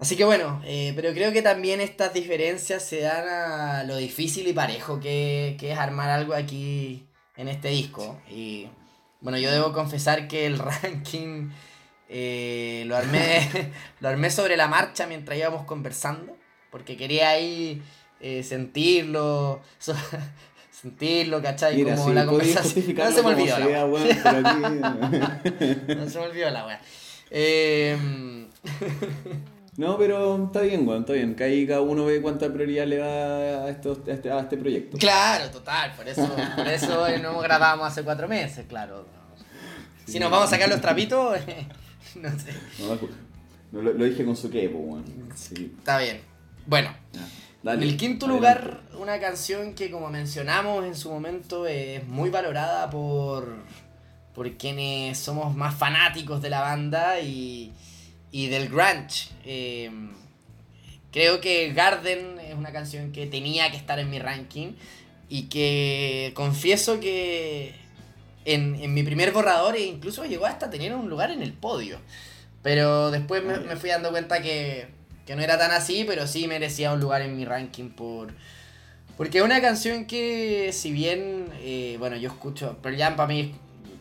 Así 0.00 0.14
que 0.16 0.24
bueno, 0.24 0.62
eh, 0.64 0.92
pero 0.94 1.12
creo 1.12 1.32
que 1.32 1.42
también 1.42 1.80
estas 1.80 2.14
diferencias 2.14 2.84
se 2.84 3.00
dan 3.00 3.26
a 3.28 3.82
lo 3.84 3.96
difícil 3.96 4.46
y 4.46 4.52
parejo 4.52 5.00
que, 5.00 5.56
que 5.58 5.72
es 5.72 5.78
armar 5.78 6.08
algo 6.10 6.34
aquí 6.34 7.06
en 7.36 7.48
este 7.48 7.68
disco. 7.68 8.20
Y 8.30 8.68
bueno, 9.20 9.38
yo 9.38 9.50
debo 9.50 9.72
confesar 9.72 10.28
que 10.28 10.46
el 10.46 10.58
ranking 10.82 11.48
eh, 12.08 12.84
lo, 12.86 12.96
armé, 12.96 13.72
lo 14.00 14.08
armé 14.08 14.30
sobre 14.30 14.56
la 14.56 14.68
marcha 14.68 15.06
mientras 15.08 15.36
íbamos 15.36 15.64
conversando, 15.64 16.36
porque 16.70 16.96
quería 16.96 17.30
ahí 17.30 17.82
eh, 18.20 18.44
sentirlo, 18.44 19.60
so- 19.80 19.94
sentirlo, 20.70 21.42
¿cachai? 21.42 21.74
Mira, 21.74 21.96
Como 21.96 22.12
la 22.12 22.24
conversación. 22.24 22.94
No 22.96 23.10
se 23.10 23.22
me 23.22 23.28
olvidó 23.30 23.58
la 23.58 23.86
wea. 23.86 24.04
aquí- 24.04 25.94
No 25.96 26.08
se 26.08 26.18
me 26.20 26.24
olvidó 26.26 26.50
la 26.50 26.66
wea. 26.66 26.80
Eh, 27.30 28.46
No, 29.78 29.96
pero 29.96 30.44
está 30.46 30.60
bien, 30.62 30.86
weón, 30.86 31.00
está 31.02 31.12
bien. 31.12 31.34
Que 31.36 31.44
ahí 31.44 31.66
cada 31.66 31.80
uno 31.80 32.04
ve 32.04 32.20
cuánta 32.20 32.52
prioridad 32.52 32.84
le 32.86 32.96
da 32.96 33.64
a, 33.64 33.70
estos- 33.70 34.00
a 34.08 34.12
este, 34.12 34.30
a 34.30 34.40
este 34.40 34.56
proyecto. 34.56 34.98
Claro, 34.98 35.48
total, 35.50 35.92
por 35.96 36.06
eso, 36.08 36.28
por 36.56 36.66
eso 36.68 37.06
no 37.22 37.38
grabamos 37.38 37.86
hace 37.86 38.02
cuatro 38.02 38.26
meses, 38.28 38.66
claro. 38.68 39.06
Si 40.06 40.18
nos 40.18 40.30
vamos 40.30 40.48
a 40.48 40.50
sacar 40.50 40.68
los 40.68 40.80
trapitos, 40.80 41.38
no 42.16 42.28
sé. 42.38 42.52
No, 43.70 43.80
lo, 43.82 43.92
lo 43.92 44.04
dije 44.04 44.24
con 44.24 44.36
su 44.36 44.50
quepo, 44.50 44.78
weón. 44.78 45.04
Sí. 45.36 45.72
Está 45.78 45.98
bien. 45.98 46.20
Bueno, 46.66 46.92
ya. 47.12 47.20
en 47.20 47.26
Dale, 47.62 47.84
el 47.86 47.96
quinto 47.96 48.26
adelante. 48.26 48.62
lugar, 48.64 48.80
una 49.00 49.20
canción 49.20 49.74
que 49.74 49.90
como 49.92 50.08
mencionamos 50.10 50.84
en 50.86 50.96
su 50.96 51.08
momento 51.10 51.66
es 51.68 52.04
muy 52.08 52.30
valorada 52.30 52.90
por, 52.90 53.54
por 54.34 54.50
quienes 54.56 55.18
somos 55.18 55.54
más 55.54 55.74
fanáticos 55.76 56.42
de 56.42 56.50
la 56.50 56.62
banda 56.62 57.20
y, 57.20 57.72
y 58.30 58.48
del 58.48 58.68
grunge. 58.68 59.30
Eh, 59.44 59.90
creo 61.12 61.40
que 61.40 61.72
Garden 61.72 62.38
es 62.40 62.54
una 62.54 62.72
canción 62.72 63.12
que 63.12 63.26
tenía 63.26 63.70
que 63.70 63.76
estar 63.76 63.98
en 63.98 64.10
mi 64.10 64.18
ranking 64.18 64.72
y 65.28 65.44
que 65.44 66.32
confieso 66.34 67.00
que 67.00 67.74
en, 68.44 68.76
en 68.76 68.94
mi 68.94 69.02
primer 69.02 69.32
borrador 69.32 69.76
e 69.76 69.82
incluso 69.82 70.24
llegó 70.24 70.46
hasta 70.46 70.70
tener 70.70 70.94
un 70.94 71.08
lugar 71.08 71.30
en 71.30 71.42
el 71.42 71.52
podio. 71.52 71.98
Pero 72.62 73.10
después 73.10 73.44
me, 73.44 73.58
me 73.60 73.76
fui 73.76 73.90
dando 73.90 74.10
cuenta 74.10 74.42
que, 74.42 74.88
que 75.26 75.36
no 75.36 75.42
era 75.42 75.58
tan 75.58 75.70
así, 75.70 76.04
pero 76.06 76.26
sí 76.26 76.48
merecía 76.48 76.92
un 76.92 77.00
lugar 77.00 77.22
en 77.22 77.36
mi 77.36 77.44
ranking 77.44 77.90
por... 77.90 78.32
Porque 79.16 79.38
es 79.38 79.44
una 79.44 79.60
canción 79.60 80.06
que, 80.06 80.70
si 80.72 80.92
bien, 80.92 81.46
eh, 81.60 81.96
bueno, 81.98 82.16
yo 82.16 82.28
escucho, 82.28 82.78
Pearl 82.80 82.96
Jam 82.96 83.16
para 83.16 83.28
mí 83.28 83.52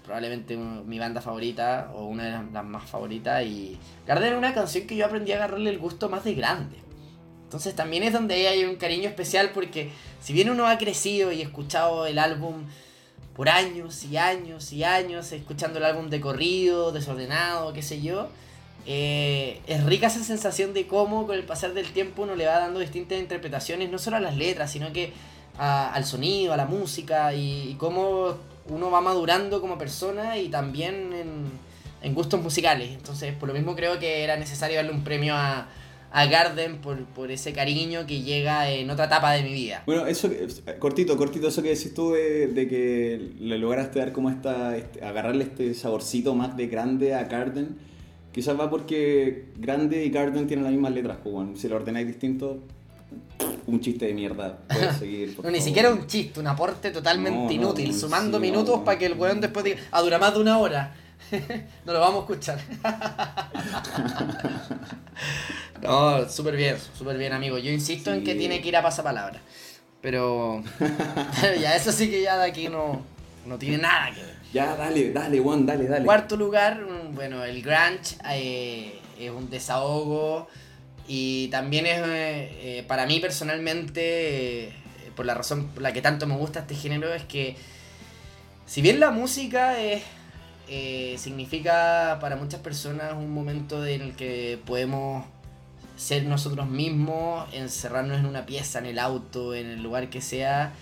probablemente 0.08 0.56
mi 0.58 0.98
banda 0.98 1.20
favorita 1.22 1.92
o 1.94 2.06
una 2.06 2.24
de 2.24 2.32
las, 2.54 2.66
más 2.66 2.90
favoritas 2.90 3.44
y 3.46 3.78
Garden 4.08 4.32
es 4.32 4.38
una 4.38 4.54
canción 4.54 4.88
que 4.88 4.96
yo 4.96 5.06
aprendí 5.06 5.34
a 5.34 5.36
agarrarle 5.36 5.70
el 5.70 5.78
gusto 5.80 6.08
más 6.10 6.24
de 6.24 6.34
grande. 6.34 6.78
Entonces 7.44 7.76
también 7.76 8.04
es 8.04 8.14
donde 8.14 8.48
hay 8.48 8.64
un 8.64 8.78
cariño 8.78 9.10
especial 9.10 9.52
porque 9.54 9.90
si 10.22 10.32
bien 10.32 10.50
uno 10.50 10.66
ha 10.66 10.78
crecido 10.78 11.32
y 11.34 11.42
escuchado 11.42 12.06
el 12.06 12.20
álbum 12.20 12.64
por 13.36 13.50
años 13.50 14.06
y 14.06 14.16
años 14.18 14.72
y 14.72 14.86
años, 14.86 15.32
escuchando 15.34 15.78
el 15.80 15.86
álbum 15.86 16.10
de 16.10 16.22
corrido, 16.22 16.94
desordenado, 16.94 17.74
qué 17.74 17.82
sé 17.84 18.02
yo, 18.02 18.30
eh, 18.86 19.60
es 19.68 19.84
rica 19.84 20.08
esa 20.08 20.24
sensación 20.24 20.74
de 20.74 20.88
cómo 20.88 21.28
con 21.28 21.36
el 21.36 21.44
pasar 21.44 21.74
del 21.74 21.92
tiempo 21.92 22.24
uno 22.24 22.36
le 22.36 22.48
va 22.48 22.60
dando 22.60 22.80
distintas 22.80 23.20
interpretaciones, 23.20 23.92
no 23.92 24.00
solo 24.00 24.16
a 24.16 24.20
las 24.22 24.38
letras, 24.38 24.72
sino 24.72 24.94
que 24.94 25.12
a- 25.60 25.94
al 25.94 26.06
sonido, 26.06 26.54
a 26.54 26.58
la 26.58 26.66
música 26.66 27.34
y 27.34 27.76
cómo 27.78 28.38
uno 28.70 28.92
va 28.92 29.02
madurando 29.02 29.62
como 29.62 29.78
persona 29.78 30.38
y 30.38 30.50
también 30.50 31.14
en, 32.02 32.14
gustos 32.14 32.42
musicales. 32.42 32.92
Entonces, 32.92 33.34
por 33.34 33.50
lo 33.50 33.54
mismo 33.54 33.76
creo 33.76 34.00
que 34.00 34.24
era 34.24 34.38
necesario 34.38 34.78
darle 34.78 34.92
un 34.92 35.04
premio 35.04 35.36
a, 35.36 35.68
Garden 36.32 36.78
por, 36.78 37.30
ese 37.32 37.54
cariño 37.54 38.08
que 38.08 38.22
llega 38.22 38.72
en 38.72 38.90
otra 38.90 39.06
etapa 39.06 39.34
de 39.34 39.44
mi 39.44 39.54
vida. 39.54 39.84
Bueno, 39.86 40.08
eso, 40.08 40.30
que- 40.30 40.48
cortito, 40.80 41.16
cortito, 41.18 41.50
eso 41.50 41.62
que 41.62 41.70
decís 41.70 41.94
tú 41.94 42.14
de, 42.14 42.48
de 42.48 42.68
que 42.68 43.34
le 43.40 43.58
lograste 43.60 44.00
dar 44.00 44.14
como 44.14 44.30
esta, 44.30 44.76
este- 44.78 45.04
agarrarle 45.04 45.44
este 45.44 45.74
saborcito 45.74 46.34
más 46.34 46.56
de 46.58 46.68
grande 46.68 47.14
a 47.14 47.26
Garden, 47.26 47.78
quizás 48.32 48.60
va 48.60 48.70
porque 48.70 49.46
grande 49.58 50.06
y 50.06 50.10
Garden 50.10 50.48
tienen 50.48 50.64
las 50.64 50.72
mismas 50.72 50.94
letras, 50.94 51.18
pues 51.22 51.34
bueno, 51.36 51.56
si 51.56 51.68
lo 51.68 51.76
ordenáis 51.76 52.08
distinto, 52.08 52.64
un 53.68 53.82
chiste 53.82 54.06
de 54.06 54.14
mierda, 54.14 54.58
puedes 54.68 54.96
seguir. 55.00 55.36
por 55.36 55.46
No, 55.46 55.52
ni 55.52 55.58
favor. 55.58 55.68
siquiera 55.68 55.92
un 55.92 56.08
chiste, 56.08 56.40
un 56.40 56.48
aporte 56.48 56.92
totalmente 56.92 57.38
No, 57.46 57.52
inútil, 57.52 57.92
no, 57.92 57.98
sumando 57.98 58.38
sí, 58.38 58.42
minutos 58.42 58.80
para 58.86 58.98
que 58.98 59.06
el 59.08 59.14
weón 59.14 59.42
después 59.42 59.66
diga, 59.66 59.78
ah, 59.92 60.02
dura 60.02 60.18
más 60.20 60.34
de 60.34 60.40
una 60.40 60.58
hora. 60.58 60.96
no 61.86 61.94
lo 61.94 62.00
vamos 62.00 62.20
a 62.20 62.22
escuchar. 62.22 62.60
no, 65.82 66.30
súper 66.30 66.56
bien, 66.56 66.78
súper 66.98 67.18
bien, 67.18 67.34
amigo. 67.34 67.58
Yo 67.58 67.72
insisto 67.72 68.14
en 68.14 68.24
que 68.24 68.36
tiene 68.36 68.62
que 68.62 68.70
ir 68.70 68.78
a 68.78 68.82
pasapalabra. 68.82 69.40
Pero, 70.02 70.64
pero 71.42 71.56
ya, 71.60 71.76
eso 71.76 71.92
sí 71.92 72.10
que 72.10 72.22
ya 72.22 72.38
de 72.38 72.46
aquí 72.50 72.70
no, 72.70 73.02
no 73.46 73.58
tiene 73.58 73.80
nada 73.80 74.12
que 74.14 74.22
ver. 74.22 74.38
Ya, 74.54 74.76
dale, 74.76 75.12
dale, 75.12 75.40
Juan, 75.40 75.66
dale, 75.66 75.88
dale. 75.88 76.06
Cuarto 76.06 76.38
lugar, 76.38 76.80
mm, 76.80 77.16
bueno, 77.16 77.44
el 77.44 77.62
grunge 77.62 78.16
eh, 78.32 79.00
es 79.20 79.32
un 79.32 79.50
desahogo 79.50 80.48
y 81.08 81.48
también 81.48 81.86
es, 81.86 82.00
eh, 82.04 82.84
para 82.88 83.06
mí 83.06 83.20
personalmente, 83.20 84.66
eh, 84.66 84.74
por 85.16 85.26
la 85.26 85.34
razón 85.34 85.68
por 85.68 85.82
la 85.82 85.94
que 85.94 86.02
tanto 86.02 86.28
me 86.28 86.36
gusta 86.36 86.60
este 86.60 86.76
género, 86.76 87.14
es 87.14 87.24
que 87.24 87.56
si 88.66 88.82
bien 88.82 89.00
la 89.00 89.12
música 89.12 89.76
eh, 89.82 91.16
significa 91.18 92.18
para 92.20 92.36
muchas 92.36 92.60
personas 92.60 93.14
un 93.14 93.34
momento 93.34 93.86
en 93.86 94.02
el 94.02 94.16
que 94.16 94.60
podemos 94.66 95.26
ser 95.96 96.26
nosotros 96.26 96.68
mismos, 96.68 97.48
encerrarnos 97.54 98.20
en 98.20 98.26
una 98.26 98.46
pieza, 98.46 98.80
en 98.80 98.88
el 98.88 99.00
auto, 99.00 99.56
en 99.56 99.68
el 99.68 99.82
lugar 99.82 100.10
que 100.10 100.20
sea, 100.22 100.74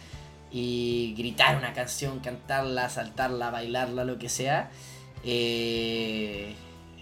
y 0.52 1.14
gritar 1.18 1.58
una 1.58 1.74
canción, 1.74 2.20
cantarla, 2.20 2.90
saltarla, 2.90 3.52
bailarla, 3.52 4.04
lo 4.04 4.18
que 4.18 4.30
sea. 4.30 4.72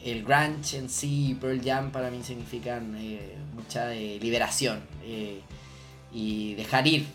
El 0.04 0.24
grunge 0.24 0.78
en 0.78 0.90
sí 0.90 1.32
y 1.32 1.34
Pearl 1.36 1.62
Jam 1.64 1.92
para 1.92 2.10
mí 2.12 2.24
significan 2.24 2.96
eh, 2.98 3.36
mucha 3.54 3.94
eh, 3.94 4.20
liberación 4.22 4.82
eh, 5.04 5.42
y 6.12 6.56
dejar 6.56 6.86
ir. 6.88 7.08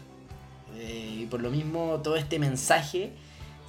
Eh, 0.77 1.21
y 1.23 1.27
por 1.27 1.41
lo 1.41 1.51
mismo 1.51 2.01
todo 2.03 2.17
este 2.17 2.39
mensaje, 2.39 3.11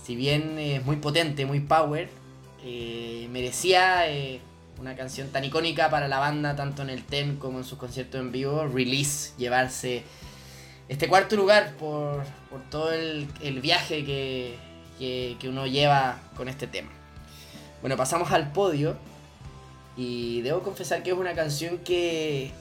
si 0.03 0.15
bien 0.15 0.57
es 0.57 0.85
muy 0.85 0.97
potente, 0.97 1.45
muy 1.45 1.59
power, 1.59 2.09
merecía 3.31 4.03
una 4.79 4.95
canción 4.95 5.29
tan 5.29 5.45
icónica 5.45 5.89
para 5.89 6.07
la 6.07 6.19
banda, 6.19 6.55
tanto 6.55 6.81
en 6.81 6.89
el 6.89 7.03
TEN 7.03 7.37
como 7.37 7.59
en 7.59 7.63
sus 7.63 7.77
conciertos 7.77 8.19
en 8.19 8.31
vivo, 8.31 8.67
Release, 8.67 9.31
llevarse 9.37 10.03
este 10.89 11.07
cuarto 11.07 11.37
lugar 11.37 11.75
por, 11.77 12.23
por 12.49 12.61
todo 12.69 12.91
el, 12.91 13.27
viaje 13.61 14.03
que, 14.03 14.57
que 14.99 15.49
uno 15.49 15.67
lleva 15.67 16.19
con 16.35 16.49
este 16.49 16.67
tema. 16.67 16.91
Bueno, 17.81 17.95
pasamos 17.95 18.31
al 18.31 18.51
podio 18.51 18.97
y 19.99 20.41
debo 20.43 20.63
confesar 20.63 21.03
que 21.03 21.11
es 21.11 21.17
una 21.17 21.35
canción 21.35 21.79
que 21.79 22.51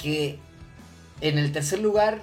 que 0.00 0.38
en 1.20 1.36
el 1.36 1.50
tercer 1.50 1.80
lugar 1.80 2.20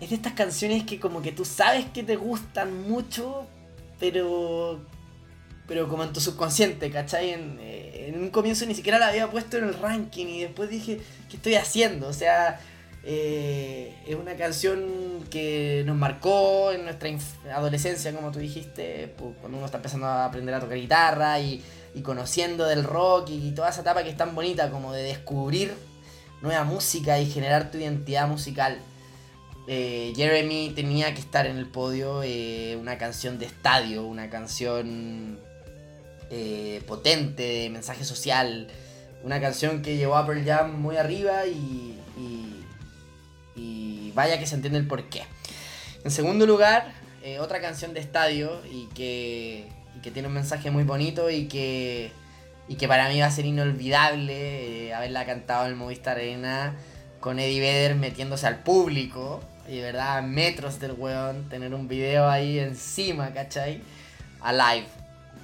es 0.00 0.10
de 0.10 0.16
estas 0.16 0.32
canciones 0.32 0.82
que 0.82 0.98
como 0.98 1.22
que 1.22 1.30
tú 1.30 1.44
sabes 1.44 1.86
que 1.94 2.02
te 2.02 2.16
gustan 2.16 2.88
mucho, 2.88 3.46
pero 4.00 4.80
pero 5.68 5.88
como 5.88 6.02
en 6.02 6.12
tu 6.12 6.18
subconsciente, 6.20 6.90
¿cachai? 6.90 7.30
En, 7.30 7.58
eh, 7.60 8.08
en 8.08 8.20
un 8.20 8.30
comienzo 8.30 8.66
ni 8.66 8.74
siquiera 8.74 8.98
la 8.98 9.06
había 9.06 9.30
puesto 9.30 9.56
en 9.56 9.64
el 9.64 9.74
ranking 9.74 10.26
y 10.26 10.40
después 10.40 10.68
dije, 10.68 11.00
¿qué 11.28 11.36
estoy 11.36 11.54
haciendo? 11.54 12.08
O 12.08 12.12
sea, 12.12 12.58
eh, 13.02 13.94
es 14.06 14.14
una 14.14 14.34
canción 14.34 15.24
que 15.30 15.82
nos 15.86 15.96
marcó 15.96 16.70
en 16.72 16.84
nuestra 16.84 17.10
adolescencia, 17.54 18.12
como 18.12 18.30
tú 18.30 18.40
dijiste, 18.40 19.14
cuando 19.40 19.56
uno 19.56 19.66
está 19.66 19.78
empezando 19.78 20.06
a 20.06 20.26
aprender 20.26 20.54
a 20.54 20.60
tocar 20.60 20.76
guitarra 20.76 21.40
y, 21.40 21.62
y 21.94 22.02
conociendo 22.02 22.66
del 22.66 22.84
rock 22.84 23.30
y 23.30 23.52
toda 23.52 23.70
esa 23.70 23.80
etapa 23.80 24.02
que 24.02 24.10
es 24.10 24.16
tan 24.16 24.34
bonita 24.34 24.70
como 24.70 24.92
de 24.92 25.02
descubrir 25.02 25.72
nueva 26.42 26.64
música 26.64 27.18
y 27.18 27.30
generar 27.30 27.70
tu 27.70 27.78
identidad 27.78 28.28
musical. 28.28 28.78
Eh, 29.66 30.12
Jeremy 30.16 30.72
tenía 30.74 31.14
que 31.14 31.20
estar 31.20 31.46
en 31.46 31.56
el 31.56 31.66
podio, 31.66 32.22
eh, 32.22 32.76
una 32.80 32.98
canción 32.98 33.38
de 33.38 33.46
estadio, 33.46 34.04
una 34.04 34.28
canción 34.28 35.38
potente, 36.86 37.42
de 37.42 37.70
mensaje 37.70 38.04
social, 38.04 38.68
una 39.24 39.40
canción 39.40 39.82
que 39.82 39.96
llevó 39.96 40.16
a 40.16 40.24
Pearl 40.24 40.44
Jam 40.44 40.80
muy 40.80 40.96
arriba 40.96 41.44
y, 41.46 41.99
vaya 44.14 44.38
que 44.38 44.46
se 44.46 44.54
entiende 44.54 44.78
el 44.78 44.86
porqué. 44.86 45.22
En 46.04 46.10
segundo 46.10 46.46
lugar, 46.46 46.92
eh, 47.22 47.38
otra 47.38 47.60
canción 47.60 47.92
de 47.94 48.00
estadio 48.00 48.62
y 48.70 48.86
que, 48.94 49.68
que 50.02 50.10
tiene 50.10 50.28
un 50.28 50.34
mensaje 50.34 50.70
muy 50.70 50.84
bonito 50.84 51.30
y 51.30 51.46
que, 51.48 52.12
y 52.68 52.76
que 52.76 52.88
para 52.88 53.08
mí 53.08 53.20
va 53.20 53.26
a 53.26 53.30
ser 53.30 53.46
inolvidable 53.46 54.86
eh, 54.88 54.94
haberla 54.94 55.26
cantado 55.26 55.64
en 55.64 55.72
el 55.72 55.76
Movistar 55.76 56.16
Arena 56.16 56.74
con 57.20 57.38
Eddie 57.38 57.60
Vedder 57.60 57.94
metiéndose 57.94 58.46
al 58.46 58.60
público 58.60 59.42
y 59.68 59.76
de 59.76 59.82
verdad 59.82 60.18
a 60.18 60.22
metros 60.22 60.80
del 60.80 60.92
weón, 60.92 61.48
tener 61.48 61.74
un 61.74 61.86
video 61.86 62.28
ahí 62.28 62.58
encima, 62.58 63.32
¿cachai? 63.32 63.82
Alive. 64.40 64.86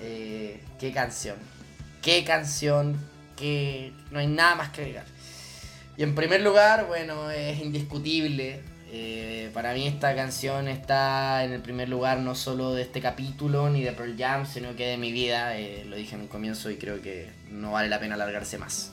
Eh, 0.00 0.60
qué 0.80 0.92
canción. 0.92 1.36
Qué 2.02 2.24
canción. 2.24 2.96
Que 3.36 3.92
no 4.10 4.18
hay 4.18 4.26
nada 4.26 4.54
más 4.54 4.70
que 4.70 4.80
agregar. 4.80 5.04
Y 5.96 6.02
en 6.02 6.14
primer 6.14 6.42
lugar, 6.42 6.86
bueno, 6.86 7.30
es 7.30 7.60
indiscutible. 7.60 8.60
Eh, 8.92 9.50
para 9.52 9.74
mí 9.74 9.86
esta 9.86 10.14
canción 10.14 10.68
está 10.68 11.44
en 11.44 11.52
el 11.52 11.60
primer 11.60 11.88
lugar 11.88 12.20
no 12.20 12.34
solo 12.34 12.72
de 12.72 12.82
este 12.82 13.00
capítulo 13.00 13.68
ni 13.68 13.82
de 13.82 13.92
Pearl 13.92 14.16
Jam, 14.16 14.46
sino 14.46 14.76
que 14.76 14.86
de 14.86 14.96
mi 14.96 15.12
vida. 15.12 15.58
Eh, 15.58 15.84
lo 15.86 15.96
dije 15.96 16.14
en 16.14 16.22
un 16.22 16.28
comienzo 16.28 16.70
y 16.70 16.76
creo 16.76 17.00
que 17.02 17.28
no 17.50 17.72
vale 17.72 17.88
la 17.88 17.98
pena 17.98 18.14
alargarse 18.14 18.58
más. 18.58 18.92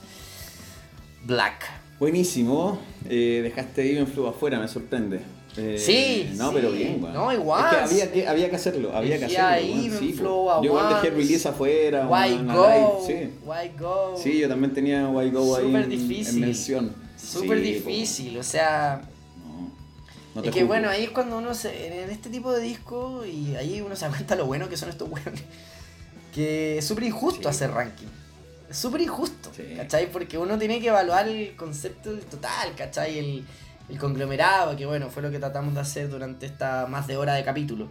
Black. 1.25 1.69
Buenísimo, 1.99 2.81
eh, 3.07 3.39
dejaste 3.43 3.89
Even 3.89 4.07
Flow 4.07 4.27
afuera, 4.27 4.59
me 4.59 4.67
sorprende. 4.67 5.21
Eh, 5.55 5.77
Sí, 5.77 6.31
No, 6.35 6.49
sí. 6.49 6.55
pero 6.55 6.71
bien, 6.71 7.01
weón. 7.03 7.13
No, 7.13 7.31
igual. 7.31 7.65
Es 7.83 7.89
que 7.89 8.01
había 8.01 8.11
que, 8.11 8.27
había 8.27 8.49
que 8.49 8.55
hacerlo, 8.55 8.95
había 8.95 9.19
que 9.19 9.25
hacerlo. 9.25 9.67
Even 9.85 9.99
sí. 9.99 10.13
Flow, 10.13 10.47
Yo 10.61 10.63
igual 10.63 10.89
dejé 10.95 11.09
release 11.15 11.47
afuera. 11.47 12.07
Why 12.07 12.33
weón, 12.33 12.49
a 12.49 12.55
go? 12.55 12.67
live, 12.67 12.89
sí. 13.07 13.29
Why 13.45 13.71
go? 13.79 14.15
Sí, 14.21 14.39
yo 14.39 14.49
también 14.49 14.73
tenía 14.73 15.07
Why 15.09 15.29
Go 15.31 15.55
ahí 15.55 15.65
Súper 15.65 15.83
en, 15.83 15.89
difícil. 15.89 16.35
en 16.35 16.41
mención. 16.41 16.95
Súper 17.17 17.57
Sí, 17.59 17.63
difícil, 17.73 18.37
o 18.39 18.43
sea. 18.43 19.01
No, 19.45 19.71
no 20.35 20.41
te 20.41 20.47
es 20.49 20.53
que 20.53 20.61
juzgo. 20.61 20.67
bueno, 20.73 20.89
ahí 20.89 21.03
es 21.03 21.11
cuando 21.11 21.37
uno 21.37 21.53
se. 21.53 22.03
En 22.03 22.09
este 22.09 22.29
tipo 22.29 22.51
de 22.51 22.61
disco, 22.61 23.23
y 23.25 23.55
ahí 23.55 23.79
uno 23.81 23.95
se 23.95 24.05
da 24.05 24.11
cuenta 24.11 24.35
lo 24.35 24.45
bueno 24.47 24.67
que 24.69 24.75
son 24.77 24.89
estos 24.89 25.07
weones. 25.09 25.43
Que 26.33 26.79
es 26.79 26.85
súper 26.87 27.03
injusto 27.03 27.47
hacer 27.47 27.69
ranking. 27.71 28.07
Es 28.69 28.77
súper 28.77 29.01
injusto, 29.01 29.51
Sí. 29.55 29.61
¿cachai? 29.77 30.11
Porque 30.11 30.35
uno 30.39 30.57
tiene 30.57 30.81
que 30.81 30.87
evaluar 30.87 31.27
el 31.27 31.55
concepto 31.55 32.11
total, 32.31 32.73
¿cachai? 32.75 33.19
El, 33.19 33.45
el 33.89 33.97
conglomerado, 33.97 34.75
que 34.75 34.85
bueno, 34.85 35.09
fue 35.09 35.21
lo 35.21 35.31
que 35.31 35.39
tratamos 35.39 35.73
de 35.73 35.81
hacer 35.81 36.09
durante 36.09 36.45
esta 36.45 36.87
más 36.87 37.07
de 37.07 37.17
hora 37.17 37.33
de 37.33 37.43
capítulo. 37.43 37.89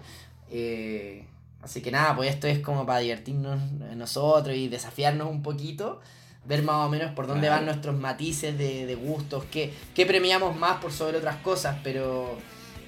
Eh, 0.51 1.25
así 1.63 1.81
que 1.81 1.91
nada, 1.91 2.17
pues 2.17 2.31
esto 2.31 2.47
es 2.47 2.61
como 2.61 2.87
para 2.87 2.99
divertirnos 3.01 3.61
nosotros 3.97 4.57
y 4.57 4.69
desafiarnos 4.69 5.29
un 5.29 5.43
poquito 5.43 6.01
ver 6.45 6.63
más 6.63 6.87
o 6.87 6.89
menos 6.89 7.13
por 7.13 7.27
dónde 7.27 7.49
van 7.49 7.65
nuestros 7.65 7.99
matices 7.99 8.57
de, 8.59 8.95
gustos, 8.95 9.45
qué, 9.51 9.73
qué, 9.95 10.07
premiamos 10.07 10.57
más 10.57 10.81
por 10.81 10.93
sobre 10.93 11.19
otras 11.19 11.37
cosas, 11.37 11.77
pero, 11.85 12.37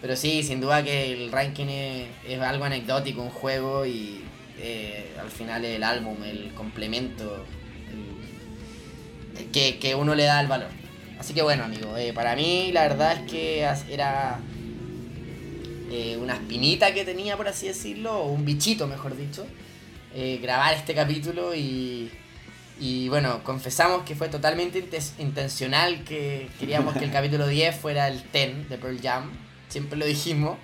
pero 0.01 0.17
sí, 0.17 0.43
sin 0.43 0.61
duda 0.61 0.83
que 0.83 1.13
el 1.13 1.31
ranking 1.31 1.67
es, 1.67 2.41
algo 2.41 2.65
anecdótico, 2.65 3.23
un 3.23 3.31
juego 3.31 3.87
y 3.87 4.25
eh, 4.59 5.15
al 5.21 5.31
final 5.31 5.65
el 5.65 5.83
álbum, 5.83 6.17
el 6.25 6.53
complemento 6.55 7.45
que, 9.53 9.79
que, 9.79 9.95
uno 9.95 10.15
le 10.15 10.25
da 10.25 10.41
el 10.41 10.49
valor. 10.49 10.84
Así 11.19 11.35
que 11.35 11.43
bueno, 11.43 11.65
amigo, 11.65 11.97
eh, 11.97 12.13
para 12.13 12.37
mí 12.37 12.71
la 12.73 12.83
verdad 12.83 13.13
es 13.13 13.31
que 13.31 13.61
era 13.91 14.41
eh, 15.91 16.17
una 16.21 16.35
espinita 16.35 16.93
que 16.93 17.05
tenía, 17.05 17.37
por 17.37 17.49
así 17.49 17.67
decirlo, 17.67 18.19
o 18.19 18.33
un 18.33 18.45
bichito, 18.45 18.87
mejor 18.87 19.17
dicho, 19.17 19.47
grabar 20.41 20.75
este 20.75 20.95
capítulo 20.95 21.55
y 21.55 22.11
y 22.79 23.09
bueno, 23.09 23.43
confesamos 23.45 24.03
que 24.03 24.17
fue 24.17 24.29
totalmente 24.29 24.85
intencional 25.19 26.03
que 26.05 26.49
queríamos 26.59 26.95
que 26.95 27.05
el 27.05 27.13
capítulo 27.13 27.47
10 27.47 27.77
fuera 27.77 28.09
el 28.09 28.21
10 28.33 28.69
de 28.69 28.79
Pearl 28.79 29.01
Jam. 29.01 29.31
Siempre 29.69 29.99
lo 29.99 30.07
dijimos. 30.07 30.59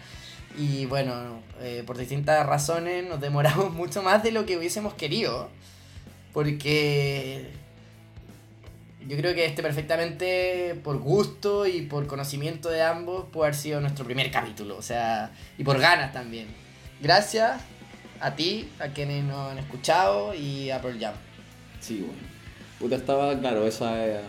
Y 0.58 0.86
bueno, 0.86 1.40
eh, 1.60 1.84
por 1.86 1.96
distintas 1.96 2.44
razones 2.44 3.08
nos 3.08 3.20
demoramos 3.20 3.72
mucho 3.72 4.02
más 4.02 4.22
de 4.22 4.32
lo 4.32 4.44
que 4.44 4.56
hubiésemos 4.56 4.94
querido. 4.94 5.48
Porque 6.32 7.50
yo 9.08 9.16
creo 9.16 9.34
que 9.34 9.44
este 9.44 9.62
perfectamente, 9.62 10.78
por 10.82 10.98
gusto 10.98 11.66
y 11.66 11.82
por 11.82 12.06
conocimiento 12.06 12.68
de 12.68 12.82
ambos, 12.82 13.26
puede 13.32 13.48
haber 13.48 13.60
sido 13.60 13.80
nuestro 13.80 14.04
primer 14.04 14.30
capítulo. 14.30 14.76
O 14.76 14.82
sea, 14.82 15.32
y 15.58 15.64
por 15.64 15.78
ganas 15.78 16.12
también. 16.12 16.48
Gracias 17.00 17.60
a 18.20 18.34
ti, 18.36 18.68
a 18.78 18.88
quienes 18.88 19.24
nos 19.24 19.52
han 19.52 19.58
escuchado 19.58 20.34
y 20.34 20.70
a 20.70 20.80
Pearl 20.80 21.00
Jam. 21.00 21.14
Sí, 21.80 22.04
bueno. 22.06 22.30
Puta, 22.78 22.96
estaba, 22.96 23.38
claro, 23.38 23.66
esa 23.66 24.06
eh, 24.06 24.20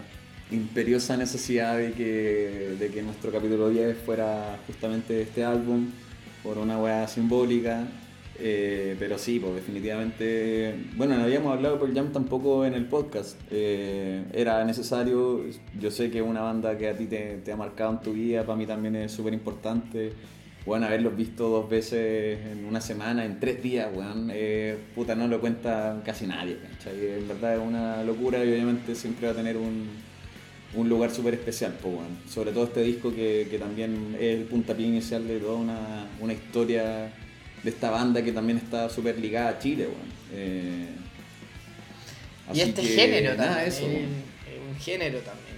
imperiosa 0.51 1.15
necesidad 1.17 1.77
de 1.77 1.93
que, 1.93 2.75
de 2.79 2.91
que 2.91 3.01
nuestro 3.01 3.31
capítulo 3.31 3.69
10 3.69 3.97
fuera 4.05 4.57
justamente 4.67 5.21
este 5.21 5.43
álbum, 5.43 5.91
por 6.43 6.57
una 6.57 6.77
weá 6.77 7.07
simbólica. 7.07 7.85
Eh, 8.43 8.95
pero 8.97 9.17
sí, 9.19 9.39
pues 9.39 9.53
definitivamente, 9.53 10.73
bueno, 10.95 11.15
no 11.15 11.23
habíamos 11.23 11.53
hablado 11.53 11.77
por 11.77 11.93
Jam 11.93 12.11
tampoco 12.11 12.65
en 12.65 12.73
el 12.73 12.85
podcast. 12.85 13.39
Eh, 13.51 14.23
era 14.33 14.65
necesario, 14.65 15.43
yo 15.79 15.91
sé 15.91 16.09
que 16.09 16.19
es 16.19 16.25
una 16.25 16.41
banda 16.41 16.77
que 16.77 16.89
a 16.89 16.97
ti 16.97 17.05
te, 17.05 17.37
te 17.45 17.51
ha 17.51 17.55
marcado 17.55 17.91
en 17.91 17.99
tu 18.01 18.13
vida, 18.13 18.43
para 18.43 18.57
mí 18.57 18.65
también 18.65 18.95
es 18.95 19.11
súper 19.11 19.33
importante 19.33 20.13
bueno, 20.65 20.85
haberlos 20.85 21.15
visto 21.15 21.49
dos 21.49 21.69
veces 21.69 22.39
en 22.51 22.65
una 22.65 22.81
semana, 22.81 23.25
en 23.25 23.39
tres 23.39 23.63
días, 23.63 23.89
weón, 23.95 24.29
eh, 24.31 24.77
puta, 24.93 25.15
no 25.15 25.27
lo 25.27 25.39
cuenta 25.41 26.01
casi 26.05 26.27
nadie, 26.27 26.57
¿cachai? 26.73 27.17
En 27.17 27.27
verdad 27.27 27.55
es 27.55 27.61
una 27.61 28.03
locura 28.03 28.45
y 28.45 28.51
obviamente 28.51 28.93
siempre 28.93 29.25
va 29.25 29.33
a 29.33 29.35
tener 29.35 29.57
un, 29.57 29.87
un 30.75 30.89
lugar 30.89 31.09
súper 31.09 31.33
especial, 31.33 31.75
pues, 31.81 31.95
weón. 31.95 32.19
Sobre 32.29 32.51
todo 32.51 32.65
este 32.65 32.83
disco 32.83 33.11
que, 33.13 33.47
que, 33.49 33.57
también 33.57 34.15
es 34.19 34.39
el 34.39 34.43
puntapié 34.43 34.85
inicial 34.85 35.27
de 35.27 35.39
toda 35.39 35.55
una, 35.55 36.07
una 36.19 36.33
historia 36.33 37.11
de 37.63 37.69
esta 37.69 37.89
banda 37.89 38.21
que 38.23 38.31
también 38.31 38.57
está 38.57 38.89
súper 38.89 39.17
ligada 39.19 39.49
a 39.49 39.59
Chile, 39.59 39.87
weón. 39.87 40.11
Eh, 40.33 40.87
y 42.53 42.61
este 42.61 42.83
género 42.83 43.35
también, 43.35 43.67
eso, 43.67 43.85
un 43.85 44.79
género 44.79 45.19
también 45.19 45.51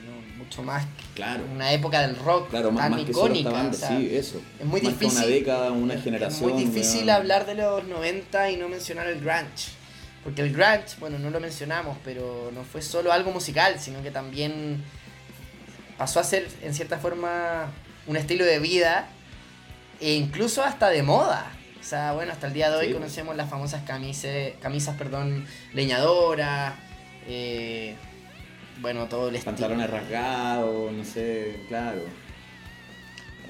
más 0.62 0.86
claro. 1.16 1.44
una 1.52 1.72
época 1.74 2.02
del 2.02 2.16
rock 2.18 2.50
claro, 2.50 2.70
tan 2.70 2.92
más 2.92 3.02
icónica. 3.02 3.74
sí, 3.74 4.10
eso. 4.12 4.42
Es 4.60 4.66
muy 4.66 4.82
difícil. 4.82 5.18
Una 5.18 5.26
década, 5.26 5.72
una 5.72 5.98
generación. 6.00 6.50
Es 6.50 6.56
muy 6.56 6.66
difícil 6.66 7.10
hablar 7.10 7.46
de 7.46 7.56
los 7.56 7.86
90 7.86 8.52
y 8.52 8.58
no 8.58 8.70
mencionar 8.70 9.08
el 9.08 9.20
grunge. 9.20 9.72
Porque 10.24 10.42
el 10.42 10.54
grunge, 10.54 10.96
bueno, 11.00 11.18
no 11.18 11.30
lo 11.30 11.40
mencionamos, 11.40 11.98
pero 12.04 12.52
no 12.54 12.64
fue 12.64 12.82
solo 12.82 13.12
algo 13.12 13.32
musical, 13.32 13.80
sino 13.80 14.04
que 14.04 14.12
también 14.12 14.84
pasó 15.98 16.20
a 16.20 16.24
ser, 16.24 16.48
en 16.62 16.74
cierta 16.74 17.00
forma, 17.00 17.72
un 18.08 18.16
estilo 18.16 18.46
de 18.46 18.60
vida 18.60 19.08
e 20.00 20.14
incluso 20.14 20.64
hasta 20.64 20.90
de 20.90 21.04
moda. 21.04 21.52
O 21.84 21.86
sea, 21.86 22.14
bueno, 22.14 22.32
hasta 22.32 22.48
el 22.48 22.54
día 22.54 22.72
de 22.72 22.78
hoy 22.78 22.94
conocemos 22.94 23.36
las 23.36 23.50
famosas 23.50 23.84
camisas, 23.84 24.54
camisas 24.62 24.96
perdón, 24.96 25.46
leñadoras. 25.74 26.76
Eh, 27.28 27.96
bueno, 28.80 29.08
todo 29.08 29.28
el 29.28 29.38
Pantalones 29.40 29.90
rasgados, 29.90 30.94
no 30.94 31.04
sé, 31.04 31.58
claro. 31.68 32.00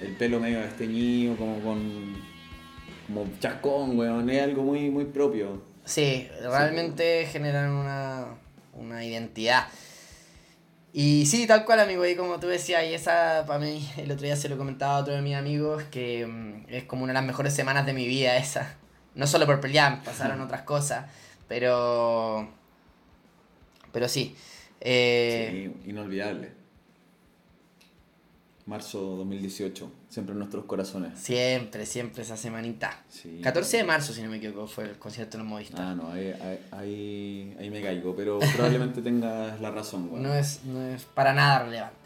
El 0.02 0.16
pelo 0.16 0.40
medio 0.40 0.62
desteñido, 0.62 1.38
como 1.38 1.60
con. 1.60 2.22
como 3.06 3.30
chascón, 3.40 4.00
weón. 4.00 4.28
Es 4.32 4.42
algo 4.42 4.64
muy, 4.64 4.90
muy 4.90 5.06
propio. 5.06 5.62
Sí, 5.86 6.28
realmente 6.42 7.28
generan 7.32 7.70
una, 7.70 8.26
una 8.74 9.06
identidad. 9.06 9.68
Y 10.96 11.26
sí, 11.26 11.48
tal 11.48 11.66
cual, 11.66 11.80
amigo, 11.80 12.06
y 12.06 12.16
como 12.16 12.40
tú 12.40 12.46
decías, 12.46 12.84
y 12.86 12.94
esa 12.94 13.46
para 13.48 13.58
mí, 13.58 13.90
el 13.98 14.12
otro 14.12 14.26
día 14.26 14.36
se 14.36 14.48
lo 14.48 14.58
comentaba 14.60 14.98
a 14.98 15.00
otro 15.00 15.16
de 15.16 15.24
mis 15.24 15.36
amigos, 15.36 15.82
que 15.90 16.28
mm, 16.28 16.66
es 16.68 16.84
como 16.84 17.04
una 17.04 17.14
de 17.14 17.16
las 17.16 17.26
mejores 17.26 17.54
semanas 17.56 17.88
de 17.88 17.94
mi 17.94 18.08
vida 18.08 18.38
esa. 18.38 18.78
No 19.16 19.26
solo 19.26 19.48
por 19.48 19.60
pelear, 19.60 20.04
pasaron 20.04 20.40
otras 20.42 20.62
cosas, 20.62 21.06
pero... 21.48 22.48
Pero 23.92 24.08
sí. 24.08 24.36
Eh, 24.82 25.72
sí, 25.84 25.90
inolvidable. 25.90 26.52
Marzo 28.66 29.18
2018, 29.18 29.92
siempre 30.08 30.32
en 30.32 30.40
nuestros 30.40 30.64
corazones. 30.66 31.20
Siempre, 31.20 31.86
siempre 31.86 32.24
esa 32.24 32.38
semanita. 32.38 33.04
14 33.42 33.78
de 33.78 33.84
marzo, 33.84 34.14
si 34.14 34.22
no 34.22 34.30
me 34.30 34.38
equivoco, 34.38 34.68
fue 34.68 34.86
el 34.86 34.98
concierto 34.98 35.36
en 35.36 35.42
el 35.42 35.50
Movistar. 35.50 35.82
Ah, 35.82 35.96
no, 35.96 36.10
ahí, 36.10 36.34
ahí, 36.72 37.58
ahí 37.60 37.70
me 37.70 37.82
caigo, 37.82 38.16
pero 38.16 38.40
probablemente 38.56 39.02
tengas 39.04 39.60
la 39.60 39.70
razón. 39.70 40.10
No, 40.22 40.34
es, 40.34 40.64
no 40.64 40.82
es 40.82 41.04
para 41.04 41.34
nada 41.34 41.66
relevante. 41.66 41.98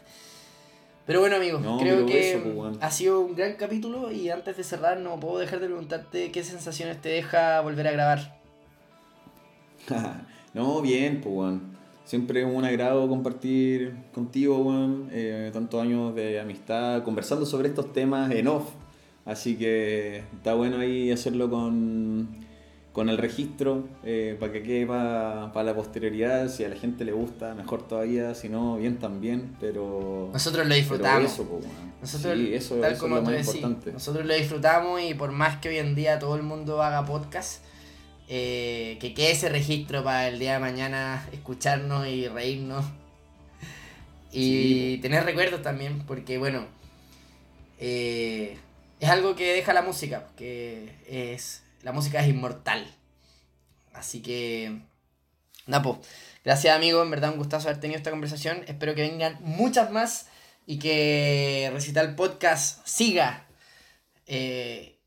Pero 1.06 1.20
bueno, 1.20 1.36
amigos, 1.36 1.62
creo 1.80 2.04
que 2.04 2.42
pues, 2.54 2.76
ha 2.82 2.90
sido 2.90 3.20
un 3.20 3.34
gran 3.34 3.54
capítulo 3.54 4.10
y 4.10 4.28
antes 4.28 4.56
de 4.56 4.64
cerrar 4.64 4.98
no 4.98 5.18
puedo 5.18 5.38
dejar 5.38 5.60
de 5.60 5.66
preguntarte 5.66 6.30
qué 6.32 6.42
sensaciones 6.42 7.00
te 7.00 7.08
deja 7.08 7.60
volver 7.60 7.86
a 7.86 7.92
grabar. 7.92 8.40
no, 10.54 10.82
bien, 10.82 11.20
pues, 11.22 11.34
bueno 11.34 11.77
Siempre 12.08 12.40
es 12.40 12.46
un 12.46 12.64
agrado 12.64 13.06
compartir 13.06 13.94
contigo, 14.14 14.64
Juan, 14.64 15.10
eh, 15.12 15.50
tantos 15.52 15.82
años 15.82 16.14
de 16.14 16.40
amistad, 16.40 17.02
conversando 17.02 17.44
sobre 17.44 17.68
estos 17.68 17.92
temas 17.92 18.30
en 18.30 18.48
off. 18.48 18.64
Así 19.26 19.56
que 19.56 20.24
está 20.34 20.54
bueno 20.54 20.78
ahí 20.78 21.12
hacerlo 21.12 21.50
con, 21.50 22.30
con 22.94 23.10
el 23.10 23.18
registro 23.18 23.86
eh, 24.04 24.38
para 24.40 24.52
que 24.52 24.62
quede 24.62 24.86
para, 24.86 25.62
la 25.62 25.74
posterioridad. 25.74 26.48
Si 26.48 26.64
a 26.64 26.70
la 26.70 26.76
gente 26.76 27.04
le 27.04 27.12
gusta, 27.12 27.54
mejor 27.54 27.86
todavía. 27.86 28.34
Si 28.34 28.48
no, 28.48 28.78
bien 28.78 28.98
también. 28.98 29.54
Pero. 29.60 30.30
Nosotros 30.32 30.66
lo 30.66 30.74
disfrutamos. 30.74 31.30
Eso, 31.30 31.60
Nosotros, 32.00 32.80
tal 32.80 32.96
como 32.96 33.22
tú 33.22 33.32
nosotros 33.92 34.24
lo 34.24 34.32
disfrutamos 34.32 35.02
y 35.02 35.12
por 35.12 35.30
más 35.32 35.58
que 35.58 35.68
hoy 35.68 35.76
en 35.76 35.94
día 35.94 36.18
todo 36.18 36.36
el 36.36 36.42
mundo 36.42 36.82
haga 36.82 37.04
podcast 37.04 37.62
eh, 38.28 38.98
que 39.00 39.14
quede 39.14 39.30
ese 39.32 39.48
registro 39.48 40.04
para 40.04 40.28
el 40.28 40.38
día 40.38 40.54
de 40.54 40.58
mañana 40.58 41.26
escucharnos 41.32 42.06
y 42.06 42.28
reírnos. 42.28 42.84
Y 44.30 44.98
tener 44.98 45.24
recuerdos 45.24 45.62
también, 45.62 46.04
porque 46.06 46.36
bueno, 46.36 46.66
eh, 47.78 48.58
es 49.00 49.08
algo 49.08 49.34
que 49.34 49.54
deja 49.54 49.72
la 49.72 49.80
música, 49.80 50.28
que 50.36 50.94
es, 51.08 51.62
la 51.82 51.92
música 51.92 52.20
es 52.20 52.28
inmortal. 52.28 52.86
Así 53.94 54.20
que, 54.20 54.82
Napo, 55.66 56.00
gracias 56.44 56.76
amigo, 56.76 57.02
en 57.02 57.10
verdad 57.10 57.32
un 57.32 57.38
gustazo 57.38 57.68
haber 57.68 57.80
tenido 57.80 57.96
esta 57.96 58.10
conversación. 58.10 58.62
Espero 58.66 58.94
que 58.94 59.02
vengan 59.02 59.38
muchas 59.40 59.90
más 59.90 60.26
y 60.66 60.78
que 60.78 61.70
Recital 61.72 62.14
Podcast 62.14 62.86
siga. 62.86 63.46
Eh, 64.26 64.97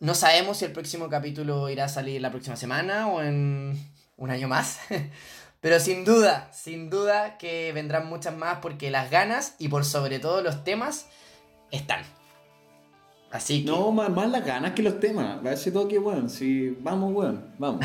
no 0.00 0.14
sabemos 0.14 0.58
si 0.58 0.64
el 0.64 0.72
próximo 0.72 1.08
capítulo 1.08 1.68
irá 1.68 1.84
a 1.84 1.88
salir 1.88 2.20
la 2.20 2.30
próxima 2.30 2.56
semana 2.56 3.08
o 3.08 3.22
en 3.22 3.78
un 4.16 4.30
año 4.30 4.48
más. 4.48 4.80
Pero 5.60 5.80
sin 5.80 6.04
duda, 6.04 6.50
sin 6.52 6.90
duda 6.90 7.38
que 7.38 7.72
vendrán 7.72 8.06
muchas 8.06 8.36
más 8.36 8.58
porque 8.60 8.90
las 8.90 9.10
ganas 9.10 9.56
y 9.58 9.68
por 9.68 9.84
sobre 9.84 10.18
todo 10.18 10.42
los 10.42 10.64
temas 10.64 11.08
están. 11.70 12.02
Así 13.30 13.64
que... 13.64 13.70
No, 13.70 13.90
más, 13.90 14.10
más 14.10 14.30
las 14.30 14.44
ganas 14.44 14.72
que 14.72 14.82
los 14.82 15.00
temas. 15.00 15.44
Va 15.44 15.50
a 15.50 15.56
ser 15.56 15.72
todo 15.72 15.88
que 15.88 15.98
bueno. 15.98 16.28
Si 16.28 16.70
vamos, 16.80 17.12
bueno, 17.12 17.42
vamos. 17.58 17.84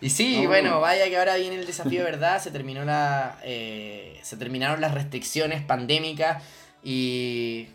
y 0.00 0.10
sí, 0.10 0.46
bueno, 0.46 0.80
vaya 0.80 1.08
que 1.08 1.16
ahora 1.16 1.36
viene 1.36 1.56
el 1.56 1.66
desafío, 1.66 2.04
¿verdad? 2.04 2.42
Se 2.42 2.50
terminó 2.50 2.84
la. 2.84 3.38
Eh, 3.44 4.18
se 4.22 4.36
terminaron 4.36 4.80
las 4.80 4.92
restricciones 4.92 5.62
pandémicas 5.62 6.42
y 6.82 7.68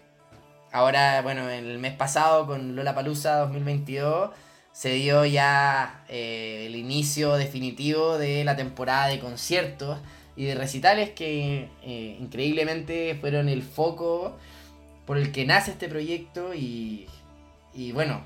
Ahora, 0.71 1.21
bueno, 1.21 1.49
el 1.49 1.79
mes 1.79 1.93
pasado 1.93 2.47
con 2.47 2.77
Lola 2.77 2.95
Palusa 2.95 3.39
2022 3.39 4.31
se 4.71 4.93
dio 4.93 5.25
ya 5.25 6.05
eh, 6.07 6.63
el 6.67 6.77
inicio 6.77 7.33
definitivo 7.35 8.17
de 8.17 8.45
la 8.45 8.55
temporada 8.55 9.07
de 9.07 9.19
conciertos 9.19 9.99
y 10.37 10.45
de 10.45 10.55
recitales 10.55 11.09
que 11.09 11.67
eh, 11.83 12.17
increíblemente 12.21 13.17
fueron 13.19 13.49
el 13.49 13.63
foco 13.63 14.37
por 15.05 15.17
el 15.17 15.33
que 15.33 15.45
nace 15.45 15.71
este 15.71 15.89
proyecto 15.89 16.53
y, 16.53 17.05
bueno, 17.93 18.21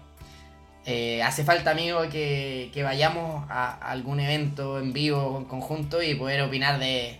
eh, 0.85 1.23
hace 1.23 1.43
falta, 1.43 1.71
amigo, 1.71 2.01
que, 2.11 2.69
que 2.71 2.83
vayamos 2.83 3.43
a, 3.49 3.73
algún 3.89 4.19
evento 4.19 4.79
en 4.79 4.93
vivo, 4.93 5.39
en 5.39 5.45
conjunto, 5.45 6.03
y 6.03 6.13
poder 6.13 6.43
opinar 6.43 6.77
de... 6.77 7.17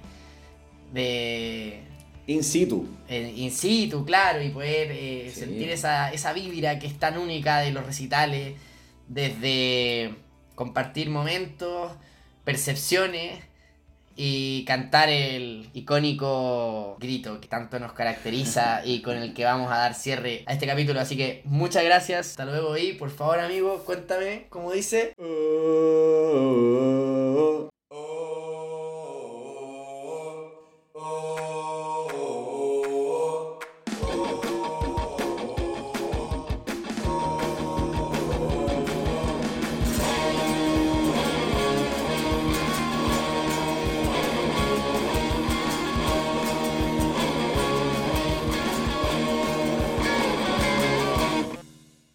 de 0.93 1.95
In 2.27 2.43
situ. 2.43 2.88
eh, 3.07 3.34
in 3.35 3.52
situ, 3.52 4.03
claro, 4.06 4.41
y 4.41 4.49
poder 4.49 4.91
eh, 4.91 5.30
Sí. 5.34 5.41
sentir 5.41 5.69
esa, 5.69 6.11
esa 6.11 6.34
vibra 6.34 6.80
que 6.80 6.88
es 6.88 6.97
tan 6.97 7.18
única 7.18 7.60
de 7.60 7.72
los 7.72 7.85
recitales, 7.85 8.56
desde 9.07 10.15
compartir 10.56 11.10
momentos, 11.11 11.91
percepciones 12.43 13.43
y 14.18 14.64
cantar 14.65 15.10
el 15.10 15.69
icónico 15.73 16.95
grito 16.99 17.41
que 17.41 17.47
tanto 17.47 17.77
nos 17.80 17.91
caracteriza 17.93 18.81
y 18.85 19.02
con 19.02 19.18
el 19.18 19.34
que 19.34 19.43
vamos 19.43 19.69
a 19.72 19.77
dar 19.77 19.93
cierre 19.93 20.43
a 20.47 20.53
este 20.53 20.65
capítulo. 20.65 20.99
Así 21.02 21.18
que 21.18 21.41
muchas 21.45 21.84
gracias, 21.84 22.30
hasta 22.30 22.45
luego 22.45 22.77
y 22.77 22.93
por 22.93 23.11
favor 23.11 23.39
amigo, 23.39 23.84
cuéntame 23.85 24.45
cómo 24.49 24.72
dice. 24.72 25.14
Oh, 25.19 25.23